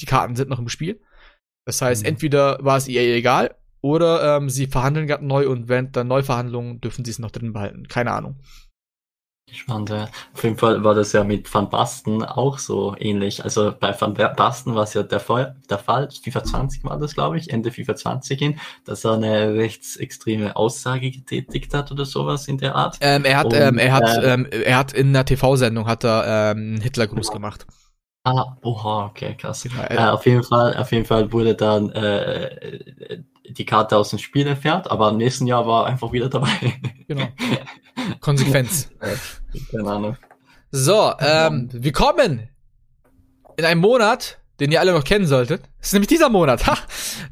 die 0.00 0.06
Karten 0.06 0.36
sind 0.36 0.50
noch 0.50 0.58
im 0.58 0.68
Spiel. 0.68 1.00
Das 1.64 1.80
heißt, 1.80 2.02
mhm. 2.02 2.08
entweder 2.08 2.58
war 2.60 2.76
es 2.76 2.88
EA 2.88 3.16
egal 3.16 3.54
oder 3.80 4.36
ähm, 4.36 4.48
sie 4.48 4.66
verhandeln 4.66 5.06
gerade 5.06 5.26
neu 5.26 5.48
und 5.48 5.68
während 5.68 5.96
der 5.96 6.04
Neuverhandlungen 6.04 6.80
dürfen 6.80 7.04
sie 7.04 7.10
es 7.10 7.18
noch 7.18 7.30
drin 7.30 7.52
behalten. 7.52 7.88
Keine 7.88 8.12
Ahnung. 8.12 8.38
Spannend, 9.50 9.90
ja. 9.90 10.08
Auf 10.32 10.44
jeden 10.44 10.56
Fall 10.56 10.82
war 10.82 10.94
das 10.94 11.12
ja 11.12 11.24
mit 11.24 11.52
Van 11.52 11.68
Basten 11.68 12.24
auch 12.24 12.58
so 12.58 12.96
ähnlich. 12.98 13.44
Also 13.44 13.74
bei 13.78 13.94
Van 14.00 14.14
Basten 14.14 14.74
war 14.74 14.84
es 14.84 14.94
ja 14.94 15.02
der 15.02 15.20
Fall, 15.20 15.56
der 15.68 15.78
Fall, 15.78 16.08
FIFA 16.10 16.44
20 16.44 16.84
war 16.84 16.98
das, 16.98 17.14
glaube 17.14 17.36
ich, 17.36 17.50
Ende 17.50 17.70
FIFA 17.70 17.96
20 17.96 18.38
hin, 18.38 18.60
dass 18.86 19.04
er 19.04 19.14
eine 19.14 19.54
rechtsextreme 19.54 20.56
Aussage 20.56 21.10
getätigt 21.10 21.74
hat 21.74 21.92
oder 21.92 22.06
sowas 22.06 22.48
in 22.48 22.56
der 22.58 22.74
Art. 22.76 22.96
Ähm, 23.02 23.26
er 23.26 23.38
hat, 23.38 23.46
Und, 23.46 23.54
ähm, 23.54 23.78
er 23.78 23.92
hat, 23.92 24.08
äh, 24.08 24.32
ähm, 24.32 24.46
er 24.46 24.78
hat 24.78 24.92
in 24.94 25.12
der 25.12 25.26
TV-Sendung 25.26 25.86
hat 25.86 26.04
er 26.04 26.52
ähm, 26.52 26.80
Hitlergruß 26.80 27.26
genau. 27.26 27.34
gemacht. 27.34 27.66
Ah, 28.24 28.56
oha, 28.62 29.06
okay, 29.06 29.34
krass. 29.36 29.64
Genau, 29.64 29.82
äh, 29.82 30.10
auf 30.10 30.24
jeden 30.26 30.44
Fall, 30.44 30.76
auf 30.76 30.92
jeden 30.92 31.04
Fall 31.04 31.32
wurde 31.32 31.56
dann 31.56 31.90
äh, 31.90 33.20
die 33.48 33.66
Karte 33.66 33.96
aus 33.96 34.10
dem 34.10 34.20
Spiel 34.20 34.46
entfernt, 34.46 34.90
aber 34.90 35.10
im 35.10 35.16
nächsten 35.16 35.46
Jahr 35.46 35.66
war 35.66 35.84
er 35.84 35.90
einfach 35.90 36.12
wieder 36.12 36.28
dabei. 36.28 36.48
Genau. 37.08 37.26
Konsequenz. 38.20 38.90
Keine 39.70 39.90
Ahnung. 39.90 40.16
So, 40.70 41.12
ähm, 41.18 41.68
wir 41.72 41.92
kommen 41.92 42.48
in 43.56 43.64
einem 43.64 43.80
Monat, 43.80 44.38
den 44.62 44.70
ihr 44.70 44.78
alle 44.78 44.92
noch 44.92 45.02
kennen 45.02 45.26
solltet. 45.26 45.62
Das 45.78 45.88
ist 45.88 45.92
nämlich 45.92 46.08
dieser 46.08 46.28
Monat. 46.28 46.68
Ha! 46.68 46.78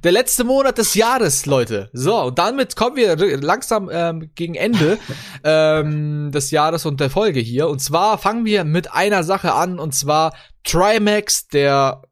Der 0.03 0.11
letzte 0.11 0.43
Monat 0.43 0.79
des 0.79 0.95
Jahres, 0.95 1.47
Leute. 1.47 1.89
So, 1.93 2.21
und 2.25 2.41
damit 2.41 2.75
kommen 2.75 2.97
wir 2.97 3.17
langsam 3.41 3.89
ähm, 3.93 4.33
gegen 4.35 4.57
Ende 4.57 4.99
ähm, 5.45 6.33
des 6.33 6.51
Jahres 6.51 6.87
und 6.87 6.99
der 6.99 7.09
Folge 7.09 7.39
hier. 7.39 7.69
Und 7.69 7.79
zwar 7.79 8.19
fangen 8.19 8.45
wir 8.45 8.65
mit 8.65 8.93
einer 8.93 9.23
Sache 9.23 9.53
an, 9.53 9.79
und 9.79 9.95
zwar 9.95 10.35
Trimax, 10.65 11.47
der 11.47 12.03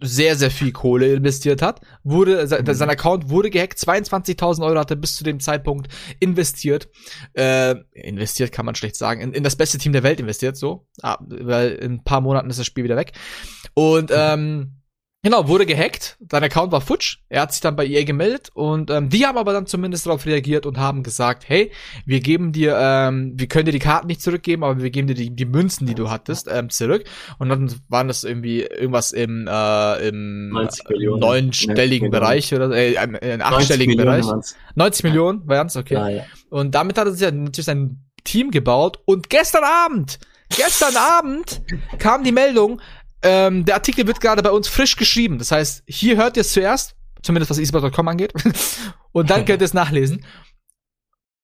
sehr, 0.00 0.36
sehr 0.36 0.50
viel 0.50 0.72
Kohle 0.72 1.14
investiert 1.14 1.62
hat. 1.62 1.80
Wurde, 2.02 2.46
mhm. 2.46 2.74
sein 2.74 2.90
Account 2.90 3.28
wurde 3.28 3.50
gehackt, 3.50 3.78
22.000 3.78 4.64
Euro 4.64 4.78
hat 4.78 4.90
er 4.90 4.96
bis 4.96 5.16
zu 5.16 5.24
dem 5.24 5.40
Zeitpunkt 5.40 5.88
investiert. 6.18 6.88
Äh, 7.34 7.76
investiert 7.92 8.52
kann 8.52 8.66
man 8.66 8.74
schlecht 8.74 8.96
sagen. 8.96 9.20
In, 9.20 9.32
in 9.32 9.44
das 9.44 9.56
beste 9.56 9.78
Team 9.78 9.92
der 9.92 10.02
Welt 10.02 10.20
investiert, 10.20 10.56
so. 10.56 10.86
Ah, 11.02 11.18
weil 11.20 11.72
in 11.72 11.92
ein 11.92 12.04
paar 12.04 12.20
Monaten 12.20 12.50
ist 12.50 12.58
das 12.58 12.66
Spiel 12.66 12.84
wieder 12.84 12.96
weg. 12.96 13.12
Und 13.74 14.10
ähm, 14.14 14.79
Genau, 15.22 15.48
wurde 15.48 15.66
gehackt, 15.66 16.16
sein 16.30 16.44
Account 16.44 16.72
war 16.72 16.80
futsch, 16.80 17.18
er 17.28 17.42
hat 17.42 17.52
sich 17.52 17.60
dann 17.60 17.76
bei 17.76 17.86
EA 17.86 18.04
gemeldet 18.04 18.48
und 18.54 18.90
ähm, 18.90 19.10
die 19.10 19.26
haben 19.26 19.36
aber 19.36 19.52
dann 19.52 19.66
zumindest 19.66 20.06
darauf 20.06 20.24
reagiert 20.24 20.64
und 20.64 20.78
haben 20.78 21.02
gesagt, 21.02 21.44
hey, 21.46 21.70
wir 22.06 22.20
geben 22.20 22.52
dir, 22.52 22.74
ähm, 22.80 23.34
wir 23.36 23.46
können 23.46 23.66
dir 23.66 23.72
die 23.72 23.80
Karten 23.80 24.06
nicht 24.06 24.22
zurückgeben, 24.22 24.64
aber 24.64 24.82
wir 24.82 24.88
geben 24.88 25.08
dir 25.08 25.14
die, 25.14 25.28
die 25.28 25.44
Münzen, 25.44 25.86
die 25.86 25.94
du 25.94 26.08
hattest, 26.08 26.48
ähm, 26.50 26.70
zurück. 26.70 27.04
Und 27.38 27.50
dann 27.50 27.70
waren 27.88 28.08
das 28.08 28.24
irgendwie 28.24 28.62
irgendwas 28.62 29.12
im, 29.12 29.46
äh, 29.46 30.08
im 30.08 30.56
neunstelligen 31.18 32.10
ja, 32.10 32.18
Bereich 32.18 32.54
oder 32.54 32.70
äh, 32.70 32.94
im 32.94 33.42
achtstelligen 33.42 33.98
Bereich. 33.98 34.24
90 34.74 35.04
Millionen 35.04 35.42
waren's, 35.44 35.76
okay. 35.76 35.94
Ja, 35.94 36.08
ja. 36.08 36.22
Und 36.48 36.74
damit 36.74 36.96
hat 36.96 37.06
er 37.06 37.12
sich 37.12 37.20
ja 37.20 37.30
natürlich 37.30 37.66
sein 37.66 38.06
Team 38.24 38.50
gebaut 38.50 39.00
und 39.04 39.28
gestern 39.28 39.64
Abend, 39.64 40.18
gestern 40.48 40.96
Abend 40.96 41.60
kam 41.98 42.24
die 42.24 42.32
Meldung, 42.32 42.80
ähm, 43.22 43.64
der 43.64 43.74
Artikel 43.74 44.06
wird 44.06 44.20
gerade 44.20 44.42
bei 44.42 44.50
uns 44.50 44.68
frisch 44.68 44.96
geschrieben. 44.96 45.38
Das 45.38 45.52
heißt, 45.52 45.84
hier 45.86 46.16
hört 46.16 46.36
ihr 46.36 46.42
es 46.42 46.52
zuerst, 46.52 46.94
zumindest 47.22 47.50
was 47.50 47.58
esports.com 47.58 48.08
angeht. 48.08 48.32
und 49.12 49.30
dann 49.30 49.44
könnt 49.44 49.62
ihr 49.62 49.66
es 49.66 49.74
nachlesen. 49.74 50.24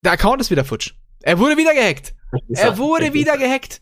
Der 0.05 0.13
Account 0.13 0.41
ist 0.41 0.51
wieder 0.51 0.65
futsch. 0.65 0.95
Er 1.23 1.39
wurde 1.39 1.57
wieder 1.57 1.75
gehackt. 1.75 2.15
Er 2.49 2.79
wurde 2.79 3.13
wieder 3.13 3.37
gehackt. 3.37 3.81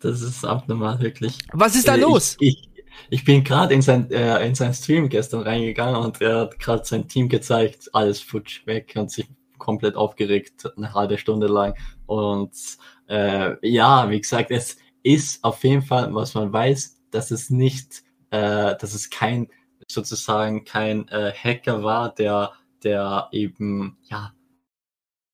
Das 0.00 0.20
ist 0.20 0.44
abnormal, 0.44 1.00
wirklich. 1.00 1.38
Was 1.52 1.74
ist 1.74 1.88
da 1.88 1.94
äh, 1.94 2.00
los? 2.00 2.36
Ich, 2.40 2.68
ich, 2.74 2.82
ich 3.10 3.24
bin 3.24 3.42
gerade 3.42 3.72
in 3.74 3.82
sein, 3.82 4.10
äh, 4.10 4.46
in 4.46 4.54
sein 4.54 4.74
Stream 4.74 5.08
gestern 5.08 5.42
reingegangen 5.42 5.96
und 5.96 6.20
er 6.20 6.40
hat 6.40 6.58
gerade 6.58 6.84
sein 6.84 7.08
Team 7.08 7.28
gezeigt, 7.28 7.88
alles 7.92 8.20
futsch 8.20 8.66
weg 8.66 8.92
und 8.96 9.10
sich 9.10 9.28
komplett 9.58 9.94
aufgeregt, 9.94 10.68
eine 10.76 10.92
halbe 10.92 11.16
Stunde 11.18 11.46
lang. 11.46 11.74
Und 12.06 12.52
äh, 13.08 13.54
ja, 13.66 14.10
wie 14.10 14.20
gesagt, 14.20 14.50
es, 14.50 14.76
ist 15.02 15.42
auf 15.44 15.64
jeden 15.64 15.82
Fall, 15.82 16.14
was 16.14 16.34
man 16.34 16.52
weiß, 16.52 17.00
dass 17.10 17.30
es 17.30 17.50
nicht, 17.50 18.02
äh, 18.30 18.76
dass 18.76 18.94
es 18.94 19.10
kein 19.10 19.48
sozusagen 19.88 20.64
kein 20.64 21.08
äh, 21.08 21.32
Hacker 21.32 21.82
war, 21.82 22.14
der, 22.14 22.52
der 22.82 23.28
eben, 23.32 23.98
ja, 24.04 24.32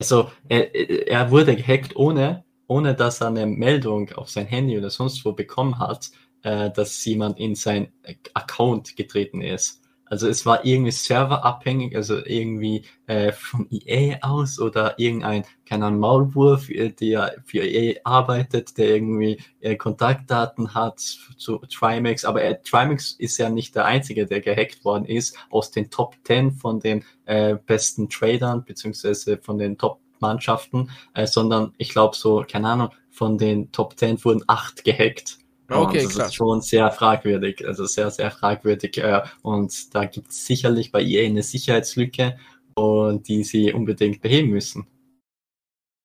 also 0.00 0.30
er, 0.48 0.74
er 1.08 1.30
wurde 1.30 1.56
gehackt 1.56 1.96
ohne, 1.96 2.44
ohne 2.68 2.94
dass 2.94 3.20
er 3.20 3.28
eine 3.28 3.46
Meldung 3.46 4.12
auf 4.12 4.30
sein 4.30 4.46
Handy 4.46 4.78
oder 4.78 4.90
sonst 4.90 5.24
wo 5.24 5.32
bekommen 5.32 5.78
hat, 5.78 6.10
äh, 6.42 6.70
dass 6.70 7.04
jemand 7.04 7.38
in 7.38 7.54
sein 7.54 7.92
Account 8.34 8.96
getreten 8.96 9.40
ist. 9.40 9.82
Also 10.10 10.28
es 10.28 10.46
war 10.46 10.64
irgendwie 10.64 10.90
serverabhängig, 10.90 11.96
also 11.96 12.24
irgendwie 12.24 12.84
äh, 13.06 13.32
von 13.32 13.66
EA 13.70 14.18
aus 14.22 14.58
oder 14.58 14.98
irgendein, 14.98 15.44
keine 15.66 15.86
Ahnung, 15.86 16.00
Maulwurf, 16.00 16.68
äh, 16.70 16.90
der 16.90 17.36
für 17.44 17.64
EA 17.64 18.00
arbeitet, 18.04 18.78
der 18.78 18.94
irgendwie 18.94 19.40
äh, 19.60 19.76
Kontaktdaten 19.76 20.74
hat 20.74 20.98
zu 20.98 21.58
Trimax. 21.58 22.24
Aber 22.24 22.42
äh, 22.42 22.60
Trimax 22.62 23.12
ist 23.12 23.38
ja 23.38 23.50
nicht 23.50 23.74
der 23.74 23.84
einzige, 23.84 24.26
der 24.26 24.40
gehackt 24.40 24.84
worden 24.84 25.04
ist 25.04 25.36
aus 25.50 25.70
den 25.70 25.90
Top 25.90 26.16
10 26.24 26.52
von 26.52 26.80
den 26.80 27.04
äh, 27.26 27.54
besten 27.54 28.08
Tradern 28.08 28.64
beziehungsweise 28.64 29.38
von 29.38 29.58
den 29.58 29.78
Top 29.78 30.00
Mannschaften, 30.20 30.90
äh, 31.14 31.26
sondern 31.26 31.72
ich 31.78 31.90
glaube 31.90 32.16
so, 32.16 32.44
keine 32.50 32.68
Ahnung, 32.68 32.90
von 33.10 33.38
den 33.38 33.70
Top 33.72 33.98
10 33.98 34.24
wurden 34.24 34.44
acht 34.46 34.84
gehackt. 34.84 35.38
Okay, 35.70 36.04
das 36.04 36.14
klar. 36.14 36.26
ist 36.26 36.34
schon 36.34 36.60
sehr 36.62 36.90
fragwürdig, 36.90 37.66
also 37.66 37.84
sehr, 37.84 38.10
sehr 38.10 38.30
fragwürdig. 38.30 38.98
Äh, 38.98 39.22
und 39.42 39.94
da 39.94 40.06
gibt 40.06 40.30
es 40.30 40.46
sicherlich 40.46 40.92
bei 40.92 41.02
EA 41.02 41.26
eine 41.26 41.42
Sicherheitslücke, 41.42 42.36
und 42.78 43.28
die 43.28 43.44
sie 43.44 43.72
unbedingt 43.72 44.20
beheben 44.20 44.50
müssen. 44.50 44.86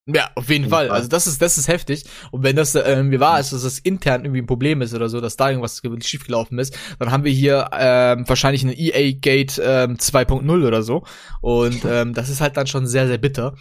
Ja, 0.06 0.32
auf 0.36 0.50
jeden 0.50 0.68
Fall. 0.68 0.88
Fall. 0.88 0.98
Also 0.98 1.08
das 1.08 1.28
ist 1.28 1.42
das 1.42 1.58
ist 1.58 1.70
heftig. 1.70 2.04
Und 2.32 2.44
wenn 2.44 2.58
das 2.58 2.76
äh, 2.76 3.02
mir 3.04 3.22
wahr 3.22 3.40
ist, 3.40 3.54
dass 3.54 3.64
das 3.64 3.80
intern 3.80 4.26
irgendwie 4.26 4.42
ein 4.42 4.48
Problem 4.48 4.82
ist 4.82 4.94
oder 4.94 5.08
so, 5.08 5.22
dass 5.22 5.38
da 5.38 5.50
irgendwas 5.50 5.82
schiefgelaufen 6.02 6.60
ist, 6.60 6.78
dann 7.00 7.10
haben 7.10 7.24
wir 7.24 7.32
hier 7.32 7.70
ähm, 7.72 8.28
wahrscheinlich 8.28 8.64
eine 8.64 8.78
EA 8.78 9.14
Gate 9.18 9.62
ähm, 9.64 9.96
2.0 9.96 10.68
oder 10.68 10.84
so. 10.84 11.04
Und 11.40 11.86
ähm, 11.86 12.14
das 12.14 12.28
ist 12.28 12.42
halt 12.42 12.58
dann 12.58 12.68
schon 12.68 12.86
sehr 12.86 13.08
sehr 13.08 13.18
bitter. 13.18 13.56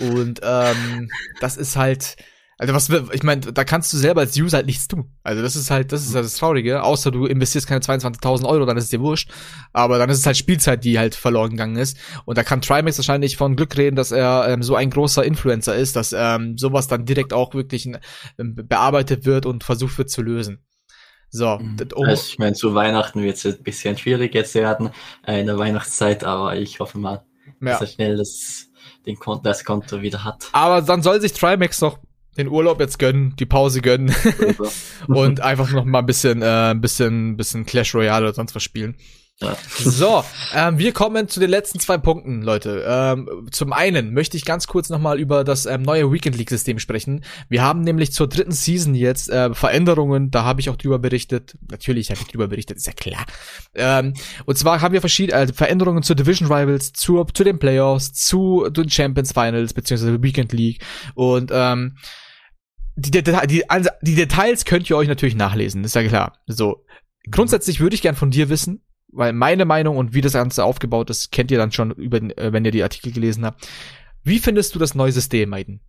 Und 0.00 0.40
ähm, 0.42 1.10
das 1.40 1.56
ist 1.56 1.76
halt 1.76 2.16
also 2.56 2.72
was, 2.72 2.88
ich 3.12 3.22
meine, 3.24 3.40
da 3.40 3.64
kannst 3.64 3.92
du 3.92 3.96
selber 3.96 4.20
als 4.20 4.36
User 4.38 4.58
halt 4.58 4.66
nichts 4.66 4.86
tun. 4.86 5.10
Also 5.24 5.42
das 5.42 5.56
ist 5.56 5.70
halt, 5.70 5.90
das 5.90 6.06
ist 6.06 6.14
halt 6.14 6.24
das 6.24 6.36
Traurige. 6.36 6.82
Außer 6.84 7.10
du 7.10 7.26
investierst 7.26 7.66
keine 7.66 7.80
22.000 7.80 8.46
Euro, 8.46 8.64
dann 8.64 8.76
ist 8.76 8.84
es 8.84 8.90
dir 8.90 9.00
wurscht. 9.00 9.30
Aber 9.72 9.98
dann 9.98 10.08
ist 10.08 10.18
es 10.18 10.26
halt 10.26 10.36
Spielzeit, 10.36 10.84
die 10.84 10.98
halt 10.98 11.16
verloren 11.16 11.50
gegangen 11.50 11.76
ist. 11.76 11.96
Und 12.24 12.38
da 12.38 12.44
kann 12.44 12.60
Trimax 12.60 12.98
wahrscheinlich 12.98 13.36
von 13.36 13.56
Glück 13.56 13.76
reden, 13.76 13.96
dass 13.96 14.12
er 14.12 14.46
ähm, 14.48 14.62
so 14.62 14.76
ein 14.76 14.90
großer 14.90 15.24
Influencer 15.24 15.74
ist, 15.74 15.96
dass 15.96 16.14
ähm, 16.16 16.56
sowas 16.56 16.86
dann 16.86 17.06
direkt 17.06 17.32
auch 17.32 17.54
wirklich 17.54 17.90
ähm, 18.38 18.54
bearbeitet 18.54 19.26
wird 19.26 19.46
und 19.46 19.64
versucht 19.64 19.98
wird 19.98 20.10
zu 20.10 20.22
lösen. 20.22 20.64
So. 21.30 21.58
Mhm. 21.58 21.76
Also 21.96 22.12
ich 22.28 22.38
meine, 22.38 22.52
zu 22.52 22.74
Weihnachten 22.76 23.20
wird 23.20 23.36
es 23.36 23.44
ein 23.44 23.62
bisschen 23.64 23.98
schwierig 23.98 24.32
jetzt 24.32 24.54
werden, 24.54 24.90
äh, 25.26 25.40
in 25.40 25.46
der 25.46 25.58
Weihnachtszeit, 25.58 26.22
aber 26.22 26.54
ich 26.54 26.78
hoffe 26.78 26.98
mal, 26.98 27.24
ja. 27.60 27.72
dass 27.72 27.80
er 27.80 27.86
schnell 27.88 28.16
das, 28.16 28.68
den 29.04 29.16
Konto, 29.16 29.42
das 29.42 29.64
Konto 29.64 30.00
wieder 30.00 30.22
hat. 30.22 30.48
Aber 30.52 30.80
dann 30.82 31.02
soll 31.02 31.20
sich 31.20 31.32
Trimax 31.32 31.80
doch 31.80 31.98
den 32.36 32.48
Urlaub 32.48 32.80
jetzt 32.80 32.98
gönnen, 32.98 33.34
die 33.38 33.46
Pause 33.46 33.80
gönnen 33.80 34.14
und 35.08 35.40
einfach 35.40 35.70
noch 35.70 35.84
mal 35.84 36.00
ein 36.00 36.06
bisschen, 36.06 36.42
äh, 36.42 36.74
bisschen, 36.76 37.36
bisschen 37.36 37.66
Clash 37.66 37.94
Royale 37.94 38.26
oder 38.26 38.34
sonst 38.34 38.54
was 38.54 38.62
spielen. 38.62 38.96
Ja. 39.40 39.56
So, 39.78 40.24
ähm, 40.54 40.78
wir 40.78 40.92
kommen 40.92 41.28
zu 41.28 41.40
den 41.40 41.50
letzten 41.50 41.80
zwei 41.80 41.98
Punkten, 41.98 42.42
Leute. 42.42 42.84
Ähm, 42.86 43.48
zum 43.50 43.72
einen 43.72 44.14
möchte 44.14 44.36
ich 44.36 44.44
ganz 44.44 44.68
kurz 44.68 44.90
nochmal 44.90 45.18
über 45.18 45.42
das 45.42 45.66
ähm, 45.66 45.82
neue 45.82 46.12
Weekend 46.12 46.36
League 46.36 46.50
System 46.50 46.78
sprechen. 46.78 47.24
Wir 47.48 47.62
haben 47.62 47.80
nämlich 47.80 48.12
zur 48.12 48.28
dritten 48.28 48.52
Season 48.52 48.94
jetzt 48.94 49.28
äh, 49.30 49.52
Veränderungen, 49.52 50.30
da 50.30 50.44
habe 50.44 50.60
ich 50.60 50.70
auch 50.70 50.76
drüber 50.76 51.00
berichtet. 51.00 51.56
Natürlich 51.68 52.10
habe 52.10 52.20
ich 52.20 52.28
drüber 52.28 52.46
berichtet, 52.46 52.76
ist 52.76 52.86
ja 52.86 52.92
klar. 52.92 53.26
Ähm, 53.74 54.14
und 54.44 54.56
zwar 54.56 54.80
haben 54.80 54.94
wir 54.94 55.00
verschiedene 55.00 55.40
äh, 55.40 55.52
Veränderungen 55.52 56.04
zur 56.04 56.14
Division 56.14 56.50
Rivals, 56.50 56.92
zu, 56.92 57.24
zu 57.24 57.42
den 57.42 57.58
Playoffs, 57.58 58.12
zu 58.12 58.68
den 58.70 58.88
Champions 58.88 59.32
Finals, 59.32 59.74
beziehungsweise 59.74 60.22
Weekend 60.22 60.52
League. 60.52 60.80
Und 61.16 61.50
ähm, 61.52 61.96
die, 62.96 63.10
die, 63.10 63.22
die, 63.22 63.64
die 64.02 64.14
Details 64.14 64.64
könnt 64.64 64.88
ihr 64.88 64.96
euch 64.96 65.08
natürlich 65.08 65.34
nachlesen, 65.34 65.84
ist 65.84 65.94
ja 65.94 66.06
klar. 66.06 66.38
So. 66.46 66.84
Grundsätzlich 67.30 67.80
würde 67.80 67.94
ich 67.94 68.02
gern 68.02 68.14
von 68.14 68.30
dir 68.30 68.48
wissen, 68.48 68.82
weil 69.08 69.32
meine 69.32 69.64
Meinung 69.64 69.96
und 69.96 70.14
wie 70.14 70.20
das 70.20 70.34
Ganze 70.34 70.64
aufgebaut 70.64 71.10
ist, 71.10 71.32
kennt 71.32 71.50
ihr 71.50 71.58
dann 71.58 71.72
schon, 71.72 71.90
über, 71.92 72.18
äh, 72.18 72.52
wenn 72.52 72.64
ihr 72.64 72.70
die 72.70 72.82
Artikel 72.82 73.12
gelesen 73.12 73.44
habt. 73.44 73.66
Wie 74.22 74.38
findest 74.38 74.74
du 74.74 74.78
das 74.78 74.94
neue 74.94 75.12
System, 75.12 75.50
Maiden? 75.50 75.80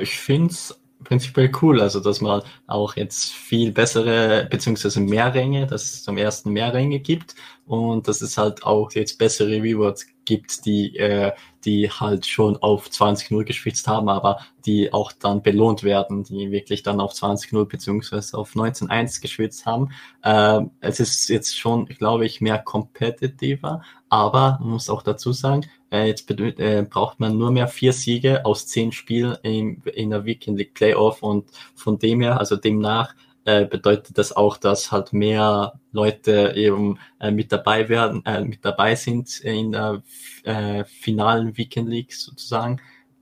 Ich 0.00 0.18
find's 0.18 0.80
prinzipiell 1.04 1.52
cool, 1.62 1.80
also 1.80 2.00
dass 2.00 2.20
man 2.20 2.42
auch 2.66 2.96
jetzt 2.96 3.32
viel 3.32 3.72
bessere, 3.72 4.48
beziehungsweise 4.50 5.00
mehr 5.00 5.34
Ränge, 5.34 5.66
dass 5.66 5.84
es 5.84 6.02
zum 6.02 6.16
ersten 6.16 6.50
mehr 6.50 6.72
Ränge 6.72 7.00
gibt 7.00 7.34
und 7.66 8.08
dass 8.08 8.22
es 8.22 8.38
halt 8.38 8.64
auch 8.64 8.92
jetzt 8.92 9.18
bessere 9.18 9.62
Rewards 9.62 10.06
gibt, 10.24 10.64
die, 10.64 10.96
äh, 10.96 11.32
die 11.66 11.90
halt 11.90 12.26
schon 12.26 12.56
auf 12.56 12.88
20-0 12.88 13.44
geschwitzt 13.44 13.88
haben, 13.88 14.08
aber 14.08 14.40
die 14.64 14.92
auch 14.92 15.12
dann 15.12 15.42
belohnt 15.42 15.82
werden, 15.82 16.22
die 16.22 16.50
wirklich 16.50 16.82
dann 16.82 17.00
auf 17.00 17.12
20-0 17.12 17.64
beziehungsweise 17.66 18.38
auf 18.38 18.54
19-1 18.54 19.20
geschwitzt 19.20 19.66
haben. 19.66 19.90
Äh, 20.22 20.62
es 20.80 21.00
ist 21.00 21.28
jetzt 21.28 21.58
schon, 21.58 21.86
glaube 21.86 22.24
ich, 22.24 22.40
mehr 22.40 22.58
competitiver, 22.58 23.82
aber 24.08 24.58
man 24.60 24.70
muss 24.70 24.88
auch 24.88 25.02
dazu 25.02 25.32
sagen, 25.32 25.66
äh, 25.90 26.06
jetzt 26.06 26.30
äh, 26.30 26.86
braucht 26.88 27.18
man 27.20 27.36
nur 27.36 27.50
mehr 27.50 27.68
vier 27.68 27.92
Siege 27.92 28.44
aus 28.44 28.66
zehn 28.66 28.92
Spielen 28.92 29.36
in, 29.42 29.82
in 29.82 30.10
der 30.10 30.24
Weekend 30.24 30.58
League 30.58 30.74
Playoff 30.74 31.22
und 31.22 31.50
von 31.74 31.98
dem 31.98 32.20
her, 32.20 32.38
also 32.38 32.56
demnach, 32.56 33.14
äh, 33.46 33.64
bedeutet 33.64 34.18
das 34.18 34.34
auch, 34.34 34.56
dass 34.56 34.90
halt 34.92 35.12
mehr 35.12 35.80
Leute 35.92 36.52
eben 36.56 36.98
äh, 37.20 37.30
mit 37.30 37.52
dabei 37.52 37.88
werden, 37.88 38.24
äh, 38.26 38.44
mit 38.44 38.64
dabei 38.64 38.96
sind 38.96 39.38
in 39.40 39.72
der 39.72 40.02
äh, 40.42 40.84
finalen 40.84 41.56
Weekend 41.56 41.88
League 41.88 42.12
sozusagen, 42.12 42.80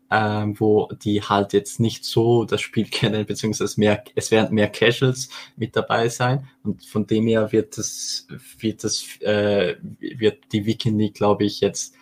äh, 0.09 0.47
wo 0.55 0.89
die 1.05 1.23
halt 1.23 1.53
jetzt 1.53 1.79
nicht 1.79 2.07
so 2.07 2.45
das 2.47 2.63
Spiel 2.63 2.87
kennen, 2.91 3.27
beziehungsweise 3.27 3.79
mehr, 3.79 4.03
es 4.15 4.31
werden 4.31 4.55
mehr 4.55 4.69
Casuals 4.69 5.29
mit 5.57 5.77
dabei 5.77 6.09
sein. 6.09 6.49
Und 6.63 6.85
von 6.87 7.07
dem 7.07 7.27
her 7.27 7.53
wird 7.53 7.77
das, 7.77 8.27
wird 8.59 8.83
das, 8.83 9.05
äh, 9.21 9.77
wird 10.01 10.39
die 10.53 10.65
Weekend 10.65 10.99
League, 10.99 11.15
glaube 11.15 11.45
ich, 11.45 11.61
jetzt 11.61 11.95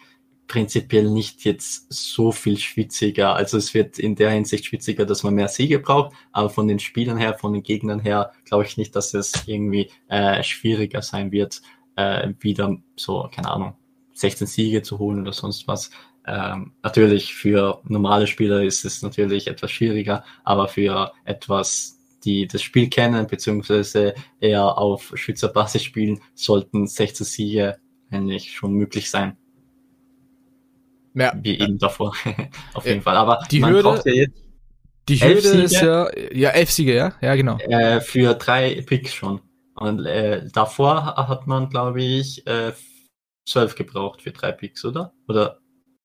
prinzipiell 0.53 1.09
nicht 1.09 1.47
jetzt 1.47 1.91
so 1.91 2.31
viel 2.31 2.59
schwitziger. 2.59 3.35
Also 3.35 3.57
es 3.57 3.73
wird 3.73 3.99
in 3.99 4.17
der 4.17 4.33
Hinsicht 4.33 4.67
schwitziger, 4.67 5.07
dass 5.07 5.23
man 5.23 5.33
mehr 5.33 5.49
Siege 5.49 5.79
braucht, 5.79 6.15
aber 6.31 6.51
von 6.51 6.69
den 6.69 6.79
Spielern 6.79 7.17
her, 7.17 7.33
von 7.33 7.55
den 7.55 7.63
Gegnern 7.63 8.01
her, 8.01 8.33
glaube 8.45 8.65
ich 8.65 8.77
nicht, 8.77 8.95
dass 8.95 9.15
es 9.15 9.33
irgendwie 9.47 9.91
äh, 10.09 10.43
schwieriger 10.43 11.01
sein 11.01 11.33
wird, 11.33 11.63
äh, 11.97 12.35
wieder 12.41 12.77
so, 12.97 13.31
keine 13.35 13.51
Ahnung, 13.51 13.77
16 14.13 14.47
Siege 14.47 14.83
zu 14.83 14.99
holen 14.99 15.23
oder 15.23 15.33
sonst 15.33 15.67
was. 15.69 15.91
Ähm, 16.27 16.75
natürlich 16.83 17.33
für 17.33 17.81
normale 17.85 18.27
Spieler 18.27 18.63
ist 18.63 18.85
es 18.85 19.01
natürlich 19.01 19.47
etwas 19.47 19.71
schwieriger, 19.71 20.23
aber 20.45 20.69
für 20.69 21.13
etwas, 21.25 21.99
die 22.27 22.47
das 22.47 22.61
Spiel 22.61 22.91
kennen, 22.91 23.27
beziehungsweise 23.27 24.13
eher 24.39 24.77
auf 24.77 25.13
Schützerbasis 25.15 25.83
spielen, 25.83 26.21
sollten 26.35 26.87
16 26.87 27.25
Siege 27.25 27.79
eigentlich 28.11 28.53
schon 28.53 28.75
möglich 28.75 29.09
sein. 29.09 29.39
Ja. 31.15 31.33
Wie 31.43 31.59
eben 31.59 31.79
davor. 31.79 32.15
Auf 32.75 32.87
jeden 32.87 33.03
Fall. 33.03 33.17
Aber 33.17 33.45
die 33.51 33.61
man 33.61 33.73
Hürde, 33.73 33.83
braucht 33.83 34.07
ja 34.07 34.13
jetzt 34.13 34.43
die 35.09 35.21
Hürde 35.21 35.63
ist 35.63 35.81
ja, 35.81 36.09
ja, 36.33 36.51
elf 36.51 36.71
Siege, 36.71 36.95
ja? 36.95 37.13
Ja, 37.21 37.35
genau. 37.35 37.59
Äh, 37.59 38.01
für 38.01 38.35
drei 38.35 38.83
Picks 38.83 39.13
schon. 39.13 39.41
Und 39.75 40.07
äh, 40.07 40.49
davor 40.53 41.17
hat 41.17 41.47
man, 41.47 41.69
glaube 41.71 42.03
ich, 42.03 42.47
äh, 42.47 42.73
zwölf 43.45 43.75
gebraucht 43.75 44.23
für 44.23 44.31
drei 44.31 44.53
Picks, 44.53 44.85
oder? 44.85 45.13
Oder 45.27 45.59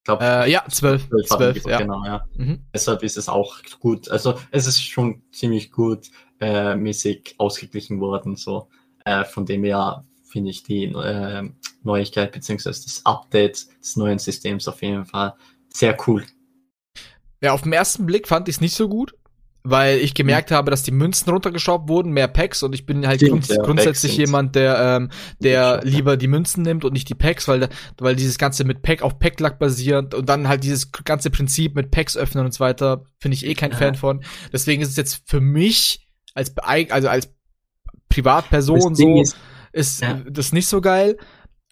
glaub, 0.04 0.22
äh, 0.22 0.50
ja, 0.50 0.64
zwölf. 0.70 1.08
zwölf, 1.08 1.28
zwölf 1.28 1.66
ja. 1.66 1.78
Genau, 1.78 2.04
ja. 2.06 2.26
Mhm. 2.36 2.66
Deshalb 2.74 3.04
ist 3.04 3.18
es 3.18 3.30
auch 3.30 3.58
gut. 3.80 4.10
Also 4.10 4.40
es 4.52 4.66
ist 4.66 4.82
schon 4.82 5.22
ziemlich 5.32 5.72
gut 5.72 6.10
äh, 6.40 6.76
mäßig 6.76 7.36
ausgeglichen 7.38 8.00
worden. 8.00 8.36
So 8.36 8.70
äh, 9.06 9.26
von 9.26 9.46
dem 9.46 9.64
her 9.64 10.06
finde 10.24 10.50
ich 10.50 10.64
die 10.64 10.86
äh, 10.86 11.50
Neuigkeit 11.88 12.32
beziehungsweise 12.32 12.84
das 12.84 13.06
Update 13.06 13.68
des 13.82 13.96
neuen 13.96 14.20
Systems 14.20 14.68
auf 14.68 14.82
jeden 14.84 15.06
Fall 15.06 15.34
sehr 15.74 15.98
cool. 16.08 16.24
Ja, 17.42 17.54
auf 17.54 17.64
den 17.64 17.74
ersten 17.74 18.06
Blick 18.06 18.28
fand 18.28 18.48
ich 18.50 18.56
es 18.56 18.62
nicht 18.62 18.76
so 18.76 18.90
gut, 18.90 19.14
weil 19.64 19.98
ich 20.00 20.14
gemerkt 20.14 20.52
mhm. 20.52 20.56
habe, 20.56 20.72
dass 20.72 20.84
die 20.84 20.92
Münzen 20.92 21.30
runtergeschraubt 21.30 21.90
wurden, 21.90 22.12
mehr 22.12 22.28
Packs 22.28 22.64
und 22.64 22.74
ich 22.74 22.86
bin 22.86 23.06
halt 23.06 23.22
Stimmt, 23.22 23.48
grunds 23.48 23.66
grundsätzlich 23.66 24.18
jemand, 24.18 24.56
der 24.56 24.80
ähm, 24.80 25.10
der 25.40 25.82
lieber 25.84 26.18
die 26.18 26.28
Münzen 26.28 26.64
nimmt 26.64 26.86
und 26.86 26.94
nicht 26.94 27.10
die 27.10 27.16
Packs, 27.16 27.48
weil 27.48 27.70
weil 27.98 28.16
dieses 28.16 28.38
ganze 28.38 28.64
mit 28.64 28.82
Pack 28.82 29.02
auf 29.02 29.20
Packlack 29.20 29.60
basierend 29.60 30.14
und 30.14 30.28
dann 30.30 30.48
halt 30.48 30.64
dieses 30.64 30.92
ganze 30.92 31.30
Prinzip 31.30 31.76
mit 31.76 31.92
Packs 31.92 32.18
öffnen 32.18 32.46
und 32.46 32.54
so 32.54 32.60
weiter, 32.60 33.04
finde 33.20 33.36
ich 33.36 33.46
eh 33.46 33.54
kein 33.54 33.72
ja. 33.72 33.78
Fan 33.78 33.96
von. 33.96 34.24
Deswegen 34.52 34.82
ist 34.82 34.90
es 34.90 34.96
jetzt 34.96 35.24
für 35.26 35.42
mich 35.42 36.08
als 36.34 36.56
also 36.58 37.10
als 37.10 37.30
Privatperson 38.10 38.96
so 38.96 39.22
ist, 39.22 39.36
ist 39.74 40.02
ja. 40.02 40.22
das 40.30 40.54
nicht 40.54 40.68
so 40.68 40.82
geil. 40.82 41.18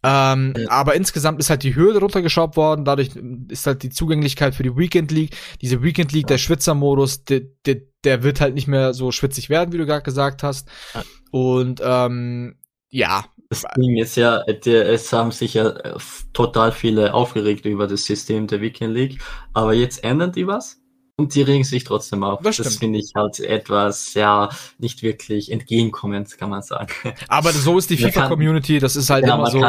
Ähm, 0.07 0.53
ja. 0.55 0.69
Aber 0.69 0.95
insgesamt 0.95 1.39
ist 1.39 1.49
halt 1.49 1.63
die 1.63 1.73
Höhe 1.73 1.97
runtergeschraubt 1.97 2.57
worden. 2.57 2.85
Dadurch 2.85 3.09
ist 3.49 3.65
halt 3.65 3.81
die 3.81 3.89
Zugänglichkeit 3.89 4.53
für 4.53 4.61
die 4.61 4.77
Weekend 4.77 5.11
League. 5.11 5.35
Diese 5.61 5.81
Weekend 5.81 6.11
League, 6.11 6.27
der 6.27 6.37
Schwitzermodus, 6.37 7.25
der, 7.25 7.41
der, 7.65 7.77
der 8.03 8.21
wird 8.21 8.39
halt 8.39 8.53
nicht 8.53 8.67
mehr 8.67 8.93
so 8.93 9.11
schwitzig 9.11 9.49
werden, 9.49 9.73
wie 9.73 9.79
du 9.79 9.87
gerade 9.87 10.03
gesagt 10.03 10.43
hast. 10.43 10.67
Ja. 10.93 11.03
Und 11.31 11.81
ähm, 11.83 12.59
ja. 12.89 13.25
Das 13.49 13.63
Ding 13.77 13.97
ist 13.97 14.15
ja, 14.15 14.41
es 14.43 15.11
haben 15.11 15.31
sich 15.31 15.55
ja 15.55 15.69
äh, 15.69 15.97
total 16.33 16.71
viele 16.71 17.13
aufgeregt 17.13 17.65
über 17.65 17.87
das 17.87 18.05
System 18.05 18.47
der 18.47 18.61
Weekend 18.61 18.93
League. 18.93 19.19
Aber 19.53 19.73
jetzt 19.73 20.03
ändern 20.03 20.31
die 20.31 20.45
was? 20.45 20.77
Und 21.17 21.33
die 21.33 21.43
regen 21.43 21.63
sich 21.63 21.85
trotzdem 21.85 22.23
auf. 22.23 22.41
Das, 22.41 22.57
das 22.57 22.75
finde 22.75 22.99
ich 22.99 23.13
halt 23.15 23.39
etwas, 23.39 24.13
ja, 24.15 24.49
nicht 24.79 25.01
wirklich 25.01 25.49
entgegenkommend, 25.49 26.37
kann 26.37 26.49
man 26.49 26.61
sagen. 26.61 26.89
Aber 27.29 27.53
so 27.53 27.77
ist 27.77 27.89
die 27.89 27.97
FIFA-Community, 27.97 28.79
das 28.79 28.97
ist 28.97 29.09
halt 29.09 29.25
ja, 29.25 29.35
immer 29.35 29.49
so. 29.49 29.61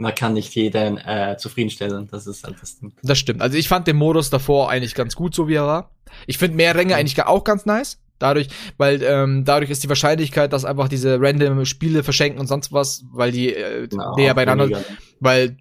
Man 0.00 0.14
kann 0.14 0.34
nicht 0.34 0.54
jeden 0.54 0.98
äh, 0.98 1.36
zufriedenstellen, 1.38 2.06
das 2.08 2.26
ist 2.28 2.44
halt 2.44 2.56
das 2.60 2.78
Ding. 2.78 2.92
Das 3.02 3.18
stimmt. 3.18 3.40
Also 3.40 3.56
ich 3.56 3.66
fand 3.66 3.88
den 3.88 3.96
Modus 3.96 4.30
davor 4.30 4.70
eigentlich 4.70 4.94
ganz 4.94 5.16
gut, 5.16 5.34
so 5.34 5.48
wie 5.48 5.54
er 5.54 5.66
war. 5.66 5.90
Ich 6.26 6.38
finde 6.38 6.56
mehr 6.56 6.74
Ränge 6.76 6.94
eigentlich 6.94 7.20
auch 7.24 7.42
ganz 7.42 7.66
nice. 7.66 7.98
Dadurch, 8.18 8.48
weil 8.76 9.02
ähm, 9.02 9.44
dadurch 9.44 9.70
ist 9.70 9.84
die 9.84 9.88
Wahrscheinlichkeit, 9.88 10.52
dass 10.52 10.64
einfach 10.64 10.88
diese 10.88 11.20
random 11.20 11.64
Spiele 11.64 12.02
verschenken 12.02 12.40
und 12.40 12.48
sonst 12.48 12.72
was, 12.72 13.04
weil 13.12 13.30
die 13.30 13.54
äh, 13.54 13.86
genau, 13.86 14.16
näher 14.16 14.34
beieinander, 14.34 14.64
weniger. 14.64 14.84
weil 15.20 15.56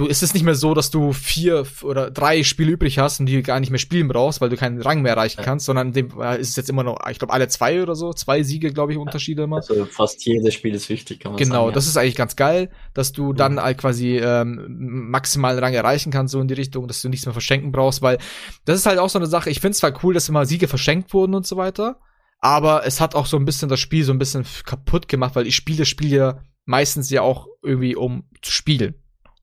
du 0.00 0.06
ist 0.06 0.22
es 0.22 0.32
nicht 0.34 0.42
mehr 0.42 0.54
so, 0.54 0.72
dass 0.72 0.90
du 0.90 1.12
vier 1.12 1.66
oder 1.82 2.10
drei 2.10 2.42
Spiele 2.42 2.72
übrig 2.72 2.98
hast 2.98 3.20
und 3.20 3.26
die 3.26 3.42
gar 3.42 3.60
nicht 3.60 3.70
mehr 3.70 3.78
spielen 3.78 4.08
brauchst, 4.08 4.40
weil 4.40 4.48
du 4.48 4.56
keinen 4.56 4.80
Rang 4.80 5.02
mehr 5.02 5.12
erreichen 5.12 5.40
ja. 5.40 5.44
kannst, 5.44 5.66
sondern 5.66 5.92
dem 5.92 6.08
äh, 6.20 6.40
ist 6.40 6.50
es 6.50 6.56
jetzt 6.56 6.70
immer 6.70 6.82
noch, 6.82 6.98
ich 7.10 7.18
glaube, 7.18 7.32
alle 7.32 7.48
zwei 7.48 7.82
oder 7.82 7.94
so, 7.94 8.12
zwei 8.12 8.42
Siege, 8.42 8.72
glaube 8.72 8.92
ich, 8.92 8.98
Unterschiede 8.98 9.42
immer. 9.42 9.56
Also 9.56 9.84
fast 9.84 10.24
jedes 10.24 10.54
Spiel 10.54 10.74
ist 10.74 10.88
wichtig, 10.88 11.20
kann 11.20 11.32
man 11.32 11.38
genau, 11.38 11.50
sagen. 11.50 11.64
Genau, 11.64 11.74
das 11.74 11.84
ja. 11.84 11.90
ist 11.90 11.96
eigentlich 11.98 12.16
ganz 12.16 12.34
geil, 12.34 12.70
dass 12.94 13.12
du 13.12 13.32
mhm. 13.32 13.36
dann 13.36 13.60
halt 13.60 13.78
quasi 13.78 14.16
ähm, 14.16 14.64
maximalen 15.10 15.58
Rang 15.58 15.74
erreichen 15.74 16.10
kannst, 16.10 16.32
so 16.32 16.40
in 16.40 16.48
die 16.48 16.54
Richtung, 16.54 16.88
dass 16.88 17.02
du 17.02 17.08
nichts 17.10 17.26
mehr 17.26 17.34
verschenken 17.34 17.70
brauchst, 17.70 18.00
weil 18.00 18.18
das 18.64 18.78
ist 18.78 18.86
halt 18.86 18.98
auch 18.98 19.10
so 19.10 19.18
eine 19.18 19.26
Sache, 19.26 19.50
ich 19.50 19.60
finde 19.60 19.72
es 19.72 19.78
zwar 19.78 19.92
cool, 20.02 20.14
dass 20.14 20.28
immer 20.28 20.46
Siege 20.46 20.66
verschenkt 20.66 21.12
wurden 21.12 21.34
und 21.34 21.46
so 21.46 21.56
weiter, 21.56 22.00
aber 22.38 22.86
es 22.86 23.00
hat 23.00 23.14
auch 23.14 23.26
so 23.26 23.36
ein 23.36 23.44
bisschen 23.44 23.68
das 23.68 23.80
Spiel 23.80 24.04
so 24.04 24.12
ein 24.12 24.18
bisschen 24.18 24.46
kaputt 24.64 25.08
gemacht, 25.08 25.36
weil 25.36 25.46
ich 25.46 25.54
spiele 25.54 25.84
Spiele 25.84 26.42
meistens 26.64 27.10
ja 27.10 27.20
auch 27.22 27.48
irgendwie 27.62 27.96
um 27.96 28.24
zu 28.40 28.52
spielen. 28.52 28.94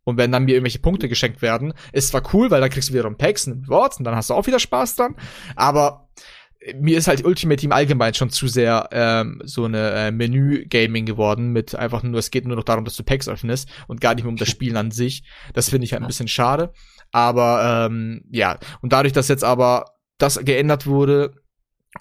Und 0.07 0.15
wenn 0.15 0.31
dann 0.31 0.45
mir 0.45 0.53
irgendwelche 0.53 0.79
Punkte 0.79 1.09
geschenkt 1.09 1.41
werden, 1.41 1.73
ist 1.91 2.07
zwar 2.07 2.23
cool, 2.33 2.49
weil 2.49 2.61
dann 2.61 2.69
kriegst 2.69 2.87
du 2.87 2.93
wiederum 2.93 3.17
Packs 3.17 3.45
und 3.45 3.65
Rewards 3.65 3.97
und 3.97 4.05
dann 4.05 4.15
hast 4.15 4.29
du 4.29 4.35
auch 4.35 4.47
wieder 4.47 4.57
Spaß 4.57 4.95
dran. 4.95 5.17
Aber 5.57 6.07
mir 6.79 6.97
ist 6.97 7.09
halt 7.09 7.25
Ultimate 7.25 7.59
Team 7.59 7.73
allgemein 7.73 8.13
schon 8.13 8.29
zu 8.29 8.47
sehr 8.47 8.87
ähm, 8.93 9.41
so 9.43 9.65
eine 9.65 9.91
äh, 9.91 10.11
Menü-Gaming 10.11 11.05
geworden, 11.05 11.51
mit 11.51 11.75
einfach 11.75 12.03
nur, 12.03 12.19
es 12.19 12.31
geht 12.31 12.45
nur 12.45 12.55
noch 12.55 12.63
darum, 12.63 12.85
dass 12.85 12.95
du 12.95 13.03
Packs 13.03 13.27
öffnest 13.27 13.67
und 13.89 13.99
gar 13.99 14.15
nicht 14.15 14.23
mehr 14.23 14.31
um 14.31 14.37
das 14.37 14.47
Spielen 14.47 14.77
an 14.77 14.91
sich. 14.91 15.23
Das 15.53 15.69
finde 15.69 15.83
ich 15.83 15.91
halt 15.91 16.03
ein 16.03 16.07
bisschen 16.07 16.29
schade. 16.29 16.71
Aber 17.11 17.89
ähm, 17.89 18.21
ja, 18.31 18.59
und 18.81 18.93
dadurch, 18.93 19.11
dass 19.11 19.27
jetzt 19.27 19.43
aber 19.43 19.87
das 20.19 20.39
geändert 20.39 20.87
wurde, 20.87 21.33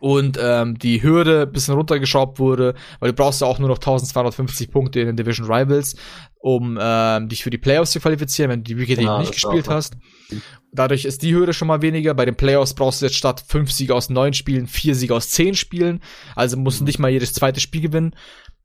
und 0.01 0.39
ähm, 0.41 0.79
die 0.79 1.03
Hürde 1.03 1.47
bisschen 1.47 1.75
runtergeschraubt 1.75 2.39
wurde, 2.39 2.75
weil 3.01 3.11
du 3.11 3.15
brauchst 3.15 3.41
ja 3.41 3.47
auch 3.47 3.59
nur 3.59 3.69
noch 3.69 3.79
1250 3.79 4.71
Punkte 4.71 5.01
in 5.01 5.07
den 5.07 5.17
Division 5.17 5.47
Rivals, 5.47 5.97
um 6.39 6.79
ähm, 6.81 7.29
dich 7.29 7.43
für 7.43 7.51
die 7.51 7.59
Playoffs 7.59 7.93
zu 7.93 8.01
qualifizieren, 8.01 8.51
wenn 8.51 8.63
du 8.63 8.75
die 8.75 8.79
Weekend 8.79 8.99
genau, 8.99 9.21
nicht 9.21 9.33
gespielt 9.33 9.69
hast. 9.69 9.97
Dadurch 10.73 11.05
ist 11.05 11.23
die 11.23 11.35
Hürde 11.35 11.55
schon 11.55 11.69
mal 11.69 11.83
weniger. 11.83 12.13
Bei 12.15 12.25
den 12.25 12.37
Playoffs 12.37 12.75
brauchst 12.75 13.01
du 13.01 13.07
jetzt 13.07 13.17
statt 13.17 13.43
fünf 13.47 13.73
Siege 13.73 13.95
aus 13.95 14.11
neun 14.11 14.35
Spielen 14.35 14.67
vier 14.67 14.95
Siege 14.95 15.15
aus 15.15 15.31
zehn 15.31 15.55
Spielen. 15.55 16.01
Also 16.35 16.57
musst 16.57 16.81
du 16.81 16.85
mhm. 16.85 16.87
nicht 16.87 16.99
mal 16.99 17.11
jedes 17.11 17.33
zweite 17.33 17.61
Spiel 17.61 17.81
gewinnen. 17.81 18.15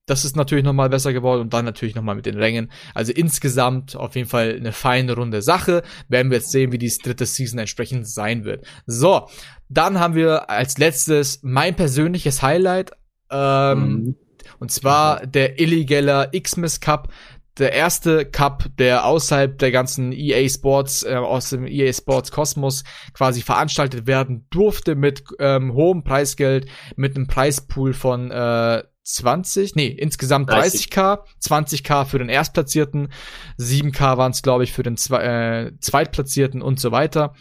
Das 0.07 0.25
ist 0.25 0.35
natürlich 0.35 0.65
nochmal 0.65 0.89
besser 0.89 1.13
geworden 1.13 1.41
und 1.41 1.53
dann 1.53 1.63
natürlich 1.63 1.95
nochmal 1.95 2.15
mit 2.15 2.25
den 2.25 2.37
Rängen. 2.37 2.71
Also 2.93 3.13
insgesamt 3.13 3.95
auf 3.95 4.15
jeden 4.15 4.27
Fall 4.27 4.55
eine 4.57 4.71
feine 4.71 5.13
runde 5.13 5.41
Sache. 5.41 5.83
Werden 6.09 6.31
wir 6.31 6.39
jetzt 6.39 6.51
sehen, 6.51 6.71
wie 6.71 6.77
die 6.77 6.91
dritte 7.03 7.25
Season 7.25 7.59
entsprechend 7.59 8.07
sein 8.07 8.43
wird. 8.43 8.65
So, 8.85 9.27
dann 9.69 9.99
haben 9.99 10.15
wir 10.15 10.49
als 10.49 10.77
letztes 10.77 11.39
mein 11.43 11.75
persönliches 11.75 12.41
Highlight. 12.41 12.91
Ähm, 13.29 13.79
mhm. 13.79 14.15
Und 14.59 14.71
zwar 14.71 15.25
der 15.25 15.59
illegaler 15.59 16.31
Xmas 16.31 16.79
Cup 16.79 17.09
der 17.57 17.73
erste 17.73 18.25
Cup, 18.25 18.65
der 18.77 19.05
außerhalb 19.05 19.57
der 19.57 19.71
ganzen 19.71 20.13
EA 20.13 20.47
Sports, 20.49 21.03
äh, 21.03 21.15
aus 21.15 21.49
dem 21.49 21.67
EA 21.67 21.91
Sports 21.91 22.31
Kosmos 22.31 22.83
quasi 23.13 23.41
veranstaltet 23.41 24.07
werden 24.07 24.47
durfte 24.49 24.95
mit 24.95 25.23
ähm, 25.39 25.73
hohem 25.73 26.03
Preisgeld, 26.03 26.67
mit 26.95 27.15
einem 27.15 27.27
Preispool 27.27 27.93
von 27.93 28.31
äh, 28.31 28.83
20, 29.15 29.75
nee, 29.75 29.87
insgesamt 29.87 30.49
30. 30.49 30.87
30k, 30.87 31.19
20k 31.41 32.05
für 32.05 32.19
den 32.19 32.29
Erstplatzierten, 32.29 33.11
7k 33.59 34.17
waren 34.17 34.31
es, 34.31 34.41
glaube 34.41 34.63
ich, 34.63 34.73
für 34.73 34.83
den 34.83 34.97
Zwe 34.97 35.21
äh, 35.21 35.71
Zweitplatzierten 35.79 36.61
und 36.61 36.79
so 36.79 36.91
weiter 36.91 37.33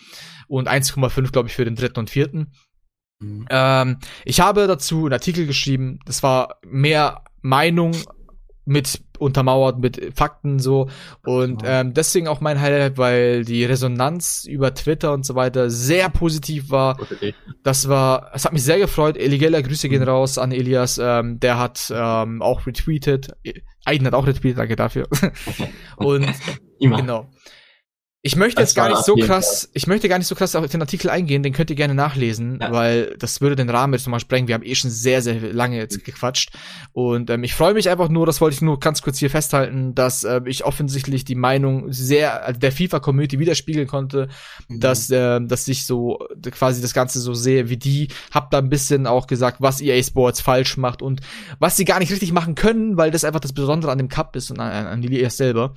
und 0.49 0.68
1,5, 0.68 1.33
glaube 1.33 1.49
ich, 1.49 1.55
für 1.55 1.64
den 1.64 1.77
dritten 1.77 2.01
und 2.01 2.11
vierten. 2.11 2.53
Mhm. 3.21 3.47
Ähm, 3.51 3.99
ich 4.25 4.41
habe 4.41 4.66
dazu 4.66 5.05
einen 5.05 5.12
Artikel 5.12 5.47
geschrieben, 5.47 6.01
das 6.07 6.23
war 6.23 6.59
mehr 6.66 7.25
Meinung 7.43 7.95
mit 8.64 9.03
untermauert 9.21 9.79
mit 9.79 10.12
Fakten 10.14 10.59
so 10.59 10.89
und 11.25 11.62
ähm, 11.64 11.95
deswegen 11.95 12.29
auch 12.29 12.41
mein 12.41 12.61
Highlight, 12.61 12.99
weil 12.99 13.45
die 13.45 13.64
Resonanz 13.64 14.45
über 14.45 14.75
Twitter 14.75 15.12
und 15.12 15.27
so 15.27 15.35
weiter 15.35 15.71
sehr 15.71 16.09
positiv 16.09 16.71
war. 16.71 16.99
Das 17.62 17.89
war, 17.89 18.31
es 18.35 18.45
hat 18.45 18.53
mich 18.53 18.62
sehr 18.62 18.79
gefreut. 18.79 19.16
Eligella, 19.16 19.61
Grüße 19.61 19.89
gehen 19.89 20.03
mhm. 20.03 20.09
raus 20.09 20.39
an 20.39 20.53
Elias, 20.53 20.99
ähm, 21.03 21.39
der 21.41 21.59
hat 21.59 21.93
ähm, 21.95 22.43
auch 22.43 22.66
retweetet. 22.66 23.29
Aiden 23.85 24.07
hat 24.07 24.14
auch 24.14 24.27
retweetet, 24.27 24.59
danke 24.59 24.77
dafür. 24.77 25.07
und 25.97 26.27
genau. 26.81 27.29
Ich 28.23 28.37
möchte 28.37 28.61
jetzt 28.61 28.75
gar 28.75 28.91
nicht 28.91 29.03
so 29.03 29.14
krass, 29.14 29.71
ich 29.73 29.87
möchte 29.87 30.07
gar 30.07 30.18
nicht 30.18 30.27
so 30.27 30.35
krass 30.35 30.55
auf 30.55 30.68
den 30.68 30.83
Artikel 30.83 31.09
eingehen, 31.09 31.43
den 31.43 31.55
könnt 31.55 31.71
ihr 31.71 31.77
gerne 31.77 31.95
nachlesen, 31.95 32.59
ja. 32.61 32.71
weil 32.71 33.16
das 33.18 33.41
würde 33.41 33.57
den 33.57 33.71
Rahmen 33.71 33.95
jetzt 33.95 34.05
nochmal 34.05 34.21
sprengen. 34.21 34.47
Wir 34.47 34.57
haben 34.57 34.62
eh 34.62 34.75
schon 34.75 34.91
sehr, 34.91 35.23
sehr 35.23 35.41
lange 35.55 35.79
jetzt 35.79 36.05
gequatscht. 36.05 36.51
Und 36.93 37.31
ähm, 37.31 37.45
ich 37.45 37.55
freue 37.55 37.73
mich 37.73 37.89
einfach 37.89 38.11
nur, 38.11 38.27
das 38.27 38.43
wollte 38.43 38.57
ich 38.57 38.61
nur 38.61 38.79
ganz 38.79 39.01
kurz 39.01 39.18
hier 39.18 39.31
festhalten, 39.31 39.95
dass 39.95 40.25
äh, 40.25 40.43
ich 40.45 40.66
offensichtlich 40.66 41.25
die 41.25 41.35
Meinung 41.35 41.91
sehr 41.95 42.45
also 42.45 42.61
der 42.61 42.73
FIFA-Community 42.73 43.39
widerspiegeln 43.39 43.86
konnte, 43.86 44.28
mhm. 44.69 44.81
dass, 44.81 45.09
äh, 45.09 45.40
dass 45.40 45.66
ich 45.66 45.86
so 45.86 46.19
quasi 46.51 46.82
das 46.82 46.93
Ganze 46.93 47.20
so 47.20 47.32
sehe 47.32 47.70
wie 47.70 47.78
die. 47.78 48.09
Hab 48.32 48.51
da 48.51 48.59
ein 48.59 48.69
bisschen 48.69 49.07
auch 49.07 49.28
gesagt, 49.28 49.62
was 49.62 49.81
EA 49.81 50.03
Sports 50.03 50.43
falsch 50.43 50.77
macht 50.77 51.01
und 51.01 51.23
was 51.59 51.78
sie 51.78 51.86
gar 51.86 52.01
nicht 52.01 52.12
richtig 52.12 52.32
machen 52.32 52.55
können, 52.55 52.99
weil 52.99 53.11
das 53.11 53.24
einfach 53.24 53.40
das 53.40 53.55
Besondere 53.55 53.93
an 53.93 53.99
dem 53.99 54.09
Cup 54.11 54.36
ist 54.36 54.51
und 54.51 54.61
an, 54.61 54.86
an 54.86 55.03
EA 55.03 55.31
selber. 55.31 55.73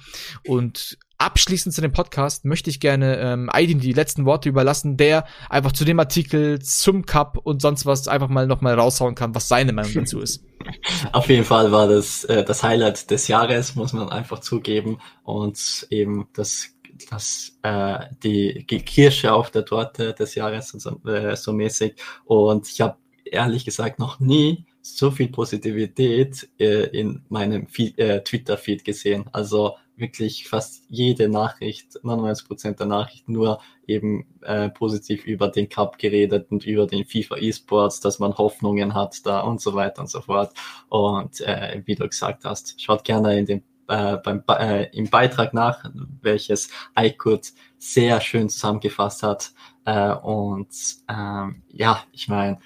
Und 0.46 0.98
abschließend 1.24 1.74
zu 1.74 1.80
dem 1.80 1.94
Podcast 1.94 2.44
möchte 2.44 2.70
ich 2.70 2.82
gerne 2.82 3.18
ähm, 3.18 3.50
Aidin 3.52 3.80
die 3.80 3.94
letzten 3.94 4.26
Worte 4.26 4.50
überlassen, 4.50 4.98
der 4.98 5.26
einfach 5.50 5.72
zu 5.72 5.86
dem 5.86 5.98
Artikel, 5.98 6.62
zum 6.62 7.06
Cup 7.06 7.38
und 7.38 7.62
sonst 7.62 7.86
was 7.86 8.10
einfach 8.10 8.28
mal 8.28 8.46
nochmal 8.46 8.78
raushauen 8.78 9.16
kann, 9.16 9.34
was 9.34 9.48
seine 9.48 9.72
Meinung 9.72 9.94
dazu 9.94 10.20
ist. 10.20 10.44
Auf 11.14 11.30
jeden 11.30 11.46
Fall 11.46 11.72
war 11.72 11.88
das 11.88 12.26
äh, 12.26 12.44
das 12.44 12.62
Highlight 12.62 13.10
des 13.10 13.30
Jahres, 13.30 13.76
muss 13.76 13.94
man 13.94 14.10
einfach 14.10 14.40
zugeben. 14.40 15.00
Und 15.24 15.88
eben 15.90 16.28
das, 16.34 16.76
das 17.10 17.54
äh, 17.64 18.00
die 18.22 18.66
Kirsche 18.66 19.34
auf 19.34 19.50
der 19.50 19.64
Torte 19.64 20.14
des 20.14 20.36
Jahres 20.36 20.70
so, 20.70 21.02
äh, 21.10 21.38
so 21.38 21.54
mäßig. 21.54 21.96
Und 22.26 22.68
ich 22.68 22.82
habe 22.82 22.98
ehrlich 23.24 23.64
gesagt 23.64 23.98
noch 23.98 24.20
nie 24.20 24.66
so 24.82 25.10
viel 25.10 25.30
Positivität 25.30 26.50
äh, 26.60 26.88
in 26.88 27.22
meinem 27.30 27.68
äh, 27.78 28.20
Twitter-Feed 28.20 28.84
gesehen. 28.84 29.24
Also 29.32 29.76
wirklich 29.96 30.48
fast 30.48 30.84
jede 30.90 31.30
Nachricht, 31.30 32.00
99 32.04 32.48
Prozent 32.48 32.80
der 32.80 32.88
Nachrichten 32.88 33.34
nur 33.34 33.60
eben 33.88 34.26
äh, 34.42 34.70
positiv 34.70 35.26
über 35.26 35.50
den 35.50 35.70
Cup 35.70 35.98
geredet 35.98 36.48
und 36.50 36.66
über 36.66 36.88
den 36.88 37.06
FIFA 37.06 37.38
E-Sports, 37.38 38.00
dass 38.00 38.20
man 38.20 38.38
Hoffnungen 38.38 38.94
hat 38.94 39.26
da 39.26 39.42
und 39.42 39.62
so 39.62 39.76
weiter 39.76 40.02
und 40.02 40.10
so 40.10 40.22
fort. 40.22 40.54
Und 40.90 41.42
äh, 41.42 41.82
wie 41.86 41.96
du 41.96 42.08
gesagt 42.08 42.46
hast, 42.46 42.82
schaut 42.82 43.04
gerne 43.04 43.38
in 43.38 43.46
den 43.46 43.64
äh, 43.88 44.18
beim, 44.18 44.44
äh, 44.48 44.86
im 44.98 45.10
Beitrag 45.10 45.54
nach, 45.54 45.84
welches 46.22 46.70
Aykut 46.96 47.52
sehr 47.78 48.22
schön 48.22 48.50
zusammengefasst 48.50 49.24
hat. 49.24 49.52
Äh, 49.86 50.14
und 50.14 50.70
ähm, 51.10 51.64
ja, 51.70 52.04
ich 52.12 52.28
meine, 52.28 52.60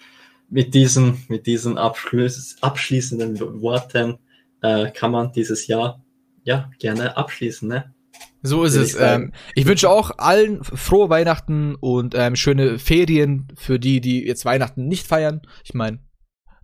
mit 0.49 0.73
diesen, 0.73 1.25
mit 1.27 1.47
diesen 1.47 1.77
abschließenden 1.77 3.61
Worten 3.61 4.19
äh, 4.61 4.91
kann 4.91 5.11
man 5.11 5.31
dieses 5.31 5.67
Jahr 5.67 6.01
ja 6.47 6.71
gerne 6.79 7.17
abschließen, 7.17 7.67
ne? 7.67 7.93
So 8.41 8.63
ist 8.63 8.75
es. 8.75 8.95
Ich, 8.95 9.01
ähm, 9.01 9.33
ich 9.53 9.65
wünsche 9.65 9.89
auch 9.89 10.11
allen 10.17 10.63
frohe 10.63 11.09
Weihnachten 11.09 11.75
und 11.75 12.15
ähm, 12.15 12.35
schöne 12.35 12.79
Ferien 12.79 13.49
für 13.55 13.79
die, 13.79 13.99
die 13.99 14.25
jetzt 14.25 14.45
Weihnachten 14.45 14.87
nicht 14.87 15.05
feiern. 15.05 15.41
Ich 15.65 15.73
meine, 15.73 15.99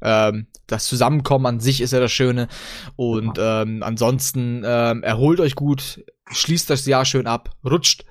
ähm, 0.01 0.47
das 0.67 0.85
Zusammenkommen 0.85 1.45
an 1.45 1.59
sich 1.59 1.81
ist 1.81 1.91
ja 1.91 1.99
das 1.99 2.13
Schöne. 2.13 2.47
Und 2.95 3.37
ähm, 3.39 3.83
ansonsten 3.83 4.63
ähm, 4.65 5.03
erholt 5.03 5.41
euch 5.41 5.55
gut, 5.55 6.05
schließt 6.31 6.69
das 6.69 6.85
Jahr 6.85 7.03
schön 7.03 7.27
ab, 7.27 7.49
rutscht 7.65 8.05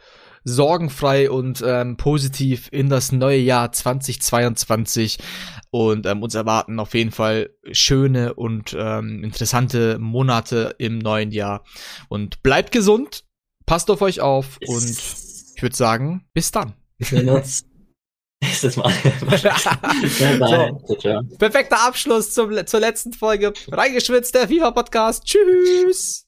sorgenfrei 0.44 1.30
und 1.30 1.62
ähm, 1.66 1.96
positiv 1.96 2.68
in 2.72 2.88
das 2.88 3.12
neue 3.12 3.38
Jahr 3.38 3.72
2022 3.72 5.18
und 5.70 6.06
ähm, 6.06 6.22
uns 6.22 6.34
erwarten 6.34 6.78
auf 6.80 6.94
jeden 6.94 7.12
Fall 7.12 7.50
schöne 7.70 8.34
und 8.34 8.76
ähm, 8.78 9.24
interessante 9.24 9.98
Monate 9.98 10.74
im 10.78 10.98
neuen 10.98 11.30
Jahr 11.30 11.64
und 12.08 12.42
bleibt 12.42 12.72
gesund, 12.72 13.24
passt 13.66 13.90
auf 13.90 14.02
euch 14.02 14.20
auf 14.20 14.58
und 14.66 14.84
ich 14.84 15.62
würde 15.62 15.76
sagen, 15.76 16.26
bis 16.34 16.50
dann. 16.50 16.74
Nächstes 18.42 18.76
Mal. 18.76 18.92
so. 20.98 21.36
Perfekter 21.38 21.86
Abschluss 21.86 22.34
zum, 22.34 22.66
zur 22.66 22.80
letzten 22.80 23.12
Folge. 23.12 23.52
Reingeschwitzt, 23.70 24.34
der 24.34 24.48
FIFA-Podcast. 24.48 25.24
Tschüss. 25.24 26.26